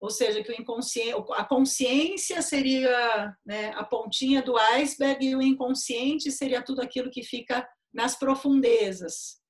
Ou 0.00 0.08
seja, 0.08 0.42
que 0.42 0.50
o 0.50 0.60
inconsciente, 0.60 1.14
a 1.32 1.44
consciência 1.44 2.40
seria 2.40 3.36
né, 3.44 3.72
a 3.72 3.84
pontinha 3.84 4.42
do 4.42 4.56
iceberg 4.56 5.26
e 5.26 5.36
o 5.36 5.42
inconsciente 5.42 6.30
seria 6.30 6.62
tudo 6.62 6.80
aquilo 6.80 7.10
que 7.10 7.22
fica 7.22 7.68
nas 7.92 8.18
profundezas 8.18 9.42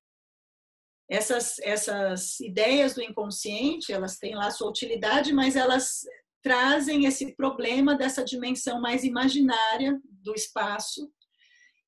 essas, 1.09 1.57
essas 1.59 2.39
ideias 2.39 2.93
do 2.93 3.01
inconsciente, 3.01 3.93
elas 3.93 4.17
têm 4.17 4.35
lá 4.35 4.51
sua 4.51 4.69
utilidade, 4.69 5.31
mas 5.31 5.55
elas 5.55 6.01
trazem 6.43 7.05
esse 7.05 7.35
problema 7.35 7.95
dessa 7.95 8.23
dimensão 8.23 8.79
mais 8.81 9.03
imaginária 9.03 9.99
do 10.05 10.33
espaço. 10.33 11.09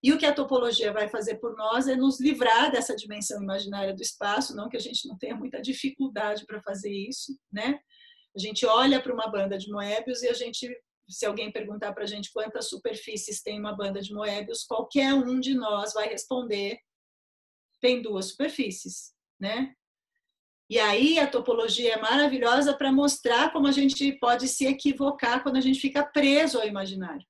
E 0.02 0.14
o 0.14 0.18
que 0.18 0.26
a 0.26 0.34
topologia 0.34 0.94
vai 0.94 1.10
fazer 1.10 1.36
por 1.36 1.56
nós 1.58 1.88
é 1.88 1.96
nos 1.96 2.22
livrar 2.22 2.72
dessa 2.72 2.96
dimensão 2.96 3.44
imaginária 3.44 3.94
do 3.94 4.02
espaço, 4.02 4.56
não 4.56 4.70
que 4.70 4.78
a 4.78 4.80
gente 4.80 5.08
não 5.08 5.18
tenha 5.18 5.36
muita 5.36 5.62
dificuldade 5.62 6.46
para 6.46 6.62
fazer 6.62 6.92
isso, 6.92 7.38
né? 7.52 7.80
A 8.36 8.40
gente 8.40 8.66
olha 8.66 9.02
para 9.02 9.14
uma 9.14 9.28
banda 9.28 9.58
de 9.58 9.70
Moebius 9.70 10.22
e 10.24 10.30
a 10.30 10.34
gente, 10.34 10.74
se 11.10 11.26
alguém 11.26 11.52
perguntar 11.52 11.92
para 11.94 12.04
a 12.04 12.08
gente 12.08 12.32
quantas 12.32 12.70
superfícies 12.70 13.42
tem 13.42 13.60
uma 13.60 13.76
banda 13.76 14.02
de 14.02 14.14
Moebius, 14.14 14.64
qualquer 14.64 15.14
um 15.14 15.40
de 15.40 15.54
nós 15.54 15.94
vai 15.94 16.08
responder 16.08 16.80
tem 17.80 18.02
duas 18.02 18.28
superfícies, 18.28 19.14
né? 19.40 19.74
E 20.70 20.78
aí 20.78 21.18
a 21.18 21.28
topologia 21.28 21.94
é 21.94 22.02
maravilhosa 22.02 22.78
para 22.78 22.92
mostrar 22.92 23.52
como 23.52 23.66
a 23.66 23.72
gente 23.72 24.14
pode 24.20 24.48
se 24.48 24.68
equivocar 24.68 25.42
quando 25.42 25.58
a 25.58 25.62
gente 25.62 25.80
fica 25.80 26.06
preso 26.06 26.60
ao 26.60 26.68
imaginário. 26.68 27.26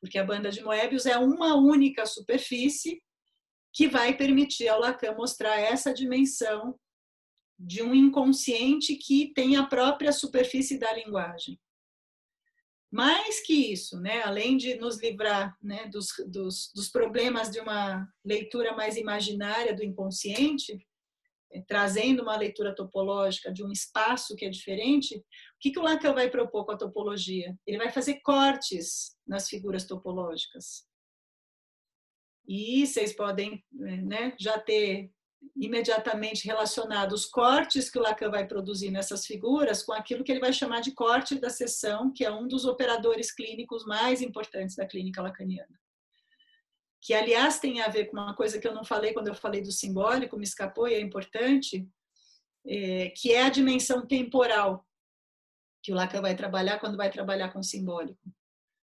Porque 0.00 0.18
a 0.18 0.24
banda 0.24 0.50
de 0.50 0.62
Moebius 0.62 1.04
é 1.04 1.18
uma 1.18 1.54
única 1.56 2.06
superfície 2.06 3.02
que 3.72 3.86
vai 3.86 4.16
permitir 4.16 4.68
ao 4.68 4.80
Lacan 4.80 5.14
mostrar 5.14 5.60
essa 5.60 5.92
dimensão 5.92 6.74
de 7.58 7.82
um 7.82 7.94
inconsciente 7.94 8.96
que 8.96 9.32
tem 9.34 9.56
a 9.56 9.66
própria 9.66 10.10
superfície 10.10 10.78
da 10.78 10.90
linguagem. 10.94 11.60
Mais 12.90 13.40
que 13.40 13.72
isso, 13.72 14.00
né, 14.00 14.22
além 14.22 14.56
de 14.56 14.74
nos 14.74 15.00
livrar 15.00 15.56
né, 15.62 15.86
dos, 15.86 16.08
dos, 16.26 16.72
dos 16.74 16.88
problemas 16.88 17.48
de 17.48 17.60
uma 17.60 18.08
leitura 18.24 18.74
mais 18.74 18.96
imaginária 18.96 19.74
do 19.74 19.84
inconsciente, 19.84 20.76
é, 21.52 21.60
trazendo 21.62 22.22
uma 22.22 22.36
leitura 22.36 22.74
topológica 22.74 23.52
de 23.52 23.62
um 23.64 23.70
espaço 23.70 24.34
que 24.34 24.44
é 24.44 24.48
diferente, 24.48 25.16
o 25.16 25.24
que, 25.60 25.70
que 25.70 25.78
o 25.78 25.82
Lacan 25.82 26.14
vai 26.14 26.28
propor 26.28 26.64
com 26.64 26.72
a 26.72 26.76
topologia? 26.76 27.56
Ele 27.64 27.78
vai 27.78 27.90
fazer 27.90 28.20
cortes 28.22 29.16
nas 29.24 29.48
figuras 29.48 29.84
topológicas. 29.84 30.84
E 32.46 32.84
vocês 32.84 33.14
podem 33.14 33.64
né, 33.70 34.34
já 34.38 34.58
ter 34.58 35.12
imediatamente 35.56 36.46
relacionado 36.46 37.12
os 37.12 37.26
cortes 37.26 37.90
que 37.90 37.98
o 37.98 38.02
Lacan 38.02 38.30
vai 38.30 38.46
produzir 38.46 38.90
nessas 38.90 39.26
figuras 39.26 39.82
com 39.82 39.92
aquilo 39.92 40.24
que 40.24 40.32
ele 40.32 40.40
vai 40.40 40.52
chamar 40.52 40.80
de 40.80 40.92
corte 40.92 41.38
da 41.38 41.50
sessão, 41.50 42.12
que 42.12 42.24
é 42.24 42.30
um 42.30 42.46
dos 42.46 42.64
operadores 42.64 43.32
clínicos 43.32 43.84
mais 43.84 44.20
importantes 44.22 44.76
da 44.76 44.86
clínica 44.86 45.22
lacaniana. 45.22 45.80
Que, 47.02 47.14
aliás, 47.14 47.58
tem 47.58 47.80
a 47.80 47.88
ver 47.88 48.06
com 48.06 48.16
uma 48.16 48.34
coisa 48.34 48.58
que 48.58 48.68
eu 48.68 48.74
não 48.74 48.84
falei 48.84 49.12
quando 49.12 49.28
eu 49.28 49.34
falei 49.34 49.62
do 49.62 49.72
simbólico, 49.72 50.36
me 50.36 50.44
escapou 50.44 50.86
e 50.86 50.94
é 50.94 51.00
importante, 51.00 51.88
é, 52.66 53.10
que 53.10 53.32
é 53.32 53.42
a 53.42 53.50
dimensão 53.50 54.06
temporal 54.06 54.86
que 55.82 55.92
o 55.92 55.94
Lacan 55.94 56.20
vai 56.20 56.36
trabalhar 56.36 56.78
quando 56.78 56.96
vai 56.96 57.10
trabalhar 57.10 57.50
com 57.50 57.62
simbólico. 57.62 58.20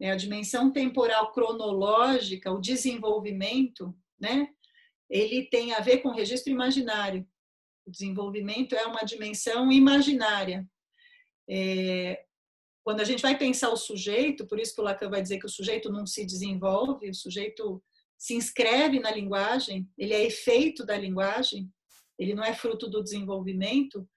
É 0.00 0.10
a 0.10 0.16
dimensão 0.16 0.70
temporal 0.70 1.32
cronológica, 1.32 2.52
o 2.52 2.60
desenvolvimento, 2.60 3.96
né? 4.20 4.48
Ele 5.08 5.44
tem 5.48 5.72
a 5.72 5.80
ver 5.80 5.98
com 5.98 6.10
registro 6.10 6.52
imaginário. 6.52 7.26
O 7.86 7.90
desenvolvimento 7.90 8.74
é 8.74 8.84
uma 8.86 9.02
dimensão 9.02 9.70
imaginária. 9.70 10.68
É, 11.48 12.24
quando 12.84 13.00
a 13.00 13.04
gente 13.04 13.22
vai 13.22 13.36
pensar 13.36 13.70
o 13.70 13.76
sujeito, 13.76 14.46
por 14.46 14.58
isso 14.58 14.74
que 14.74 14.80
o 14.80 14.84
Lacan 14.84 15.10
vai 15.10 15.22
dizer 15.22 15.38
que 15.38 15.46
o 15.46 15.50
sujeito 15.50 15.90
não 15.90 16.06
se 16.06 16.24
desenvolve, 16.24 17.10
o 17.10 17.14
sujeito 17.14 17.82
se 18.18 18.34
inscreve 18.34 18.98
na 18.98 19.10
linguagem, 19.10 19.88
ele 19.98 20.14
é 20.14 20.24
efeito 20.24 20.84
da 20.84 20.96
linguagem, 20.96 21.70
ele 22.18 22.34
não 22.34 22.42
é 22.42 22.54
fruto 22.54 22.88
do 22.88 23.02
desenvolvimento, 23.02 24.08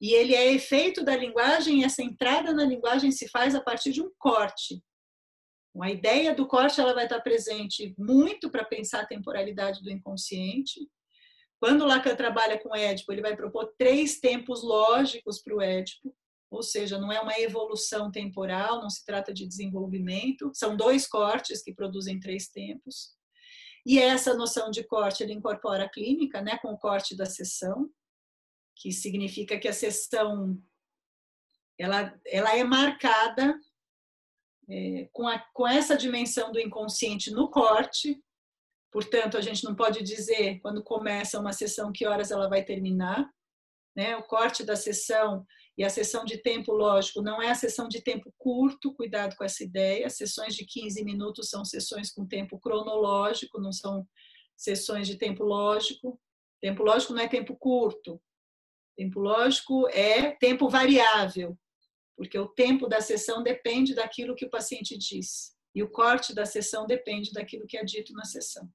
e 0.00 0.12
ele 0.12 0.34
é 0.34 0.52
efeito 0.52 1.04
da 1.04 1.16
linguagem, 1.16 1.80
e 1.80 1.84
essa 1.84 2.02
entrada 2.02 2.52
na 2.52 2.64
linguagem 2.64 3.10
se 3.12 3.28
faz 3.28 3.54
a 3.54 3.60
partir 3.60 3.92
de 3.92 4.02
um 4.02 4.10
corte, 4.18 4.82
a 5.82 5.90
ideia 5.90 6.34
do 6.34 6.46
corte 6.46 6.80
ela 6.80 6.94
vai 6.94 7.04
estar 7.04 7.20
presente 7.20 7.94
muito 7.98 8.50
para 8.50 8.64
pensar 8.64 9.02
a 9.02 9.06
temporalidade 9.06 9.82
do 9.82 9.90
inconsciente. 9.90 10.80
Quando 11.58 11.86
Lacan 11.86 12.14
trabalha 12.14 12.58
com 12.58 12.74
Édipo, 12.74 13.12
ele 13.12 13.22
vai 13.22 13.36
propor 13.36 13.74
três 13.78 14.20
tempos 14.20 14.62
lógicos 14.62 15.40
para 15.42 15.54
o 15.54 15.60
Édipo, 15.60 16.14
ou 16.50 16.62
seja, 16.62 16.98
não 16.98 17.10
é 17.10 17.20
uma 17.20 17.38
evolução 17.40 18.10
temporal, 18.10 18.80
não 18.80 18.90
se 18.90 19.04
trata 19.04 19.32
de 19.32 19.46
desenvolvimento, 19.46 20.50
são 20.54 20.76
dois 20.76 21.06
cortes 21.06 21.62
que 21.62 21.74
produzem 21.74 22.20
três 22.20 22.48
tempos. 22.48 23.14
E 23.84 23.98
essa 23.98 24.34
noção 24.34 24.70
de 24.70 24.84
corte 24.84 25.22
ele 25.22 25.32
incorpora 25.32 25.84
a 25.84 25.88
clínica, 25.88 26.40
né, 26.40 26.58
com 26.58 26.72
o 26.72 26.78
corte 26.78 27.16
da 27.16 27.26
sessão, 27.26 27.90
que 28.74 28.92
significa 28.92 29.58
que 29.58 29.68
a 29.68 29.72
sessão 29.72 30.60
ela, 31.78 32.18
ela 32.26 32.56
é 32.56 32.64
marcada 32.64 33.58
é, 34.68 35.08
com, 35.12 35.26
a, 35.28 35.38
com 35.52 35.66
essa 35.66 35.96
dimensão 35.96 36.50
do 36.50 36.60
inconsciente 36.60 37.30
no 37.30 37.48
corte, 37.50 38.20
portanto, 38.90 39.36
a 39.36 39.40
gente 39.40 39.64
não 39.64 39.74
pode 39.74 40.02
dizer 40.02 40.58
quando 40.60 40.82
começa 40.82 41.38
uma 41.38 41.52
sessão 41.52 41.92
que 41.92 42.06
horas 42.06 42.30
ela 42.30 42.48
vai 42.48 42.64
terminar. 42.64 43.30
Né? 43.94 44.16
O 44.16 44.24
corte 44.24 44.64
da 44.64 44.76
sessão 44.76 45.46
e 45.78 45.84
a 45.84 45.90
sessão 45.90 46.24
de 46.24 46.38
tempo, 46.38 46.72
lógico, 46.72 47.22
não 47.22 47.40
é 47.40 47.50
a 47.50 47.54
sessão 47.54 47.88
de 47.88 48.02
tempo 48.02 48.32
curto, 48.36 48.94
cuidado 48.94 49.36
com 49.36 49.44
essa 49.44 49.62
ideia. 49.62 50.10
Sessões 50.10 50.54
de 50.54 50.64
15 50.64 51.04
minutos 51.04 51.48
são 51.48 51.64
sessões 51.64 52.10
com 52.10 52.26
tempo 52.26 52.58
cronológico, 52.58 53.60
não 53.60 53.72
são 53.72 54.06
sessões 54.56 55.06
de 55.06 55.16
tempo 55.16 55.44
lógico. 55.44 56.20
Tempo 56.60 56.82
lógico 56.82 57.12
não 57.12 57.22
é 57.22 57.28
tempo 57.28 57.56
curto. 57.56 58.20
Tempo 58.96 59.20
lógico 59.20 59.86
é 59.88 60.32
tempo 60.32 60.68
variável 60.68 61.56
porque 62.16 62.38
o 62.38 62.48
tempo 62.48 62.88
da 62.88 63.00
sessão 63.00 63.42
depende 63.42 63.94
daquilo 63.94 64.34
que 64.34 64.46
o 64.46 64.50
paciente 64.50 64.96
diz 64.96 65.54
e 65.74 65.82
o 65.82 65.90
corte 65.90 66.34
da 66.34 66.46
sessão 66.46 66.86
depende 66.86 67.32
daquilo 67.32 67.66
que 67.66 67.76
é 67.76 67.84
dito 67.84 68.14
na 68.14 68.24
sessão. 68.24 68.66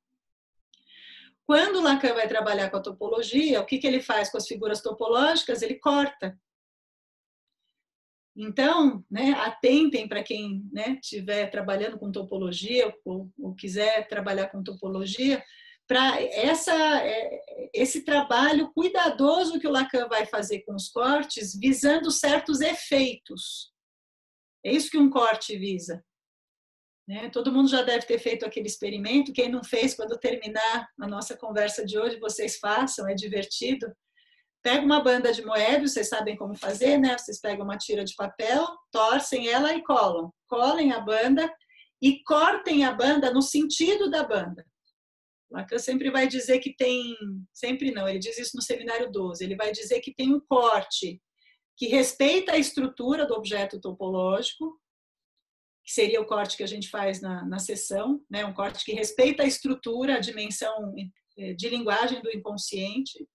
Quando 1.47 1.81
Lacan 1.81 2.13
vai 2.13 2.27
trabalhar 2.27 2.69
com 2.69 2.77
a 2.77 2.81
topologia, 2.81 3.59
o 3.59 3.65
que, 3.65 3.79
que 3.79 3.87
ele 3.87 3.99
faz 3.99 4.29
com 4.29 4.37
as 4.37 4.47
figuras 4.47 4.81
topológicas? 4.81 5.63
Ele 5.63 5.75
corta. 5.75 6.39
Então, 8.35 9.03
né, 9.09 9.31
atentem 9.31 10.07
para 10.07 10.23
quem 10.23 10.63
estiver 11.01 11.45
né, 11.45 11.47
trabalhando 11.47 11.97
com 11.97 12.11
topologia 12.11 12.95
ou, 13.03 13.29
ou 13.37 13.55
quiser 13.55 14.07
trabalhar 14.07 14.47
com 14.49 14.63
topologia, 14.63 15.43
para 15.91 16.21
essa 16.21 16.73
é, 17.03 17.41
esse 17.73 18.05
trabalho 18.05 18.71
cuidadoso 18.71 19.59
que 19.59 19.67
o 19.67 19.71
Lacan 19.71 20.07
vai 20.07 20.25
fazer 20.25 20.61
com 20.61 20.73
os 20.73 20.87
cortes, 20.87 21.53
visando 21.53 22.09
certos 22.09 22.61
efeitos. 22.61 23.73
É 24.65 24.71
isso 24.71 24.89
que 24.89 24.97
um 24.97 25.09
corte 25.09 25.57
visa. 25.57 26.01
Né? 27.05 27.29
Todo 27.29 27.51
mundo 27.51 27.67
já 27.67 27.81
deve 27.81 28.05
ter 28.05 28.19
feito 28.19 28.45
aquele 28.45 28.67
experimento. 28.67 29.33
Quem 29.33 29.51
não 29.51 29.65
fez, 29.65 29.93
quando 29.93 30.17
terminar 30.17 30.87
a 30.97 31.07
nossa 31.09 31.35
conversa 31.35 31.85
de 31.85 31.99
hoje, 31.99 32.17
vocês 32.21 32.57
façam, 32.57 33.09
é 33.09 33.13
divertido. 33.13 33.93
Pega 34.63 34.85
uma 34.85 35.03
banda 35.03 35.33
de 35.33 35.43
moedas, 35.43 35.91
vocês 35.91 36.07
sabem 36.07 36.37
como 36.37 36.55
fazer, 36.55 36.97
né? 36.99 37.17
Vocês 37.17 37.41
pegam 37.41 37.65
uma 37.65 37.77
tira 37.77 38.05
de 38.05 38.15
papel, 38.15 38.65
torcem 38.93 39.49
ela 39.49 39.73
e 39.73 39.83
colam. 39.83 40.31
Colem 40.47 40.93
a 40.93 41.01
banda 41.01 41.53
e 42.01 42.23
cortem 42.23 42.85
a 42.85 42.93
banda 42.93 43.33
no 43.33 43.41
sentido 43.41 44.09
da 44.09 44.23
banda. 44.23 44.65
Lacan 45.51 45.77
sempre 45.77 46.09
vai 46.09 46.27
dizer 46.27 46.59
que 46.59 46.73
tem, 46.75 47.15
sempre 47.53 47.91
não, 47.91 48.07
ele 48.07 48.19
diz 48.19 48.37
isso 48.37 48.55
no 48.55 48.61
seminário 48.61 49.11
12, 49.11 49.43
ele 49.43 49.55
vai 49.55 49.71
dizer 49.71 49.99
que 49.99 50.13
tem 50.13 50.33
um 50.33 50.39
corte 50.39 51.21
que 51.77 51.87
respeita 51.87 52.53
a 52.53 52.57
estrutura 52.57 53.25
do 53.25 53.33
objeto 53.33 53.79
topológico, 53.79 54.79
que 55.83 55.91
seria 55.91 56.21
o 56.21 56.25
corte 56.25 56.55
que 56.55 56.63
a 56.63 56.67
gente 56.67 56.89
faz 56.89 57.21
na, 57.21 57.43
na 57.45 57.59
sessão, 57.59 58.23
né? 58.29 58.45
um 58.45 58.53
corte 58.53 58.85
que 58.85 58.93
respeita 58.93 59.43
a 59.43 59.47
estrutura, 59.47 60.15
a 60.15 60.19
dimensão 60.19 60.93
eh, 61.37 61.53
de 61.53 61.69
linguagem 61.69 62.21
do 62.21 62.31
inconsciente, 62.31 63.27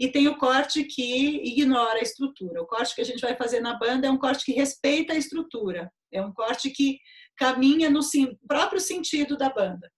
e 0.00 0.08
tem 0.10 0.26
o 0.26 0.36
corte 0.36 0.84
que 0.84 1.36
ignora 1.44 2.00
a 2.00 2.02
estrutura. 2.02 2.60
O 2.60 2.66
corte 2.66 2.94
que 2.94 3.00
a 3.00 3.04
gente 3.04 3.20
vai 3.20 3.36
fazer 3.36 3.60
na 3.60 3.78
banda 3.78 4.08
é 4.08 4.10
um 4.10 4.18
corte 4.18 4.44
que 4.44 4.52
respeita 4.52 5.12
a 5.12 5.16
estrutura, 5.16 5.90
é 6.12 6.20
um 6.20 6.32
corte 6.32 6.70
que 6.70 6.98
caminha 7.36 7.88
no 7.88 8.00
próprio 8.48 8.80
sentido 8.80 9.36
da 9.36 9.48
banda. 9.48 9.88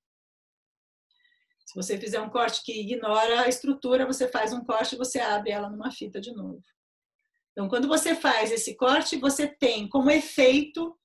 Se 1.75 1.83
você 1.83 1.99
fizer 1.99 2.21
um 2.21 2.31
corte 2.31 2.63
que 2.63 2.81
ignora 2.83 3.41
a 3.41 3.49
estrutura, 3.49 4.07
você 4.07 4.29
faz 4.29 4.53
um 4.53 4.65
corte 4.65 4.95
e 4.95 4.99
você 4.99 5.19
abre 5.19 5.51
ela 5.51 5.69
numa 5.69 5.91
fita 5.91 6.21
de 6.21 6.33
novo. 6.33 6.63
Então, 7.51 7.69
quando 7.69 7.89
você 7.89 8.15
faz 8.15 8.53
esse 8.53 8.77
corte, 8.77 9.17
você 9.17 9.49
tem 9.49 9.89
como 9.89 10.09
efeito 10.09 10.97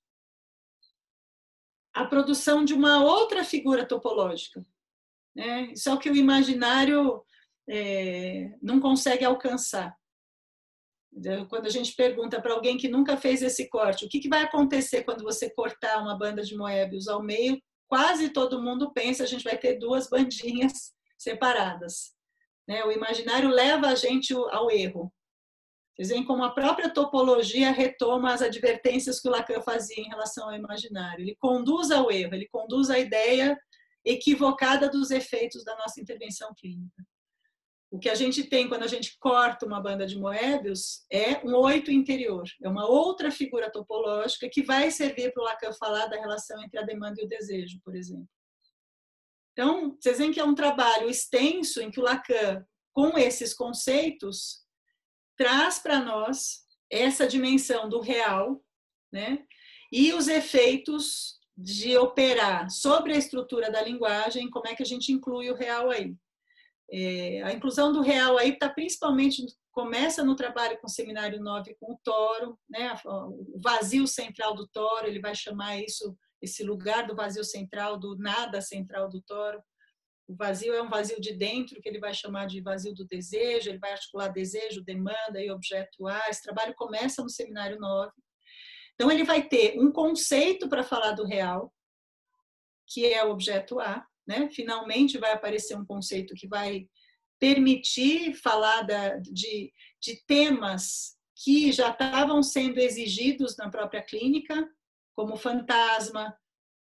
a 1.91 2.05
produção 2.05 2.63
de 2.63 2.75
uma 2.75 3.03
outra 3.03 3.43
figura 3.43 3.83
topológica. 3.83 4.63
Né? 5.35 5.73
O 5.87 5.97
que 5.97 6.11
o 6.11 6.15
imaginário 6.15 7.25
é, 7.67 8.55
não 8.61 8.79
consegue 8.79 9.25
alcançar. 9.25 9.97
Quando 11.49 11.65
a 11.65 11.71
gente 11.71 11.95
pergunta 11.95 12.39
para 12.39 12.53
alguém 12.53 12.77
que 12.77 12.87
nunca 12.87 13.17
fez 13.17 13.41
esse 13.41 13.67
corte, 13.69 14.05
o 14.05 14.09
que, 14.09 14.19
que 14.19 14.29
vai 14.29 14.43
acontecer 14.43 15.03
quando 15.03 15.23
você 15.23 15.49
cortar 15.49 15.99
uma 15.99 16.15
banda 16.15 16.43
de 16.43 16.55
Moebius 16.55 17.07
ao 17.07 17.23
meio 17.23 17.59
quase 17.89 18.29
todo 18.29 18.61
mundo 18.61 18.93
pensa 18.93 19.23
a 19.23 19.27
gente 19.27 19.43
vai 19.43 19.57
ter 19.57 19.77
duas 19.77 20.07
bandinhas 20.07 20.93
separadas. 21.17 22.13
Né? 22.67 22.83
O 22.85 22.91
imaginário 22.91 23.49
leva 23.49 23.87
a 23.87 23.95
gente 23.95 24.33
ao 24.33 24.69
erro. 24.71 25.11
Vocês 25.95 26.09
veem 26.09 26.23
como 26.23 26.43
a 26.45 26.53
própria 26.53 26.89
topologia 26.89 27.71
retoma 27.71 28.31
as 28.31 28.41
advertências 28.41 29.19
que 29.19 29.27
o 29.27 29.31
Lacan 29.31 29.61
fazia 29.61 30.01
em 30.01 30.07
relação 30.07 30.47
ao 30.47 30.55
imaginário. 30.55 31.23
Ele 31.23 31.35
conduz 31.35 31.91
ao 31.91 32.09
erro, 32.09 32.35
ele 32.35 32.47
conduz 32.47 32.89
à 32.89 32.97
ideia 32.97 33.59
equivocada 34.05 34.87
dos 34.87 35.11
efeitos 35.11 35.65
da 35.65 35.75
nossa 35.75 35.99
intervenção 35.99 36.53
clínica. 36.55 37.03
O 37.91 37.97
que 37.97 38.09
a 38.09 38.15
gente 38.15 38.43
tem 38.43 38.67
quando 38.67 38.83
a 38.83 38.87
gente 38.87 39.17
corta 39.17 39.65
uma 39.65 39.81
banda 39.81 40.05
de 40.05 40.15
Moebius 40.15 41.05
é 41.11 41.43
um 41.43 41.55
oito 41.55 41.91
interior, 41.91 42.43
é 42.61 42.69
uma 42.69 42.87
outra 42.87 43.31
figura 43.31 43.71
topológica 43.71 44.47
que 44.47 44.61
vai 44.61 44.91
servir 44.91 45.33
para 45.33 45.41
o 45.41 45.45
Lacan 45.45 45.73
falar 45.73 46.05
da 46.05 46.19
relação 46.19 46.61
entre 46.61 46.79
a 46.79 46.83
demanda 46.83 47.19
e 47.19 47.25
o 47.25 47.27
desejo, 47.27 47.79
por 47.83 47.95
exemplo. 47.95 48.29
Então, 49.53 49.97
vocês 49.99 50.19
veem 50.19 50.31
que 50.31 50.39
é 50.39 50.43
um 50.43 50.53
trabalho 50.53 51.09
extenso 51.09 51.81
em 51.81 51.89
que 51.89 51.99
o 51.99 52.03
Lacan, 52.03 52.63
com 52.93 53.17
esses 53.17 53.55
conceitos, 53.55 54.63
traz 55.35 55.79
para 55.79 55.99
nós 55.99 56.59
essa 56.91 57.27
dimensão 57.27 57.89
do 57.89 57.99
real, 57.99 58.63
né? 59.11 59.43
E 59.91 60.13
os 60.13 60.27
efeitos 60.27 61.39
de 61.57 61.97
operar 61.97 62.69
sobre 62.69 63.13
a 63.13 63.17
estrutura 63.17 63.71
da 63.71 63.81
linguagem, 63.81 64.49
como 64.49 64.67
é 64.67 64.75
que 64.75 64.83
a 64.83 64.85
gente 64.85 65.11
inclui 65.11 65.49
o 65.49 65.55
real 65.55 65.89
aí. 65.89 66.15
É, 66.91 67.43
a 67.43 67.53
inclusão 67.53 67.93
do 67.93 68.01
real 68.01 68.37
aí 68.37 68.49
está 68.49 68.67
principalmente 68.67 69.45
começa 69.71 70.23
no 70.23 70.35
trabalho 70.35 70.77
com 70.79 70.87
o 70.87 70.89
seminário 70.89 71.39
9 71.39 71.75
com 71.79 71.93
o 71.93 71.99
toro, 72.03 72.59
né? 72.69 72.93
O 73.05 73.59
vazio 73.63 74.07
central 74.07 74.53
do 74.53 74.67
toro, 74.67 75.07
ele 75.07 75.21
vai 75.21 75.35
chamar 75.35 75.77
isso 75.77 76.17
esse 76.41 76.63
lugar 76.63 77.05
do 77.05 77.15
vazio 77.15 77.43
central, 77.43 77.97
do 77.97 78.17
nada 78.17 78.61
central 78.61 79.09
do 79.09 79.21
toro. 79.21 79.61
O 80.27 80.35
vazio 80.35 80.73
é 80.73 80.81
um 80.81 80.89
vazio 80.89 81.19
de 81.19 81.33
dentro, 81.33 81.81
que 81.81 81.89
ele 81.89 81.99
vai 81.99 82.13
chamar 82.13 82.45
de 82.45 82.61
vazio 82.61 82.93
do 82.93 83.05
desejo, 83.05 83.69
ele 83.69 83.79
vai 83.79 83.91
articular 83.91 84.29
desejo, 84.29 84.83
demanda 84.83 85.41
e 85.41 85.49
objeto 85.49 86.07
A. 86.07 86.29
Esse 86.29 86.43
trabalho 86.43 86.73
começa 86.75 87.23
no 87.23 87.29
seminário 87.29 87.79
9. 87.79 88.11
Então, 88.93 89.11
ele 89.11 89.23
vai 89.23 89.47
ter 89.47 89.79
um 89.79 89.91
conceito 89.91 90.69
para 90.69 90.83
falar 90.83 91.13
do 91.13 91.25
real, 91.25 91.73
que 92.87 93.11
é 93.11 93.23
o 93.25 93.31
objeto 93.31 93.79
A. 93.79 94.05
Né? 94.29 94.47
Finalmente 94.51 95.17
vai 95.17 95.31
aparecer 95.31 95.75
um 95.75 95.83
conceito 95.83 96.35
que 96.35 96.47
vai 96.47 96.87
permitir 97.39 98.35
falar 98.35 98.83
da, 98.83 99.15
de, 99.17 99.73
de 99.99 100.23
temas 100.27 101.17
que 101.35 101.71
já 101.71 101.89
estavam 101.89 102.43
sendo 102.43 102.77
exigidos 102.77 103.57
na 103.57 103.71
própria 103.71 104.03
clínica, 104.03 104.69
como 105.15 105.33
o 105.33 105.37
fantasma, 105.37 106.37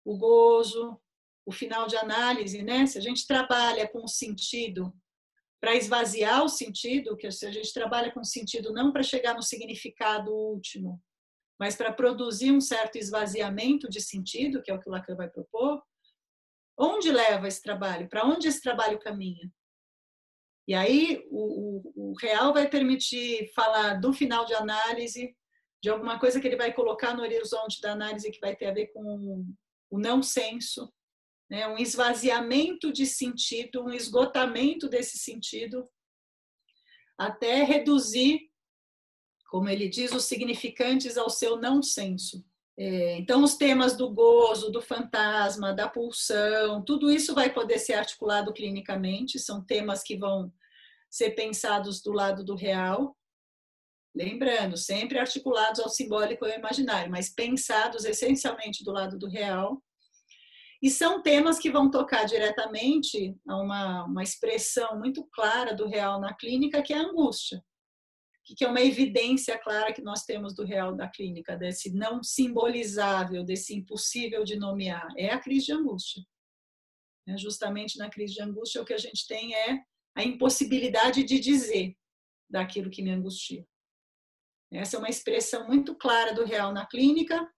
o 0.04 0.18
gozo, 0.18 1.00
o 1.46 1.50
final 1.50 1.86
de 1.86 1.96
análise, 1.96 2.62
né? 2.62 2.84
Se 2.84 2.98
a 2.98 3.00
gente 3.00 3.26
trabalha 3.26 3.88
com 3.88 4.06
sentido 4.06 4.92
para 5.62 5.74
esvaziar 5.74 6.44
o 6.44 6.48
sentido, 6.48 7.16
que 7.16 7.30
se 7.30 7.46
a 7.46 7.50
gente 7.50 7.72
trabalha 7.72 8.12
com 8.12 8.22
sentido 8.22 8.70
não 8.70 8.92
para 8.92 9.02
chegar 9.02 9.34
no 9.34 9.42
significado 9.42 10.30
último, 10.30 11.02
mas 11.58 11.74
para 11.74 11.90
produzir 11.90 12.52
um 12.52 12.60
certo 12.60 12.96
esvaziamento 12.96 13.88
de 13.88 14.00
sentido, 14.02 14.62
que 14.62 14.70
é 14.70 14.74
o 14.74 14.78
que 14.78 14.90
o 14.90 14.92
Lacan 14.92 15.16
vai 15.16 15.30
propor, 15.30 15.82
onde 16.80 17.12
leva 17.12 17.46
esse 17.46 17.62
trabalho? 17.62 18.08
Para 18.08 18.24
onde 18.24 18.48
esse 18.48 18.60
trabalho 18.60 18.98
caminha? 18.98 19.50
E 20.66 20.74
aí 20.74 21.26
o, 21.30 21.82
o, 21.96 22.10
o, 22.10 22.14
real 22.20 22.52
vai 22.52 22.68
permitir 22.68 23.52
falar 23.54 23.94
do 23.94 24.12
final 24.12 24.44
de 24.44 24.54
análise, 24.54 25.36
de 25.82 25.90
alguma 25.90 26.18
coisa 26.18 26.40
que 26.40 26.46
ele 26.46 26.56
vai 26.56 26.72
colocar 26.72 27.14
no 27.14 27.22
horizonte 27.22 27.80
da 27.80 27.92
análise 27.92 28.30
que 28.30 28.40
vai 28.40 28.54
ter 28.54 28.66
a 28.66 28.72
ver 28.72 28.86
com 28.88 29.44
o 29.90 29.98
não 29.98 30.22
senso, 30.22 30.92
né? 31.50 31.66
um 31.66 31.76
esvaziamento 31.76 32.92
de 32.92 33.04
sentido, 33.04 33.82
um 33.82 33.92
esgotamento 33.92 34.88
desse 34.88 35.18
sentido, 35.18 35.88
até 37.18 37.64
reduzir, 37.64 38.48
como 39.50 39.68
ele 39.68 39.88
diz, 39.88 40.12
os 40.12 40.24
significantes 40.24 41.18
ao 41.18 41.28
seu 41.28 41.56
não 41.56 41.82
senso. 41.82 42.44
É, 42.82 43.18
então, 43.18 43.44
os 43.44 43.56
temas 43.56 43.94
do 43.94 44.08
gozo, 44.08 44.70
do 44.70 44.80
fantasma, 44.80 45.74
da 45.74 45.86
pulsão, 45.86 46.82
tudo 46.82 47.10
isso 47.10 47.34
vai 47.34 47.52
poder 47.52 47.78
ser 47.78 47.92
articulado 47.92 48.54
clinicamente, 48.54 49.38
são 49.38 49.62
temas 49.62 50.02
que 50.02 50.16
vão 50.16 50.50
ser 51.10 51.32
pensados 51.32 52.00
do 52.00 52.10
lado 52.10 52.42
do 52.42 52.54
real, 52.54 53.14
lembrando, 54.16 54.78
sempre 54.78 55.18
articulados 55.18 55.78
ao 55.78 55.90
simbólico 55.90 56.46
e 56.46 56.52
ao 56.52 56.58
imaginário, 56.58 57.10
mas 57.10 57.28
pensados 57.28 58.06
essencialmente 58.06 58.82
do 58.82 58.92
lado 58.92 59.18
do 59.18 59.28
real. 59.28 59.82
E 60.82 60.88
são 60.88 61.20
temas 61.20 61.58
que 61.58 61.70
vão 61.70 61.90
tocar 61.90 62.24
diretamente 62.24 63.36
a 63.46 63.58
uma, 63.58 64.04
uma 64.04 64.22
expressão 64.22 64.98
muito 64.98 65.28
clara 65.34 65.74
do 65.74 65.86
real 65.86 66.18
na 66.18 66.32
clínica, 66.32 66.82
que 66.82 66.94
é 66.94 66.96
a 66.96 67.02
angústia 67.02 67.62
que 68.54 68.64
é 68.64 68.68
uma 68.68 68.80
evidência 68.80 69.58
clara 69.58 69.92
que 69.92 70.02
nós 70.02 70.24
temos 70.24 70.54
do 70.54 70.64
real 70.64 70.94
da 70.94 71.08
clínica, 71.08 71.56
desse 71.56 71.92
não 71.92 72.22
simbolizável, 72.22 73.44
desse 73.44 73.74
impossível 73.74 74.44
de 74.44 74.56
nomear, 74.56 75.08
é 75.16 75.30
a 75.30 75.38
crise 75.38 75.66
de 75.66 75.72
angústia. 75.72 76.22
É 77.28 77.36
justamente 77.36 77.98
na 77.98 78.10
crise 78.10 78.34
de 78.34 78.42
angústia 78.42 78.82
o 78.82 78.84
que 78.84 78.94
a 78.94 78.98
gente 78.98 79.26
tem 79.26 79.54
é 79.54 79.80
a 80.16 80.24
impossibilidade 80.24 81.22
de 81.22 81.38
dizer 81.38 81.94
daquilo 82.48 82.90
que 82.90 83.02
me 83.02 83.10
angustia. 83.10 83.64
Essa 84.72 84.96
é 84.96 84.98
uma 84.98 85.08
expressão 85.08 85.66
muito 85.66 85.94
clara 85.94 86.32
do 86.32 86.44
real 86.44 86.72
na 86.72 86.86
clínica. 86.86 87.48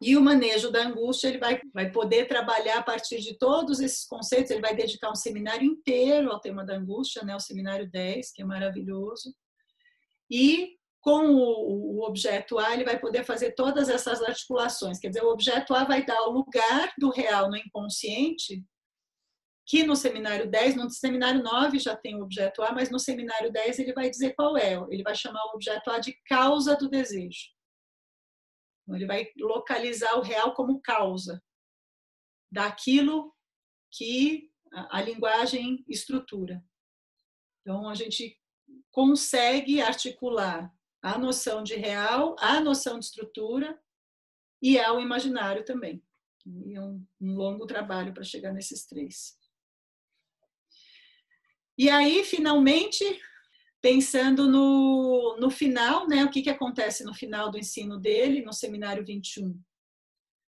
E 0.00 0.16
o 0.16 0.20
manejo 0.20 0.70
da 0.70 0.82
angústia, 0.82 1.28
ele 1.28 1.38
vai, 1.38 1.60
vai 1.72 1.90
poder 1.90 2.26
trabalhar 2.26 2.78
a 2.78 2.82
partir 2.82 3.20
de 3.20 3.38
todos 3.38 3.78
esses 3.78 4.04
conceitos, 4.04 4.50
ele 4.50 4.60
vai 4.60 4.74
dedicar 4.74 5.10
um 5.10 5.14
seminário 5.14 5.64
inteiro 5.64 6.30
ao 6.30 6.40
tema 6.40 6.64
da 6.64 6.76
angústia, 6.76 7.22
né, 7.22 7.36
o 7.36 7.40
seminário 7.40 7.88
10, 7.88 8.32
que 8.32 8.42
é 8.42 8.44
maravilhoso 8.44 9.32
e 10.32 10.78
com 11.02 11.26
o, 11.26 12.02
objeto 12.06 12.58
A, 12.58 12.72
ele 12.72 12.84
vai 12.84 12.98
poder 12.98 13.22
fazer 13.24 13.52
todas 13.52 13.88
essas 13.88 14.22
articulações. 14.22 14.98
Quer 14.98 15.08
dizer, 15.08 15.22
o 15.22 15.30
objeto 15.30 15.74
A 15.74 15.84
vai 15.84 16.06
dar 16.06 16.22
o 16.22 16.30
lugar 16.30 16.92
do 16.96 17.10
real 17.10 17.50
no 17.50 17.56
inconsciente, 17.56 18.64
que 19.66 19.84
no 19.84 19.94
seminário 19.94 20.50
10, 20.50 20.76
no 20.76 20.88
seminário 20.88 21.42
9 21.42 21.78
já 21.78 21.94
tem 21.94 22.16
o 22.16 22.22
objeto 22.24 22.62
A, 22.62 22.72
mas 22.72 22.90
no 22.90 22.98
seminário 22.98 23.52
10 23.52 23.80
ele 23.80 23.92
vai 23.92 24.08
dizer 24.08 24.34
qual 24.34 24.56
é. 24.56 24.74
Ele 24.90 25.02
vai 25.02 25.14
chamar 25.14 25.44
o 25.46 25.54
objeto 25.54 25.90
A 25.90 25.98
de 25.98 26.14
causa 26.24 26.76
do 26.76 26.88
desejo. 26.88 27.50
Então, 28.82 28.96
ele 28.96 29.06
vai 29.06 29.26
localizar 29.38 30.16
o 30.16 30.22
real 30.22 30.54
como 30.54 30.80
causa 30.80 31.42
daquilo 32.50 33.34
que 33.92 34.50
a 34.72 35.02
linguagem 35.02 35.84
estrutura. 35.88 36.64
Então, 37.60 37.88
a 37.88 37.94
gente 37.94 38.41
consegue 38.92 39.80
articular 39.80 40.72
a 41.02 41.18
noção 41.18 41.64
de 41.64 41.74
real, 41.74 42.36
a 42.38 42.60
noção 42.60 42.98
de 42.98 43.06
estrutura 43.06 43.76
e 44.60 44.78
ao 44.78 45.00
imaginário 45.00 45.64
também. 45.64 46.00
E 46.46 46.76
é 46.76 46.80
um, 46.80 47.04
um 47.20 47.34
longo 47.34 47.66
trabalho 47.66 48.12
para 48.14 48.22
chegar 48.22 48.52
nesses 48.52 48.86
três. 48.86 49.36
E 51.76 51.88
aí, 51.88 52.22
finalmente, 52.22 53.04
pensando 53.80 54.48
no, 54.48 55.36
no 55.40 55.50
final, 55.50 56.06
né, 56.06 56.24
o 56.24 56.30
que, 56.30 56.42
que 56.42 56.50
acontece 56.50 57.02
no 57.02 57.14
final 57.14 57.50
do 57.50 57.58
ensino 57.58 57.98
dele, 57.98 58.44
no 58.44 58.52
seminário 58.52 59.04
21. 59.04 59.50
O 59.50 59.62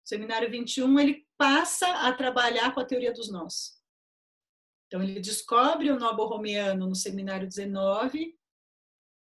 seminário 0.05 0.49
21, 0.49 1.01
ele 1.01 1.27
passa 1.37 1.89
a 2.07 2.13
trabalhar 2.13 2.73
com 2.73 2.81
a 2.81 2.85
teoria 2.85 3.13
dos 3.13 3.31
nós. 3.31 3.77
Então, 4.97 5.07
ele 5.07 5.21
descobre 5.21 5.91
o 5.91 5.99
nó 5.99 6.15
borromiano 6.15 6.89
no 6.89 6.95
seminário 6.95 7.47
19, 7.47 8.35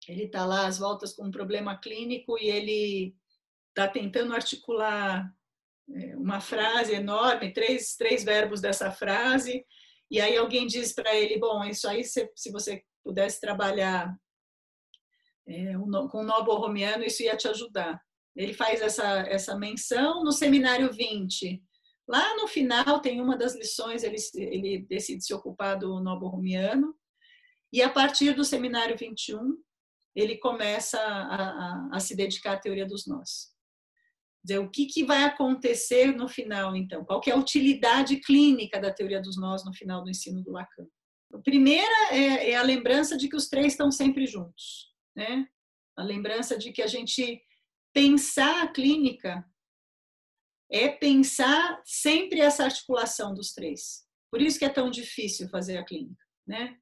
ele 0.08 0.24
está 0.24 0.46
lá 0.46 0.66
às 0.66 0.78
voltas 0.78 1.12
com 1.12 1.26
um 1.26 1.30
problema 1.30 1.76
clínico 1.76 2.38
e 2.38 2.48
ele 2.48 3.14
está 3.68 3.86
tentando 3.86 4.32
articular 4.32 5.30
é, 5.90 6.16
uma 6.16 6.40
frase 6.40 6.94
enorme, 6.94 7.52
três, 7.52 7.96
três 7.96 8.24
verbos 8.24 8.62
dessa 8.62 8.90
frase, 8.90 9.62
e 10.10 10.22
aí 10.22 10.38
alguém 10.38 10.66
diz 10.66 10.94
para 10.94 11.14
ele, 11.14 11.38
bom, 11.38 11.62
isso 11.64 11.86
aí 11.86 12.02
se, 12.02 12.32
se 12.34 12.50
você 12.50 12.82
pudesse 13.04 13.38
trabalhar 13.38 14.16
é, 15.46 15.74
com 15.74 16.20
o 16.20 16.24
nó 16.24 16.42
borromiano, 16.44 17.04
isso 17.04 17.22
ia 17.22 17.36
te 17.36 17.46
ajudar. 17.46 18.00
Ele 18.34 18.54
faz 18.54 18.80
essa, 18.80 19.20
essa 19.28 19.54
menção 19.54 20.24
no 20.24 20.32
seminário 20.32 20.90
20, 20.90 21.62
Lá 22.08 22.36
no 22.36 22.48
final 22.48 23.00
tem 23.00 23.20
uma 23.20 23.36
das 23.36 23.54
lições, 23.54 24.02
ele, 24.02 24.16
ele 24.34 24.86
decide 24.88 25.22
se 25.22 25.34
ocupar 25.34 25.78
do 25.78 26.00
Nobo 26.00 26.26
Rumiano, 26.26 26.94
e 27.70 27.82
a 27.82 27.90
partir 27.90 28.34
do 28.34 28.44
seminário 28.44 28.96
21, 28.96 29.54
ele 30.16 30.38
começa 30.38 30.98
a, 30.98 31.34
a, 31.36 31.88
a 31.92 32.00
se 32.00 32.16
dedicar 32.16 32.54
à 32.54 32.58
teoria 32.58 32.86
dos 32.86 33.06
nós. 33.06 33.52
Dizer, 34.42 34.58
o 34.58 34.70
que, 34.70 34.86
que 34.86 35.04
vai 35.04 35.24
acontecer 35.24 36.16
no 36.16 36.28
final, 36.28 36.74
então? 36.74 37.04
Qual 37.04 37.20
que 37.20 37.30
é 37.30 37.34
a 37.34 37.38
utilidade 37.38 38.16
clínica 38.20 38.80
da 38.80 38.92
teoria 38.92 39.20
dos 39.20 39.36
nós 39.36 39.64
no 39.64 39.74
final 39.74 40.02
do 40.02 40.08
ensino 40.08 40.42
do 40.42 40.52
Lacan? 40.52 40.86
A 41.34 41.38
primeira 41.38 42.14
é, 42.14 42.52
é 42.52 42.56
a 42.56 42.62
lembrança 42.62 43.18
de 43.18 43.28
que 43.28 43.36
os 43.36 43.48
três 43.48 43.74
estão 43.74 43.90
sempre 43.90 44.26
juntos, 44.26 44.90
né? 45.14 45.46
A 45.96 46.02
lembrança 46.02 46.56
de 46.56 46.72
que 46.72 46.80
a 46.80 46.86
gente 46.86 47.42
pensar 47.92 48.62
a 48.62 48.68
clínica 48.68 49.44
é 50.70 50.88
pensar 50.88 51.80
sempre 51.84 52.40
essa 52.40 52.64
articulação 52.64 53.34
dos 53.34 53.52
três. 53.52 54.04
Por 54.30 54.42
isso 54.42 54.58
que 54.58 54.64
é 54.64 54.68
tão 54.68 54.90
difícil 54.90 55.48
fazer 55.48 55.78
a 55.78 55.84
clínica, 55.84 56.22
né? 56.46 56.76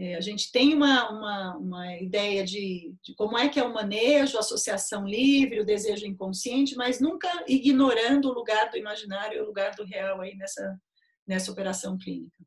É, 0.00 0.14
a 0.14 0.20
gente 0.20 0.52
tem 0.52 0.72
uma, 0.74 1.10
uma, 1.10 1.56
uma 1.56 1.96
ideia 1.96 2.44
de, 2.44 2.94
de, 3.02 3.16
como 3.16 3.36
é 3.36 3.48
que 3.48 3.58
é 3.58 3.64
o 3.64 3.74
manejo, 3.74 4.36
a 4.36 4.40
associação 4.40 5.04
livre, 5.04 5.58
o 5.58 5.66
desejo 5.66 6.06
inconsciente, 6.06 6.76
mas 6.76 7.00
nunca 7.00 7.28
ignorando 7.48 8.28
o 8.28 8.32
lugar 8.32 8.70
do 8.70 8.76
imaginário 8.76 9.38
e 9.38 9.40
o 9.40 9.46
lugar 9.46 9.74
do 9.74 9.84
real 9.84 10.20
aí 10.20 10.36
nessa, 10.36 10.80
nessa 11.26 11.50
operação 11.50 11.98
clínica. 11.98 12.46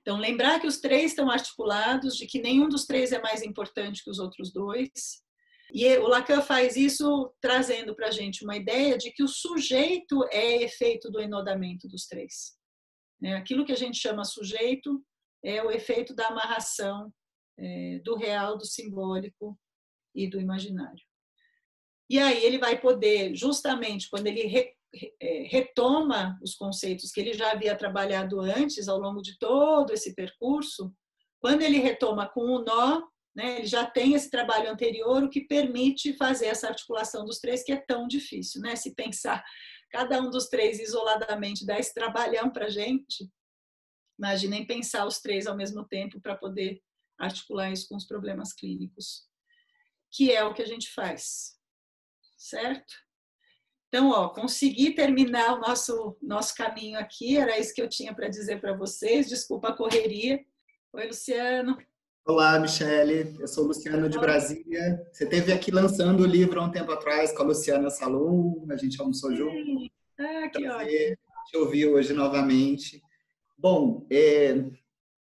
Então, 0.00 0.16
lembrar 0.16 0.60
que 0.60 0.66
os 0.66 0.78
três 0.78 1.10
estão 1.10 1.28
articulados, 1.28 2.16
de 2.16 2.26
que 2.26 2.40
nenhum 2.40 2.68
dos 2.68 2.84
três 2.86 3.10
é 3.10 3.20
mais 3.20 3.42
importante 3.42 4.04
que 4.04 4.10
os 4.10 4.20
outros 4.20 4.52
dois, 4.52 5.21
e 5.72 5.96
o 5.98 6.06
Lacan 6.06 6.42
faz 6.42 6.76
isso 6.76 7.32
trazendo 7.40 7.94
para 7.94 8.08
a 8.08 8.10
gente 8.10 8.44
uma 8.44 8.56
ideia 8.56 8.98
de 8.98 9.10
que 9.10 9.22
o 9.22 9.28
sujeito 9.28 10.22
é 10.30 10.62
efeito 10.62 11.10
do 11.10 11.18
enodamento 11.18 11.88
dos 11.88 12.06
três. 12.06 12.56
Né? 13.20 13.34
Aquilo 13.36 13.64
que 13.64 13.72
a 13.72 13.76
gente 13.76 13.98
chama 13.98 14.24
sujeito 14.24 15.02
é 15.42 15.62
o 15.62 15.70
efeito 15.70 16.14
da 16.14 16.28
amarração 16.28 17.12
é, 17.58 18.00
do 18.04 18.16
real, 18.16 18.58
do 18.58 18.66
simbólico 18.66 19.58
e 20.14 20.28
do 20.28 20.40
imaginário. 20.40 21.02
E 22.10 22.18
aí 22.18 22.44
ele 22.44 22.58
vai 22.58 22.78
poder, 22.78 23.34
justamente 23.34 24.10
quando 24.10 24.26
ele 24.26 24.74
é, 25.20 25.46
retoma 25.48 26.38
os 26.42 26.54
conceitos 26.54 27.10
que 27.10 27.20
ele 27.20 27.32
já 27.32 27.52
havia 27.52 27.74
trabalhado 27.74 28.40
antes, 28.40 28.88
ao 28.88 28.98
longo 28.98 29.22
de 29.22 29.38
todo 29.38 29.92
esse 29.92 30.14
percurso, 30.14 30.94
quando 31.40 31.62
ele 31.62 31.78
retoma 31.78 32.28
com 32.28 32.42
o 32.42 32.62
nó, 32.62 33.02
né? 33.34 33.58
Ele 33.58 33.66
já 33.66 33.86
tem 33.86 34.14
esse 34.14 34.30
trabalho 34.30 34.70
anterior, 34.70 35.22
o 35.22 35.30
que 35.30 35.40
permite 35.40 36.16
fazer 36.16 36.46
essa 36.46 36.68
articulação 36.68 37.24
dos 37.24 37.38
três, 37.38 37.62
que 37.62 37.72
é 37.72 37.76
tão 37.76 38.06
difícil. 38.06 38.60
Né? 38.60 38.76
Se 38.76 38.94
pensar 38.94 39.42
cada 39.90 40.20
um 40.20 40.30
dos 40.30 40.48
três 40.48 40.80
isoladamente 40.80 41.66
dá 41.66 41.78
esse 41.78 41.92
trabalhão 41.92 42.50
para 42.50 42.66
a 42.66 42.70
gente, 42.70 43.30
Imaginem 44.22 44.64
pensar 44.64 45.04
os 45.04 45.18
três 45.18 45.48
ao 45.48 45.56
mesmo 45.56 45.84
tempo 45.84 46.20
para 46.20 46.36
poder 46.36 46.80
articular 47.18 47.72
isso 47.72 47.88
com 47.88 47.96
os 47.96 48.06
problemas 48.06 48.52
clínicos, 48.52 49.26
que 50.12 50.30
é 50.30 50.44
o 50.44 50.54
que 50.54 50.62
a 50.62 50.66
gente 50.66 50.92
faz, 50.92 51.56
certo? 52.36 52.94
Então, 53.88 54.10
ó, 54.10 54.28
consegui 54.28 54.94
terminar 54.94 55.54
o 55.54 55.60
nosso, 55.60 56.16
nosso 56.22 56.54
caminho 56.54 56.98
aqui, 56.98 57.36
era 57.36 57.58
isso 57.58 57.74
que 57.74 57.82
eu 57.82 57.88
tinha 57.88 58.14
para 58.14 58.28
dizer 58.28 58.60
para 58.60 58.76
vocês, 58.76 59.28
desculpa 59.28 59.70
a 59.70 59.76
correria. 59.76 60.44
Oi, 60.92 61.06
Luciano. 61.08 61.76
Olá, 62.24 62.56
Michele, 62.56 63.36
eu 63.40 63.48
sou 63.48 63.64
Luciano 63.64 64.08
de 64.08 64.16
Brasília. 64.16 65.04
Você 65.12 65.24
esteve 65.24 65.52
aqui 65.52 65.72
lançando 65.72 66.20
o 66.20 66.26
livro 66.26 66.60
há 66.60 66.64
um 66.64 66.70
tempo 66.70 66.92
atrás 66.92 67.32
com 67.32 67.42
a 67.42 67.46
Luciana 67.46 67.90
Salum, 67.90 68.64
a 68.70 68.76
gente 68.76 69.00
almoçou 69.00 69.34
junto. 69.34 69.90
Ah, 70.20 70.48
que 70.48 70.62
Prazer 70.62 71.12
ótimo. 71.12 71.16
Te 71.46 71.56
ouvir 71.56 71.86
hoje 71.88 72.12
novamente. 72.12 73.02
Bom, 73.58 74.06
é, 74.08 74.54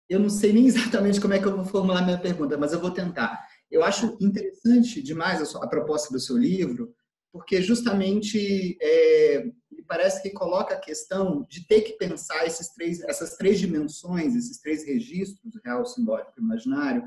eu 0.07 0.19
não 0.19 0.29
sei 0.29 0.53
nem 0.53 0.67
exatamente 0.67 1.19
como 1.19 1.33
é 1.33 1.39
que 1.39 1.45
eu 1.45 1.55
vou 1.55 1.65
formular 1.65 2.05
minha 2.05 2.19
pergunta, 2.19 2.55
mas 2.55 2.71
eu 2.71 2.79
vou 2.79 2.91
tentar. 2.91 3.47
Eu 3.71 3.83
acho 3.83 4.15
interessante 4.21 5.01
demais 5.01 5.41
a, 5.41 5.45
sua, 5.45 5.65
a 5.65 5.67
proposta 5.67 6.13
do 6.13 6.19
seu 6.19 6.37
livro, 6.37 6.93
porque 7.31 7.61
justamente 7.61 8.77
é, 8.81 9.45
me 9.71 9.83
parece 9.87 10.21
que 10.21 10.31
coloca 10.31 10.73
a 10.73 10.79
questão 10.79 11.45
de 11.49 11.65
ter 11.65 11.81
que 11.81 11.93
pensar 11.93 12.45
esses 12.45 12.73
três, 12.73 13.01
essas 13.01 13.35
três 13.35 13.59
dimensões, 13.59 14.35
esses 14.35 14.59
três 14.59 14.85
registros, 14.85 15.53
real, 15.63 15.85
simbólico 15.85 16.33
e 16.37 16.41
imaginário, 16.41 17.03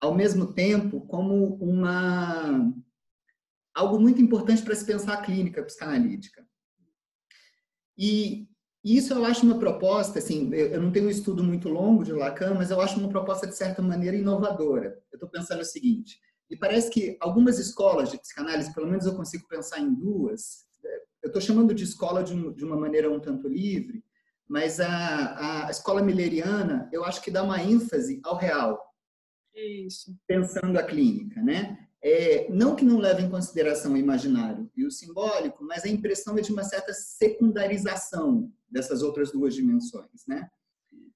ao 0.00 0.14
mesmo 0.14 0.52
tempo 0.52 1.00
como 1.02 1.54
uma 1.56 2.72
algo 3.74 3.98
muito 3.98 4.20
importante 4.20 4.62
para 4.62 4.74
se 4.74 4.84
pensar 4.84 5.14
a 5.14 5.22
clínica 5.22 5.62
psicanalítica. 5.62 6.46
E 7.96 8.48
isso 8.84 9.14
eu 9.14 9.24
acho 9.24 9.46
uma 9.46 9.58
proposta, 9.58 10.18
assim, 10.18 10.52
eu 10.52 10.82
não 10.82 10.90
tenho 10.90 11.06
um 11.06 11.10
estudo 11.10 11.44
muito 11.44 11.68
longo 11.68 12.02
de 12.02 12.12
Lacan, 12.12 12.54
mas 12.54 12.70
eu 12.70 12.80
acho 12.80 12.98
uma 12.98 13.08
proposta 13.08 13.46
de 13.46 13.56
certa 13.56 13.80
maneira 13.80 14.16
inovadora. 14.16 15.00
Eu 15.12 15.16
estou 15.16 15.28
pensando 15.28 15.60
o 15.60 15.64
seguinte: 15.64 16.20
e 16.52 16.56
parece 16.56 16.90
que 16.90 17.16
algumas 17.18 17.58
escolas 17.58 18.10
de 18.10 18.18
psicanálise, 18.18 18.74
pelo 18.74 18.86
menos 18.86 19.06
eu 19.06 19.16
consigo 19.16 19.48
pensar 19.48 19.80
em 19.80 19.94
duas, 19.94 20.66
eu 21.22 21.28
estou 21.28 21.40
chamando 21.40 21.72
de 21.72 21.82
escola 21.82 22.22
de, 22.22 22.34
um, 22.34 22.52
de, 22.52 22.62
uma 22.62 22.76
maneira 22.76 23.10
um 23.10 23.18
tanto 23.18 23.48
livre, 23.48 24.04
mas 24.46 24.78
a, 24.78 25.66
a 25.66 25.70
escola 25.70 26.02
milleriana, 26.02 26.90
eu 26.92 27.06
acho 27.06 27.22
que 27.22 27.30
dá 27.30 27.42
uma 27.42 27.62
ênfase 27.62 28.20
ao 28.22 28.36
real. 28.36 28.78
Isso. 29.54 30.14
Pensando 30.26 30.78
a 30.78 30.82
clínica, 30.82 31.40
né? 31.40 31.88
É, 32.02 32.52
não 32.52 32.76
que 32.76 32.84
não 32.84 32.98
leve 32.98 33.22
em 33.22 33.30
consideração 33.30 33.94
o 33.94 33.96
imaginário 33.96 34.70
e 34.76 34.84
o 34.84 34.90
simbólico, 34.90 35.64
mas 35.64 35.84
a 35.84 35.88
impressão 35.88 36.36
é 36.36 36.42
de 36.42 36.52
uma 36.52 36.64
certa 36.64 36.92
secundarização 36.92 38.52
dessas 38.68 39.00
outras 39.00 39.32
duas 39.32 39.54
dimensões, 39.54 40.26
né? 40.28 40.50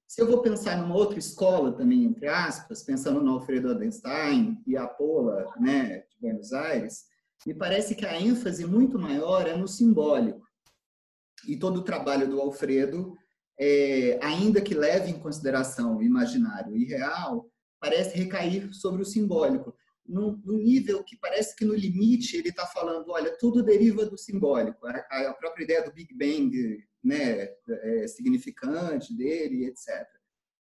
Se 0.07 0.21
eu 0.21 0.27
vou 0.27 0.41
pensar 0.41 0.77
numa 0.77 0.95
outra 0.95 1.19
escola 1.19 1.73
também, 1.73 2.05
entre 2.05 2.27
aspas, 2.27 2.81
pensando 2.81 3.21
no 3.21 3.31
Alfredo 3.33 3.71
Adenstein 3.71 4.57
e 4.65 4.77
a 4.77 4.87
Pola, 4.87 5.53
né, 5.59 5.99
de 6.09 6.17
Buenos 6.21 6.53
Aires, 6.53 7.03
me 7.45 7.53
parece 7.53 7.93
que 7.93 8.05
a 8.05 8.19
ênfase 8.19 8.65
muito 8.65 8.97
maior 8.97 9.45
é 9.47 9.55
no 9.55 9.67
simbólico. 9.67 10.47
E 11.45 11.57
todo 11.57 11.81
o 11.81 11.83
trabalho 11.83 12.27
do 12.29 12.39
Alfredo, 12.39 13.15
é, 13.59 14.17
ainda 14.21 14.61
que 14.61 14.73
leve 14.73 15.11
em 15.11 15.19
consideração 15.19 15.97
o 15.97 16.03
imaginário 16.03 16.75
e 16.75 16.85
real, 16.85 17.51
parece 17.77 18.17
recair 18.17 18.73
sobre 18.73 19.01
o 19.01 19.05
simbólico, 19.05 19.75
num, 20.07 20.41
num 20.43 20.57
nível 20.57 21.03
que 21.03 21.17
parece 21.17 21.53
que 21.53 21.65
no 21.65 21.75
limite 21.75 22.37
ele 22.37 22.49
está 22.49 22.65
falando, 22.65 23.11
olha, 23.11 23.37
tudo 23.37 23.61
deriva 23.61 24.05
do 24.05 24.17
simbólico. 24.17 24.87
A, 24.87 25.29
a 25.29 25.33
própria 25.33 25.65
ideia 25.65 25.83
do 25.83 25.93
Big 25.93 26.13
Bang 26.15 26.51
né, 27.07 27.49
é, 27.69 28.07
significante 28.07 29.15
dele, 29.15 29.65
etc. 29.65 30.05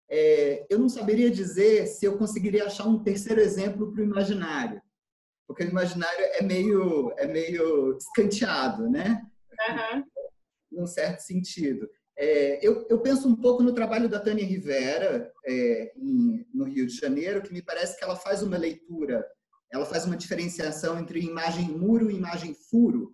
É, 0.09 0.65
eu 0.69 0.79
não 0.79 0.89
saberia 0.89 1.29
dizer 1.29 1.85
se 1.85 2.05
eu 2.05 2.17
conseguiria 2.17 2.65
achar 2.65 2.87
um 2.87 3.03
terceiro 3.03 3.41
exemplo 3.41 3.91
para 3.91 4.01
o 4.01 4.05
imaginário, 4.05 4.81
porque 5.47 5.63
o 5.63 5.69
imaginário 5.69 6.25
é 6.33 6.41
meio 6.41 7.13
é 7.17 7.27
meio 7.27 7.97
escanteado, 7.97 8.89
né? 8.89 9.21
Uhum. 9.69 10.03
Num 10.71 10.87
certo 10.87 11.19
sentido. 11.19 11.89
É, 12.17 12.65
eu, 12.65 12.85
eu, 12.89 12.99
penso 12.99 13.27
um 13.27 13.35
pouco 13.35 13.63
no 13.63 13.73
trabalho 13.73 14.09
da 14.09 14.19
Tânia 14.19 14.45
Rivera, 14.45 15.31
é, 15.45 15.93
em, 15.95 16.45
no 16.53 16.65
Rio 16.65 16.85
de 16.85 16.95
Janeiro, 16.95 17.41
que 17.41 17.53
me 17.53 17.61
parece 17.61 17.97
que 17.97 18.03
ela 18.03 18.15
faz 18.15 18.43
uma 18.43 18.57
leitura, 18.57 19.25
ela 19.71 19.85
faz 19.85 20.05
uma 20.05 20.17
diferenciação 20.17 20.99
entre 20.99 21.21
imagem 21.21 21.69
muro 21.69 22.11
e 22.11 22.15
imagem 22.15 22.53
furo, 22.69 23.09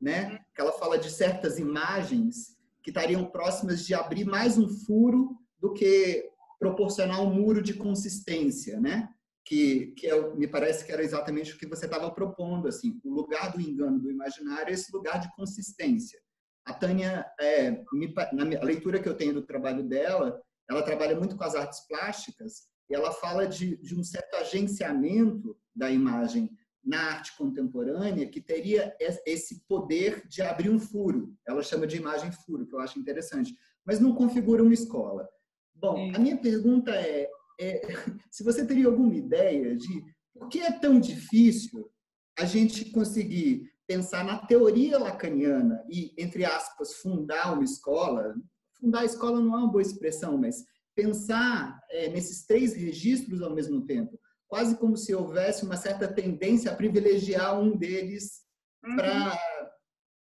né? 0.00 0.38
Que 0.54 0.60
ela 0.60 0.72
fala 0.72 0.98
de 0.98 1.10
certas 1.10 1.58
imagens 1.58 2.53
que 2.84 2.90
estariam 2.90 3.24
próximas 3.24 3.86
de 3.86 3.94
abrir 3.94 4.26
mais 4.26 4.58
um 4.58 4.68
furo 4.68 5.34
do 5.58 5.72
que 5.72 6.30
proporcionar 6.58 7.22
um 7.22 7.32
muro 7.32 7.62
de 7.62 7.72
consistência, 7.72 8.78
né? 8.78 9.08
Que, 9.42 9.88
que 9.96 10.06
é, 10.06 10.34
me 10.34 10.46
parece 10.46 10.84
que 10.84 10.92
era 10.92 11.02
exatamente 11.02 11.54
o 11.54 11.58
que 11.58 11.66
você 11.66 11.86
estava 11.86 12.10
propondo, 12.10 12.68
assim, 12.68 13.00
o 13.02 13.12
lugar 13.12 13.52
do 13.52 13.60
engano 13.60 13.98
do 13.98 14.10
imaginário 14.10 14.70
é 14.70 14.74
esse 14.74 14.92
lugar 14.92 15.18
de 15.18 15.34
consistência. 15.34 16.20
A 16.66 16.74
Tânia, 16.74 17.26
é, 17.40 17.70
me, 17.92 18.12
na 18.32 18.44
leitura 18.62 19.00
que 19.00 19.08
eu 19.08 19.16
tenho 19.16 19.34
do 19.34 19.46
trabalho 19.46 19.82
dela, 19.82 20.40
ela 20.68 20.82
trabalha 20.82 21.18
muito 21.18 21.36
com 21.36 21.44
as 21.44 21.54
artes 21.54 21.86
plásticas 21.86 22.68
e 22.90 22.94
ela 22.94 23.12
fala 23.12 23.46
de, 23.46 23.76
de 23.78 23.98
um 23.98 24.04
certo 24.04 24.34
agenciamento 24.36 25.56
da 25.74 25.90
imagem 25.90 26.50
na 26.84 27.12
arte 27.12 27.36
contemporânea 27.36 28.28
que 28.28 28.40
teria 28.40 28.94
esse 29.26 29.60
poder 29.66 30.26
de 30.28 30.42
abrir 30.42 30.70
um 30.70 30.78
furo. 30.78 31.34
Ela 31.46 31.62
chama 31.62 31.86
de 31.86 31.96
imagem 31.96 32.30
furo, 32.30 32.66
que 32.66 32.74
eu 32.74 32.80
acho 32.80 32.98
interessante, 32.98 33.56
mas 33.84 33.98
não 33.98 34.14
configura 34.14 34.62
uma 34.62 34.74
escola. 34.74 35.28
Bom, 35.74 36.12
a 36.14 36.18
minha 36.18 36.36
pergunta 36.36 36.90
é, 36.90 37.28
é 37.60 37.80
se 38.30 38.44
você 38.44 38.66
teria 38.66 38.86
alguma 38.86 39.14
ideia 39.14 39.74
de 39.76 40.04
por 40.32 40.48
que 40.48 40.60
é 40.60 40.72
tão 40.72 41.00
difícil 41.00 41.90
a 42.38 42.44
gente 42.44 42.90
conseguir 42.90 43.72
pensar 43.86 44.24
na 44.24 44.38
teoria 44.38 44.98
lacaniana 44.98 45.84
e, 45.88 46.12
entre 46.18 46.44
aspas, 46.44 46.94
fundar 46.94 47.52
uma 47.52 47.64
escola. 47.64 48.34
Fundar 48.72 49.00
a 49.02 49.04
escola 49.04 49.40
não 49.40 49.54
é 49.54 49.58
uma 49.58 49.70
boa 49.70 49.82
expressão, 49.82 50.36
mas 50.36 50.64
pensar 50.94 51.80
é, 51.90 52.08
nesses 52.08 52.44
três 52.46 52.74
registros 52.74 53.42
ao 53.42 53.54
mesmo 53.54 53.84
tempo 53.84 54.18
quase 54.48 54.76
como 54.76 54.96
se 54.96 55.14
houvesse 55.14 55.64
uma 55.64 55.76
certa 55.76 56.06
tendência 56.06 56.70
a 56.70 56.76
privilegiar 56.76 57.58
um 57.58 57.76
deles 57.76 58.42
uhum. 58.84 58.96
para 58.96 59.38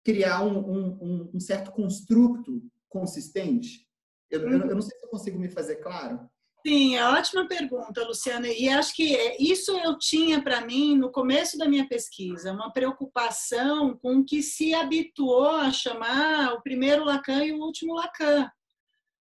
criar 0.05 0.43
um, 0.43 0.59
um, 0.59 1.31
um, 1.35 1.41
certo 1.41 1.73
construto 1.73 2.63
consistente. 2.89 3.87
Eu, 4.31 4.43
uhum. 4.43 4.69
eu, 4.69 4.75
não 4.75 4.83
sei 4.83 4.97
se 4.99 5.05
eu 5.05 5.11
consigo 5.11 5.39
me 5.39 5.51
fazer 5.51 5.77
claro. 5.77 6.29
Sim, 6.67 6.97
é 6.97 7.05
ótima 7.09 7.49
pergunta, 7.49 8.05
Luciana. 8.05 8.47
E 8.49 8.69
acho 8.69 8.95
que 8.95 9.17
é, 9.17 9.37
isso 9.41 9.73
eu 9.79 9.99
tinha 9.99 10.43
para 10.43 10.61
mim 10.61 10.97
no 10.97 11.11
começo 11.11 11.57
da 11.57 11.67
minha 11.67 11.89
pesquisa, 11.89 12.53
uma 12.53 12.71
preocupação 12.71 13.97
com 13.97 14.19
o 14.19 14.25
que 14.25 14.43
se 14.43 14.75
habituou 14.75 15.49
a 15.49 15.73
chamar 15.73 16.53
o 16.53 16.63
primeiro 16.63 17.05
Lacan 17.05 17.45
e 17.45 17.53
o 17.53 17.61
último 17.61 17.95
Lacan 17.95 18.51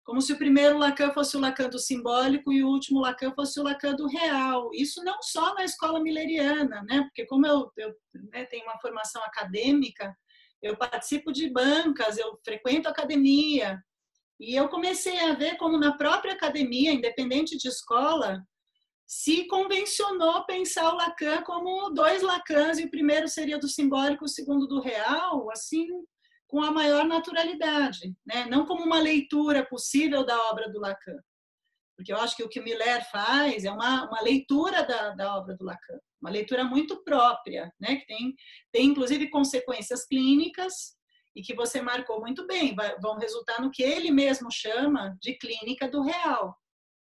como 0.06 0.22
se 0.22 0.32
o 0.32 0.38
primeiro 0.38 0.78
Lacan 0.78 1.12
fosse 1.12 1.36
o 1.36 1.40
Lacan 1.40 1.68
do 1.68 1.80
simbólico 1.80 2.52
e 2.52 2.62
o 2.62 2.68
último 2.68 3.00
Lacan 3.00 3.34
fosse 3.34 3.58
o 3.58 3.64
Lacan 3.64 3.92
do 3.96 4.06
real. 4.06 4.70
Isso 4.72 5.02
não 5.02 5.20
só 5.20 5.52
na 5.54 5.64
escola 5.64 6.00
milleriana, 6.00 6.80
né? 6.84 7.02
Porque 7.02 7.26
como 7.26 7.44
eu, 7.44 7.72
eu 7.76 7.92
né, 8.32 8.44
tenho 8.44 8.62
uma 8.62 8.78
formação 8.78 9.20
acadêmica, 9.24 10.16
eu 10.62 10.76
participo 10.76 11.32
de 11.32 11.50
bancas, 11.50 12.16
eu 12.16 12.38
frequento 12.44 12.88
academia, 12.88 13.82
e 14.38 14.54
eu 14.54 14.68
comecei 14.68 15.18
a 15.18 15.34
ver 15.34 15.56
como 15.56 15.76
na 15.76 15.96
própria 15.96 16.34
academia, 16.34 16.92
independente 16.92 17.58
de 17.58 17.66
escola, 17.66 18.46
se 19.08 19.48
convencionou 19.48 20.46
pensar 20.46 20.88
o 20.92 20.96
Lacan 20.96 21.42
como 21.42 21.90
dois 21.90 22.22
Lacans, 22.22 22.78
e 22.78 22.84
o 22.84 22.90
primeiro 22.90 23.26
seria 23.26 23.58
do 23.58 23.66
simbólico, 23.66 24.24
o 24.24 24.28
segundo 24.28 24.68
do 24.68 24.80
real, 24.80 25.50
assim, 25.50 25.88
com 26.48 26.62
a 26.62 26.70
maior 26.70 27.04
naturalidade, 27.04 28.14
né? 28.24 28.46
não 28.46 28.66
como 28.66 28.84
uma 28.84 28.98
leitura 28.98 29.66
possível 29.66 30.24
da 30.24 30.38
obra 30.48 30.70
do 30.70 30.80
Lacan. 30.80 31.18
Porque 31.96 32.12
eu 32.12 32.18
acho 32.18 32.36
que 32.36 32.42
o 32.42 32.48
que 32.48 32.60
Miller 32.60 33.08
faz 33.10 33.64
é 33.64 33.70
uma, 33.70 34.06
uma 34.06 34.20
leitura 34.20 34.84
da, 34.84 35.10
da 35.10 35.36
obra 35.36 35.56
do 35.56 35.64
Lacan, 35.64 35.98
uma 36.20 36.30
leitura 36.30 36.62
muito 36.62 37.02
própria, 37.02 37.72
né? 37.80 37.96
que 37.96 38.06
tem, 38.06 38.34
tem 38.72 38.86
inclusive 38.86 39.28
consequências 39.28 40.06
clínicas 40.06 40.94
e 41.34 41.42
que 41.42 41.54
você 41.54 41.80
marcou 41.80 42.20
muito 42.20 42.46
bem, 42.46 42.74
vai, 42.74 42.96
vão 43.00 43.18
resultar 43.18 43.60
no 43.60 43.70
que 43.70 43.82
ele 43.82 44.10
mesmo 44.10 44.50
chama 44.50 45.16
de 45.20 45.34
clínica 45.34 45.88
do 45.88 46.02
real, 46.02 46.56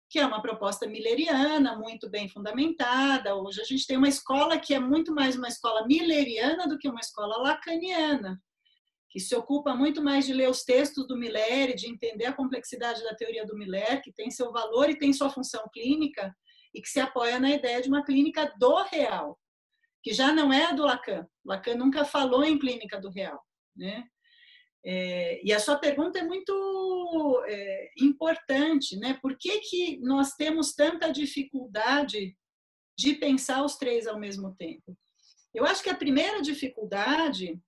que 0.10 0.20
é 0.20 0.26
uma 0.26 0.42
proposta 0.42 0.86
milleriana, 0.86 1.78
muito 1.78 2.10
bem 2.10 2.28
fundamentada. 2.28 3.34
Hoje 3.34 3.62
a 3.62 3.64
gente 3.64 3.88
tem 3.88 3.96
uma 3.96 4.10
escola 4.10 4.60
que 4.60 4.74
é 4.74 4.80
muito 4.80 5.16
mais 5.16 5.38
uma 5.38 5.48
escola 5.48 5.88
milleriana 5.88 6.68
do 6.68 6.78
que 6.78 6.90
uma 6.90 7.00
escola 7.00 7.38
lacaniana 7.38 8.38
que 9.12 9.20
se 9.20 9.36
ocupa 9.36 9.76
muito 9.76 10.02
mais 10.02 10.26
de 10.26 10.34
ler 10.34 10.50
os 10.50 10.64
textos 10.64 11.06
do 11.06 11.18
Miller 11.18 11.72
e 11.72 11.76
de 11.76 11.90
entender 11.90 12.26
a 12.26 12.34
complexidade 12.34 13.04
da 13.04 13.14
teoria 13.14 13.46
do 13.46 13.58
Miller, 13.58 14.02
que 14.02 14.14
tem 14.14 14.32
seu 14.32 14.54
valor 14.54 14.90
e 14.90 14.98
tem 14.98 15.12
sua 15.12 15.30
função 15.30 15.70
clínica, 15.74 16.34
e 16.74 16.82
que 16.82 16.88
se 16.88 17.00
apoia 17.00 17.38
na 17.38 17.52
ideia 17.52 17.82
de 17.82 17.90
uma 17.90 18.06
clínica 18.06 18.54
do 18.58 18.84
real, 18.84 19.38
que 20.02 20.14
já 20.14 20.34
não 20.34 20.52
é 20.52 20.66
a 20.66 20.72
do 20.72 20.84
Lacan. 20.84 21.28
Lacan 21.46 21.76
nunca 21.76 22.06
falou 22.06 22.44
em 22.44 22.58
clínica 22.58 23.00
do 23.00 23.10
real, 23.10 23.40
né? 23.76 24.06
É, 24.84 25.46
e 25.46 25.54
a 25.54 25.60
sua 25.60 25.78
pergunta 25.78 26.18
é 26.18 26.24
muito 26.24 27.44
é, 27.48 27.92
importante, 28.00 28.98
né? 28.98 29.20
Por 29.22 29.38
que, 29.38 29.60
que 29.60 30.00
nós 30.00 30.34
temos 30.36 30.74
tanta 30.74 31.12
dificuldade 31.12 32.36
de 32.98 33.14
pensar 33.16 33.64
os 33.64 33.76
três 33.76 34.08
ao 34.08 34.18
mesmo 34.18 34.56
tempo? 34.56 34.98
Eu 35.54 35.66
acho 35.66 35.84
que 35.84 35.90
a 35.90 35.96
primeira 35.96 36.42
dificuldade 36.42 37.60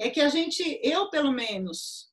é 0.00 0.08
que 0.08 0.20
a 0.20 0.30
gente, 0.30 0.80
eu 0.82 1.10
pelo 1.10 1.30
menos, 1.30 2.10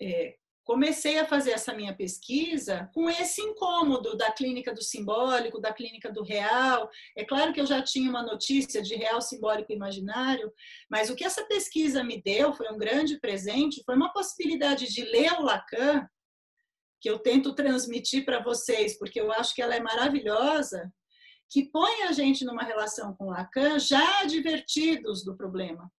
é, 0.00 0.36
comecei 0.64 1.18
a 1.18 1.26
fazer 1.26 1.50
essa 1.50 1.74
minha 1.74 1.94
pesquisa 1.94 2.88
com 2.94 3.10
esse 3.10 3.40
incômodo 3.42 4.16
da 4.16 4.30
clínica 4.30 4.72
do 4.72 4.82
simbólico, 4.82 5.60
da 5.60 5.72
clínica 5.72 6.12
do 6.12 6.22
real. 6.22 6.88
É 7.16 7.24
claro 7.24 7.52
que 7.52 7.60
eu 7.60 7.66
já 7.66 7.82
tinha 7.82 8.08
uma 8.08 8.22
notícia 8.22 8.80
de 8.80 8.94
real, 8.94 9.20
simbólico 9.20 9.72
e 9.72 9.74
imaginário, 9.74 10.52
mas 10.88 11.10
o 11.10 11.16
que 11.16 11.24
essa 11.24 11.44
pesquisa 11.46 12.04
me 12.04 12.22
deu 12.22 12.52
foi 12.52 12.68
um 12.72 12.78
grande 12.78 13.18
presente, 13.18 13.82
foi 13.84 13.96
uma 13.96 14.12
possibilidade 14.12 14.86
de 14.86 15.02
ler 15.04 15.32
o 15.32 15.42
Lacan, 15.42 16.08
que 17.00 17.10
eu 17.10 17.18
tento 17.18 17.54
transmitir 17.56 18.24
para 18.24 18.42
vocês, 18.42 18.96
porque 18.96 19.20
eu 19.20 19.32
acho 19.32 19.52
que 19.52 19.62
ela 19.62 19.74
é 19.74 19.80
maravilhosa, 19.80 20.92
que 21.50 21.70
põe 21.70 22.02
a 22.02 22.12
gente 22.12 22.44
numa 22.44 22.62
relação 22.62 23.14
com 23.14 23.30
Lacan 23.30 23.80
já 23.80 24.20
advertidos 24.20 25.24
do 25.24 25.36
problema. 25.36 25.90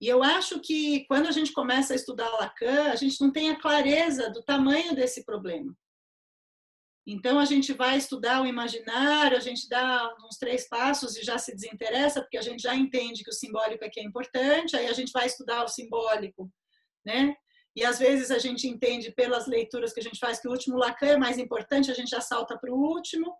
E 0.00 0.08
eu 0.08 0.22
acho 0.22 0.60
que 0.60 1.04
quando 1.06 1.28
a 1.28 1.30
gente 1.30 1.52
começa 1.52 1.92
a 1.92 1.96
estudar 1.96 2.30
Lacan, 2.30 2.90
a 2.90 2.96
gente 2.96 3.20
não 3.20 3.30
tem 3.30 3.50
a 3.50 3.60
clareza 3.60 4.30
do 4.30 4.42
tamanho 4.42 4.94
desse 4.94 5.24
problema. 5.24 5.76
Então 7.06 7.38
a 7.38 7.44
gente 7.44 7.72
vai 7.72 7.98
estudar 7.98 8.40
o 8.40 8.46
imaginário, 8.46 9.36
a 9.36 9.40
gente 9.40 9.68
dá 9.68 10.14
uns 10.24 10.36
três 10.36 10.68
passos 10.68 11.16
e 11.16 11.22
já 11.22 11.38
se 11.38 11.54
desinteressa, 11.54 12.20
porque 12.20 12.38
a 12.38 12.42
gente 12.42 12.62
já 12.62 12.74
entende 12.74 13.22
que 13.22 13.30
o 13.30 13.34
simbólico 13.34 13.84
é 13.84 13.90
que 13.90 14.00
é 14.00 14.04
importante, 14.04 14.76
aí 14.76 14.86
a 14.86 14.92
gente 14.92 15.10
vai 15.12 15.26
estudar 15.26 15.64
o 15.64 15.68
simbólico, 15.68 16.50
né? 17.04 17.34
E 17.74 17.84
às 17.84 17.98
vezes 17.98 18.30
a 18.30 18.38
gente 18.38 18.66
entende 18.68 19.12
pelas 19.12 19.46
leituras 19.46 19.92
que 19.92 20.00
a 20.00 20.02
gente 20.02 20.18
faz 20.18 20.40
que 20.40 20.48
o 20.48 20.50
último 20.50 20.76
Lacan 20.76 21.06
é 21.06 21.16
mais 21.16 21.38
importante, 21.38 21.90
a 21.90 21.94
gente 21.94 22.10
já 22.10 22.20
salta 22.20 22.58
para 22.58 22.72
o 22.72 22.78
último, 22.78 23.34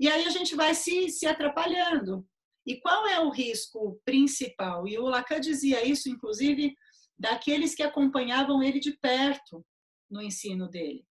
e 0.00 0.08
aí 0.08 0.24
a 0.24 0.30
gente 0.30 0.54
vai 0.54 0.74
se, 0.74 1.10
se 1.10 1.26
atrapalhando. 1.26 2.26
E 2.66 2.76
qual 2.80 3.06
é 3.06 3.20
o 3.20 3.30
risco 3.30 4.00
principal? 4.04 4.86
E 4.86 4.98
o 4.98 5.06
Lacan 5.06 5.40
dizia 5.40 5.84
isso, 5.84 6.08
inclusive, 6.08 6.74
daqueles 7.18 7.74
que 7.74 7.82
acompanhavam 7.82 8.62
ele 8.62 8.78
de 8.78 8.96
perto 8.98 9.64
no 10.10 10.22
ensino 10.22 10.68
dele. 10.68 11.04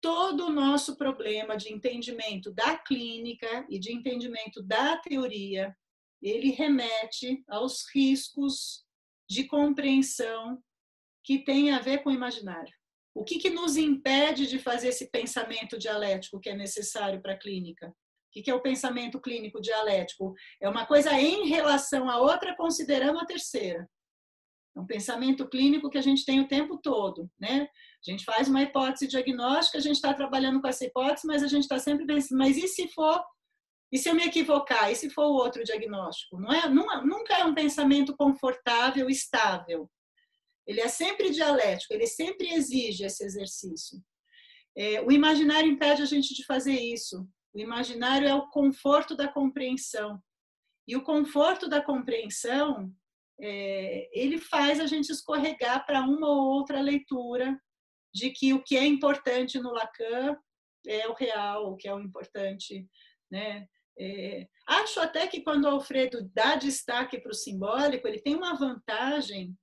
Todo 0.00 0.46
o 0.46 0.52
nosso 0.52 0.96
problema 0.96 1.56
de 1.56 1.72
entendimento 1.72 2.52
da 2.52 2.76
clínica 2.76 3.66
e 3.68 3.78
de 3.78 3.92
entendimento 3.92 4.62
da 4.62 4.96
teoria, 4.96 5.76
ele 6.22 6.50
remete 6.50 7.42
aos 7.48 7.84
riscos 7.94 8.84
de 9.28 9.44
compreensão 9.44 10.62
que 11.22 11.44
tem 11.44 11.70
a 11.70 11.80
ver 11.80 12.02
com 12.02 12.10
o 12.10 12.14
imaginário. 12.14 12.74
O 13.14 13.24
que, 13.24 13.38
que 13.38 13.50
nos 13.50 13.76
impede 13.76 14.46
de 14.46 14.58
fazer 14.58 14.88
esse 14.88 15.10
pensamento 15.10 15.78
dialético 15.78 16.40
que 16.40 16.48
é 16.48 16.56
necessário 16.56 17.20
para 17.20 17.34
a 17.34 17.38
clínica? 17.38 17.94
O 18.30 18.42
que 18.42 18.50
é 18.50 18.54
o 18.54 18.62
pensamento 18.62 19.20
clínico 19.20 19.60
dialético? 19.60 20.34
É 20.60 20.68
uma 20.68 20.86
coisa 20.86 21.12
em 21.12 21.48
relação 21.48 22.08
à 22.08 22.18
outra, 22.18 22.56
considerando 22.56 23.18
a 23.18 23.26
terceira. 23.26 23.88
É 24.76 24.80
um 24.80 24.86
pensamento 24.86 25.48
clínico 25.48 25.90
que 25.90 25.98
a 25.98 26.02
gente 26.02 26.24
tem 26.24 26.40
o 26.40 26.46
tempo 26.46 26.78
todo, 26.78 27.28
né? 27.38 27.68
A 28.06 28.10
gente 28.10 28.24
faz 28.24 28.48
uma 28.48 28.62
hipótese 28.62 29.08
diagnóstica, 29.08 29.78
a 29.78 29.80
gente 29.80 29.96
está 29.96 30.14
trabalhando 30.14 30.60
com 30.60 30.68
essa 30.68 30.84
hipótese, 30.84 31.26
mas 31.26 31.42
a 31.42 31.48
gente 31.48 31.62
está 31.62 31.78
sempre 31.78 32.06
pensando, 32.06 32.38
mas 32.38 32.56
e 32.56 32.68
se 32.68 32.86
for, 32.88 33.20
e 33.92 33.98
se 33.98 34.08
eu 34.08 34.14
me 34.14 34.24
equivocar, 34.24 34.90
e 34.90 34.94
se 34.94 35.10
for 35.10 35.24
o 35.24 35.34
outro 35.34 35.64
diagnóstico? 35.64 36.38
Não 36.38 36.52
é, 36.52 36.68
nunca 36.68 37.34
é 37.34 37.44
um 37.44 37.54
pensamento 37.54 38.16
confortável, 38.16 39.10
estável. 39.10 39.90
Ele 40.64 40.80
é 40.80 40.88
sempre 40.88 41.30
dialético, 41.30 41.92
ele 41.92 42.06
sempre 42.06 42.52
exige 42.52 43.04
esse 43.04 43.24
exercício. 43.24 44.00
É, 44.76 45.00
o 45.00 45.10
imaginário 45.10 45.68
impede 45.68 46.00
a 46.00 46.06
gente 46.06 46.32
de 46.32 46.44
fazer 46.44 46.78
isso. 46.78 47.28
O 47.54 47.58
imaginário 47.58 48.28
é 48.28 48.34
o 48.34 48.48
conforto 48.48 49.16
da 49.16 49.28
compreensão. 49.28 50.22
E 50.86 50.96
o 50.96 51.02
conforto 51.02 51.68
da 51.68 51.82
compreensão, 51.82 52.92
é, 53.40 54.08
ele 54.12 54.38
faz 54.38 54.80
a 54.80 54.86
gente 54.86 55.10
escorregar 55.10 55.84
para 55.86 56.02
uma 56.02 56.28
ou 56.28 56.52
outra 56.52 56.80
leitura 56.80 57.58
de 58.12 58.30
que 58.30 58.52
o 58.52 58.62
que 58.62 58.76
é 58.76 58.84
importante 58.84 59.58
no 59.58 59.72
Lacan 59.72 60.36
é 60.86 61.08
o 61.08 61.14
real, 61.14 61.72
o 61.72 61.76
que 61.76 61.88
é 61.88 61.94
o 61.94 62.00
importante, 62.00 62.86
né? 63.30 63.66
É, 63.98 64.48
acho 64.66 64.98
até 64.98 65.26
que 65.26 65.42
quando 65.42 65.68
Alfredo 65.68 66.28
dá 66.34 66.56
destaque 66.56 67.20
para 67.20 67.32
o 67.32 67.34
simbólico, 67.34 68.08
ele 68.08 68.20
tem 68.20 68.34
uma 68.34 68.54
vantagem 68.54 69.54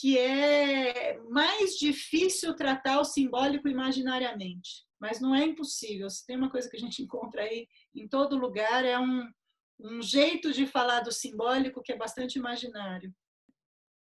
que 0.00 0.18
é 0.18 1.18
mais 1.30 1.76
difícil 1.76 2.54
tratar 2.54 3.00
o 3.00 3.04
simbólico 3.04 3.68
imaginariamente 3.68 4.84
mas 5.04 5.20
não 5.20 5.34
é 5.34 5.44
impossível. 5.44 6.08
Se 6.08 6.24
tem 6.24 6.34
uma 6.34 6.50
coisa 6.50 6.66
que 6.66 6.78
a 6.78 6.80
gente 6.80 7.02
encontra 7.02 7.42
aí 7.42 7.68
em 7.94 8.08
todo 8.08 8.38
lugar, 8.38 8.86
é 8.86 8.98
um, 8.98 9.30
um 9.78 10.00
jeito 10.00 10.50
de 10.50 10.66
falar 10.66 11.00
do 11.00 11.12
simbólico 11.12 11.82
que 11.82 11.92
é 11.92 11.96
bastante 11.96 12.38
imaginário. 12.38 13.14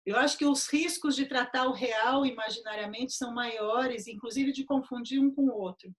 Eu 0.05 0.15
acho 0.15 0.37
que 0.37 0.45
os 0.45 0.65
riscos 0.65 1.13
de 1.17 1.25
tratar 1.25 1.67
o 1.67 1.73
real 1.73 2.25
imaginariamente 2.25 3.11
são 3.11 3.33
maiores, 3.33 4.07
inclusive 4.07 4.53
de 4.53 4.63
confundir 4.63 5.19
um 5.19 5.29
com 5.29 5.43
o 5.43 5.57
outro. 5.57 5.93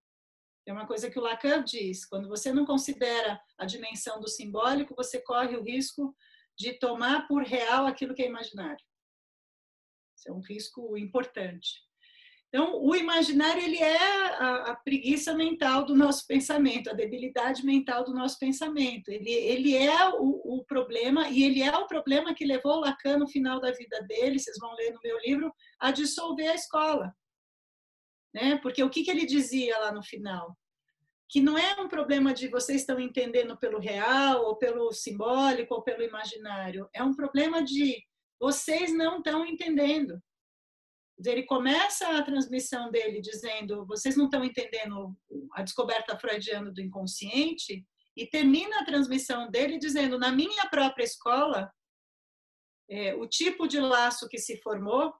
É 0.67 0.73
uma 0.73 0.87
coisa 0.87 1.11
que 1.11 1.19
o 1.19 1.23
Lacan 1.23 1.63
diz: 1.63 2.07
quando 2.07 2.27
você 2.27 2.51
não 2.51 2.65
considera 2.65 3.39
a 3.59 3.67
dimensão 3.67 4.19
do 4.21 4.29
simbólico, 4.29 4.95
você 4.97 5.21
corre 5.21 5.55
o 5.55 5.63
risco 5.63 6.17
de 6.57 6.79
tomar 6.79 7.29
por 7.29 7.43
real 7.43 7.87
aquilo 7.87 8.15
que 8.15 8.23
é 8.23 8.27
imaginário. 8.27 8.83
É 10.29 10.33
um 10.33 10.41
risco 10.41 10.97
importante. 10.97 11.85
Então, 12.55 12.81
o 12.81 12.95
imaginário 12.95 13.61
ele 13.61 13.79
é 13.79 13.99
a, 14.37 14.71
a, 14.71 14.77
preguiça 14.77 15.35
mental 15.35 15.85
do 15.85 15.93
nosso 15.93 16.25
pensamento, 16.25 16.89
a 16.89 16.93
debilidade 16.93 17.67
mental 17.67 18.05
do 18.05 18.15
nosso 18.15 18.39
pensamento. 18.39 19.09
Ele, 19.09 19.29
ele 19.29 19.77
é 19.77 20.09
o, 20.11 20.59
o, 20.61 20.65
problema 20.65 21.29
e 21.31 21.43
ele 21.43 21.61
é 21.61 21.77
o 21.77 21.89
problema 21.89 22.33
que 22.33 22.45
levou 22.45 22.79
Lacan 22.79 23.19
no 23.19 23.27
final 23.27 23.61
da 23.61 23.73
vida 23.73 24.01
dele, 24.03 24.39
vocês 24.39 24.57
vão 24.61 24.73
ler 24.77 24.93
no 24.93 25.01
meu 25.03 25.19
livro, 25.19 25.53
a 25.81 25.91
dissolver 25.91 26.49
a 26.49 26.55
escola. 26.55 27.13
Né? 28.33 28.57
Porque 28.59 28.85
o 28.85 28.91
que, 28.91 29.03
que 29.03 29.11
ele 29.11 29.27
dizia 29.27 29.77
lá 29.81 29.91
no 29.91 30.05
final? 30.05 30.57
Que 31.29 31.41
não 31.41 31.59
é 31.59 31.75
um 31.81 31.89
problema 31.89 32.33
de 32.33 32.47
vocês 32.47 32.83
estão 32.83 33.01
entendendo 33.01 33.59
pelo 33.59 33.81
real, 33.81 34.45
ou 34.45 34.55
pelo 34.55 34.93
simbólico, 34.93 35.75
ou 35.75 35.83
pelo 35.83 36.05
imaginário. 36.05 36.89
É 36.95 37.03
um 37.03 37.17
problema 37.17 37.65
de 37.65 38.01
vocês 38.41 38.93
não 38.93 39.19
estão 39.19 39.47
entendendo 39.47 40.21
ele 41.25 41.45
começa 41.45 42.09
a 42.09 42.23
transmissão 42.23 42.91
dele 42.91 43.21
dizendo: 43.21 43.87
vocês 43.87 44.17
não 44.17 44.25
estão 44.25 44.45
entendendo 44.45 45.17
a 45.53 45.63
descoberta 45.63 46.19
freudiana 46.19 46.71
do 46.71 46.81
inconsciente, 46.81 47.87
e 48.17 48.27
termina 48.27 48.81
a 48.81 48.85
transmissão 48.85 49.51
dele 49.51 49.79
dizendo: 49.79 50.19
na 50.19 50.33
minha 50.33 50.69
própria 50.69 51.05
escola, 51.05 51.73
é, 52.89 53.15
o 53.15 53.27
tipo 53.27 53.67
de 53.67 53.81
laço 53.81 54.29
que 54.29 54.39
se 54.39 54.61
formou 54.61 55.13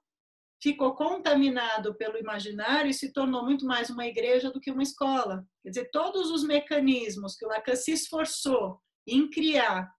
ficou 0.61 0.95
contaminado 0.95 1.95
pelo 1.95 2.17
imaginário 2.17 2.89
e 2.89 2.93
se 2.93 3.11
tornou 3.11 3.43
muito 3.43 3.65
mais 3.65 3.89
uma 3.89 4.07
igreja 4.07 4.49
do 4.51 4.59
que 4.59 4.71
uma 4.71 4.83
escola. 4.83 5.45
Quer 5.61 5.69
dizer, 5.69 5.89
todos 5.91 6.31
os 6.31 6.43
mecanismos 6.43 7.35
que 7.35 7.45
o 7.45 7.49
Lacan 7.49 7.75
se 7.75 7.91
esforçou 7.91 8.79
em 9.05 9.29
criar 9.29 9.93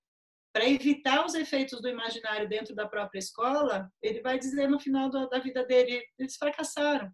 para 0.57 0.67
evitar 0.67 1.27
os 1.27 1.35
efeitos 1.35 1.83
do 1.83 1.89
imaginário 1.89 2.49
dentro 2.49 2.75
da 2.75 2.89
própria 2.89 3.19
escola, 3.19 3.93
ele 4.01 4.23
vai 4.23 4.39
dizer 4.39 4.67
no 4.71 4.81
final 4.81 5.11
da 5.11 5.39
vida 5.39 5.63
dele, 5.67 6.03
eles 6.19 6.37
fracassaram. 6.37 7.13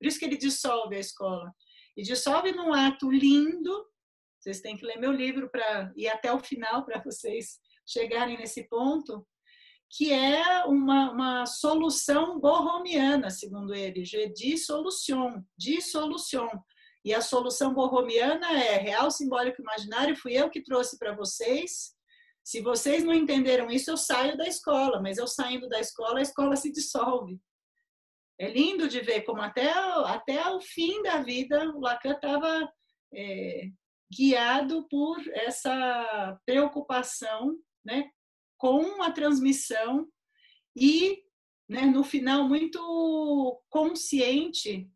Por 0.00 0.08
isso 0.08 0.18
que 0.18 0.24
ele 0.24 0.36
dissolve 0.36 0.96
a 0.96 0.98
escola. 0.98 1.54
E 1.96 2.02
dissolve 2.02 2.50
num 2.50 2.74
ato 2.74 3.08
lindo, 3.08 3.86
vocês 4.36 4.60
têm 4.60 4.76
que 4.76 4.84
ler 4.84 4.98
meu 4.98 5.12
livro 5.12 5.48
para 5.48 5.92
ir 5.94 6.08
até 6.08 6.32
o 6.32 6.40
final 6.40 6.84
para 6.84 7.00
vocês 7.00 7.60
chegarem 7.86 8.36
nesse 8.36 8.68
ponto, 8.68 9.24
que 9.88 10.12
é 10.12 10.64
uma, 10.64 11.12
uma 11.12 11.46
solução 11.46 12.40
borromiana, 12.40 13.30
segundo 13.30 13.72
ele, 13.72 14.02
de 14.02 14.28
dissolução, 14.32 15.40
dissolução. 15.56 16.50
E 17.04 17.14
a 17.14 17.20
solução 17.20 17.72
borromiana 17.72 18.60
é 18.60 18.76
real, 18.76 19.08
simbólico, 19.08 19.62
imaginário, 19.62 20.16
fui 20.16 20.32
eu 20.32 20.50
que 20.50 20.64
trouxe 20.64 20.98
para 20.98 21.14
vocês, 21.14 21.94
se 22.44 22.60
vocês 22.60 23.04
não 23.04 23.14
entenderam 23.14 23.70
isso, 23.70 23.90
eu 23.90 23.96
saio 23.96 24.36
da 24.36 24.46
escola, 24.46 25.00
mas 25.00 25.18
eu 25.18 25.26
saindo 25.26 25.68
da 25.68 25.78
escola, 25.78 26.18
a 26.18 26.22
escola 26.22 26.56
se 26.56 26.72
dissolve. 26.72 27.40
É 28.38 28.50
lindo 28.50 28.88
de 28.88 29.00
ver 29.00 29.22
como 29.22 29.40
até, 29.40 29.70
até 29.70 30.44
o 30.50 30.60
fim 30.60 31.02
da 31.02 31.22
vida 31.22 31.70
o 31.70 31.80
Lacan 31.80 32.12
estava 32.12 32.72
é, 33.14 33.68
guiado 34.10 34.86
por 34.88 35.16
essa 35.28 36.38
preocupação 36.44 37.56
né, 37.84 38.10
com 38.58 39.02
a 39.02 39.12
transmissão 39.12 40.08
e, 40.74 41.22
né, 41.68 41.82
no 41.82 42.02
final, 42.02 42.48
muito 42.48 43.62
consciente 43.70 44.90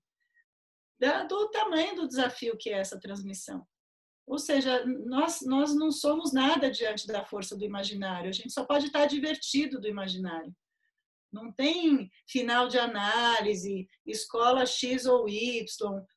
da, 0.99 1.25
do 1.25 1.49
tamanho 1.51 1.95
do 1.95 2.09
desafio 2.09 2.57
que 2.59 2.71
é 2.71 2.79
essa 2.79 2.99
transmissão. 2.99 3.67
Ou 4.27 4.39
seja, 4.39 4.85
nós, 4.85 5.41
nós 5.43 5.75
não 5.75 5.93
somos 5.93 6.33
nada 6.33 6.71
diante 6.71 7.07
da 7.07 7.25
força 7.25 7.57
do 7.57 7.65
imaginário, 7.65 8.29
a 8.29 8.33
gente 8.33 8.53
só 8.53 8.65
pode 8.65 8.87
estar 8.87 9.07
divertido 9.07 9.81
do 9.81 9.87
imaginário. 9.87 10.55
Não 11.33 11.53
tem 11.53 12.11
final 12.27 12.67
de 12.67 12.79
análise, 12.79 13.89
escola 14.05 14.65
X 14.65 15.07
ou 15.07 15.29
Y, 15.29 15.65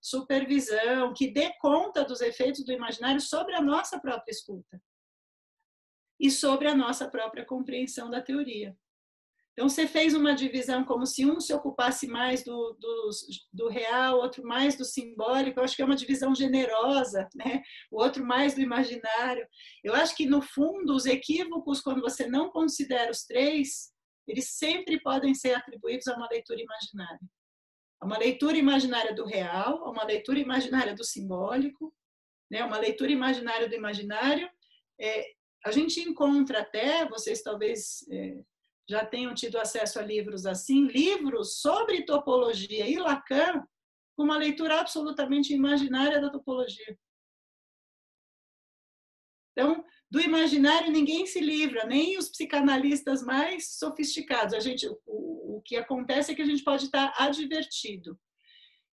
supervisão, 0.01 1.13
que 1.13 1.29
dê 1.31 1.53
conta 1.59 2.03
dos 2.03 2.21
efeitos 2.21 2.63
do 2.63 2.71
imaginário 2.71 3.19
sobre 3.19 3.53
a 3.53 3.61
nossa 3.61 3.99
própria 3.99 4.31
escuta 4.31 4.81
e 6.19 6.29
sobre 6.29 6.67
a 6.67 6.75
nossa 6.75 7.09
própria 7.09 7.45
compreensão 7.45 8.09
da 8.09 8.21
teoria. 8.21 8.75
Então, 9.59 9.67
você 9.67 9.85
fez 9.85 10.13
uma 10.13 10.33
divisão 10.33 10.85
como 10.85 11.05
se 11.05 11.25
um 11.25 11.37
se 11.41 11.53
ocupasse 11.53 12.07
mais 12.07 12.45
do, 12.45 12.77
do, 12.79 13.09
do, 13.51 13.67
real, 13.67 14.15
outro 14.15 14.41
mais 14.41 14.77
do 14.77 14.85
simbólico. 14.85 15.59
Eu 15.59 15.65
acho 15.65 15.75
que 15.75 15.81
é 15.81 15.85
uma 15.85 15.97
divisão 15.97 16.33
generosa, 16.33 17.27
né? 17.35 17.61
o 17.91 18.01
outro 18.01 18.25
mais 18.25 18.55
do 18.55 18.61
imaginário. 18.61 19.45
Eu 19.83 19.93
acho 19.93 20.15
que, 20.15 20.25
no 20.25 20.41
fundo, 20.41 20.95
os 20.95 21.05
equívocos, 21.05 21.81
quando 21.81 21.99
você 21.99 22.25
não 22.25 22.49
considera 22.49 23.11
os 23.11 23.25
três, 23.25 23.91
eles 24.25 24.51
sempre 24.51 24.97
podem 25.01 25.35
ser 25.35 25.55
atribuídos 25.55 26.07
a 26.07 26.15
uma 26.15 26.29
leitura 26.31 26.61
imaginária. 26.61 27.19
A 27.99 28.05
uma 28.05 28.17
leitura 28.17 28.55
imaginária 28.55 29.13
do 29.13 29.25
real, 29.25 29.83
a 29.83 29.91
uma 29.91 30.05
leitura 30.05 30.39
imaginária 30.39 30.95
do 30.95 31.03
simbólico, 31.03 31.93
né? 32.49 32.63
uma 32.63 32.77
leitura 32.77 33.11
imaginária 33.11 33.67
do 33.67 33.75
imaginário. 33.75 34.49
É, 34.97 35.25
a 35.65 35.71
gente 35.71 35.99
encontra 35.99 36.61
até, 36.61 37.05
vocês 37.09 37.43
talvez 37.43 38.07
é, 38.09 38.37
já 38.89 39.05
tenham 39.05 39.35
tido 39.35 39.59
acesso 39.59 39.99
a 39.99 40.01
livros 40.01 40.47
assim, 40.47 40.87
livros 40.87 41.61
sobre 41.61 42.03
topologia 42.03 42.87
e 42.89 42.97
Lacan, 42.97 43.63
com 44.15 44.23
uma 44.23 44.35
leitura 44.35 44.79
absolutamente 44.79 45.53
imaginária 45.53 46.19
da 46.19 46.31
topologia. 46.31 46.97
Então, 49.51 49.85
do 50.09 50.19
imaginário 50.19 50.91
ninguém 50.91 51.27
se 51.27 51.39
livra, 51.39 51.85
nem 51.85 52.17
os 52.17 52.29
psicanalistas 52.29 53.21
mais 53.21 53.77
sofisticados. 53.77 54.55
A 54.55 54.59
gente, 54.59 54.87
o, 55.05 55.57
o 55.57 55.61
que 55.63 55.75
acontece 55.75 56.31
é 56.31 56.35
que 56.35 56.41
a 56.41 56.45
gente 56.45 56.63
pode 56.63 56.85
estar 56.85 57.13
advertido. 57.15 58.19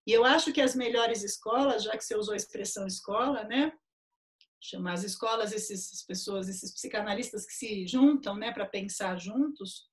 E 0.05 0.11
eu 0.11 0.23
acho 0.23 0.53
que 0.53 0.61
as 0.61 0.75
melhores 0.75 1.23
escolas, 1.23 1.83
já 1.83 1.97
que 1.97 2.03
você 2.03 2.15
usou 2.15 2.33
a 2.33 2.37
expressão 2.37 2.85
escola, 2.85 3.43
né? 3.45 3.73
Chamar 4.59 4.93
as 4.93 5.03
escolas, 5.03 5.53
essas 5.53 6.03
pessoas, 6.03 6.49
esses 6.49 6.73
psicanalistas 6.73 7.45
que 7.45 7.53
se 7.53 7.87
juntam, 7.87 8.35
né, 8.35 8.51
para 8.51 8.65
pensar 8.65 9.17
juntos. 9.19 9.87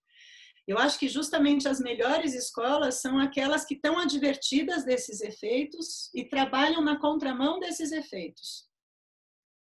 Eu 0.67 0.79
acho 0.79 0.99
que 0.99 1.09
justamente 1.09 1.69
as 1.69 1.79
melhores 1.79 2.35
escolas 2.35 3.01
são 3.01 3.19
aquelas 3.19 3.65
que 3.65 3.75
estão 3.75 3.99
advertidas 3.99 4.85
desses 4.85 5.21
efeitos 5.21 6.11
e 6.15 6.25
trabalham 6.25 6.83
na 6.83 6.99
contramão 6.99 7.61
desses 7.61 7.93
efeitos 7.93 8.69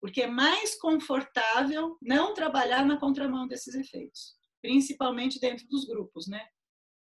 porque 0.01 0.23
é 0.23 0.27
mais 0.27 0.79
confortável 0.79 1.97
não 2.01 2.35
trabalhar 2.35 2.85
na 2.85 2.99
contramão 2.99 3.47
desses 3.47 3.75
efeitos, 3.75 4.37
principalmente 4.62 5.41
dentro 5.41 5.66
dos 5.69 5.85
grupos, 5.85 6.29
né? 6.29 6.49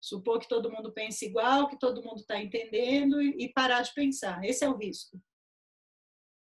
Supor 0.01 0.41
que 0.41 0.49
todo 0.49 0.71
mundo 0.71 0.93
pense 0.93 1.25
igual, 1.25 1.69
que 1.69 1.79
todo 1.79 2.03
mundo 2.03 2.21
está 2.21 2.41
entendendo 2.41 3.23
e 3.23 3.53
parar 3.53 3.83
de 3.83 3.95
pensar. 3.95 4.45
Esse 4.45 4.65
é 4.65 4.69
o 4.69 4.77
risco. 4.77 5.21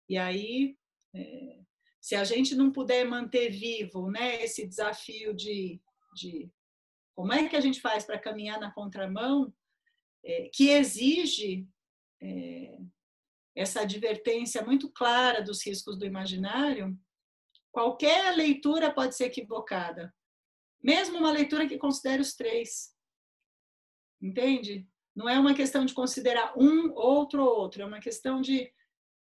E 0.09 0.17
aí, 0.17 0.75
é, 1.13 1.59
se 1.99 2.15
a 2.15 2.23
gente 2.23 2.55
não 2.55 2.71
puder 2.71 3.05
manter 3.05 3.49
vivo, 3.49 4.09
né, 4.09 4.43
esse 4.43 4.67
desafio 4.67 5.33
de, 5.33 5.79
de 6.15 6.51
como 7.15 7.33
é 7.33 7.47
que 7.47 7.55
a 7.55 7.61
gente 7.61 7.79
faz 7.79 8.03
para 8.03 8.19
caminhar 8.19 8.59
na 8.59 8.71
contramão, 8.71 9.53
é, 10.23 10.49
que 10.53 10.69
exige 10.69 11.67
é, 12.21 12.79
essa 13.55 13.81
advertência 13.81 14.63
muito 14.63 14.89
clara 14.89 15.41
dos 15.41 15.65
riscos 15.65 15.97
do 15.97 16.05
imaginário, 16.05 16.97
qualquer 17.71 18.35
leitura 18.35 18.93
pode 18.93 19.15
ser 19.15 19.25
equivocada. 19.25 20.13
Mesmo 20.83 21.17
uma 21.17 21.31
leitura 21.31 21.67
que 21.67 21.77
considere 21.77 22.21
os 22.21 22.33
três. 22.33 22.95
Entende? 24.21 24.87
Não 25.15 25.27
é 25.27 25.37
uma 25.37 25.53
questão 25.53 25.85
de 25.85 25.93
considerar 25.93 26.57
um, 26.57 26.91
outro 26.93 27.43
ou 27.43 27.59
outro, 27.59 27.81
é 27.81 27.85
uma 27.85 27.99
questão 27.99 28.41
de 28.41 28.71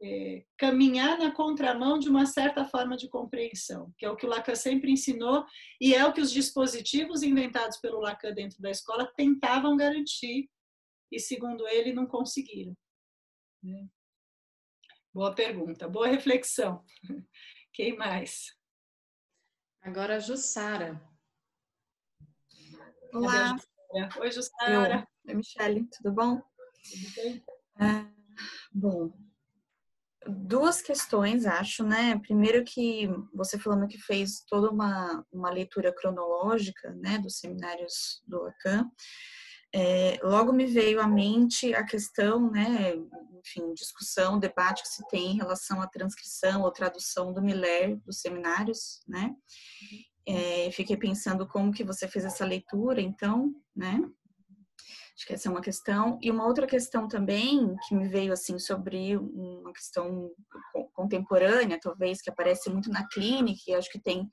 é, 0.02 0.44
caminhar 0.56 1.18
na 1.18 1.30
contramão 1.30 1.98
de 1.98 2.08
uma 2.08 2.24
certa 2.24 2.64
forma 2.64 2.96
de 2.96 3.08
compreensão, 3.08 3.92
que 3.98 4.06
é 4.06 4.10
o 4.10 4.16
que 4.16 4.24
o 4.24 4.28
Lacan 4.28 4.54
sempre 4.54 4.90
ensinou 4.90 5.44
e 5.80 5.94
é 5.94 6.04
o 6.06 6.12
que 6.12 6.20
os 6.20 6.32
dispositivos 6.32 7.22
inventados 7.22 7.78
pelo 7.78 8.00
Lacan 8.00 8.32
dentro 8.32 8.60
da 8.62 8.70
escola 8.70 9.12
tentavam 9.14 9.76
garantir 9.76 10.48
e, 11.12 11.18
segundo 11.18 11.66
ele, 11.68 11.92
não 11.92 12.06
conseguiram. 12.06 12.74
Né? 13.62 13.86
Boa 15.12 15.34
pergunta, 15.34 15.88
boa 15.88 16.06
reflexão. 16.06 16.84
Quem 17.72 17.96
mais? 17.96 18.56
Agora 19.82 20.16
a 20.16 20.18
Jussara. 20.18 21.00
Olá. 23.12 23.56
Oi, 24.20 24.30
Jussara. 24.30 25.06
Oi, 25.26 25.34
Michele, 25.34 25.88
tudo 25.90 26.12
bom? 26.14 26.36
Tudo 26.36 27.14
bem? 27.16 27.44
É, 27.80 28.06
bom, 28.72 29.12
duas 30.26 30.82
questões, 30.82 31.46
acho, 31.46 31.82
né? 31.84 32.18
Primeiro 32.18 32.64
que 32.64 33.08
você 33.32 33.58
falando 33.58 33.88
que 33.88 33.98
fez 33.98 34.44
toda 34.48 34.70
uma, 34.70 35.24
uma 35.32 35.50
leitura 35.50 35.92
cronológica, 35.92 36.92
né, 36.94 37.18
dos 37.18 37.38
seminários 37.38 38.22
do 38.26 38.42
Lacan, 38.42 38.90
é, 39.72 40.18
logo 40.22 40.52
me 40.52 40.66
veio 40.66 41.00
à 41.00 41.06
mente 41.06 41.72
a 41.74 41.84
questão, 41.84 42.50
né, 42.50 42.94
enfim, 43.38 43.72
discussão, 43.72 44.38
debate 44.38 44.82
que 44.82 44.88
se 44.88 45.06
tem 45.08 45.32
em 45.32 45.36
relação 45.36 45.80
à 45.80 45.86
transcrição 45.86 46.62
ou 46.62 46.72
tradução 46.72 47.32
do 47.32 47.40
Miller 47.40 47.96
dos 48.04 48.20
seminários, 48.20 49.00
né? 49.06 49.34
É, 50.26 50.70
fiquei 50.72 50.96
pensando 50.96 51.46
como 51.46 51.72
que 51.72 51.82
você 51.82 52.06
fez 52.06 52.24
essa 52.24 52.44
leitura, 52.44 53.00
então, 53.00 53.54
né? 53.74 54.00
Acho 55.20 55.26
que 55.26 55.34
essa 55.34 55.48
é 55.48 55.50
uma 55.50 55.60
questão. 55.60 56.18
E 56.22 56.30
uma 56.30 56.46
outra 56.46 56.66
questão 56.66 57.06
também 57.06 57.76
que 57.86 57.94
me 57.94 58.08
veio 58.08 58.32
assim 58.32 58.58
sobre 58.58 59.18
uma 59.18 59.72
questão 59.72 60.30
contemporânea, 60.94 61.78
talvez, 61.78 62.22
que 62.22 62.30
aparece 62.30 62.70
muito 62.70 62.90
na 62.90 63.06
clínica 63.06 63.60
e 63.68 63.74
acho 63.74 63.90
que 63.90 64.00
tem 64.00 64.26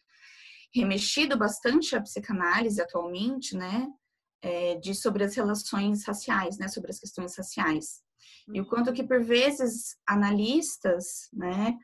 remexido 0.74 1.38
bastante 1.38 1.96
a 1.96 2.02
psicanálise 2.02 2.82
atualmente, 2.82 3.56
né? 3.56 3.88
é, 4.42 4.76
diz 4.76 5.02
sobre 5.02 5.24
as 5.24 5.36
relações 5.36 6.06
raciais, 6.06 6.58
né, 6.58 6.68
sobre 6.68 6.92
as 6.92 7.00
questões 7.00 7.36
raciais. 7.38 8.02
E 8.54 8.62
o 8.62 8.66
quanto 8.66 8.94
que, 8.94 9.04
por 9.04 9.24
vezes, 9.24 9.98
analistas 10.08 11.30
né, 11.34 11.78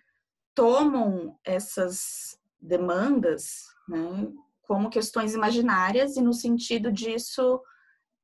tomam 0.55 1.37
essas 1.43 2.37
demandas 2.59 3.63
né, 3.87 4.31
como 4.61 4.89
questões 4.89 5.33
imaginárias 5.33 6.15
e 6.15 6.21
no 6.21 6.33
sentido 6.33 6.91
disso, 6.91 7.61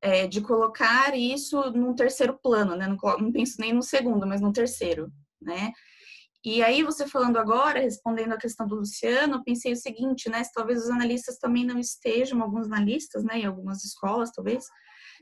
é, 0.00 0.26
de 0.26 0.40
colocar 0.40 1.16
isso 1.16 1.70
num 1.72 1.94
terceiro 1.94 2.38
plano, 2.42 2.76
né, 2.76 2.86
não, 2.86 2.96
não 3.18 3.32
penso 3.32 3.56
nem 3.58 3.72
no 3.72 3.82
segundo, 3.82 4.26
mas 4.26 4.40
no 4.40 4.52
terceiro, 4.52 5.10
né, 5.40 5.72
e 6.42 6.62
aí, 6.62 6.82
você 6.82 7.06
falando 7.06 7.38
agora, 7.38 7.80
respondendo 7.80 8.32
a 8.32 8.38
questão 8.38 8.66
do 8.66 8.76
Luciano, 8.76 9.44
pensei 9.44 9.72
o 9.72 9.76
seguinte, 9.76 10.30
né? 10.30 10.42
Se 10.42 10.50
talvez 10.54 10.82
os 10.82 10.88
analistas 10.88 11.36
também 11.36 11.66
não 11.66 11.78
estejam, 11.78 12.40
alguns 12.40 12.66
analistas, 12.66 13.22
né, 13.22 13.40
em 13.40 13.44
algumas 13.44 13.84
escolas, 13.84 14.32
talvez, 14.32 14.64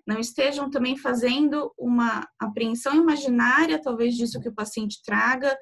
não 0.07 0.21
estejam 0.21 0.71
também 0.71 0.97
fazendo 0.97 1.73
uma 1.77 2.25
apreensão 2.39 2.95
imaginária, 2.95 3.83
talvez, 3.83 4.15
disso 4.15 4.41
que 4.41 4.49
o 4.49 4.55
paciente 4.55 5.03
traga, 5.05 5.59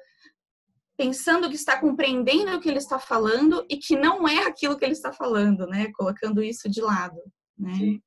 pensando 0.95 1.49
que 1.49 1.55
está 1.55 1.79
compreendendo 1.79 2.55
o 2.55 2.59
que 2.59 2.69
ele 2.69 2.77
está 2.77 2.99
falando 2.99 3.65
e 3.67 3.77
que 3.77 3.97
não 3.97 4.27
é 4.27 4.45
aquilo 4.45 4.77
que 4.77 4.85
ele 4.85 4.93
está 4.93 5.11
falando, 5.11 5.65
né? 5.65 5.91
Colocando 5.93 6.43
isso 6.43 6.69
de 6.69 6.81
lado, 6.81 7.19
né? 7.57 7.73
Sim. 7.73 8.01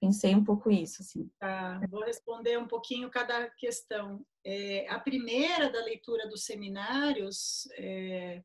Pensei 0.00 0.34
um 0.34 0.44
pouco 0.44 0.70
isso, 0.70 1.00
assim. 1.00 1.30
Tá, 1.38 1.80
vou 1.88 2.04
responder 2.04 2.58
um 2.58 2.68
pouquinho 2.68 3.10
cada 3.10 3.48
questão. 3.50 4.24
É, 4.44 4.86
a 4.90 5.00
primeira 5.00 5.70
da 5.70 5.82
leitura 5.82 6.28
dos 6.28 6.44
seminários, 6.44 7.66
é, 7.78 8.42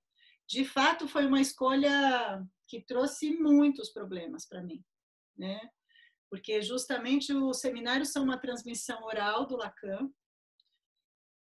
de 0.48 0.64
fato, 0.64 1.08
foi 1.08 1.26
uma 1.26 1.42
escolha 1.42 2.46
que 2.68 2.82
trouxe 2.82 3.34
muitos 3.36 3.90
problemas 3.90 4.48
para 4.48 4.64
mim, 4.64 4.84
né? 5.38 5.60
Porque 6.30 6.62
justamente 6.62 7.34
os 7.34 7.60
seminários 7.60 8.12
são 8.14 8.24
uma 8.24 8.40
transmissão 8.40 9.04
oral 9.04 9.46
do 9.46 9.58
Lacan. 9.58 10.10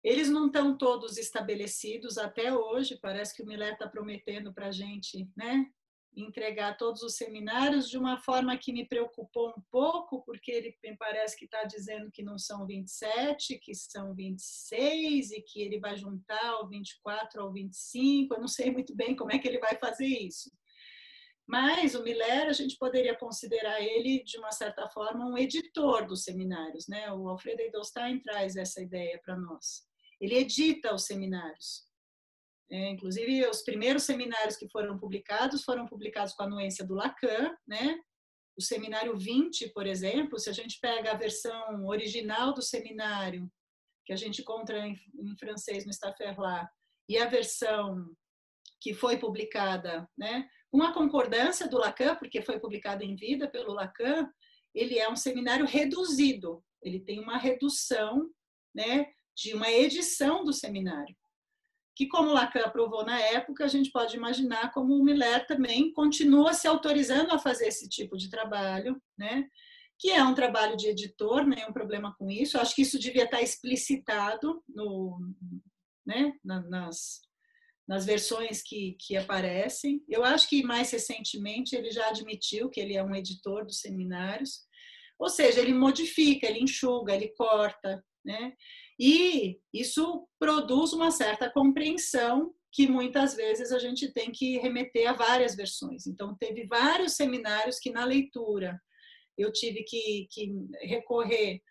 Eles 0.02 0.31
não 0.31 0.47
estão 0.47 0.78
todos 0.78 1.18
estabelecidos 1.18 2.16
até 2.16 2.55
hoje. 2.55 2.98
Parece 3.02 3.36
que 3.36 3.43
o 3.43 3.47
Miller 3.47 3.74
está 3.74 3.86
prometendo 3.86 4.55
para 4.55 4.68
a 4.68 4.72
gente, 4.72 5.31
né? 5.36 5.70
Entregar 6.16 6.77
todos 6.77 7.03
os 7.03 7.16
seminários 7.16 7.89
de 7.89 7.97
uma 7.97 8.19
forma 8.19 8.57
que 8.57 8.73
me 8.73 8.87
preocupou 8.87 9.51
um 9.51 9.62
pouco, 9.70 10.23
porque 10.24 10.51
ele 10.51 10.77
me 10.82 10.97
parece 10.97 11.37
que 11.37 11.45
está 11.45 11.65
dizendo 11.65 12.11
que 12.11 12.23
não 12.23 12.39
são 12.39 12.66
27, 12.66 13.59
que 13.59 13.74
são 13.74 14.15
26 14.15 15.31
e 15.31 15.43
que 15.43 15.62
ele 15.62 15.78
vai 15.78 15.97
juntar 15.97 16.61
o 16.61 16.69
24 16.69 17.43
ao 17.43 17.53
25. 17.53 18.35
Eu 18.35 18.41
não 18.41 18.49
sei 18.49 18.70
muito 18.70 18.95
bem 18.95 19.15
como 19.15 19.32
é 19.32 19.39
que 19.39 19.47
ele 19.47 19.59
vai 19.59 19.77
fazer 19.77 20.07
isso. 20.07 20.51
Mas 21.47 21.97
o 21.97 22.03
Miller, 22.05 22.47
a 22.47 22.53
gente 22.53 22.77
poderia 22.77 23.16
considerar 23.16 23.81
ele, 23.81 24.23
de 24.23 24.39
uma 24.39 24.53
certa 24.53 24.89
forma, 24.89 25.27
um 25.27 25.37
editor 25.37 26.07
dos 26.07 26.23
seminários. 26.23 26.87
Né? 26.87 27.11
O 27.12 27.28
Alfredo 27.28 27.62
Edelstein 27.62 28.20
traz 28.20 28.55
essa 28.55 28.81
ideia 28.81 29.20
para 29.24 29.37
nós. 29.37 29.85
Ele 30.20 30.37
edita 30.37 30.95
os 30.95 31.07
seminários. 31.07 31.90
É, 32.71 32.89
inclusive, 32.89 33.47
os 33.49 33.63
primeiros 33.63 34.05
seminários 34.05 34.57
que 34.57 34.69
foram 34.69 34.97
publicados 34.97 35.65
foram 35.65 35.87
publicados 35.87 36.35
com 36.35 36.45
a 36.45 36.47
anuência 36.47 36.87
do 36.87 36.95
Lacan, 36.95 37.53
né? 37.67 37.99
o 38.57 38.63
seminário 38.63 39.17
20, 39.17 39.71
por 39.71 39.87
exemplo, 39.87 40.39
se 40.39 40.51
a 40.51 40.53
gente 40.53 40.79
pega 40.81 41.11
a 41.11 41.17
versão 41.17 41.87
original 41.87 42.53
do 42.53 42.63
seminário, 42.63 43.51
que 44.05 44.13
a 44.13 44.17
gente 44.17 44.43
encontra 44.43 44.87
em, 44.87 44.95
em 45.19 45.37
francês 45.37 45.85
no 45.85 45.91
Staffordshire, 45.91 46.69
e 47.09 47.19
a 47.19 47.27
versão 47.27 48.15
que 48.81 48.95
foi 48.95 49.19
publicada, 49.19 50.09
né, 50.17 50.49
com 50.71 50.83
a 50.83 50.93
concordância 50.93 51.69
do 51.69 51.79
Lacan, 51.79 52.15
porque 52.17 52.43
foi 52.43 52.61
publicada 52.61 53.05
em 53.05 53.17
vida 53.17 53.49
pelo 53.51 53.73
Lacan, 53.73 54.29
ele 54.75 54.99
é 54.99 55.11
um 55.11 55.17
seminário 55.17 55.67
reduzido, 55.67 56.63
ele 56.83 57.01
tem 57.01 57.19
uma 57.19 57.37
redução, 57.37 58.31
né, 58.75 59.07
de 59.37 59.55
uma 59.55 59.71
edição 59.71 60.45
do 60.45 60.53
seminário 60.53 61.17
que, 62.01 62.06
como 62.06 62.32
Lacan 62.32 62.60
aprovou 62.60 63.05
na 63.05 63.20
época, 63.20 63.62
a 63.62 63.68
gente 63.68 63.90
pode 63.90 64.16
imaginar 64.16 64.72
como 64.72 64.94
o 64.94 65.05
Miller 65.05 65.47
também 65.47 65.93
continua 65.93 66.55
se 66.55 66.66
autorizando 66.66 67.31
a 67.31 67.39
fazer 67.39 67.66
esse 67.66 67.86
tipo 67.90 68.16
de 68.16 68.31
trabalho, 68.31 68.98
né? 69.18 69.47
que 69.98 70.10
é 70.10 70.24
um 70.24 70.35
trabalho 70.35 70.78
de 70.78 70.89
editor, 70.89 71.44
nenhum 71.44 71.74
problema 71.74 72.16
com 72.18 72.31
isso. 72.31 72.56
Acho 72.56 72.74
que 72.74 72.81
isso 72.81 72.98
devia 72.98 73.24
estar 73.24 73.43
explicitado 73.43 74.64
no, 74.66 75.20
né, 76.06 76.32
nas, 76.43 77.20
nas 77.86 78.06
versões 78.06 78.62
que, 78.62 78.97
que 78.98 79.14
aparecem. 79.14 80.02
Eu 80.09 80.24
acho 80.24 80.48
que 80.48 80.62
mais 80.62 80.90
recentemente 80.90 81.77
ele 81.77 81.90
já 81.90 82.09
admitiu 82.09 82.70
que 82.70 82.81
ele 82.81 82.97
é 82.97 83.05
um 83.05 83.14
editor 83.14 83.66
dos 83.66 83.81
seminários, 83.81 84.60
ou 85.18 85.28
seja, 85.28 85.60
ele 85.60 85.74
modifica, 85.74 86.47
ele 86.47 86.60
enxuga, 86.60 87.14
ele 87.14 87.28
corta, 87.36 88.02
né? 88.24 88.55
E 89.01 89.59
isso 89.72 90.28
produz 90.39 90.93
uma 90.93 91.10
certa 91.10 91.51
compreensão 91.51 92.55
que 92.70 92.86
muitas 92.86 93.35
vezes 93.35 93.72
a 93.72 93.78
gente 93.78 94.12
tem 94.12 94.31
que 94.31 94.59
remeter 94.59 95.09
a 95.09 95.14
várias 95.14 95.56
versões. 95.56 96.06
Então, 96.06 96.36
teve 96.36 96.66
vários 96.66 97.14
seminários 97.14 97.78
que 97.78 97.90
na 97.90 98.05
leitura 98.05 98.78
eu 99.39 99.51
tive 99.51 99.82
que, 99.85 100.28
que 100.31 100.52
recorrer 100.82 101.62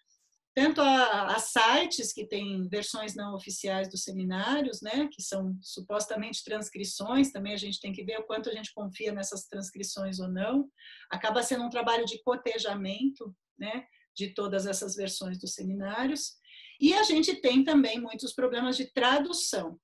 tanto 0.56 0.82
a, 0.82 1.36
a, 1.36 1.40
sites 1.40 2.12
que 2.12 2.26
têm 2.26 2.68
versões 2.68 3.16
não 3.16 3.36
oficiais 3.36 3.88
dos 3.90 4.04
seminários, 4.04 4.82
né, 4.82 5.08
que 5.10 5.22
são 5.22 5.56
supostamente 5.62 6.44
transcrições, 6.44 7.32
também 7.32 7.54
a 7.54 7.58
gente 7.58 7.80
tem 7.80 7.94
que 7.94 8.04
ver 8.04 8.20
o 8.20 8.24
quanto 8.24 8.50
a 8.50 8.54
gente 8.54 8.74
confia 8.74 9.14
nessas 9.14 9.46
transcrições 9.46 10.20
ou 10.20 10.28
não. 10.28 10.68
Acaba 11.10 11.44
sendo 11.44 11.64
um 11.64 11.70
trabalho 11.70 12.04
de 12.06 12.22
cotejamento, 12.24 13.34
né, 13.58 13.86
de 14.18 14.34
todas 14.34 14.66
essas 14.66 14.96
versões 14.96 15.40
dos 15.40 15.54
seminários. 15.54 16.34
E 16.80 16.94
a 16.94 17.04
gente 17.04 17.36
tem 17.36 17.64
também 17.64 18.00
muitos 18.00 18.34
problemas 18.34 18.78
de 18.78 18.92
tradução. 18.92 19.80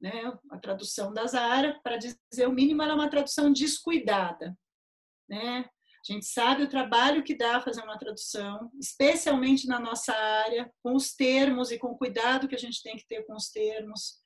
Né? 0.00 0.32
A 0.50 0.58
tradução 0.58 1.12
da 1.12 1.26
Zara, 1.26 1.78
para 1.82 1.96
dizer 1.96 2.48
o 2.48 2.52
mínimo, 2.52 2.82
ela 2.82 2.92
é 2.92 2.94
uma 2.94 3.10
tradução 3.10 3.52
descuidada. 3.52 4.56
Né? 5.28 5.64
A 6.08 6.12
gente 6.12 6.24
sabe 6.24 6.62
o 6.62 6.68
trabalho 6.68 7.22
que 7.22 7.36
dá 7.36 7.60
fazer 7.60 7.82
uma 7.82 7.98
tradução, 7.98 8.70
especialmente 8.80 9.68
na 9.68 9.78
nossa 9.78 10.14
área, 10.14 10.72
com 10.82 10.94
os 10.94 11.14
termos 11.14 11.70
e 11.70 11.78
com 11.78 11.88
o 11.88 11.98
cuidado 11.98 12.48
que 12.48 12.54
a 12.54 12.58
gente 12.58 12.82
tem 12.82 12.96
que 12.96 13.06
ter 13.06 13.24
com 13.26 13.34
os 13.34 13.50
termos. 13.50 14.18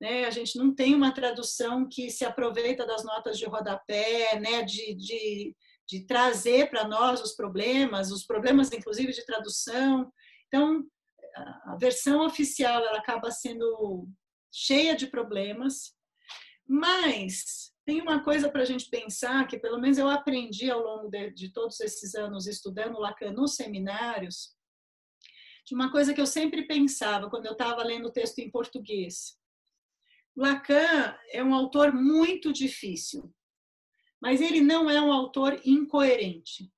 Né? 0.00 0.24
A 0.24 0.30
gente 0.30 0.56
não 0.56 0.72
tem 0.72 0.94
uma 0.94 1.12
tradução 1.12 1.88
que 1.88 2.08
se 2.08 2.24
aproveita 2.24 2.86
das 2.86 3.04
notas 3.04 3.36
de 3.36 3.44
rodapé, 3.44 4.38
né? 4.38 4.62
de, 4.62 4.94
de, 4.94 5.56
de 5.88 6.06
trazer 6.06 6.70
para 6.70 6.86
nós 6.86 7.20
os 7.20 7.34
problemas, 7.34 8.12
os 8.12 8.24
problemas, 8.24 8.70
inclusive, 8.72 9.12
de 9.12 9.26
tradução. 9.26 10.10
Então, 10.46 10.86
a 11.64 11.76
versão 11.78 12.24
oficial 12.26 12.84
ela 12.84 12.98
acaba 12.98 13.30
sendo 13.30 14.08
cheia 14.52 14.96
de 14.96 15.06
problemas, 15.06 15.94
mas 16.66 17.72
tem 17.86 18.02
uma 18.02 18.22
coisa 18.22 18.50
para 18.50 18.62
a 18.62 18.64
gente 18.64 18.90
pensar 18.90 19.46
que 19.46 19.58
pelo 19.58 19.80
menos 19.80 19.96
eu 19.96 20.08
aprendi 20.08 20.70
ao 20.70 20.82
longo 20.82 21.08
de, 21.08 21.30
de 21.30 21.52
todos 21.52 21.80
esses 21.80 22.14
anos 22.14 22.46
estudando 22.46 22.98
Lacan 22.98 23.32
nos 23.32 23.54
seminários, 23.54 24.54
de 25.64 25.74
uma 25.74 25.90
coisa 25.90 26.12
que 26.12 26.20
eu 26.20 26.26
sempre 26.26 26.66
pensava 26.66 27.30
quando 27.30 27.46
eu 27.46 27.52
estava 27.52 27.82
lendo 27.82 28.08
o 28.08 28.12
texto 28.12 28.40
em 28.40 28.50
português. 28.50 29.38
Lacan 30.36 31.16
é 31.30 31.42
um 31.42 31.54
autor 31.54 31.92
muito 31.92 32.52
difícil, 32.52 33.34
mas 34.20 34.40
ele 34.40 34.60
não 34.60 34.90
é 34.90 35.00
um 35.00 35.12
autor 35.12 35.60
incoerente. 35.64 36.72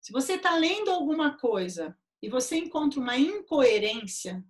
Se 0.00 0.12
você 0.12 0.34
está 0.34 0.54
lendo 0.54 0.90
alguma 0.90 1.36
coisa 1.36 1.97
e 2.22 2.28
você 2.28 2.56
encontra 2.56 3.00
uma 3.00 3.16
incoerência, 3.16 4.44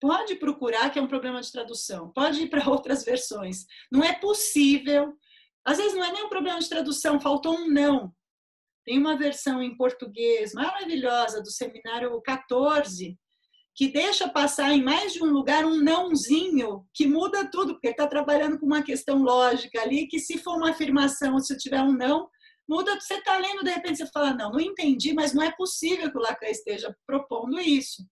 pode 0.00 0.36
procurar 0.36 0.90
que 0.90 0.98
é 0.98 1.02
um 1.02 1.08
problema 1.08 1.40
de 1.40 1.50
tradução, 1.50 2.12
pode 2.12 2.42
ir 2.42 2.50
para 2.50 2.68
outras 2.70 3.04
versões. 3.04 3.66
Não 3.90 4.02
é 4.02 4.12
possível. 4.12 5.14
Às 5.64 5.78
vezes 5.78 5.94
não 5.94 6.04
é 6.04 6.12
nem 6.12 6.24
um 6.24 6.28
problema 6.28 6.58
de 6.58 6.68
tradução, 6.68 7.20
faltou 7.20 7.54
um 7.54 7.68
não. 7.68 8.12
Tem 8.84 8.98
uma 8.98 9.16
versão 9.16 9.62
em 9.62 9.76
português 9.76 10.52
maravilhosa 10.54 11.42
do 11.42 11.50
seminário 11.50 12.20
14 12.22 13.18
que 13.78 13.86
deixa 13.86 14.28
passar 14.28 14.72
em 14.72 14.82
mais 14.82 15.12
de 15.12 15.22
um 15.22 15.30
lugar 15.30 15.64
um 15.64 15.80
nãozinho 15.80 16.84
que 16.92 17.06
muda 17.06 17.48
tudo, 17.48 17.74
porque 17.74 17.86
está 17.86 18.08
trabalhando 18.08 18.58
com 18.58 18.66
uma 18.66 18.82
questão 18.82 19.22
lógica 19.22 19.80
ali, 19.80 20.08
que 20.08 20.18
se 20.18 20.36
for 20.36 20.56
uma 20.56 20.70
afirmação, 20.70 21.38
se 21.38 21.56
tiver 21.56 21.80
um 21.80 21.92
não, 21.92 22.28
muda, 22.68 23.00
você 23.00 23.14
está 23.14 23.36
lendo, 23.38 23.64
de 23.64 23.70
repente 23.70 23.98
você 23.98 24.06
fala, 24.06 24.34
não, 24.34 24.52
não 24.52 24.60
entendi, 24.60 25.12
mas 25.12 25.32
não 25.32 25.42
é 25.42 25.50
possível 25.52 26.10
que 26.10 26.18
o 26.18 26.20
Lacan 26.20 26.48
esteja 26.48 26.94
propondo 27.06 27.58
isso. 27.58 28.06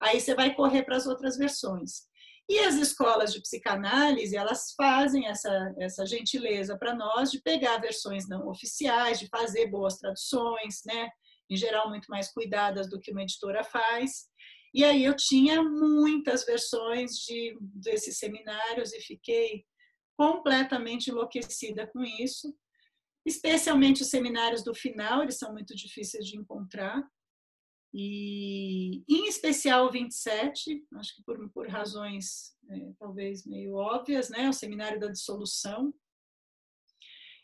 Aí 0.00 0.20
você 0.20 0.34
vai 0.34 0.54
correr 0.54 0.84
para 0.84 0.96
as 0.96 1.06
outras 1.06 1.36
versões. 1.36 2.08
E 2.48 2.58
as 2.60 2.74
escolas 2.74 3.32
de 3.32 3.40
psicanálise, 3.40 4.36
elas 4.36 4.72
fazem 4.76 5.26
essa, 5.26 5.72
essa 5.78 6.04
gentileza 6.04 6.76
para 6.76 6.94
nós 6.94 7.30
de 7.30 7.40
pegar 7.40 7.78
versões 7.78 8.26
não 8.26 8.48
oficiais, 8.48 9.20
de 9.20 9.28
fazer 9.28 9.66
boas 9.68 9.98
traduções, 9.98 10.80
né? 10.84 11.10
em 11.50 11.56
geral 11.56 11.88
muito 11.88 12.06
mais 12.08 12.32
cuidadas 12.32 12.88
do 12.88 13.00
que 13.00 13.10
uma 13.10 13.22
editora 13.22 13.64
faz. 13.64 14.28
E 14.72 14.84
aí 14.84 15.04
eu 15.04 15.14
tinha 15.16 15.62
muitas 15.62 16.44
versões 16.44 17.16
de 17.16 17.58
desses 17.60 18.18
seminários 18.18 18.92
e 18.92 19.00
fiquei 19.00 19.64
completamente 20.16 21.10
enlouquecida 21.10 21.88
com 21.88 22.02
isso 22.04 22.54
especialmente 23.30 24.02
os 24.02 24.10
seminários 24.10 24.62
do 24.62 24.74
final, 24.74 25.22
eles 25.22 25.38
são 25.38 25.52
muito 25.52 25.74
difíceis 25.74 26.26
de 26.26 26.36
encontrar. 26.36 27.02
E, 27.92 29.02
em 29.08 29.26
especial, 29.26 29.86
o 29.86 29.90
27, 29.90 30.86
acho 30.94 31.16
que 31.16 31.22
por, 31.24 31.50
por 31.50 31.68
razões 31.68 32.54
é, 32.68 32.92
talvez 32.98 33.44
meio 33.44 33.74
óbvias, 33.74 34.28
né? 34.28 34.48
o 34.48 34.52
seminário 34.52 35.00
da 35.00 35.08
dissolução, 35.08 35.92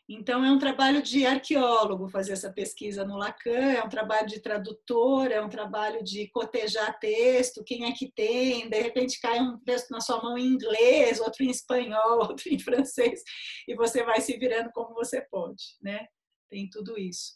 então, 0.09 0.43
é 0.45 0.49
um 0.49 0.57
trabalho 0.57 1.01
de 1.01 1.25
arqueólogo 1.25 2.07
fazer 2.07 2.31
essa 2.31 2.49
pesquisa 2.51 3.03
no 3.03 3.17
Lacan, 3.17 3.73
é 3.73 3.83
um 3.83 3.89
trabalho 3.89 4.25
de 4.25 4.39
tradutor, 4.39 5.29
é 5.29 5.41
um 5.41 5.49
trabalho 5.49 6.01
de 6.01 6.29
cotejar 6.29 6.97
texto, 6.97 7.63
quem 7.63 7.83
é 7.83 7.91
que 7.91 8.09
tem, 8.13 8.69
de 8.69 8.79
repente 8.79 9.19
cai 9.19 9.41
um 9.41 9.59
texto 9.59 9.89
na 9.89 9.99
sua 9.99 10.23
mão 10.23 10.37
em 10.37 10.45
inglês, 10.45 11.19
outro 11.19 11.43
em 11.43 11.49
espanhol, 11.49 12.19
outro 12.29 12.47
em 12.47 12.57
francês, 12.57 13.21
e 13.67 13.75
você 13.75 14.01
vai 14.03 14.21
se 14.21 14.37
virando 14.37 14.71
como 14.71 14.93
você 14.93 15.21
pode, 15.29 15.75
né? 15.81 16.07
Tem 16.49 16.69
tudo 16.69 16.97
isso. 16.97 17.33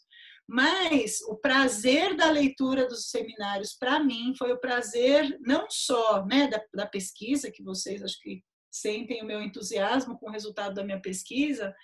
Mas 0.48 1.20
o 1.22 1.36
prazer 1.36 2.16
da 2.16 2.30
leitura 2.30 2.86
dos 2.86 3.10
seminários, 3.10 3.74
para 3.74 4.02
mim, 4.02 4.34
foi 4.36 4.50
o 4.50 4.58
prazer 4.58 5.38
não 5.40 5.66
só 5.68 6.24
né, 6.24 6.48
da, 6.48 6.62
da 6.74 6.86
pesquisa, 6.86 7.50
que 7.50 7.62
vocês 7.62 8.02
acho 8.02 8.18
que 8.20 8.42
sentem 8.70 9.22
o 9.22 9.26
meu 9.26 9.42
entusiasmo 9.42 10.18
com 10.18 10.28
o 10.28 10.32
resultado 10.32 10.74
da 10.74 10.82
minha 10.82 11.00
pesquisa, 11.00 11.74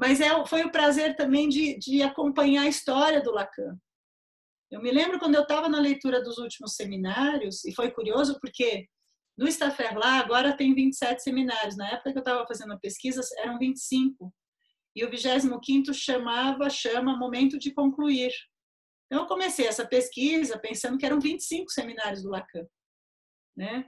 mas 0.00 0.18
é, 0.18 0.46
foi 0.46 0.64
o 0.64 0.72
prazer 0.72 1.14
também 1.14 1.46
de, 1.46 1.78
de 1.78 2.02
acompanhar 2.02 2.62
a 2.62 2.68
história 2.68 3.22
do 3.22 3.30
Lacan. 3.30 3.76
Eu 4.70 4.80
me 4.80 4.90
lembro 4.90 5.18
quando 5.18 5.34
eu 5.34 5.42
estava 5.42 5.68
na 5.68 5.78
leitura 5.78 6.22
dos 6.22 6.38
últimos 6.38 6.74
seminários, 6.74 7.62
e 7.66 7.74
foi 7.74 7.90
curioso 7.90 8.38
porque 8.40 8.86
no 9.36 9.46
lá 9.98 10.18
agora 10.18 10.56
tem 10.56 10.74
27 10.74 11.22
seminários. 11.22 11.76
Na 11.76 11.90
época 11.90 12.12
que 12.12 12.18
eu 12.18 12.22
estava 12.22 12.46
fazendo 12.46 12.72
a 12.72 12.78
pesquisa, 12.78 13.20
eram 13.38 13.58
25. 13.58 14.32
E 14.96 15.04
o 15.04 15.10
25 15.10 15.92
chamava, 15.92 16.70
chama 16.70 17.18
Momento 17.18 17.58
de 17.58 17.70
Concluir. 17.70 18.32
Então, 19.06 19.24
eu 19.24 19.28
comecei 19.28 19.66
essa 19.66 19.86
pesquisa 19.86 20.58
pensando 20.58 20.96
que 20.96 21.04
eram 21.04 21.20
25 21.20 21.70
seminários 21.70 22.22
do 22.22 22.30
Lacan. 22.30 22.66
Né? 23.54 23.86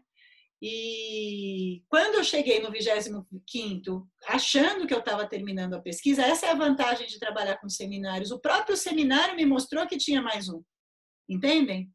E 0.65 1.83
quando 1.89 2.15
eu 2.15 2.25
cheguei 2.25 2.61
no 2.61 2.71
25º, 2.71 4.07
achando 4.29 4.87
que 4.87 4.95
eu 4.95 5.01
estava 5.01 5.27
terminando 5.27 5.75
a 5.75 5.81
pesquisa, 5.81 6.23
essa 6.23 6.47
é 6.47 6.51
a 6.51 6.55
vantagem 6.55 7.09
de 7.09 7.19
trabalhar 7.19 7.57
com 7.57 7.69
seminários. 7.69 8.31
O 8.31 8.39
próprio 8.39 8.77
seminário 8.77 9.35
me 9.35 9.45
mostrou 9.45 9.85
que 9.89 9.99
tinha 9.99 10.23
mais 10.23 10.49
um. 10.49 10.63
Entendem? 11.29 11.91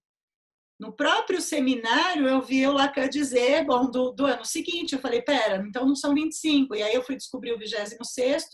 No 0.78 0.92
próprio 0.92 1.40
seminário, 1.40 2.28
eu 2.28 2.42
vi 2.42 2.68
o 2.68 2.74
Lacan 2.74 3.08
dizer, 3.08 3.66
bom, 3.66 3.90
do, 3.90 4.12
do 4.12 4.26
ano 4.26 4.44
seguinte, 4.44 4.94
eu 4.94 5.00
falei, 5.00 5.22
pera, 5.22 5.66
então 5.66 5.88
não 5.88 5.96
são 5.96 6.14
25. 6.14 6.76
E 6.76 6.84
aí 6.84 6.94
eu 6.94 7.02
fui 7.02 7.16
descobrir 7.16 7.54
o 7.54 7.58
26 7.58 8.50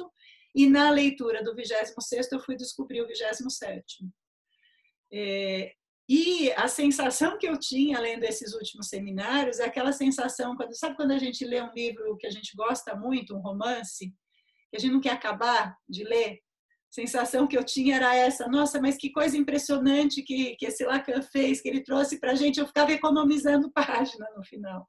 e 0.55 0.69
na 0.69 0.91
leitura 0.91 1.43
do 1.43 1.55
26 1.55 2.31
eu 2.31 2.39
fui 2.39 2.55
descobrir 2.55 3.01
o 3.01 3.07
27 3.07 3.43
é, 5.11 5.73
e 6.15 6.51
a 6.53 6.67
sensação 6.67 7.37
que 7.39 7.47
eu 7.47 7.57
tinha 7.57 7.99
lendo 7.99 8.23
esses 8.23 8.53
últimos 8.53 8.87
seminários 8.87 9.59
é 9.59 9.65
aquela 9.65 9.91
sensação, 9.91 10.55
quando, 10.55 10.77
sabe 10.77 10.95
quando 10.95 11.11
a 11.11 11.17
gente 11.17 11.43
lê 11.43 11.59
um 11.61 11.73
livro 11.73 12.15
que 12.17 12.27
a 12.27 12.29
gente 12.29 12.55
gosta 12.55 12.95
muito, 12.95 13.35
um 13.35 13.41
romance, 13.41 14.13
que 14.69 14.77
a 14.77 14.79
gente 14.79 14.91
não 14.91 15.01
quer 15.01 15.13
acabar 15.13 15.75
de 15.89 16.03
ler? 16.03 16.39
sensação 16.93 17.47
que 17.47 17.57
eu 17.57 17.63
tinha 17.63 17.95
era 17.95 18.15
essa: 18.15 18.47
nossa, 18.47 18.79
mas 18.79 18.97
que 18.97 19.11
coisa 19.11 19.35
impressionante 19.35 20.21
que, 20.21 20.55
que 20.57 20.67
esse 20.67 20.85
Lacan 20.85 21.23
fez, 21.23 21.59
que 21.59 21.67
ele 21.67 21.81
trouxe 21.81 22.19
para 22.19 22.33
a 22.33 22.35
gente. 22.35 22.59
Eu 22.59 22.67
ficava 22.67 22.91
economizando 22.91 23.71
página 23.73 24.27
no 24.35 24.43
final. 24.43 24.87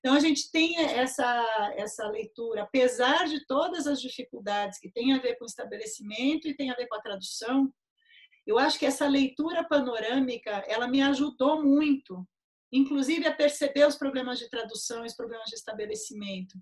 Então, 0.00 0.14
a 0.14 0.20
gente 0.20 0.50
tem 0.50 0.76
essa, 0.78 1.72
essa 1.76 2.06
leitura, 2.08 2.62
apesar 2.62 3.26
de 3.26 3.44
todas 3.46 3.86
as 3.86 4.00
dificuldades 4.00 4.78
que 4.78 4.90
tem 4.90 5.12
a 5.12 5.18
ver 5.18 5.36
com 5.36 5.44
o 5.44 5.48
estabelecimento 5.48 6.48
e 6.48 6.56
tem 6.56 6.70
a 6.70 6.74
ver 6.74 6.86
com 6.86 6.96
a 6.96 7.00
tradução, 7.00 7.72
eu 8.46 8.58
acho 8.58 8.78
que 8.78 8.86
essa 8.86 9.08
leitura 9.08 9.64
panorâmica, 9.64 10.64
ela 10.68 10.86
me 10.86 11.02
ajudou 11.02 11.62
muito, 11.62 12.26
inclusive 12.72 13.26
a 13.26 13.34
perceber 13.34 13.86
os 13.86 13.96
problemas 13.96 14.38
de 14.38 14.48
tradução 14.48 15.04
os 15.04 15.14
problemas 15.14 15.48
de 15.48 15.56
estabelecimento. 15.56 16.56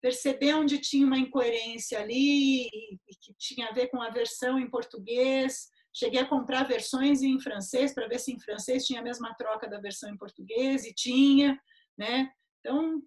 Perceber 0.00 0.54
onde 0.54 0.78
tinha 0.78 1.06
uma 1.06 1.18
incoerência 1.18 2.00
ali 2.00 2.66
e 2.66 2.98
que 3.20 3.32
tinha 3.38 3.68
a 3.68 3.72
ver 3.72 3.86
com 3.88 4.02
a 4.02 4.10
versão 4.10 4.58
em 4.58 4.68
português. 4.68 5.68
Cheguei 5.94 6.20
a 6.20 6.28
comprar 6.28 6.64
versões 6.64 7.22
em 7.22 7.38
francês 7.38 7.94
para 7.94 8.08
ver 8.08 8.18
se 8.18 8.32
em 8.32 8.40
francês 8.40 8.84
tinha 8.84 9.00
a 9.00 9.04
mesma 9.04 9.32
troca 9.34 9.68
da 9.68 9.78
versão 9.78 10.10
em 10.10 10.16
português 10.16 10.84
e 10.84 10.92
tinha, 10.92 11.56
né? 11.96 12.32
Então, 12.58 13.00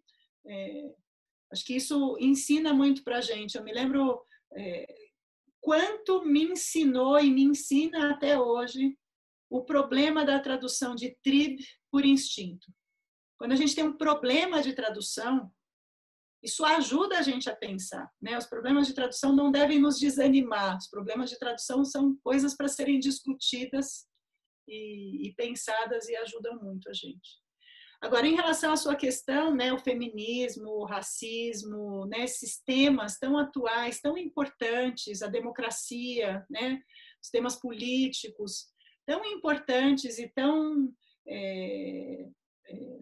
é, 0.48 0.94
acho 1.52 1.66
que 1.66 1.76
isso 1.76 2.16
ensina 2.20 2.74
muito 2.74 3.04
para 3.04 3.20
gente. 3.20 3.56
Eu 3.56 3.64
me 3.64 3.74
lembro 3.74 4.22
é, 4.54 5.05
quanto 5.66 6.24
me 6.24 6.44
ensinou 6.44 7.20
e 7.20 7.32
me 7.32 7.42
ensina 7.42 8.12
até 8.12 8.40
hoje 8.40 8.96
o 9.50 9.66
problema 9.66 10.24
da 10.24 10.40
tradução 10.40 10.94
de 10.94 11.18
trib 11.24 11.58
por 11.92 12.06
instinto. 12.06 12.72
Quando 13.36 13.54
a 13.54 13.56
gente 13.56 13.74
tem 13.74 13.84
um 13.84 13.98
problema 13.98 14.62
de 14.62 14.74
tradução, 14.74 15.52
isso 16.44 16.64
ajuda 16.64 17.18
a 17.18 17.24
gente 17.24 17.50
a 17.50 17.56
pensar. 17.56 18.08
Né? 18.22 18.38
Os 18.38 18.46
problemas 18.46 18.86
de 18.86 18.94
tradução 18.94 19.36
não 19.36 19.52
devem 19.52 19.80
nos 19.80 19.98
desanimar. 19.98 20.78
Os 20.78 20.88
problemas 20.88 21.32
de 21.32 21.40
tradução 21.40 21.84
são 21.84 22.16
coisas 22.24 22.56
para 22.56 22.68
serem 22.68 23.00
discutidas 23.00 24.06
e, 24.68 25.28
e 25.28 25.34
pensadas 25.34 26.08
e 26.08 26.16
ajudam 26.16 26.62
muito 26.62 26.88
a 26.88 26.94
gente. 26.94 27.44
Agora, 28.02 28.28
em 28.28 28.36
relação 28.36 28.72
à 28.72 28.78
sua 28.78 28.96
questão, 28.96 29.56
né, 29.56 29.74
o 29.74 29.80
feminismo, 29.80 30.70
o 30.70 30.86
racismo, 30.86 32.06
né, 32.06 32.24
esses 32.24 32.62
temas 32.62 33.18
tão 33.18 33.38
atuais, 33.38 34.02
tão 34.02 34.18
importantes, 34.18 35.22
a 35.22 35.28
democracia, 35.28 36.46
né, 36.50 36.82
os 37.22 37.30
temas 37.30 37.56
políticos, 37.56 38.68
tão 39.06 39.24
importantes 39.26 40.20
e 40.20 40.28
tão 40.28 40.94
é, 41.28 42.28
é, 42.68 43.00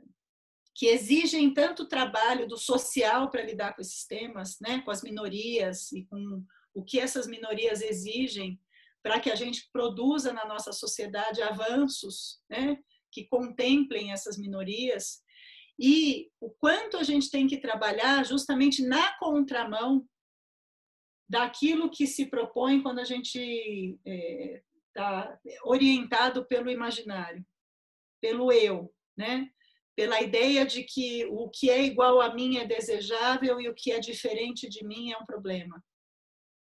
que 0.75 0.87
exigem 0.87 1.53
tanto 1.53 1.87
trabalho 1.87 2.47
do 2.47 2.57
social 2.57 3.29
para 3.29 3.43
lidar 3.43 3.75
com 3.75 3.81
esses 3.81 4.05
temas, 4.05 4.57
né, 4.61 4.81
com 4.81 4.91
as 4.91 5.01
minorias 5.01 5.91
e 5.91 6.05
com 6.05 6.43
o 6.73 6.83
que 6.83 6.99
essas 6.99 7.27
minorias 7.27 7.81
exigem 7.81 8.59
para 9.01 9.19
que 9.19 9.29
a 9.29 9.35
gente 9.35 9.69
produza 9.71 10.31
na 10.31 10.45
nossa 10.45 10.71
sociedade 10.71 11.41
avanços, 11.41 12.41
né, 12.49 12.77
que 13.13 13.27
contemplem 13.27 14.11
essas 14.11 14.37
minorias 14.37 15.23
e 15.79 16.29
o 16.39 16.49
quanto 16.49 16.97
a 16.97 17.03
gente 17.03 17.29
tem 17.29 17.47
que 17.47 17.57
trabalhar 17.57 18.23
justamente 18.25 18.85
na 18.85 19.17
contramão 19.17 20.07
daquilo 21.27 21.89
que 21.89 22.05
se 22.05 22.27
propõe 22.27 22.81
quando 22.81 22.99
a 22.99 23.03
gente 23.03 23.97
está 24.05 25.39
é, 25.45 25.57
orientado 25.63 26.45
pelo 26.45 26.69
imaginário, 26.69 27.45
pelo 28.21 28.51
eu, 28.51 28.93
né? 29.17 29.49
Pela 29.95 30.21
ideia 30.21 30.65
de 30.65 30.83
que 30.83 31.25
o 31.25 31.49
que 31.49 31.69
é 31.69 31.83
igual 31.83 32.19
a 32.19 32.33
mim 32.33 32.57
é 32.57 32.65
desejável 32.65 33.59
e 33.61 33.69
o 33.69 33.75
que 33.75 33.91
é 33.91 33.99
diferente 33.99 34.67
de 34.69 34.85
mim 34.85 35.11
é 35.11 35.17
um 35.17 35.25
problema. 35.25 35.83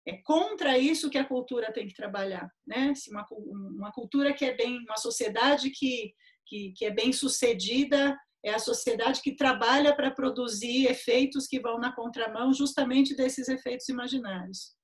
É 0.06 0.16
contra 0.24 0.76
isso 0.76 1.10
que 1.10 1.18
a 1.18 1.24
cultura 1.24 1.72
tem 1.72 1.86
que 1.86 1.94
trabalhar, 1.94 2.50
né? 2.66 2.94
Se 2.94 3.10
uma, 3.10 3.26
uma 3.30 3.92
cultura 3.92 4.32
que 4.32 4.44
é 4.44 4.54
bem, 4.54 4.78
uma 4.80 4.96
sociedade 4.96 5.70
que 5.70 6.12
que, 6.52 6.72
que 6.72 6.84
é 6.84 6.90
bem 6.90 7.14
sucedida 7.14 8.14
é 8.44 8.52
a 8.52 8.58
sociedade 8.58 9.22
que 9.22 9.34
trabalha 9.34 9.96
para 9.96 10.10
produzir 10.10 10.86
efeitos 10.86 11.46
que 11.46 11.58
vão 11.58 11.78
na 11.78 11.94
contramão 11.94 12.52
justamente 12.52 13.16
desses 13.16 13.48
efeitos 13.48 13.88
imaginários, 13.88 14.74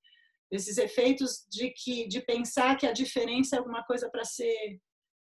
desses 0.51 0.78
efeitos 0.78 1.45
de 1.51 1.70
que 1.70 2.09
de 2.09 2.23
pensar 2.23 2.77
que 2.78 2.86
a 2.86 2.93
diferença 2.93 3.57
é 3.57 3.59
alguma 3.59 3.85
coisa 3.85 4.09
para 4.09 4.24
ser 4.24 4.81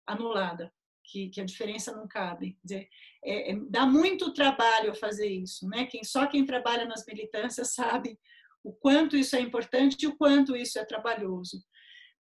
anulada, 0.08 0.72
que, 1.04 1.30
que, 1.30 1.42
a 1.42 1.46
diferença 1.46 1.92
não 1.92 2.08
cabe. 2.08 2.58
Dizer, 2.64 2.88
é, 3.26 3.52
é, 3.52 3.56
dá 3.68 3.86
muito 3.86 4.34
trabalho 4.34 4.96
fazer 4.96 5.28
isso, 5.28 5.68
né? 5.68 5.88
Quem 5.88 6.04
só 6.04 6.26
quem 6.26 6.46
trabalha 6.46 6.86
nas 6.86 7.06
militâncias 7.06 7.74
sabe 7.74 8.18
o 8.64 8.72
quanto 8.72 9.18
isso 9.18 9.36
é 9.36 9.42
importante 9.42 10.04
e 10.04 10.08
o 10.08 10.16
quanto 10.16 10.56
isso 10.56 10.80
é 10.80 10.86
trabalhoso 10.86 11.62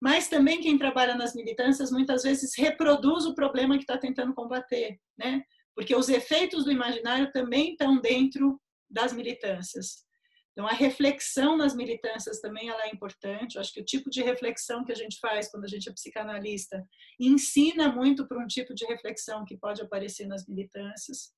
mas 0.01 0.29
também 0.29 0.61
quem 0.61 0.79
trabalha 0.79 1.15
nas 1.15 1.35
militâncias 1.35 1.91
muitas 1.91 2.23
vezes 2.23 2.53
reproduz 2.57 3.25
o 3.27 3.35
problema 3.35 3.77
que 3.77 3.83
está 3.83 3.99
tentando 3.99 4.35
combater, 4.35 4.99
né? 5.19 5.43
Porque 5.75 5.95
os 5.95 6.09
efeitos 6.09 6.65
do 6.65 6.73
imaginário 6.73 7.31
também 7.33 7.73
estão 7.73 8.01
dentro 8.01 8.61
das 8.91 9.13
militâncias. 9.13 10.07
Então 10.53 10.67
a 10.67 10.73
reflexão 10.73 11.57
nas 11.57 11.75
militâncias 11.75 12.41
também 12.41 12.69
ela 12.69 12.85
é 12.85 12.91
importante. 12.91 13.55
Eu 13.55 13.61
acho 13.61 13.73
que 13.73 13.81
o 13.81 13.85
tipo 13.85 14.11
de 14.11 14.23
reflexão 14.23 14.85
que 14.85 14.91
a 14.91 14.95
gente 14.95 15.19
faz 15.21 15.49
quando 15.49 15.65
a 15.65 15.69
gente 15.69 15.89
é 15.89 15.93
psicanalista 15.93 16.85
ensina 17.21 17.93
muito 17.93 18.27
para 18.27 18.43
um 18.43 18.47
tipo 18.47 18.75
de 18.75 18.85
reflexão 18.87 19.45
que 19.45 19.57
pode 19.57 19.81
aparecer 19.81 20.27
nas 20.27 20.47
militâncias. 20.49 21.33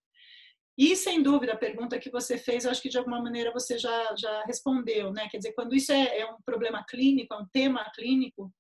E, 0.80 0.96
sem 0.96 1.22
dúvida, 1.22 1.52
a 1.52 1.58
pergunta 1.58 1.98
que 1.98 2.10
você 2.10 2.38
fez, 2.38 2.64
eu 2.64 2.70
acho 2.70 2.80
que 2.80 2.88
de 2.88 2.96
alguma 2.96 3.20
maneira 3.20 3.52
você 3.52 3.76
já, 3.76 4.16
já 4.16 4.44
respondeu, 4.44 5.12
né? 5.12 5.28
Quer 5.30 5.36
dizer, 5.36 5.52
quando 5.52 5.74
isso 5.74 5.92
é, 5.92 6.20
é 6.20 6.24
um 6.24 6.40
problema 6.40 6.82
clínico, 6.88 7.34
é 7.34 7.36
um 7.36 7.46
tema 7.52 7.84
clínico, 7.94 8.50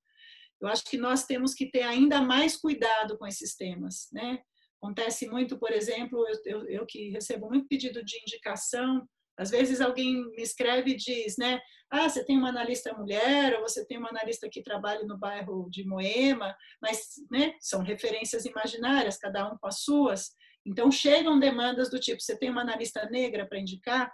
eu 0.60 0.68
acho 0.68 0.84
que 0.84 0.98
nós 0.98 1.24
temos 1.24 1.54
que 1.54 1.70
ter 1.70 1.80
ainda 1.80 2.20
mais 2.20 2.58
cuidado 2.58 3.16
com 3.16 3.26
esses 3.26 3.56
temas, 3.56 4.10
né? 4.12 4.38
Acontece 4.82 5.26
muito, 5.30 5.58
por 5.58 5.72
exemplo, 5.72 6.22
eu, 6.28 6.40
eu, 6.44 6.68
eu 6.68 6.86
que 6.86 7.08
recebo 7.08 7.48
muito 7.48 7.66
pedido 7.66 8.04
de 8.04 8.18
indicação, 8.18 9.08
às 9.38 9.48
vezes 9.48 9.80
alguém 9.80 10.22
me 10.32 10.42
escreve 10.42 10.90
e 10.90 10.96
diz, 10.96 11.38
né? 11.38 11.58
Ah, 11.90 12.06
você 12.06 12.22
tem 12.22 12.36
uma 12.36 12.50
analista 12.50 12.92
mulher, 12.92 13.54
ou 13.54 13.62
você 13.62 13.86
tem 13.86 13.96
uma 13.96 14.10
analista 14.10 14.46
que 14.50 14.62
trabalha 14.62 15.06
no 15.06 15.16
bairro 15.16 15.70
de 15.70 15.86
Moema, 15.86 16.54
mas 16.82 17.14
né, 17.30 17.54
são 17.60 17.82
referências 17.82 18.44
imaginárias, 18.44 19.16
cada 19.16 19.50
um 19.50 19.56
com 19.56 19.66
as 19.66 19.80
suas. 19.80 20.38
Então, 20.66 20.90
chegam 20.90 21.38
demandas 21.38 21.90
do 21.90 21.98
tipo: 21.98 22.20
você 22.20 22.36
tem 22.36 22.50
uma 22.50 22.62
analista 22.62 23.08
negra 23.10 23.46
para 23.46 23.58
indicar? 23.58 24.12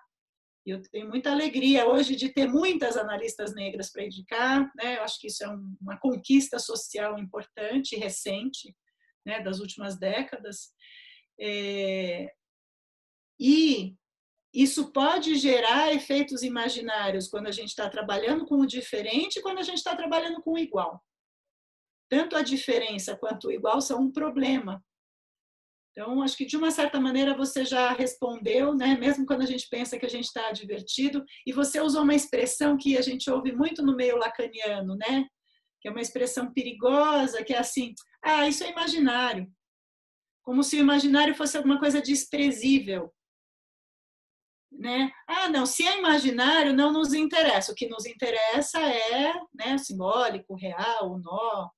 E 0.66 0.70
eu 0.70 0.82
tenho 0.90 1.08
muita 1.08 1.30
alegria 1.30 1.86
hoje 1.86 2.16
de 2.16 2.28
ter 2.28 2.48
muitas 2.48 2.96
analistas 2.96 3.54
negras 3.54 3.90
para 3.90 4.04
indicar. 4.04 4.68
Né? 4.74 4.96
Eu 4.96 5.02
acho 5.02 5.20
que 5.20 5.28
isso 5.28 5.44
é 5.44 5.48
uma 5.80 5.96
conquista 5.98 6.58
social 6.58 7.16
importante, 7.18 7.94
recente, 7.94 8.74
né, 9.24 9.40
das 9.40 9.60
últimas 9.60 9.96
décadas. 9.96 10.72
É... 11.40 12.32
E 13.38 13.94
isso 14.52 14.90
pode 14.90 15.36
gerar 15.36 15.92
efeitos 15.92 16.42
imaginários 16.42 17.28
quando 17.28 17.46
a 17.46 17.52
gente 17.52 17.68
está 17.68 17.88
trabalhando 17.88 18.44
com 18.44 18.56
o 18.56 18.66
diferente 18.66 19.38
e 19.38 19.42
quando 19.42 19.58
a 19.58 19.62
gente 19.62 19.78
está 19.78 19.94
trabalhando 19.94 20.42
com 20.42 20.54
o 20.54 20.58
igual. 20.58 21.00
Tanto 22.08 22.34
a 22.34 22.42
diferença 22.42 23.16
quanto 23.16 23.48
o 23.48 23.52
igual 23.52 23.80
são 23.80 24.00
um 24.00 24.10
problema 24.10 24.82
então, 25.96 26.22
acho 26.22 26.36
que 26.36 26.44
de 26.44 26.58
uma 26.58 26.70
certa 26.70 27.00
maneira 27.00 27.34
você 27.34 27.64
já 27.64 27.90
respondeu, 27.94 28.74
né? 28.74 28.98
mesmo 28.98 29.24
quando 29.24 29.40
a 29.40 29.46
gente 29.46 29.66
pensa 29.70 29.98
que 29.98 30.04
a 30.04 30.10
gente 30.10 30.26
está 30.26 30.52
divertido, 30.52 31.24
e 31.46 31.54
você 31.54 31.80
usou 31.80 32.02
uma 32.02 32.14
expressão 32.14 32.76
que 32.76 32.98
a 32.98 33.00
gente 33.00 33.30
ouve 33.30 33.50
muito 33.50 33.82
no 33.82 33.96
meio 33.96 34.18
lacaniano, 34.18 34.94
né? 34.94 35.26
que 35.80 35.88
é 35.88 35.90
uma 35.90 36.02
expressão 36.02 36.52
perigosa, 36.52 37.42
que 37.42 37.54
é 37.54 37.58
assim: 37.58 37.94
ah, 38.22 38.46
isso 38.46 38.62
é 38.62 38.70
imaginário. 38.70 39.50
Como 40.42 40.62
se 40.62 40.76
o 40.76 40.80
imaginário 40.80 41.34
fosse 41.34 41.56
alguma 41.56 41.78
coisa 41.78 42.02
desprezível. 42.02 43.10
Né? 44.70 45.10
Ah, 45.26 45.48
não, 45.48 45.64
se 45.64 45.86
é 45.86 45.98
imaginário, 45.98 46.74
não 46.74 46.92
nos 46.92 47.14
interessa. 47.14 47.72
O 47.72 47.74
que 47.74 47.88
nos 47.88 48.04
interessa 48.04 48.78
é 48.82 49.32
né, 49.54 49.74
o 49.74 49.78
simbólico, 49.78 50.52
o 50.52 50.58
real, 50.58 51.10
o 51.10 51.18
nó, 51.18 51.70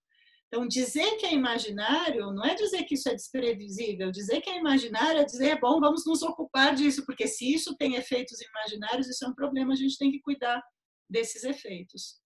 então, 0.48 0.66
dizer 0.66 1.16
que 1.16 1.26
é 1.26 1.34
imaginário 1.34 2.32
não 2.32 2.42
é 2.42 2.54
dizer 2.54 2.84
que 2.84 2.94
isso 2.94 3.08
é 3.08 3.14
desprevisível. 3.14 4.10
Dizer 4.10 4.40
que 4.40 4.48
é 4.48 4.58
imaginário 4.58 5.20
é 5.20 5.24
dizer, 5.24 5.60
bom, 5.60 5.78
vamos 5.78 6.06
nos 6.06 6.22
ocupar 6.22 6.74
disso, 6.74 7.04
porque 7.04 7.26
se 7.26 7.52
isso 7.52 7.76
tem 7.76 7.96
efeitos 7.96 8.40
imaginários, 8.40 9.08
isso 9.08 9.24
é 9.24 9.28
um 9.28 9.34
problema, 9.34 9.74
a 9.74 9.76
gente 9.76 9.98
tem 9.98 10.10
que 10.10 10.20
cuidar 10.20 10.62
desses 11.08 11.44
efeitos. 11.44 12.18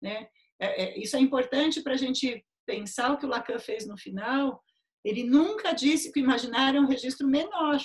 Né? 0.00 0.28
É, 0.60 0.84
é, 0.84 0.98
isso 1.00 1.16
é 1.16 1.20
importante 1.20 1.82
para 1.82 1.94
a 1.94 1.96
gente 1.96 2.44
pensar 2.64 3.12
o 3.12 3.18
que 3.18 3.26
o 3.26 3.28
Lacan 3.28 3.58
fez 3.58 3.86
no 3.88 3.98
final. 3.98 4.62
Ele 5.04 5.24
nunca 5.24 5.72
disse 5.72 6.12
que 6.12 6.20
o 6.20 6.24
imaginário 6.24 6.78
é 6.78 6.80
um 6.80 6.88
registro 6.88 7.26
menor. 7.26 7.78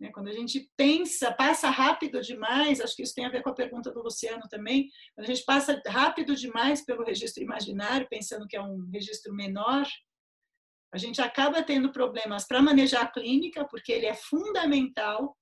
Né? 0.00 0.10
Quando 0.12 0.28
a 0.28 0.32
gente 0.32 0.70
pensa, 0.76 1.32
passa 1.32 1.70
rápido 1.70 2.20
demais, 2.20 2.80
acho 2.80 2.94
que 2.94 3.02
isso 3.02 3.14
tem 3.14 3.24
a 3.24 3.30
ver 3.30 3.42
com 3.42 3.50
a 3.50 3.54
pergunta 3.54 3.90
do 3.90 4.02
Luciano 4.02 4.42
também, 4.48 4.88
quando 5.14 5.28
a 5.28 5.34
gente 5.34 5.44
passa 5.44 5.80
rápido 5.86 6.34
demais 6.34 6.84
pelo 6.84 7.04
registro 7.04 7.42
imaginário, 7.42 8.08
pensando 8.08 8.46
que 8.46 8.56
é 8.56 8.62
um 8.62 8.88
registro 8.90 9.34
menor, 9.34 9.86
a 10.92 10.98
gente 10.98 11.20
acaba 11.20 11.62
tendo 11.62 11.92
problemas 11.92 12.46
para 12.46 12.62
manejar 12.62 13.02
a 13.02 13.10
clínica, 13.10 13.66
porque 13.68 13.92
ele 13.92 14.06
é 14.06 14.14
fundamental. 14.14 15.36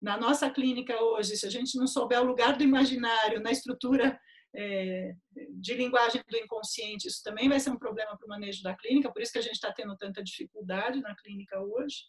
Na 0.00 0.16
nossa 0.16 0.48
clínica 0.48 1.00
hoje, 1.02 1.36
se 1.36 1.46
a 1.46 1.50
gente 1.50 1.76
não 1.76 1.86
souber 1.86 2.20
o 2.20 2.26
lugar 2.26 2.56
do 2.56 2.62
imaginário 2.62 3.40
na 3.40 3.50
estrutura 3.50 4.18
é, 4.54 5.12
de 5.60 5.74
linguagem 5.74 6.22
do 6.28 6.36
inconsciente, 6.36 7.08
isso 7.08 7.22
também 7.24 7.48
vai 7.48 7.58
ser 7.58 7.70
um 7.70 7.78
problema 7.78 8.16
para 8.16 8.24
o 8.24 8.28
manejo 8.28 8.62
da 8.62 8.76
clínica, 8.76 9.12
por 9.12 9.20
isso 9.20 9.32
que 9.32 9.38
a 9.38 9.42
gente 9.42 9.54
está 9.54 9.72
tendo 9.72 9.96
tanta 9.96 10.22
dificuldade 10.22 11.00
na 11.00 11.14
clínica 11.16 11.60
hoje. 11.60 12.04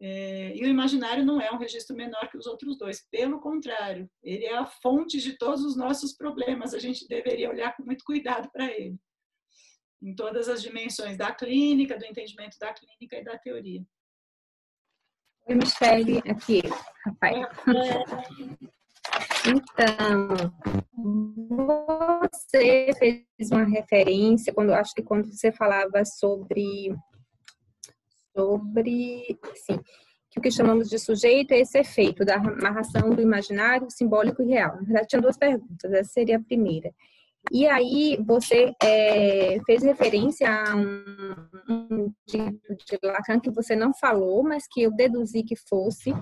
É, 0.00 0.56
e 0.56 0.64
o 0.64 0.68
imaginário 0.68 1.24
não 1.24 1.40
é 1.40 1.50
um 1.52 1.56
registro 1.56 1.96
menor 1.96 2.28
que 2.28 2.36
os 2.36 2.46
outros 2.46 2.76
dois, 2.76 3.06
pelo 3.10 3.40
contrário, 3.40 4.10
ele 4.22 4.44
é 4.44 4.56
a 4.56 4.66
fonte 4.66 5.18
de 5.18 5.38
todos 5.38 5.64
os 5.64 5.76
nossos 5.76 6.12
problemas, 6.12 6.74
a 6.74 6.78
gente 6.78 7.06
deveria 7.06 7.48
olhar 7.48 7.76
com 7.76 7.84
muito 7.84 8.04
cuidado 8.04 8.50
para 8.50 8.66
ele, 8.66 8.98
em 10.02 10.14
todas 10.14 10.48
as 10.48 10.60
dimensões 10.60 11.16
da 11.16 11.32
clínica, 11.32 11.96
do 11.96 12.04
entendimento 12.04 12.58
da 12.58 12.72
clínica 12.74 13.16
e 13.16 13.24
da 13.24 13.38
teoria. 13.38 13.82
Oi, 15.46 15.54
Michele, 15.54 16.18
aqui, 16.28 16.62
Rafael. 17.04 17.48
Então, 19.46 20.28
você 22.30 22.90
fez 22.98 23.50
uma 23.52 23.64
referência 23.64 24.52
quando 24.52 24.72
acho 24.72 24.94
que 24.94 25.02
quando 25.02 25.30
você 25.30 25.52
falava 25.52 26.04
sobre 26.04 26.94
sobre, 28.34 29.38
sim, 29.54 29.78
que 30.30 30.38
o 30.38 30.42
que 30.42 30.50
chamamos 30.50 30.88
de 30.88 30.98
sujeito 30.98 31.52
é 31.52 31.60
esse 31.60 31.78
efeito 31.78 32.24
da 32.24 32.36
amarração 32.36 33.10
do 33.10 33.22
imaginário, 33.22 33.90
simbólico 33.90 34.42
e 34.42 34.46
real. 34.46 34.74
Na 34.76 34.82
verdade, 34.82 35.08
tinha 35.08 35.22
duas 35.22 35.36
perguntas, 35.36 35.92
essa 35.92 36.10
seria 36.10 36.36
a 36.36 36.42
primeira. 36.42 36.92
E 37.52 37.66
aí, 37.66 38.18
você 38.26 38.72
é, 38.82 39.60
fez 39.66 39.82
referência 39.82 40.48
a 40.50 40.74
um, 40.74 41.34
um 41.68 42.12
dito 42.26 42.74
de 42.74 42.98
Lacan 43.02 43.38
que 43.38 43.50
você 43.50 43.76
não 43.76 43.92
falou, 43.92 44.42
mas 44.42 44.66
que 44.66 44.82
eu 44.82 44.90
deduzi 44.90 45.42
que 45.42 45.54
fosse 45.54 46.12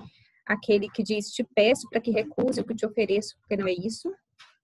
aquele 0.45 0.89
que 0.89 1.01
diz: 1.01 1.31
Te 1.31 1.43
peço 1.55 1.87
para 1.89 2.01
que 2.01 2.11
recuse 2.11 2.59
o 2.59 2.65
que 2.65 2.75
te 2.75 2.85
ofereço, 2.85 3.35
porque 3.39 3.55
não 3.55 3.67
é 3.67 3.73
isso. 3.73 4.13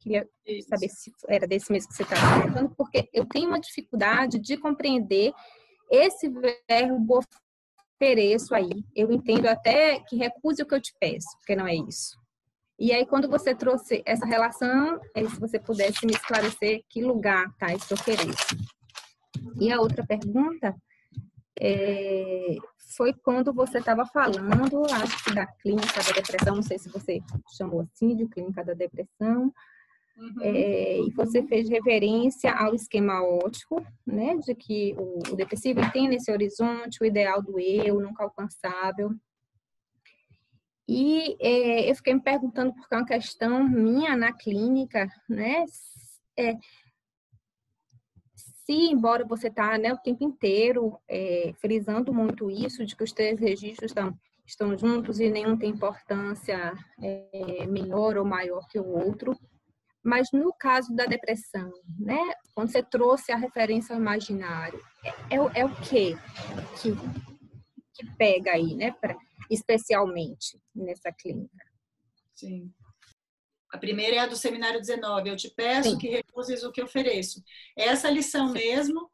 Queria 0.01 0.27
saber 0.69 0.89
se 0.89 1.11
era 1.27 1.47
desse 1.47 1.71
mesmo 1.71 1.89
que 1.89 1.95
você 1.95 2.03
estava 2.03 2.21
falando, 2.21 2.73
porque 2.75 3.09
eu 3.13 3.25
tenho 3.25 3.49
uma 3.49 3.59
dificuldade 3.59 4.39
de 4.39 4.57
compreender 4.57 5.33
esse 5.89 6.29
verbo 6.67 7.19
ofereço 8.01 8.55
aí, 8.55 8.83
eu 8.95 9.11
entendo 9.11 9.47
até 9.47 9.99
que 9.99 10.15
recuse 10.15 10.61
o 10.61 10.65
que 10.65 10.75
eu 10.75 10.81
te 10.81 10.93
peço, 10.99 11.27
porque 11.39 11.55
não 11.55 11.67
é 11.67 11.75
isso. 11.75 12.17
E 12.79 12.93
aí, 12.93 13.05
quando 13.05 13.29
você 13.29 13.53
trouxe 13.53 14.01
essa 14.05 14.25
relação, 14.25 15.01
é 15.13 15.27
se 15.27 15.37
você 15.37 15.59
pudesse 15.59 16.05
me 16.05 16.13
esclarecer 16.13 16.81
que 16.87 17.03
lugar 17.03 17.53
tá 17.57 17.73
esse 17.73 17.93
ofereço. 17.93 18.55
E 19.59 19.69
a 19.69 19.81
outra 19.81 20.05
pergunta 20.05 20.73
é, 21.59 22.55
foi 22.95 23.13
quando 23.13 23.53
você 23.53 23.79
estava 23.79 24.05
falando, 24.05 24.85
acho 24.93 25.23
que 25.25 25.33
da 25.33 25.45
clínica 25.45 26.01
da 26.01 26.11
depressão, 26.13 26.55
não 26.55 26.63
sei 26.63 26.79
se 26.79 26.89
você 26.89 27.19
chamou 27.57 27.81
assim, 27.81 28.15
de 28.15 28.25
clínica 28.29 28.63
da 28.63 28.73
depressão, 28.73 29.53
Uhum. 30.19 30.41
É, 30.41 30.99
e 30.99 31.11
você 31.11 31.41
fez 31.43 31.69
referência 31.69 32.51
ao 32.51 32.75
esquema 32.75 33.23
ótico, 33.23 33.85
né, 34.05 34.35
de 34.35 34.53
que 34.53 34.93
o, 34.97 35.19
o 35.31 35.35
depressivo 35.35 35.79
tem 35.93 36.09
nesse 36.09 36.29
horizonte 36.29 37.01
o 37.01 37.05
ideal 37.05 37.41
do 37.41 37.57
eu, 37.57 38.01
nunca 38.01 38.23
alcançável. 38.23 39.11
E 40.85 41.37
é, 41.39 41.89
eu 41.89 41.95
fiquei 41.95 42.13
me 42.13 42.21
perguntando, 42.21 42.73
porque 42.73 42.93
é 42.93 42.97
uma 42.97 43.05
questão 43.05 43.63
minha 43.63 44.17
na 44.17 44.33
clínica, 44.33 45.07
né, 45.29 45.63
é, 46.37 46.55
se, 48.69 48.91
embora 48.91 49.25
você 49.25 49.47
está 49.47 49.77
né, 49.77 49.93
o 49.93 49.97
tempo 49.97 50.23
inteiro 50.23 50.99
é, 51.07 51.53
frisando 51.61 52.13
muito 52.13 52.51
isso, 52.51 52.85
de 52.85 52.95
que 52.95 53.03
os 53.03 53.13
três 53.13 53.39
registros 53.39 53.91
estão, 53.91 54.13
estão 54.45 54.77
juntos 54.77 55.19
e 55.19 55.29
nenhum 55.29 55.57
tem 55.57 55.71
importância 55.71 56.73
é, 57.01 57.65
menor 57.67 58.17
ou 58.17 58.25
maior 58.25 58.67
que 58.67 58.79
o 58.79 58.85
outro, 58.85 59.35
mas 60.03 60.29
no 60.31 60.53
caso 60.53 60.95
da 60.95 61.05
depressão, 61.05 61.71
né? 61.99 62.33
Quando 62.53 62.71
você 62.71 62.81
trouxe 62.81 63.31
a 63.31 63.37
referência 63.37 63.93
ao 63.93 64.01
imaginário, 64.01 64.79
é, 65.03 65.35
é, 65.35 65.61
é 65.61 65.65
o 65.65 65.75
quê 65.81 66.15
que, 66.81 66.91
que 67.93 68.15
pega 68.17 68.51
aí, 68.51 68.75
né? 68.75 68.91
Pra, 68.91 69.17
especialmente 69.49 70.61
nessa 70.73 71.11
clínica. 71.11 71.65
Sim. 72.35 72.71
A 73.71 73.77
primeira 73.77 74.15
é 74.15 74.19
a 74.19 74.27
do 74.27 74.35
seminário 74.35 74.79
19. 74.79 75.29
Eu 75.29 75.35
te 75.35 75.49
peço 75.49 75.91
Sim. 75.91 75.97
que 75.97 76.09
recuses 76.09 76.63
o 76.63 76.71
que 76.71 76.81
ofereço. 76.81 77.43
É 77.77 77.85
essa 77.85 78.09
lição 78.09 78.47
Sim. 78.47 78.53
mesmo, 78.53 79.11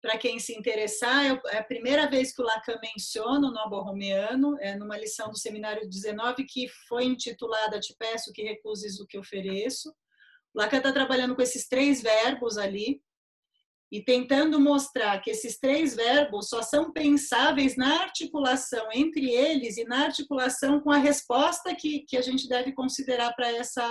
para 0.00 0.16
quem 0.16 0.38
se 0.38 0.56
interessar, 0.56 1.40
é 1.46 1.58
a 1.58 1.64
primeira 1.64 2.08
vez 2.08 2.32
que 2.32 2.40
o 2.40 2.44
Lacan 2.44 2.78
menciona 2.80 3.48
o 3.48 3.50
Nobo 3.50 3.80
Romeano, 3.80 4.56
é 4.60 4.76
numa 4.76 4.96
lição 4.96 5.30
do 5.30 5.38
seminário 5.38 5.88
19 5.88 6.44
que 6.44 6.68
foi 6.88 7.04
intitulada 7.04 7.80
Te 7.80 7.94
peço 7.98 8.32
que 8.32 8.42
recuses 8.42 9.00
o 9.00 9.06
que 9.06 9.18
ofereço. 9.18 9.92
Lacan 10.58 10.78
está 10.78 10.92
trabalhando 10.92 11.36
com 11.36 11.42
esses 11.42 11.68
três 11.68 12.02
verbos 12.02 12.58
ali 12.58 13.00
e 13.92 14.02
tentando 14.02 14.58
mostrar 14.58 15.20
que 15.20 15.30
esses 15.30 15.56
três 15.56 15.94
verbos 15.94 16.48
só 16.48 16.62
são 16.62 16.92
pensáveis 16.92 17.76
na 17.76 18.02
articulação 18.02 18.88
entre 18.92 19.30
eles 19.30 19.76
e 19.76 19.84
na 19.84 20.06
articulação 20.06 20.80
com 20.80 20.90
a 20.90 20.98
resposta 20.98 21.74
que, 21.76 22.00
que 22.00 22.16
a 22.16 22.22
gente 22.22 22.48
deve 22.48 22.72
considerar 22.72 23.32
para 23.34 23.48
essa, 23.52 23.86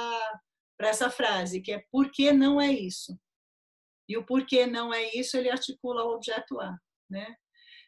para 0.77 0.89
essa 0.89 1.09
frase, 1.09 1.61
que 1.61 1.71
é 1.71 1.81
por 1.89 2.11
que 2.11 2.33
não 2.33 2.59
é 2.59 2.69
isso? 2.69 3.17
E 4.09 4.17
o 4.17 4.25
porquê 4.25 4.65
não 4.65 4.93
é 4.93 5.15
isso, 5.15 5.37
ele 5.37 5.49
articula 5.49 6.03
o 6.03 6.15
objeto 6.15 6.59
A, 6.59 6.77
né? 7.09 7.33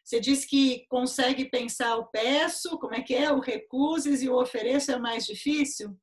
Você 0.02 0.18
diz 0.18 0.46
que 0.46 0.86
consegue 0.88 1.50
pensar 1.50 1.96
o 1.96 2.06
peço, 2.06 2.78
como 2.78 2.94
é 2.94 3.02
que 3.02 3.14
é, 3.14 3.30
o 3.30 3.40
recuses 3.40 4.22
e 4.22 4.28
o 4.30 4.40
ofereço 4.40 4.90
é 4.90 4.98
mais 4.98 5.26
difícil? 5.26 5.94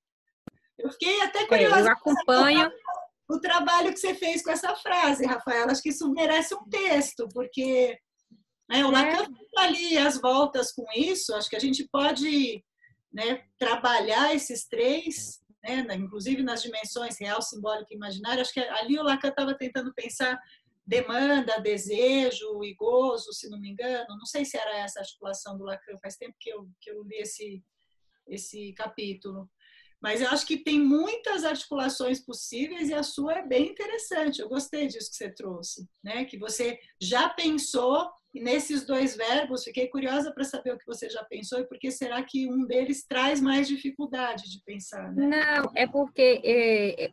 Eu 0.78 0.92
fiquei 0.92 1.22
até 1.22 1.46
curiosa. 1.46 1.80
É, 1.80 1.82
eu 1.84 1.94
acompanho. 1.94 2.72
O 3.30 3.40
trabalho 3.40 3.92
que 3.92 4.00
você 4.00 4.14
fez 4.14 4.42
com 4.42 4.52
essa 4.52 4.76
frase, 4.76 5.26
Rafaela. 5.26 5.72
Acho 5.72 5.82
que 5.82 5.90
isso 5.90 6.10
merece 6.12 6.56
um 6.56 6.64
texto, 6.70 7.28
porque 7.34 8.00
né, 8.70 8.86
o 8.86 8.92
Lacan 8.92 9.24
é. 9.24 9.62
ali 9.62 9.98
as 9.98 10.20
voltas 10.20 10.72
com 10.72 10.86
isso. 10.96 11.34
Acho 11.36 11.50
que 11.50 11.56
a 11.56 11.60
gente 11.60 11.88
pode 11.92 12.64
né, 13.12 13.44
trabalhar 13.58 14.34
esses 14.34 14.66
três, 14.66 15.42
né, 15.64 15.86
inclusive 15.96 16.42
nas 16.42 16.62
dimensões 16.62 17.20
real, 17.20 17.42
simbólica 17.42 17.88
e 17.92 17.96
imaginária. 17.96 18.42
Acho 18.42 18.54
que 18.54 18.60
ali 18.60 18.98
o 18.98 19.04
Lacan 19.04 19.30
estava 19.30 19.58
tentando 19.58 19.94
pensar 19.94 20.40
demanda, 20.88 21.60
desejo 21.60 22.64
e 22.64 22.74
gozo, 22.74 23.34
se 23.34 23.50
não 23.50 23.60
me 23.60 23.72
engano. 23.72 24.18
Não 24.18 24.26
sei 24.26 24.46
se 24.46 24.58
era 24.58 24.78
essa 24.78 25.00
a 25.00 25.02
articulação 25.02 25.58
do 25.58 25.66
Lacan, 25.66 25.98
faz 26.02 26.16
tempo 26.16 26.36
que 26.40 26.50
eu, 26.50 26.66
que 26.80 26.90
eu 26.90 27.04
li 27.04 27.18
esse, 27.18 27.62
esse 28.26 28.74
capítulo. 28.74 29.50
Mas 30.02 30.22
eu 30.22 30.30
acho 30.30 30.46
que 30.46 30.58
tem 30.58 30.80
muitas 30.80 31.44
articulações 31.44 32.20
possíveis 32.20 32.90
e 32.90 32.94
a 32.94 33.04
sua 33.04 33.40
é 33.40 33.46
bem 33.46 33.70
interessante. 33.70 34.40
Eu 34.40 34.50
gostei 34.50 34.88
disso 34.88 35.10
que 35.10 35.18
você 35.18 35.30
trouxe, 35.30 35.88
né? 36.04 36.26
Que 36.26 36.38
você 36.38 36.80
já 37.02 37.30
pensou 37.30 38.10
nesses 38.34 38.86
dois 38.86 39.16
verbos, 39.16 39.64
fiquei 39.64 39.88
curiosa 39.88 40.32
para 40.32 40.44
saber 40.44 40.74
o 40.74 40.78
que 40.78 40.86
você 40.86 41.10
já 41.10 41.24
pensou 41.24 41.60
e 41.60 41.68
por 41.68 41.80
que 41.80 41.90
será 41.90 42.22
que 42.24 42.48
um 42.48 42.66
deles 42.66 43.04
traz 43.04 43.42
mais 43.42 43.68
dificuldade 43.68 44.52
de 44.52 44.62
pensar, 44.64 45.12
né? 45.14 45.26
Não, 45.26 45.72
é 45.76 45.88
porque 45.88 46.42
é, 46.44 47.06
é, 47.06 47.12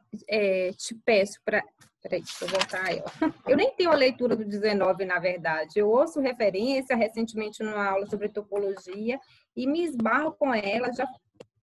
é 0.69 0.73
te 0.73 0.94
peço 0.94 1.40
para 1.44 1.62
Peraí, 2.02 2.20
deixa 2.20 2.44
eu 2.44 2.48
voltar 2.48 2.85
aí. 2.85 3.02
Eu 3.48 3.56
nem 3.56 3.74
tenho 3.74 3.90
a 3.90 3.94
leitura 3.94 4.36
do 4.36 4.44
19, 4.44 5.06
na 5.06 5.19
verdade. 5.19 5.78
Eu 5.78 5.89
ouço 5.89 6.20
referência 6.20 6.94
recentemente 6.94 7.62
numa 7.62 7.93
aula 7.93 8.06
sobre 8.06 8.28
topologia 8.28 9.19
e 9.56 9.66
me 9.66 9.82
esbarro 9.82 10.32
com 10.32 10.52
ela, 10.52 10.93
já 10.93 11.06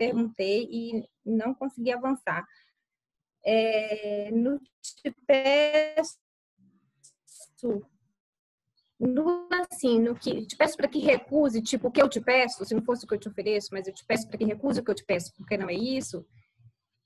perguntei 0.01 0.67
e 0.71 1.07
não 1.23 1.53
consegui 1.53 1.91
avançar. 1.91 2.43
É, 3.45 4.31
no 4.31 4.59
te 4.81 5.15
peço, 5.27 6.17
no, 8.99 9.47
assim, 9.71 9.99
no 9.99 10.15
que 10.15 10.47
te 10.47 10.57
peço 10.57 10.75
para 10.75 10.87
que 10.87 10.97
recuse, 10.97 11.61
tipo, 11.61 11.87
o 11.87 11.91
que 11.91 12.01
eu 12.01 12.09
te 12.09 12.19
peço, 12.19 12.65
se 12.65 12.73
não 12.73 12.83
fosse 12.83 13.05
o 13.05 13.07
que 13.07 13.13
eu 13.13 13.19
te 13.19 13.29
ofereço, 13.29 13.69
mas 13.71 13.85
eu 13.85 13.93
te 13.93 14.03
peço 14.03 14.27
para 14.27 14.39
que 14.39 14.45
recuse 14.45 14.79
o 14.79 14.83
que 14.83 14.89
eu 14.89 14.95
te 14.95 15.05
peço, 15.05 15.31
porque 15.37 15.55
não 15.55 15.69
é 15.69 15.73
isso, 15.73 16.25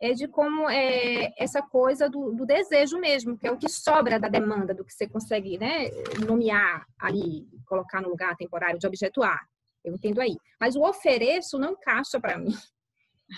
é 0.01 0.13
de 0.13 0.27
como 0.27 0.69
é 0.69 1.33
essa 1.37 1.61
coisa 1.61 2.09
do, 2.09 2.33
do, 2.33 2.45
desejo 2.45 2.97
mesmo, 2.97 3.37
que 3.37 3.47
é 3.47 3.51
o 3.51 3.57
que 3.57 3.69
sobra 3.69 4.17
da 4.19 4.29
demanda, 4.29 4.73
do 4.73 4.85
que 4.85 4.93
você 4.93 5.07
consegue 5.07 5.57
né, 5.57 5.89
nomear 6.25 6.85
ali, 6.99 7.45
colocar 7.65 8.01
no 8.01 8.09
lugar 8.09 8.35
temporário 8.37 8.79
de 8.79 8.87
objeto 8.87 9.21
A. 9.21 9.37
Eu 9.83 9.93
entendo 9.93 10.19
aí. 10.19 10.35
Mas 10.59 10.75
o 10.75 10.81
ofereço 10.81 11.59
não 11.59 11.73
encaixa 11.73 12.19
para 12.19 12.37
mim. 12.37 12.53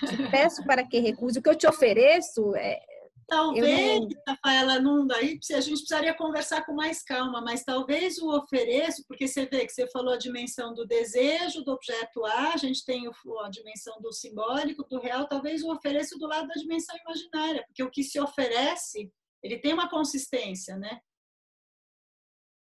Te 0.07 0.29
peço 0.29 0.63
para 0.65 0.85
que 0.85 0.99
recuse. 0.99 1.39
O 1.39 1.41
que 1.41 1.49
eu 1.49 1.55
te 1.55 1.67
ofereço 1.67 2.55
é. 2.55 2.79
Talvez, 3.27 3.99
não... 3.99 4.07
Rafaela, 4.25 4.79
não, 4.79 5.05
daí 5.05 5.37
a 5.51 5.59
gente 5.59 5.79
precisaria 5.79 6.13
conversar 6.13 6.65
com 6.65 6.73
mais 6.73 7.03
calma, 7.03 7.41
mas 7.41 7.61
talvez 7.61 8.17
o 8.19 8.29
ofereço, 8.29 9.03
porque 9.05 9.27
você 9.27 9.45
vê 9.45 9.65
que 9.65 9.73
você 9.73 9.85
falou 9.89 10.13
a 10.13 10.17
dimensão 10.17 10.73
do 10.73 10.87
desejo, 10.87 11.61
do 11.61 11.73
objeto 11.73 12.23
A, 12.25 12.53
a 12.53 12.57
gente 12.57 12.85
tem 12.85 13.05
a 13.05 13.49
dimensão 13.49 13.99
do 13.99 14.13
simbólico, 14.13 14.87
do 14.89 15.01
real, 15.01 15.27
talvez 15.27 15.61
o 15.61 15.71
ofereço 15.73 16.17
do 16.17 16.25
lado 16.25 16.47
da 16.47 16.53
dimensão 16.53 16.95
imaginária, 16.97 17.65
porque 17.67 17.83
o 17.83 17.91
que 17.91 18.01
se 18.01 18.17
oferece, 18.17 19.11
ele 19.43 19.59
tem 19.59 19.73
uma 19.73 19.89
consistência, 19.89 20.77
né? 20.77 20.97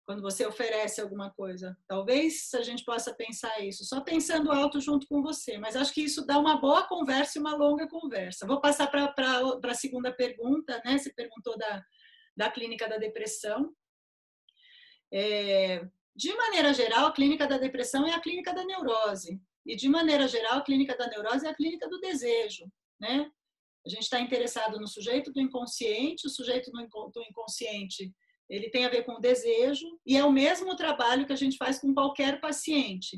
Quando 0.06 0.22
você 0.22 0.45
oferece 0.45 1.02
alguma 1.02 1.32
coisa. 1.32 1.76
Talvez 1.88 2.53
a 2.53 2.61
gente 2.61 2.86
possa 2.86 3.14
pensar 3.14 3.60
isso, 3.61 3.84
só 3.84 4.02
pensando 4.02 4.52
alto 4.52 4.80
junto 4.80 5.07
com 5.07 5.22
você, 5.22 5.57
mas 5.57 5.76
acho 5.76 5.94
que 5.94 6.02
isso 6.02 6.26
dá 6.26 6.38
uma 6.38 6.57
boa 6.57 6.88
conversa 6.88 7.38
e 7.38 7.41
uma 7.41 7.56
longa 7.56 7.88
conversa. 7.88 8.45
Vou 8.45 8.61
passar 8.61 8.88
para 8.88 9.14
a 9.64 9.73
segunda 9.73 10.14
pergunta, 10.14 10.82
né? 10.86 10.98
Você 10.98 11.11
perguntou 11.11 11.57
da, 11.57 11.84
da 12.38 12.52
clínica 12.52 12.88
da 12.88 12.98
depressão. 12.98 13.73
É, 15.11 15.84
de 16.15 16.34
maneira 16.36 16.73
geral, 16.73 17.07
a 17.07 17.11
clínica 17.11 17.48
da 17.48 17.57
depressão 17.57 18.06
é 18.06 18.14
a 18.14 18.22
clínica 18.22 18.53
da 18.53 18.64
neurose. 18.64 19.41
E, 19.65 19.76
de 19.76 19.90
maneira 19.90 20.27
geral, 20.27 20.60
a 20.60 20.64
clínica 20.64 20.95
da 20.95 21.07
neurose 21.07 21.48
é 21.48 21.49
a 21.49 21.56
clínica 21.56 21.90
do 21.90 21.99
desejo, 21.99 22.72
né? 22.99 23.32
A 23.84 23.90
gente 23.90 24.03
está 24.03 24.19
interessado 24.19 24.80
no 24.80 24.88
sujeito 24.88 25.32
do 25.32 25.40
inconsciente, 25.40 26.27
o 26.27 26.30
sujeito 26.30 26.72
do 26.72 27.23
inconsciente 27.23 28.14
ele 28.50 28.70
tem 28.70 28.86
a 28.86 28.90
ver 28.90 29.04
com 29.04 29.20
desejo 29.20 30.00
e 30.06 30.16
é 30.16 30.24
o 30.24 30.32
mesmo 30.32 30.76
trabalho 30.76 31.26
que 31.26 31.34
a 31.34 31.38
gente 31.38 31.58
faz 31.58 31.80
com 31.80 31.94
qualquer 31.94 32.40
paciente. 32.40 33.18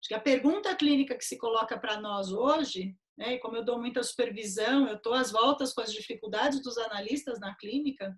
Acho 0.00 0.08
que 0.08 0.14
a 0.14 0.20
pergunta 0.20 0.74
clínica 0.74 1.16
que 1.16 1.24
se 1.24 1.38
coloca 1.38 1.78
para 1.78 2.00
nós 2.00 2.30
hoje, 2.32 2.96
né, 3.16 3.34
e 3.34 3.38
como 3.38 3.56
eu 3.56 3.64
dou 3.64 3.78
muita 3.78 4.02
supervisão, 4.02 4.86
eu 4.88 4.96
estou 4.96 5.14
às 5.14 5.30
voltas 5.30 5.72
com 5.72 5.80
as 5.80 5.92
dificuldades 5.92 6.62
dos 6.62 6.76
analistas 6.76 7.40
na 7.40 7.54
clínica, 7.56 8.16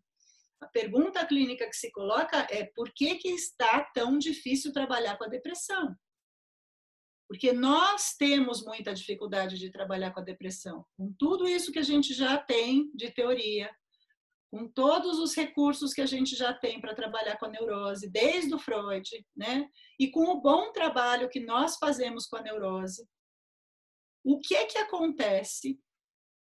a 0.61 0.67
pergunta 0.67 1.25
clínica 1.25 1.69
que 1.69 1.77
se 1.77 1.91
coloca 1.93 2.47
é 2.51 2.65
por 2.75 2.93
que, 2.93 3.15
que 3.17 3.29
está 3.29 3.81
tão 3.95 4.19
difícil 4.19 4.73
trabalhar 4.73 5.17
com 5.17 5.25
a 5.25 5.29
depressão? 5.29 5.95
Porque 7.29 7.53
nós 7.53 8.15
temos 8.19 8.65
muita 8.65 8.93
dificuldade 8.93 9.59
de 9.59 9.71
trabalhar 9.71 10.13
com 10.13 10.21
a 10.21 10.25
depressão. 10.25 10.85
Com 10.97 11.13
tudo 11.19 11.47
isso 11.47 11.71
que 11.71 11.79
a 11.79 11.83
gente 11.83 12.13
já 12.13 12.39
tem 12.39 12.91
de 12.95 13.11
teoria, 13.11 13.71
com 14.51 14.67
todos 14.67 15.19
os 15.19 15.35
recursos 15.35 15.93
que 15.93 16.01
a 16.01 16.07
gente 16.07 16.35
já 16.35 16.55
tem 16.55 16.81
para 16.81 16.95
trabalhar 16.95 17.37
com 17.39 17.47
a 17.47 17.51
neurose, 17.51 18.11
desde 18.11 18.55
o 18.55 18.59
Freud, 18.59 19.09
né? 19.37 19.69
E 19.99 20.11
com 20.11 20.25
o 20.25 20.41
bom 20.41 20.73
trabalho 20.73 21.29
que 21.29 21.41
nós 21.41 21.77
fazemos 21.77 22.27
com 22.27 22.37
a 22.37 22.43
neurose, 22.43 23.07
o 24.25 24.41
que 24.41 24.55
é 24.55 24.65
que 24.65 24.79
acontece 24.79 25.79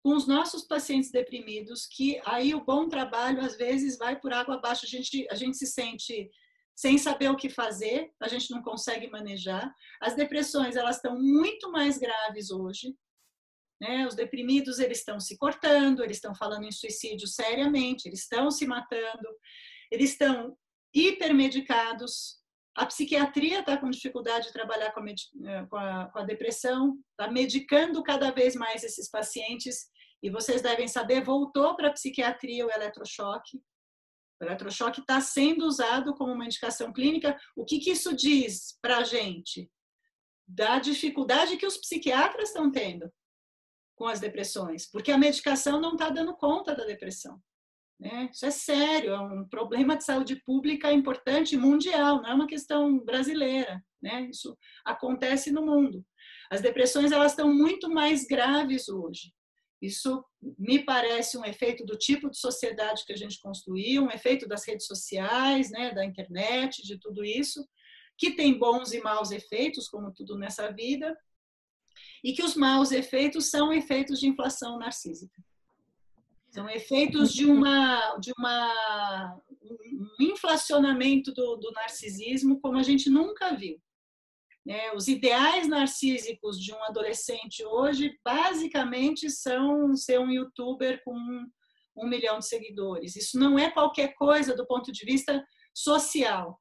com 0.02 0.14
os 0.14 0.26
nossos 0.26 0.66
pacientes 0.66 1.12
deprimidos 1.12 1.86
que 1.86 2.20
aí 2.24 2.54
o 2.54 2.64
bom 2.64 2.88
trabalho 2.88 3.40
às 3.40 3.56
vezes 3.56 3.96
vai 3.96 4.18
por 4.18 4.32
água 4.32 4.56
abaixo, 4.56 4.84
a 4.84 4.88
gente 4.88 5.26
a 5.30 5.34
gente 5.36 5.56
se 5.56 5.66
sente 5.66 6.28
sem 6.74 6.98
saber 6.98 7.30
o 7.30 7.36
que 7.36 7.48
fazer, 7.48 8.10
a 8.20 8.28
gente 8.28 8.50
não 8.50 8.62
consegue 8.62 9.08
manejar. 9.08 9.72
As 10.00 10.16
depressões, 10.16 10.74
elas 10.74 10.96
estão 10.96 11.16
muito 11.20 11.70
mais 11.70 11.98
graves 11.98 12.50
hoje, 12.50 12.94
né? 13.82 14.06
Os 14.06 14.14
deprimidos 14.14 14.78
eles 14.78 14.98
estão 14.98 15.18
se 15.18 15.36
cortando, 15.36 16.04
eles 16.04 16.18
estão 16.18 16.32
falando 16.36 16.64
em 16.64 16.70
suicídio 16.70 17.26
seriamente, 17.26 18.06
eles 18.06 18.20
estão 18.20 18.48
se 18.48 18.64
matando, 18.64 19.28
eles 19.90 20.12
estão 20.12 20.56
hipermedicados. 20.94 22.40
A 22.76 22.86
psiquiatria 22.86 23.58
está 23.58 23.76
com 23.76 23.90
dificuldade 23.90 24.46
de 24.46 24.52
trabalhar 24.52 24.92
com 24.92 25.00
a, 25.00 25.10
eh, 25.10 25.66
com 25.68 25.76
a, 25.76 26.06
com 26.12 26.18
a 26.20 26.24
depressão, 26.24 26.96
está 27.10 27.30
medicando 27.30 28.04
cada 28.04 28.30
vez 28.30 28.54
mais 28.54 28.84
esses 28.84 29.10
pacientes. 29.10 29.90
E 30.22 30.30
vocês 30.30 30.62
devem 30.62 30.86
saber, 30.86 31.24
voltou 31.24 31.74
para 31.74 31.88
a 31.88 31.92
psiquiatria 31.92 32.64
o 32.64 32.70
eletrochoque. 32.70 33.60
O 34.40 34.44
eletrochoque 34.44 35.00
está 35.00 35.20
sendo 35.20 35.66
usado 35.66 36.14
como 36.14 36.32
uma 36.32 36.44
indicação 36.44 36.92
clínica. 36.92 37.36
O 37.56 37.64
que, 37.64 37.80
que 37.80 37.90
isso 37.90 38.14
diz 38.14 38.78
para 38.80 38.98
a 38.98 39.04
gente? 39.04 39.68
Da 40.46 40.78
dificuldade 40.78 41.56
que 41.56 41.66
os 41.66 41.76
psiquiatras 41.76 42.50
estão 42.50 42.70
tendo 42.70 43.12
com 44.02 44.08
as 44.08 44.18
depressões, 44.18 44.90
porque 44.90 45.12
a 45.12 45.16
medicação 45.16 45.80
não 45.80 45.92
está 45.92 46.10
dando 46.10 46.34
conta 46.34 46.74
da 46.74 46.84
depressão. 46.84 47.40
Né? 48.00 48.28
Isso 48.32 48.44
é 48.44 48.50
sério, 48.50 49.12
é 49.12 49.20
um 49.20 49.48
problema 49.48 49.96
de 49.96 50.02
saúde 50.02 50.42
pública 50.44 50.92
importante 50.92 51.56
mundial, 51.56 52.20
não 52.20 52.28
é 52.28 52.34
uma 52.34 52.48
questão 52.48 52.98
brasileira. 52.98 53.80
Né? 54.02 54.22
Isso 54.22 54.58
acontece 54.84 55.52
no 55.52 55.64
mundo. 55.64 56.04
As 56.50 56.60
depressões 56.60 57.12
elas 57.12 57.30
estão 57.30 57.54
muito 57.54 57.88
mais 57.88 58.26
graves 58.26 58.88
hoje. 58.88 59.32
Isso 59.80 60.24
me 60.58 60.84
parece 60.84 61.38
um 61.38 61.44
efeito 61.44 61.86
do 61.86 61.96
tipo 61.96 62.28
de 62.28 62.38
sociedade 62.38 63.04
que 63.06 63.12
a 63.12 63.16
gente 63.16 63.38
construiu, 63.38 64.02
um 64.02 64.10
efeito 64.10 64.48
das 64.48 64.66
redes 64.66 64.86
sociais, 64.86 65.70
né, 65.70 65.94
da 65.94 66.04
internet, 66.04 66.82
de 66.82 66.98
tudo 66.98 67.24
isso, 67.24 67.64
que 68.18 68.32
tem 68.32 68.58
bons 68.58 68.92
e 68.92 69.00
maus 69.00 69.30
efeitos, 69.30 69.88
como 69.88 70.12
tudo 70.12 70.36
nessa 70.36 70.72
vida, 70.72 71.16
e 72.22 72.32
que 72.32 72.42
os 72.42 72.54
maus 72.54 72.92
efeitos 72.92 73.50
são 73.50 73.72
efeitos 73.72 74.20
de 74.20 74.28
inflação 74.28 74.78
narcísica. 74.78 75.42
São 76.50 76.68
efeitos 76.68 77.32
de 77.32 77.46
uma 77.46 78.16
de 78.18 78.32
uma 78.38 79.40
um 79.62 80.24
inflacionamento 80.24 81.32
do, 81.32 81.56
do 81.56 81.70
narcisismo 81.72 82.60
como 82.60 82.78
a 82.78 82.82
gente 82.82 83.08
nunca 83.08 83.54
viu. 83.54 83.80
Né? 84.64 84.92
Os 84.92 85.08
ideais 85.08 85.66
narcísicos 85.66 86.58
de 86.58 86.72
um 86.72 86.84
adolescente 86.84 87.64
hoje 87.64 88.16
basicamente 88.24 89.28
são 89.30 89.96
ser 89.96 90.20
um 90.20 90.30
youtuber 90.30 91.02
com 91.04 91.14
um, 91.14 91.50
um 91.96 92.08
milhão 92.08 92.38
de 92.38 92.46
seguidores. 92.46 93.16
Isso 93.16 93.38
não 93.38 93.58
é 93.58 93.70
qualquer 93.70 94.14
coisa 94.14 94.54
do 94.54 94.66
ponto 94.66 94.92
de 94.92 95.04
vista 95.04 95.44
social. 95.74 96.60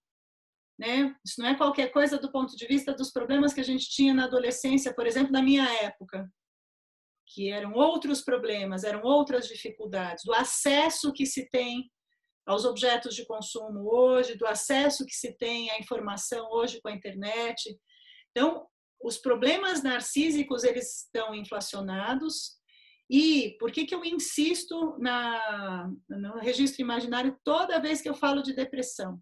Né? 0.82 1.16
Isso 1.24 1.40
não 1.40 1.48
é 1.48 1.56
qualquer 1.56 1.92
coisa 1.92 2.18
do 2.18 2.32
ponto 2.32 2.56
de 2.56 2.66
vista 2.66 2.92
dos 2.92 3.12
problemas 3.12 3.54
que 3.54 3.62
a 3.62 3.64
gente 3.64 3.88
tinha 3.88 4.16
na 4.16 4.24
adolescência, 4.24 4.92
por 4.92 5.06
exemplo, 5.06 5.32
na 5.32 5.40
minha 5.40 5.64
época, 5.84 6.28
que 7.28 7.52
eram 7.52 7.74
outros 7.74 8.24
problemas, 8.24 8.84
eram 8.84 9.04
outras 9.04 9.48
dificuldades, 9.48 10.24
do 10.26 10.34
acesso 10.34 11.14
que 11.14 11.24
se 11.24 11.48
tem 11.52 11.88
aos 12.48 12.66
objetos 12.66 13.14
de 13.14 13.28
consumo 13.28 13.94
hoje, 13.94 14.36
do 14.36 14.48
acesso 14.48 15.06
que 15.06 15.14
se 15.14 15.38
tem 15.38 15.70
à 15.70 15.78
informação 15.78 16.50
hoje 16.50 16.82
com 16.82 16.90
a 16.90 16.94
internet. 16.94 17.78
Então, 18.32 18.66
os 19.04 19.20
problemas 19.20 19.84
narcísicos 19.84 20.64
eles 20.64 21.04
estão 21.04 21.36
inflacionados. 21.36 22.60
E 23.08 23.56
por 23.60 23.72
que, 23.72 23.86
que 23.86 23.94
eu 23.94 24.04
insisto 24.04 24.98
na, 24.98 25.92
no 26.10 26.40
registro 26.40 26.82
imaginário 26.82 27.40
toda 27.44 27.80
vez 27.80 28.02
que 28.02 28.10
eu 28.10 28.16
falo 28.16 28.42
de 28.42 28.56
depressão? 28.56 29.22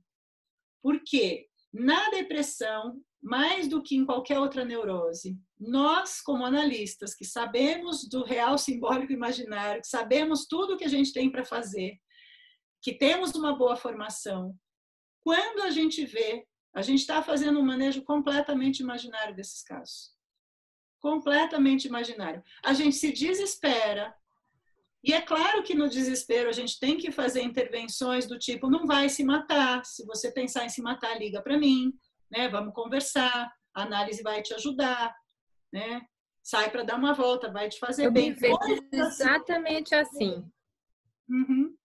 Porque 0.81 1.48
na 1.73 2.09
depressão, 2.09 3.01
mais 3.21 3.67
do 3.67 3.83
que 3.83 3.95
em 3.95 4.05
qualquer 4.05 4.39
outra 4.39 4.63
neurose, 4.63 5.37
nós, 5.59 6.21
como 6.21 6.45
analistas, 6.45 7.13
que 7.13 7.25
sabemos 7.25 8.07
do 8.07 8.23
real 8.23 8.57
simbólico 8.57 9.11
imaginário, 9.11 9.81
que 9.81 9.87
sabemos 9.87 10.45
tudo 10.45 10.73
o 10.73 10.77
que 10.77 10.85
a 10.85 10.89
gente 10.89 11.11
tem 11.11 11.29
para 11.29 11.43
fazer, 11.43 11.97
que 12.81 12.93
temos 12.93 13.35
uma 13.35 13.57
boa 13.57 13.75
formação, 13.75 14.57
quando 15.21 15.61
a 15.61 15.69
gente 15.69 16.05
vê, 16.05 16.45
a 16.73 16.81
gente 16.81 16.99
está 16.99 17.21
fazendo 17.21 17.59
um 17.59 17.65
manejo 17.65 18.03
completamente 18.03 18.79
imaginário 18.79 19.35
desses 19.35 19.61
casos. 19.63 20.11
Completamente 20.99 21.85
imaginário. 21.85 22.43
A 22.63 22.73
gente 22.73 22.95
se 22.95 23.11
desespera, 23.11 24.15
e 25.03 25.13
é 25.13 25.21
claro 25.21 25.63
que 25.63 25.73
no 25.73 25.87
desespero 25.87 26.49
a 26.49 26.51
gente 26.51 26.79
tem 26.79 26.97
que 26.97 27.11
fazer 27.11 27.41
intervenções 27.41 28.27
do 28.27 28.37
tipo 28.37 28.69
não 28.69 28.85
vai 28.85 29.07
se 29.07 29.23
matar, 29.23 29.85
se 29.85 30.05
você 30.05 30.31
pensar 30.31 30.65
em 30.65 30.69
se 30.69 30.81
matar, 30.81 31.17
liga 31.17 31.41
para 31.41 31.57
mim, 31.57 31.93
né? 32.29 32.49
Vamos 32.49 32.73
conversar, 32.73 33.51
a 33.73 33.83
análise 33.83 34.21
vai 34.21 34.41
te 34.41 34.53
ajudar, 34.53 35.15
né? 35.71 36.01
Sai 36.43 36.69
para 36.69 36.83
dar 36.83 36.97
uma 36.97 37.13
volta, 37.13 37.51
vai 37.51 37.69
te 37.69 37.79
fazer 37.79 38.07
Eu 38.07 38.11
bem. 38.11 38.35
Me 38.35 38.47
assim. 38.47 38.87
exatamente 38.91 39.95
assim. 39.95 40.43
Uhum. 41.29 41.75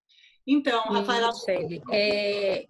Então, 0.46 0.82
Rafaela, 0.84 1.30
é, 1.90 2.66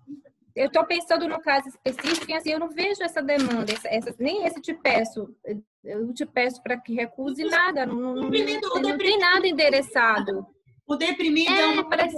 eu 0.54 0.66
estou 0.66 0.84
pensando 0.84 1.28
no 1.28 1.40
caso 1.40 1.68
específico 1.68 2.30
e 2.30 2.34
assim, 2.34 2.50
eu 2.50 2.60
não 2.60 2.70
vejo 2.70 3.02
essa 3.02 3.20
demanda, 3.20 3.72
essa, 3.72 3.88
essa, 3.88 4.14
nem 4.18 4.46
esse 4.46 4.60
te 4.60 4.72
peço, 4.72 5.34
eu 5.82 6.14
te 6.14 6.24
peço 6.24 6.62
para 6.62 6.80
que 6.80 6.94
recuse 6.94 7.44
nada, 7.44 7.84
não, 7.84 8.14
não, 8.14 8.30
não 8.30 8.98
tem 8.98 9.18
nada 9.18 9.46
endereçado. 9.46 10.46
O 10.86 10.96
deprimido 10.96 11.50
é, 11.50 11.60
é 11.62 11.66
uma 11.66 11.88
parece... 11.88 12.16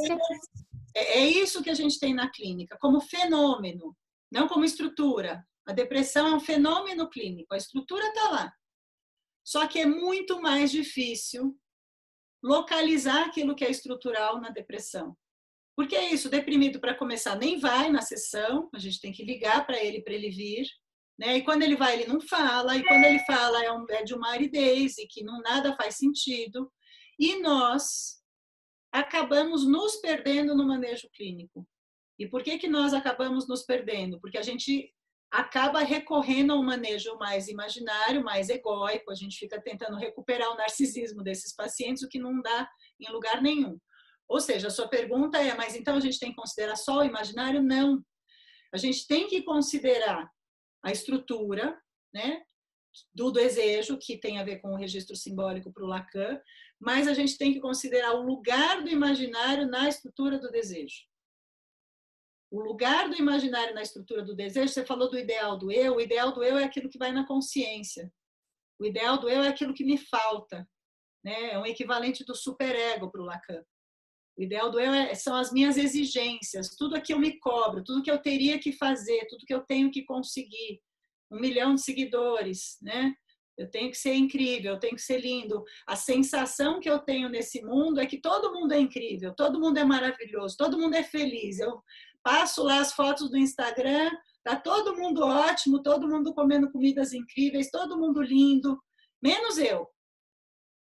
é, 0.94 1.18
é 1.20 1.26
isso 1.26 1.62
que 1.62 1.70
a 1.70 1.74
gente 1.74 1.98
tem 1.98 2.12
na 2.12 2.30
clínica, 2.30 2.76
como 2.78 3.00
fenômeno, 3.00 3.96
não 4.30 4.46
como 4.48 4.64
estrutura. 4.64 5.42
A 5.66 5.72
depressão 5.72 6.28
é 6.28 6.34
um 6.34 6.40
fenômeno 6.40 7.08
clínico, 7.08 7.54
a 7.54 7.56
estrutura 7.56 8.06
está 8.08 8.28
lá. 8.30 8.52
Só 9.44 9.66
que 9.66 9.78
é 9.78 9.86
muito 9.86 10.40
mais 10.42 10.70
difícil 10.70 11.56
localizar 12.42 13.26
aquilo 13.26 13.54
que 13.54 13.64
é 13.64 13.70
estrutural 13.70 14.40
na 14.40 14.50
depressão. 14.50 15.16
Porque 15.77 15.94
é 15.94 16.11
isso, 16.12 16.31
deprimido 16.31 16.81
para 16.81 16.94
começar 16.94 17.36
nem 17.36 17.59
vai 17.59 17.90
na 17.90 18.01
sessão, 18.01 18.70
a 18.74 18.78
gente 18.78 19.01
tem 19.01 19.12
que 19.12 19.23
ligar 19.23 19.66
para 19.66 19.82
ele 19.82 20.01
para 20.01 20.15
ele 20.15 20.31
vir, 20.31 20.66
né? 21.19 21.36
E 21.36 21.43
quando 21.43 21.62
ele 21.62 21.77
vai, 21.77 21.94
ele 21.94 22.07
não 22.07 22.20
fala, 22.20 22.77
e 22.77 22.82
quando 22.82 23.05
ele 23.05 23.19
fala 23.20 23.62
é, 23.62 23.70
um, 23.70 23.85
é 23.90 24.03
de 24.03 24.15
uma 24.15 24.31
aridez 24.31 24.97
e 24.98 25.07
que 25.07 25.23
não 25.23 25.40
nada 25.40 25.77
faz 25.77 25.97
sentido. 25.97 26.73
E 27.19 27.40
nós 27.40 28.16
acabamos 28.90 29.66
nos 29.66 29.97
perdendo 29.97 30.55
no 30.55 30.66
manejo 30.66 31.09
clínico. 31.15 31.66
E 32.19 32.27
por 32.27 32.43
que 32.43 32.59
que 32.59 32.69
nós 32.69 32.94
acabamos 32.94 33.47
nos 33.47 33.62
perdendo? 33.62 34.19
Porque 34.20 34.39
a 34.39 34.43
gente 34.43 34.90
acaba 35.31 35.81
recorrendo 35.81 36.53
a 36.53 36.59
um 36.59 36.62
manejo 36.62 37.16
mais 37.19 37.48
imaginário, 37.48 38.24
mais 38.24 38.48
egóico, 38.48 39.11
a 39.11 39.15
gente 39.15 39.39
fica 39.39 39.61
tentando 39.61 39.97
recuperar 39.97 40.51
o 40.51 40.57
narcisismo 40.57 41.23
desses 41.23 41.55
pacientes, 41.55 42.03
o 42.03 42.09
que 42.09 42.19
não 42.19 42.40
dá 42.40 42.69
em 42.98 43.11
lugar 43.11 43.43
nenhum. 43.43 43.78
Ou 44.28 44.40
seja, 44.40 44.69
a 44.69 44.70
sua 44.70 44.89
pergunta 44.89 45.39
é, 45.39 45.55
mas 45.55 45.74
então 45.74 45.97
a 45.97 46.01
gente 46.01 46.19
tem 46.19 46.31
que 46.31 46.36
considerar 46.36 46.77
só 46.77 46.98
o 46.98 47.05
imaginário? 47.05 47.62
Não. 47.62 48.03
A 48.73 48.77
gente 48.77 49.07
tem 49.07 49.27
que 49.27 49.43
considerar 49.43 50.28
a 50.85 50.90
estrutura, 50.90 51.81
né? 52.12 52.43
do 53.15 53.31
desejo, 53.31 53.98
que 53.98 54.19
tem 54.19 54.39
a 54.39 54.44
ver 54.44 54.61
com 54.61 54.73
o 54.73 54.77
registro 54.77 55.16
simbólico 55.16 55.73
para 55.73 55.85
o 55.85 55.86
Lacan, 55.86 56.40
mas 56.78 57.09
a 57.09 57.15
gente 57.15 57.36
tem 57.36 57.53
que 57.53 57.61
considerar 57.61 58.15
o 58.15 58.23
lugar 58.23 58.82
do 58.82 58.89
imaginário 58.89 59.66
na 59.66 59.89
estrutura 59.89 60.39
do 60.39 60.51
desejo. 60.51 61.05
O 62.51 62.61
lugar 62.61 63.09
do 63.09 63.16
imaginário 63.16 63.74
na 63.74 63.82
estrutura 63.82 64.23
do 64.23 64.35
desejo, 64.35 64.73
você 64.73 64.85
falou 64.86 65.11
do 65.11 65.19
ideal 65.19 65.59
do 65.59 65.70
eu, 65.70 65.97
o 65.97 66.01
ideal 66.01 66.32
do 66.32 66.43
eu 66.43 66.57
é 66.57 66.65
aquilo 66.65 66.89
que 66.89 66.98
vai 66.98 67.12
na 67.12 67.27
consciência. 67.27 68.12
O 68.78 68.85
ideal 68.85 69.19
do 69.19 69.28
eu 69.28 69.43
é 69.43 69.48
aquilo 69.48 69.74
que 69.74 69.85
me 69.85 69.98
falta. 69.98 70.69
Né? 71.24 71.53
É 71.53 71.59
um 71.59 71.66
equivalente 71.66 72.24
do 72.24 72.35
superego 72.35 73.11
para 73.11 73.20
o 73.20 73.24
Lacan. 73.24 73.65
O 74.36 74.42
ideal 74.42 74.70
do 74.70 74.78
eu 74.78 74.92
é, 74.92 75.14
são 75.14 75.34
as 75.34 75.50
minhas 75.50 75.76
exigências, 75.76 76.68
tudo 76.76 77.00
que 77.00 77.12
eu 77.14 77.18
me 77.18 77.38
cobro, 77.38 77.82
tudo 77.82 78.02
que 78.02 78.10
eu 78.10 78.18
teria 78.18 78.58
que 78.58 78.72
fazer, 78.72 79.26
tudo 79.28 79.46
que 79.46 79.54
eu 79.54 79.60
tenho 79.60 79.90
que 79.90 80.04
conseguir. 80.04 80.80
Um 81.30 81.40
milhão 81.40 81.74
de 81.74 81.82
seguidores, 81.82 82.76
né? 82.82 83.14
Eu 83.58 83.70
tenho 83.70 83.90
que 83.90 83.96
ser 83.96 84.14
incrível, 84.14 84.74
eu 84.74 84.78
tenho 84.78 84.94
que 84.94 85.02
ser 85.02 85.18
lindo. 85.18 85.64
A 85.86 85.96
sensação 85.96 86.78
que 86.78 86.88
eu 86.88 86.98
tenho 86.98 87.28
nesse 87.28 87.62
mundo 87.62 87.98
é 87.98 88.06
que 88.06 88.20
todo 88.20 88.52
mundo 88.52 88.72
é 88.72 88.78
incrível, 88.78 89.34
todo 89.34 89.58
mundo 89.58 89.78
é 89.78 89.84
maravilhoso, 89.84 90.56
todo 90.58 90.78
mundo 90.78 90.94
é 90.94 91.02
feliz. 91.02 91.58
Eu 91.58 91.82
passo 92.22 92.62
lá 92.62 92.80
as 92.80 92.92
fotos 92.92 93.30
do 93.30 93.38
Instagram, 93.38 94.10
tá 94.44 94.56
todo 94.56 94.96
mundo 94.96 95.22
ótimo, 95.22 95.82
todo 95.82 96.06
mundo 96.06 96.34
comendo 96.34 96.70
comidas 96.70 97.14
incríveis, 97.14 97.70
todo 97.70 97.98
mundo 97.98 98.20
lindo, 98.20 98.78
menos 99.22 99.56
eu. 99.56 99.88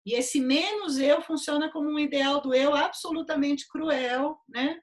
E 0.05 0.13
esse 0.13 0.39
menos 0.39 0.97
eu 0.97 1.21
funciona 1.21 1.71
como 1.71 1.89
um 1.89 1.99
ideal 1.99 2.41
do 2.41 2.53
eu 2.53 2.73
absolutamente 2.73 3.67
cruel, 3.67 4.37
né? 4.47 4.79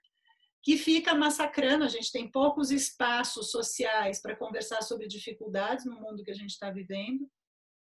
Que 0.62 0.76
fica 0.76 1.14
massacrando. 1.14 1.84
A 1.84 1.88
gente 1.88 2.12
tem 2.12 2.30
poucos 2.30 2.70
espaços 2.70 3.50
sociais 3.50 4.22
para 4.22 4.36
conversar 4.36 4.82
sobre 4.82 5.08
dificuldades 5.08 5.84
no 5.84 6.00
mundo 6.00 6.22
que 6.22 6.30
a 6.30 6.34
gente 6.34 6.50
está 6.50 6.70
vivendo 6.70 7.28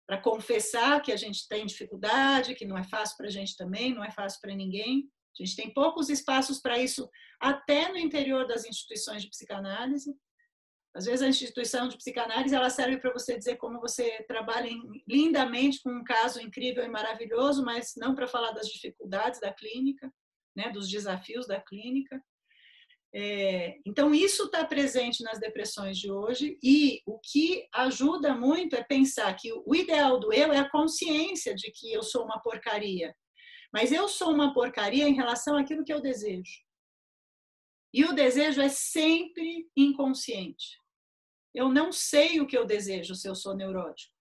para 0.07 0.21
confessar 0.21 1.01
que 1.01 1.13
a 1.13 1.17
gente 1.17 1.49
tem 1.49 1.65
dificuldade, 1.65 2.55
que 2.55 2.67
não 2.67 2.77
é 2.77 2.85
fácil 2.85 3.17
para 3.17 3.29
a 3.29 3.31
gente 3.31 3.57
também, 3.57 3.95
não 3.95 4.05
é 4.05 4.11
fácil 4.11 4.41
para 4.41 4.55
ninguém. 4.55 5.09
A 5.39 5.43
gente 5.43 5.57
tem 5.57 5.73
poucos 5.73 6.11
espaços 6.11 6.61
para 6.61 6.79
isso, 6.79 7.09
até 7.41 7.89
no 7.89 7.97
interior 7.97 8.47
das 8.47 8.67
instituições 8.67 9.23
de 9.23 9.31
psicanálise. 9.31 10.15
Às 10.95 11.07
vezes 11.07 11.23
a 11.23 11.29
instituição 11.29 11.89
de 11.89 11.97
psicanálise 11.97 12.55
ela 12.55 12.69
serve 12.69 12.99
para 12.99 13.13
você 13.13 13.39
dizer 13.39 13.57
como 13.57 13.81
você 13.81 14.23
trabalha 14.29 14.71
lindamente 15.09 15.81
com 15.83 15.91
um 15.91 16.05
caso 16.05 16.41
incrível 16.41 16.85
e 16.85 16.89
maravilhoso, 16.89 17.65
mas 17.65 17.95
não 17.97 18.15
para 18.15 18.29
falar 18.29 18.53
das 18.53 18.69
dificuldades 18.69 19.41
da 19.41 19.53
clínica, 19.53 20.13
né, 20.55 20.71
dos 20.71 20.89
desafios 20.89 21.47
da 21.47 21.61
clínica. 21.61 22.23
É, 23.15 23.79
então, 23.87 24.15
isso 24.15 24.45
está 24.45 24.65
presente 24.65 25.23
nas 25.23 25.39
depressões 25.39 25.99
de 25.99 26.11
hoje, 26.11 26.59
e 26.63 27.03
o 27.07 27.19
que 27.19 27.69
ajuda 27.75 28.35
muito 28.35 28.75
é 28.75 28.83
pensar 28.83 29.35
que 29.35 29.53
o 29.53 29.75
ideal 29.75 30.19
do 30.19 30.33
eu 30.33 30.51
é 30.53 30.59
a 30.59 30.71
consciência 30.71 31.55
de 31.55 31.71
que 31.73 31.93
eu 31.93 32.03
sou 32.03 32.25
uma 32.25 32.41
porcaria. 32.41 33.15
Mas 33.73 33.93
eu 33.93 34.09
sou 34.09 34.33
uma 34.33 34.53
porcaria 34.53 35.09
em 35.09 35.15
relação 35.15 35.57
àquilo 35.57 35.85
que 35.85 35.93
eu 35.93 36.01
desejo. 36.01 36.61
E 37.93 38.05
o 38.05 38.15
desejo 38.15 38.61
é 38.63 38.71
sempre 38.71 39.69
inconsciente. 39.77 40.82
Eu 41.55 41.69
não 41.69 41.93
sei 41.93 42.41
o 42.41 42.47
que 42.47 42.57
eu 42.57 42.65
desejo 42.65 43.15
se 43.15 43.29
eu 43.29 43.35
sou 43.35 43.55
neurótico. 43.55 44.15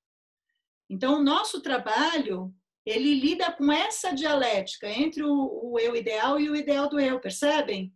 Então, 0.89 1.19
o 1.19 1.23
nosso 1.23 1.61
trabalho, 1.61 2.53
ele 2.85 3.13
lida 3.13 3.51
com 3.51 3.71
essa 3.71 4.13
dialética 4.13 4.89
entre 4.89 5.23
o, 5.23 5.71
o 5.71 5.79
eu 5.79 5.95
ideal 5.95 6.39
e 6.39 6.49
o 6.49 6.55
ideal 6.55 6.89
do 6.89 6.99
eu, 6.99 7.19
percebem? 7.19 7.93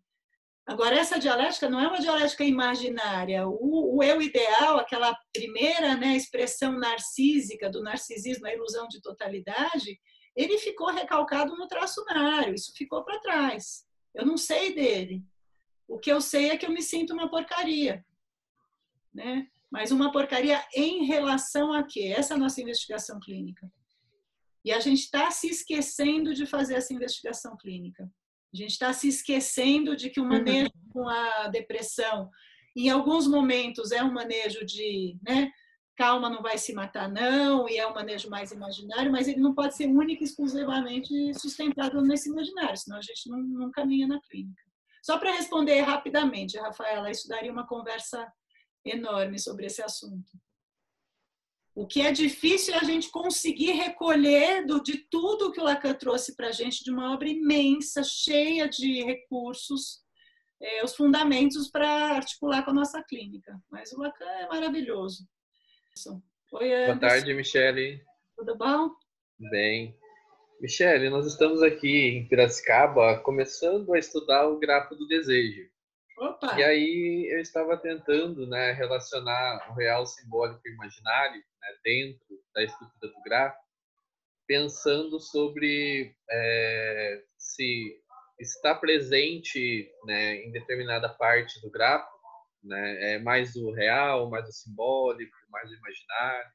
Agora, 0.65 0.95
essa 0.95 1.19
dialética 1.19 1.69
não 1.69 1.79
é 1.79 1.87
uma 1.87 1.99
dialética 1.99 2.43
imaginária. 2.43 3.47
O, 3.47 3.97
o 3.97 4.03
eu 4.03 4.21
ideal, 4.21 4.79
aquela 4.79 5.15
primeira 5.31 5.95
né, 5.95 6.15
expressão 6.15 6.71
narcísica 6.79 7.69
do 7.69 7.83
narcisismo, 7.83 8.47
a 8.47 8.53
ilusão 8.53 8.87
de 8.87 9.01
totalidade, 9.01 9.99
ele 10.35 10.57
ficou 10.57 10.87
recalcado 10.87 11.55
no 11.55 11.67
traçonário, 11.67 12.55
isso 12.55 12.73
ficou 12.75 13.03
para 13.03 13.19
trás. 13.19 13.85
Eu 14.13 14.25
não 14.25 14.37
sei 14.37 14.73
dele. 14.73 15.23
O 15.87 15.99
que 15.99 16.11
eu 16.11 16.19
sei 16.19 16.49
é 16.49 16.57
que 16.57 16.65
eu 16.65 16.71
me 16.71 16.81
sinto 16.81 17.13
uma 17.13 17.29
porcaria. 17.29 18.03
Né? 19.15 19.47
Mas 19.71 19.91
uma 19.91 20.11
porcaria 20.11 20.61
em 20.75 21.05
relação 21.05 21.71
a 21.71 21.83
quê? 21.83 22.13
Essa 22.15 22.33
é 22.33 22.35
a 22.35 22.39
nossa 22.39 22.61
investigação 22.61 23.17
clínica. 23.19 23.71
E 24.63 24.73
a 24.73 24.79
gente 24.79 24.99
está 24.99 25.31
se 25.31 25.47
esquecendo 25.47 26.33
de 26.33 26.45
fazer 26.45 26.75
essa 26.75 26.93
investigação 26.93 27.55
clínica. 27.55 28.03
A 28.53 28.57
gente 28.57 28.71
está 28.71 28.91
se 28.91 29.07
esquecendo 29.07 29.95
de 29.95 30.09
que 30.09 30.19
o 30.19 30.23
uhum. 30.23 30.29
manejo 30.29 30.71
com 30.91 31.07
a 31.07 31.47
depressão, 31.47 32.29
em 32.75 32.89
alguns 32.89 33.25
momentos, 33.27 33.91
é 33.91 34.03
um 34.03 34.11
manejo 34.11 34.65
de, 34.65 35.17
né, 35.25 35.51
calma, 35.95 36.29
não 36.29 36.41
vai 36.41 36.57
se 36.57 36.73
matar, 36.73 37.09
não, 37.09 37.69
e 37.69 37.77
é 37.77 37.87
um 37.87 37.93
manejo 37.93 38.29
mais 38.29 38.51
imaginário, 38.51 39.11
mas 39.11 39.27
ele 39.27 39.39
não 39.39 39.53
pode 39.53 39.75
ser 39.75 39.87
único 39.87 40.23
e 40.23 40.25
exclusivamente 40.25 41.13
sustentado 41.39 42.01
nesse 42.01 42.29
imaginário, 42.29 42.77
senão 42.77 42.97
a 42.97 43.01
gente 43.01 43.29
não, 43.29 43.39
não 43.39 43.71
caminha 43.71 44.07
na 44.07 44.19
clínica. 44.21 44.61
Só 45.01 45.17
para 45.17 45.31
responder 45.31 45.81
rapidamente, 45.81 46.57
Rafaela, 46.57 47.11
isso 47.11 47.27
daria 47.27 47.51
uma 47.51 47.67
conversa 47.67 48.27
enorme 48.85 49.39
sobre 49.39 49.65
esse 49.65 49.81
assunto. 49.81 50.31
O 51.73 51.85
que 51.85 51.99
é 51.99 52.11
difícil 52.11 52.73
é 52.73 52.77
a 52.77 52.83
gente 52.83 53.11
conseguir 53.11 53.73
recolher 53.73 54.65
do, 54.65 54.81
de 54.81 54.97
tudo 55.09 55.51
que 55.51 55.59
o 55.59 55.63
Lacan 55.63 55.93
trouxe 55.93 56.33
para 56.33 56.47
a 56.47 56.51
gente, 56.51 56.83
de 56.83 56.89
uma 56.91 57.13
obra 57.13 57.27
imensa, 57.27 58.01
cheia 58.01 58.69
de 58.69 59.03
recursos, 59.03 60.01
é, 60.61 60.85
os 60.85 60.95
fundamentos 60.95 61.69
para 61.69 62.15
articular 62.15 62.63
com 62.63 62.71
a 62.71 62.75
nossa 62.75 63.03
clínica. 63.03 63.59
Mas 63.69 63.91
o 63.91 63.99
Lacan 63.99 64.25
é 64.25 64.47
maravilhoso. 64.47 65.27
Oi, 66.53 66.85
Boa 66.85 66.97
tarde, 66.97 67.33
Michele. 67.33 68.01
Tudo 68.37 68.57
bom? 68.57 68.91
Bem. 69.51 69.97
Michele, 70.61 71.09
nós 71.09 71.27
estamos 71.27 71.61
aqui 71.61 72.07
em 72.07 72.27
Piracicaba 72.27 73.19
começando 73.19 73.93
a 73.93 73.99
estudar 73.99 74.47
o 74.47 74.57
grafo 74.57 74.95
do 74.95 75.05
desejo. 75.07 75.69
Opa. 76.17 76.57
E 76.57 76.63
aí 76.63 77.29
eu 77.31 77.39
estava 77.39 77.77
tentando 77.77 78.47
né, 78.47 78.71
relacionar 78.71 79.69
o 79.69 79.73
real 79.73 80.05
simbólico 80.05 80.61
e 80.65 80.71
imaginário 80.71 81.43
né, 81.61 81.67
dentro 81.83 82.41
da 82.53 82.63
estrutura 82.63 83.11
do 83.11 83.21
gráfico, 83.23 83.63
pensando 84.47 85.19
sobre 85.19 86.15
é, 86.29 87.23
se 87.37 87.99
está 88.39 88.73
presente 88.75 89.91
né, 90.05 90.35
em 90.37 90.51
determinada 90.51 91.09
parte 91.09 91.59
do 91.61 91.69
gráfico, 91.69 92.15
né, 92.63 93.15
é 93.15 93.19
mais 93.19 93.55
o 93.55 93.71
real, 93.71 94.29
mais 94.29 94.47
o 94.47 94.51
simbólico, 94.51 95.35
mais 95.49 95.69
o 95.69 95.75
imaginário. 95.75 96.51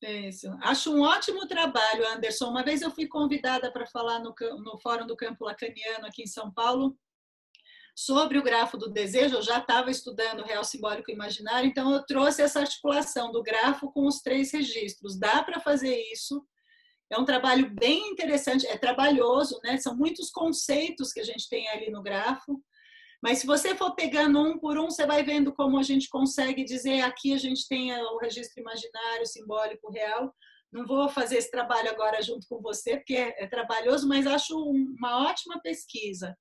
Isso. 0.00 0.56
Acho 0.62 0.94
um 0.94 1.02
ótimo 1.02 1.46
trabalho, 1.48 2.06
Anderson. 2.08 2.50
Uma 2.50 2.62
vez 2.62 2.82
eu 2.82 2.90
fui 2.90 3.08
convidada 3.08 3.72
para 3.72 3.86
falar 3.86 4.20
no, 4.20 4.32
no 4.62 4.78
Fórum 4.78 5.06
do 5.06 5.16
Campo 5.16 5.44
Lacaniano 5.44 6.06
aqui 6.06 6.22
em 6.22 6.26
São 6.26 6.52
Paulo 6.52 6.96
sobre 8.00 8.38
o 8.38 8.44
grafo 8.44 8.78
do 8.78 8.88
desejo, 8.88 9.34
eu 9.34 9.42
já 9.42 9.58
estava 9.58 9.90
estudando 9.90 10.44
real 10.44 10.62
simbólico 10.62 11.10
e 11.10 11.14
imaginário, 11.14 11.68
então 11.68 11.92
eu 11.92 12.06
trouxe 12.06 12.40
essa 12.40 12.60
articulação 12.60 13.32
do 13.32 13.42
grafo 13.42 13.90
com 13.90 14.06
os 14.06 14.20
três 14.20 14.52
registros. 14.52 15.18
Dá 15.18 15.42
para 15.42 15.58
fazer 15.58 16.00
isso. 16.12 16.46
É 17.10 17.18
um 17.18 17.24
trabalho 17.24 17.68
bem 17.74 18.12
interessante, 18.12 18.68
é 18.68 18.78
trabalhoso, 18.78 19.58
né? 19.64 19.78
São 19.78 19.96
muitos 19.96 20.30
conceitos 20.30 21.12
que 21.12 21.18
a 21.18 21.24
gente 21.24 21.48
tem 21.48 21.68
ali 21.70 21.90
no 21.90 22.00
grafo. 22.00 22.62
Mas 23.20 23.38
se 23.38 23.48
você 23.48 23.74
for 23.74 23.92
pegando 23.96 24.40
um 24.40 24.60
por 24.60 24.78
um, 24.78 24.88
você 24.88 25.04
vai 25.04 25.24
vendo 25.24 25.52
como 25.52 25.76
a 25.76 25.82
gente 25.82 26.08
consegue 26.08 26.62
dizer 26.62 27.00
aqui 27.00 27.34
a 27.34 27.38
gente 27.38 27.66
tem 27.66 27.92
o 27.92 28.18
registro 28.18 28.60
imaginário, 28.60 29.26
simbólico, 29.26 29.90
real. 29.90 30.32
Não 30.70 30.86
vou 30.86 31.08
fazer 31.08 31.38
esse 31.38 31.50
trabalho 31.50 31.90
agora 31.90 32.22
junto 32.22 32.46
com 32.46 32.62
você, 32.62 32.98
porque 32.98 33.16
é, 33.16 33.42
é 33.42 33.46
trabalhoso, 33.48 34.06
mas 34.06 34.24
acho 34.24 34.56
uma 34.56 35.28
ótima 35.28 35.60
pesquisa. 35.60 36.36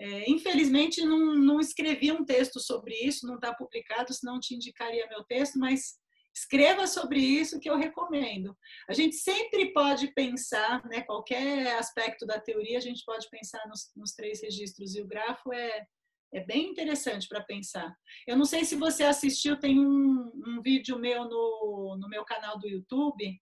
É, 0.00 0.30
infelizmente, 0.30 1.04
não, 1.04 1.34
não 1.34 1.60
escrevi 1.60 2.12
um 2.12 2.24
texto 2.24 2.60
sobre 2.60 2.94
isso, 2.94 3.26
não 3.26 3.34
está 3.34 3.52
publicado, 3.52 4.12
senão 4.12 4.38
te 4.38 4.54
indicaria 4.54 5.08
meu 5.08 5.24
texto, 5.24 5.58
mas 5.58 5.98
escreva 6.34 6.86
sobre 6.86 7.18
isso 7.18 7.58
que 7.58 7.68
eu 7.68 7.76
recomendo. 7.76 8.56
A 8.88 8.92
gente 8.92 9.16
sempre 9.16 9.72
pode 9.72 10.12
pensar, 10.14 10.84
né, 10.86 11.02
qualquer 11.02 11.76
aspecto 11.76 12.24
da 12.24 12.40
teoria, 12.40 12.78
a 12.78 12.82
gente 12.82 13.02
pode 13.04 13.28
pensar 13.28 13.60
nos, 13.66 13.90
nos 13.96 14.12
três 14.12 14.40
registros, 14.40 14.94
e 14.94 15.00
o 15.00 15.06
grafo 15.06 15.52
é, 15.52 15.84
é 16.32 16.40
bem 16.44 16.70
interessante 16.70 17.26
para 17.26 17.42
pensar. 17.42 17.92
Eu 18.26 18.36
não 18.36 18.44
sei 18.44 18.64
se 18.64 18.76
você 18.76 19.02
assistiu, 19.02 19.58
tem 19.58 19.80
um, 19.80 20.30
um 20.46 20.62
vídeo 20.62 20.96
meu 20.98 21.24
no, 21.24 21.96
no 22.00 22.08
meu 22.08 22.24
canal 22.24 22.56
do 22.58 22.68
YouTube 22.68 23.36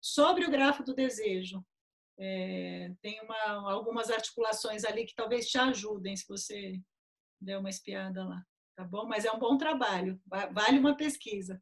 sobre 0.00 0.46
o 0.46 0.50
grafo 0.50 0.82
do 0.82 0.94
desejo. 0.94 1.62
É, 2.20 2.92
tem 3.00 3.18
uma, 3.22 3.72
algumas 3.72 4.10
articulações 4.10 4.84
ali 4.84 5.06
que 5.06 5.14
talvez 5.14 5.46
te 5.46 5.56
ajudem 5.58 6.14
se 6.14 6.28
você 6.28 6.78
der 7.40 7.56
uma 7.58 7.70
espiada 7.70 8.22
lá, 8.22 8.44
tá 8.76 8.84
bom? 8.84 9.06
Mas 9.06 9.24
é 9.24 9.32
um 9.32 9.38
bom 9.38 9.56
trabalho, 9.56 10.20
vale 10.52 10.78
uma 10.78 10.94
pesquisa. 10.94 11.60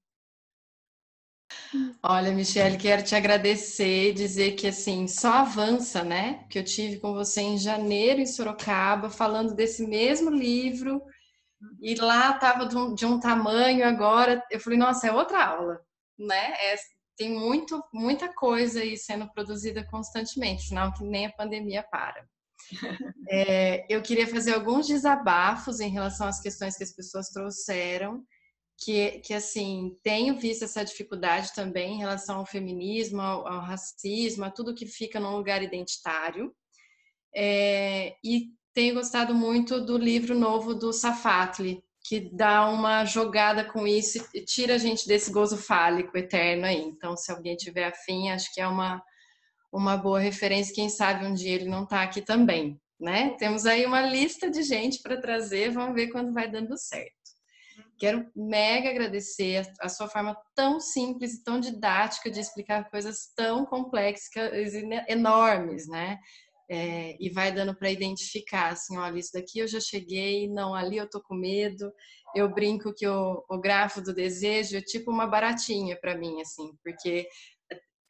Olha, 2.02 2.32
Michelle, 2.32 2.76
quero 2.76 3.05
te 3.05 3.14
agradecer 3.14 4.12
dizer 4.12 4.52
que 4.52 4.66
assim 4.66 5.06
só 5.06 5.35
avança, 5.35 6.02
né? 6.02 6.44
Que 6.51 6.59
eu 6.59 6.64
tive 6.64 6.98
com 6.98 7.12
você 7.12 7.40
em 7.40 7.59
janeiro 7.59 8.20
em 8.20 8.26
Sorocaba, 8.26 9.10
falando 9.10 9.55
desse 9.55 9.86
mesmo 9.86 10.30
livro 10.30 11.02
E 11.80 11.94
lá 11.97 12.32
estava 12.32 12.66
de, 12.66 12.76
um, 12.76 12.94
de 12.94 13.06
um, 13.06 13.20
tamanho 13.20 13.86
agora. 13.86 14.43
Eu 14.51 14.60
falei, 14.60 14.78
nossa, 14.78 15.09
é 15.09 15.12
outra 15.12 15.44
aula, 15.44 15.80
né? 16.18 16.55
É, 16.72 16.76
tem 17.18 17.30
muito, 17.30 17.82
muita 17.92 18.32
coisa 18.32 18.80
aí 18.80 18.96
sendo 18.96 19.28
produzida 19.32 19.84
constantemente, 19.84 20.68
sinal 20.68 20.92
que 20.94 21.04
nem 21.04 21.26
a 21.26 21.32
pandemia 21.32 21.82
para. 21.82 22.26
É, 23.30 23.84
eu 23.90 24.00
queria 24.00 24.26
fazer 24.26 24.54
alguns 24.54 24.86
desabafos 24.86 25.80
em 25.80 25.90
relação 25.90 26.26
às 26.26 26.40
questões 26.40 26.78
que 26.78 26.82
as 26.82 26.94
pessoas 26.94 27.28
trouxeram, 27.28 28.24
que, 28.78 29.20
que 29.20 29.34
assim, 29.34 29.94
tenho 30.02 30.34
visto 30.34 30.64
essa 30.64 30.82
dificuldade 30.82 31.52
também 31.54 31.94
em 31.94 31.98
relação 31.98 32.38
ao 32.38 32.46
feminismo, 32.46 33.20
ao, 33.20 33.46
ao 33.46 33.60
racismo, 33.60 34.46
a 34.46 34.50
tudo 34.50 34.74
que 34.74 34.86
fica 34.86 35.20
num 35.20 35.36
lugar 35.36 35.62
identitário. 35.62 36.54
É, 37.34 38.16
e 38.24 38.54
tenho 38.72 38.94
gostado 38.94 39.34
muito 39.34 39.84
do 39.84 39.98
livro 39.98 40.34
novo 40.34 40.74
do 40.74 40.90
Safatli, 40.90 41.84
que 42.09 42.20
dá 42.32 42.66
uma 42.70 43.05
jogada 43.05 43.62
com 43.62 43.86
isso 43.86 44.26
e 44.32 44.43
tira 44.43 44.76
a 44.76 44.78
gente 44.78 45.06
desse 45.06 45.30
gozo 45.30 45.59
fálico 45.59 46.16
eterno 46.16 46.64
aí. 46.64 46.80
Então, 46.80 47.14
se 47.14 47.30
alguém 47.30 47.55
tiver 47.55 47.85
afim, 47.85 48.30
acho 48.30 48.52
que 48.55 48.62
é 48.62 48.66
uma, 48.66 49.02
uma 49.70 49.94
boa 49.94 50.18
referência. 50.18 50.74
Quem 50.74 50.89
sabe 50.89 51.26
um 51.26 51.35
dia 51.35 51.55
ele 51.55 51.68
não 51.68 51.82
está 51.85 52.02
aqui 52.02 52.22
também, 52.22 52.80
né? 52.98 53.36
Temos 53.39 53.66
aí 53.66 53.85
uma 53.85 54.01
lista 54.01 54.51
de 54.51 54.62
gente 54.62 55.02
para 55.02 55.20
trazer, 55.20 55.70
vamos 55.70 55.94
ver 55.94 56.09
quando 56.09 56.32
vai 56.32 56.51
dando 56.51 56.78
certo. 56.78 57.12
Quero 57.98 58.26
mega 58.35 58.89
agradecer 58.89 59.70
a 59.78 59.89
sua 59.90 60.09
forma 60.09 60.35
tão 60.55 60.80
simples 60.80 61.35
e 61.35 61.44
tão 61.44 61.60
didática 61.60 62.30
de 62.30 62.40
explicar 62.40 62.89
coisas 62.89 63.32
tão 63.36 63.66
complexas, 63.66 64.32
enormes, 65.06 65.86
né? 65.86 66.18
É, 66.70 67.16
e 67.18 67.30
vai 67.30 67.50
dando 67.50 67.74
para 67.74 67.90
identificar, 67.90 68.72
assim, 68.72 68.98
olha, 68.98 69.18
isso 69.18 69.32
daqui 69.32 69.58
eu 69.58 69.66
já 69.66 69.80
cheguei, 69.80 70.46
não, 70.48 70.74
ali 70.74 70.98
eu 70.98 71.08
tô 71.08 71.20
com 71.22 71.34
medo. 71.34 71.90
Eu 72.34 72.52
brinco 72.52 72.92
que 72.92 73.06
o, 73.06 73.42
o 73.48 73.58
grafo 73.58 74.02
do 74.02 74.14
desejo 74.14 74.76
é 74.76 74.82
tipo 74.82 75.10
uma 75.10 75.26
baratinha 75.26 75.98
para 75.98 76.16
mim, 76.16 76.42
assim, 76.42 76.70
porque 76.84 77.26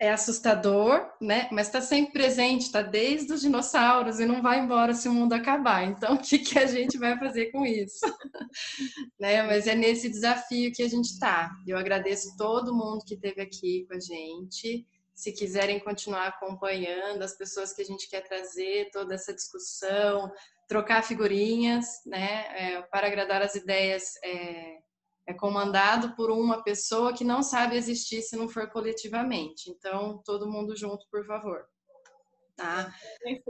é 0.00 0.12
assustador, 0.12 1.10
né? 1.20 1.48
Mas 1.50 1.66
está 1.66 1.80
sempre 1.80 2.12
presente, 2.12 2.62
está 2.62 2.82
desde 2.82 3.32
os 3.32 3.40
dinossauros 3.40 4.20
e 4.20 4.26
não 4.26 4.40
vai 4.40 4.60
embora 4.60 4.94
se 4.94 5.08
o 5.08 5.12
mundo 5.12 5.32
acabar. 5.32 5.84
Então, 5.84 6.14
o 6.14 6.18
que, 6.18 6.38
que 6.38 6.58
a 6.58 6.66
gente 6.66 6.96
vai 6.96 7.18
fazer 7.18 7.46
com 7.46 7.66
isso? 7.66 7.98
né? 9.18 9.42
Mas 9.42 9.66
é 9.66 9.74
nesse 9.74 10.08
desafio 10.08 10.72
que 10.72 10.82
a 10.82 10.88
gente 10.88 11.06
está. 11.06 11.50
Eu 11.66 11.76
agradeço 11.76 12.36
todo 12.36 12.74
mundo 12.74 13.04
que 13.04 13.14
esteve 13.14 13.40
aqui 13.40 13.86
com 13.88 13.96
a 13.96 14.00
gente 14.00 14.86
se 15.18 15.32
quiserem 15.32 15.80
continuar 15.80 16.28
acompanhando 16.28 17.22
as 17.24 17.36
pessoas 17.36 17.72
que 17.72 17.82
a 17.82 17.84
gente 17.84 18.08
quer 18.08 18.20
trazer, 18.20 18.88
toda 18.92 19.16
essa 19.16 19.34
discussão, 19.34 20.32
trocar 20.68 21.02
figurinhas, 21.02 22.00
né? 22.06 22.46
É, 22.56 22.82
para 22.82 23.08
agradar 23.08 23.42
as 23.42 23.56
ideias 23.56 24.14
é, 24.22 24.78
é, 25.26 25.34
comandado 25.34 26.14
por 26.14 26.30
uma 26.30 26.62
pessoa 26.62 27.12
que 27.12 27.24
não 27.24 27.42
sabe 27.42 27.74
existir 27.74 28.22
se 28.22 28.36
não 28.36 28.48
for 28.48 28.70
coletivamente. 28.70 29.68
Então, 29.70 30.22
todo 30.24 30.48
mundo 30.48 30.76
junto, 30.76 31.04
por 31.10 31.26
favor. 31.26 31.66
Tá? 32.54 32.94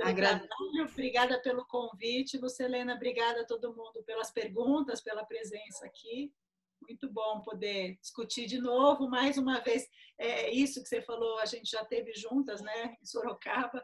Agrade... 0.00 0.48
Obrigada 0.90 1.38
pelo 1.42 1.66
convite, 1.66 2.38
Lucelena. 2.38 2.94
Obrigada 2.94 3.42
a 3.42 3.46
todo 3.46 3.76
mundo 3.76 4.02
pelas 4.06 4.30
perguntas, 4.30 5.02
pela 5.02 5.22
presença 5.26 5.84
aqui 5.84 6.32
muito 6.82 7.12
bom 7.12 7.40
poder 7.42 7.96
discutir 8.00 8.46
de 8.46 8.58
novo, 8.58 9.08
mais 9.08 9.36
uma 9.38 9.60
vez, 9.60 9.86
é, 10.18 10.50
isso 10.50 10.82
que 10.82 10.88
você 10.88 11.02
falou, 11.02 11.38
a 11.38 11.46
gente 11.46 11.70
já 11.70 11.84
teve 11.84 12.12
juntas, 12.14 12.60
né, 12.60 12.96
em 13.00 13.06
Sorocaba, 13.06 13.82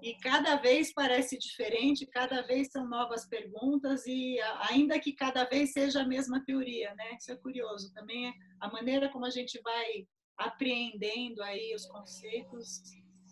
e 0.00 0.14
cada 0.16 0.56
vez 0.56 0.92
parece 0.92 1.38
diferente, 1.38 2.06
cada 2.06 2.42
vez 2.42 2.70
são 2.70 2.88
novas 2.88 3.28
perguntas 3.28 4.06
e 4.06 4.40
ainda 4.70 4.98
que 4.98 5.12
cada 5.12 5.44
vez 5.44 5.72
seja 5.72 6.00
a 6.00 6.06
mesma 6.06 6.42
teoria, 6.44 6.94
né? 6.94 7.16
Isso 7.18 7.30
é 7.30 7.36
curioso. 7.36 7.92
Também 7.92 8.28
é 8.28 8.32
a 8.58 8.68
maneira 8.68 9.10
como 9.10 9.26
a 9.26 9.30
gente 9.30 9.60
vai 9.62 10.06
apreendendo 10.36 11.42
aí 11.42 11.74
os 11.74 11.86
conceitos, 11.86 12.82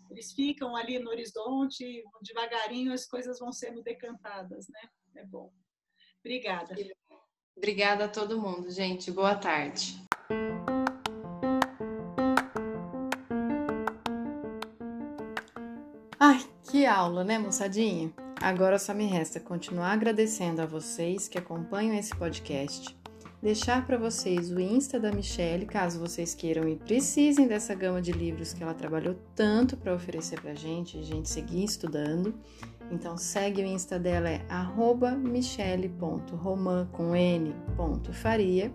eles 0.09 0.33
ficam 0.33 0.75
ali 0.75 0.99
no 0.99 1.09
horizonte, 1.09 2.03
devagarinho 2.21 2.93
as 2.93 3.05
coisas 3.05 3.39
vão 3.39 3.51
sendo 3.51 3.81
decantadas, 3.81 4.67
né? 4.69 4.81
É 5.15 5.25
bom. 5.25 5.51
Obrigada. 6.19 6.75
Obrigada 7.55 8.05
a 8.05 8.07
todo 8.07 8.39
mundo, 8.39 8.69
gente. 8.71 9.11
Boa 9.11 9.35
tarde. 9.35 10.01
Ai, 16.19 16.39
que 16.69 16.85
aula, 16.85 17.23
né, 17.23 17.37
moçadinha? 17.37 18.13
Agora 18.41 18.79
só 18.79 18.93
me 18.93 19.05
resta 19.05 19.39
continuar 19.39 19.91
agradecendo 19.91 20.61
a 20.61 20.65
vocês 20.65 21.27
que 21.27 21.37
acompanham 21.37 21.95
esse 21.95 22.15
podcast, 22.15 22.97
deixar 23.41 23.85
para 23.85 23.97
vocês 23.97 24.51
o 24.51 24.59
Insta 24.59 24.99
da 24.99 25.11
Michelle, 25.11 25.65
caso 25.65 25.99
vocês 25.99 26.35
queiram 26.35 26.67
e 26.69 26.75
precisem 26.75 27.47
dessa 27.47 27.73
gama 27.73 28.01
de 28.01 28.11
livros 28.11 28.53
que 28.53 28.61
ela 28.61 28.73
trabalhou 28.73 29.15
tanto 29.35 29.75
para 29.75 29.95
oferecer 29.95 30.39
para 30.39 30.53
gente, 30.53 30.99
a 30.99 31.03
gente 31.03 31.27
seguir 31.27 31.63
estudando. 31.63 32.35
Então 32.91 33.17
segue 33.17 33.63
o 33.63 33.65
Insta 33.65 33.97
dela 33.97 34.29
é 34.29 34.41
michele.roman 35.17 36.87
com 36.91 37.15
n.faria 37.15 38.71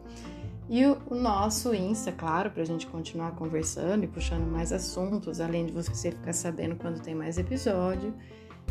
e 0.68 0.84
o, 0.84 0.98
o 1.10 1.14
nosso 1.14 1.72
Insta, 1.72 2.10
claro, 2.10 2.51
para 2.51 2.62
a 2.62 2.66
gente 2.66 2.88
continuar 2.88 3.32
conversando 3.36 4.05
e 4.05 4.09
puxando 4.09 4.51
mais 4.51 4.72
assuntos, 4.72 5.40
além 5.40 5.66
de 5.66 5.72
você 5.72 6.10
ficar 6.10 6.32
sabendo 6.32 6.74
quando 6.74 7.01
tem 7.01 7.14
mais 7.14 7.38
episódio, 7.38 8.12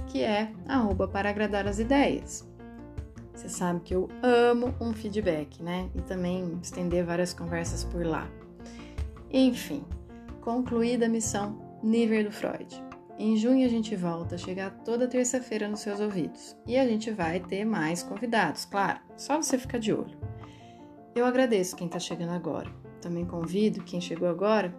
que 0.08 0.22
é 0.22 0.52
arroba 0.68 1.08
para 1.08 1.30
agradar 1.30 1.66
as 1.68 1.80
ideias. 1.80 2.46
Você 3.36 3.50
sabe 3.50 3.82
que 3.82 3.94
eu 3.94 4.08
amo 4.24 4.74
um 4.80 4.94
feedback, 4.94 5.62
né? 5.62 5.90
E 5.94 6.02
também 6.02 6.58
estender 6.64 7.04
várias 7.04 7.34
conversas 7.34 7.84
por 7.84 8.06
lá. 8.06 8.28
Enfim, 9.30 9.84
concluída 10.42 11.06
a 11.06 11.10
missão 11.10 11.60
Nível 11.84 12.24
do 12.24 12.32
Freud. 12.32 12.84
Em 13.20 13.36
junho 13.38 13.66
a 13.66 13.70
gente 13.70 13.96
volta 13.96 14.36
a 14.36 14.38
chegar 14.38 14.72
toda 14.84 15.08
terça-feira 15.08 15.68
nos 15.68 15.82
seus 15.82 16.00
ouvidos. 16.00 16.56
E 16.66 16.78
a 16.78 16.88
gente 16.88 17.12
vai 17.12 17.40
ter 17.40 17.66
mais 17.66 18.02
convidados, 18.02 18.66
claro, 18.66 19.00
só 19.18 19.38
você 19.42 19.58
ficar 19.58 19.80
de 19.80 19.94
olho. 19.94 20.18
Eu 21.14 21.26
agradeço 21.26 21.76
quem 21.76 21.88
está 21.88 22.00
chegando 22.00 22.32
agora. 22.32 22.70
Também 23.02 23.26
convido 23.26 23.84
quem 23.84 24.02
chegou 24.02 24.28
agora, 24.28 24.74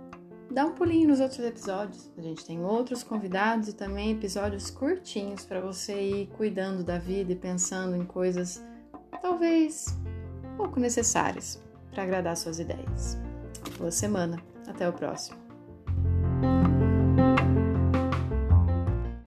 dá 0.50 0.64
um 0.64 0.72
pulinho 0.72 1.08
nos 1.08 1.20
outros 1.20 1.40
episódios. 1.40 2.10
A 2.16 2.22
gente 2.22 2.44
tem 2.44 2.62
outros 2.64 3.02
convidados 3.02 3.68
e 3.68 3.72
também 3.72 4.12
episódios 4.12 4.70
curtinhos 4.70 5.44
para 5.44 5.60
você 5.60 6.00
ir 6.00 6.26
cuidando 6.36 6.84
da 6.84 6.98
vida 6.98 7.32
e 7.32 7.36
pensando 7.36 7.96
em 7.96 8.04
coisas 8.04 8.62
talvez 9.20 9.86
pouco 10.56 10.80
necessárias 10.80 11.60
para 11.90 12.02
agradar 12.02 12.36
suas 12.36 12.58
ideias. 12.58 13.18
Boa 13.78 13.90
semana, 13.90 14.38
até 14.66 14.88
o 14.88 14.92
próximo. 14.92 15.45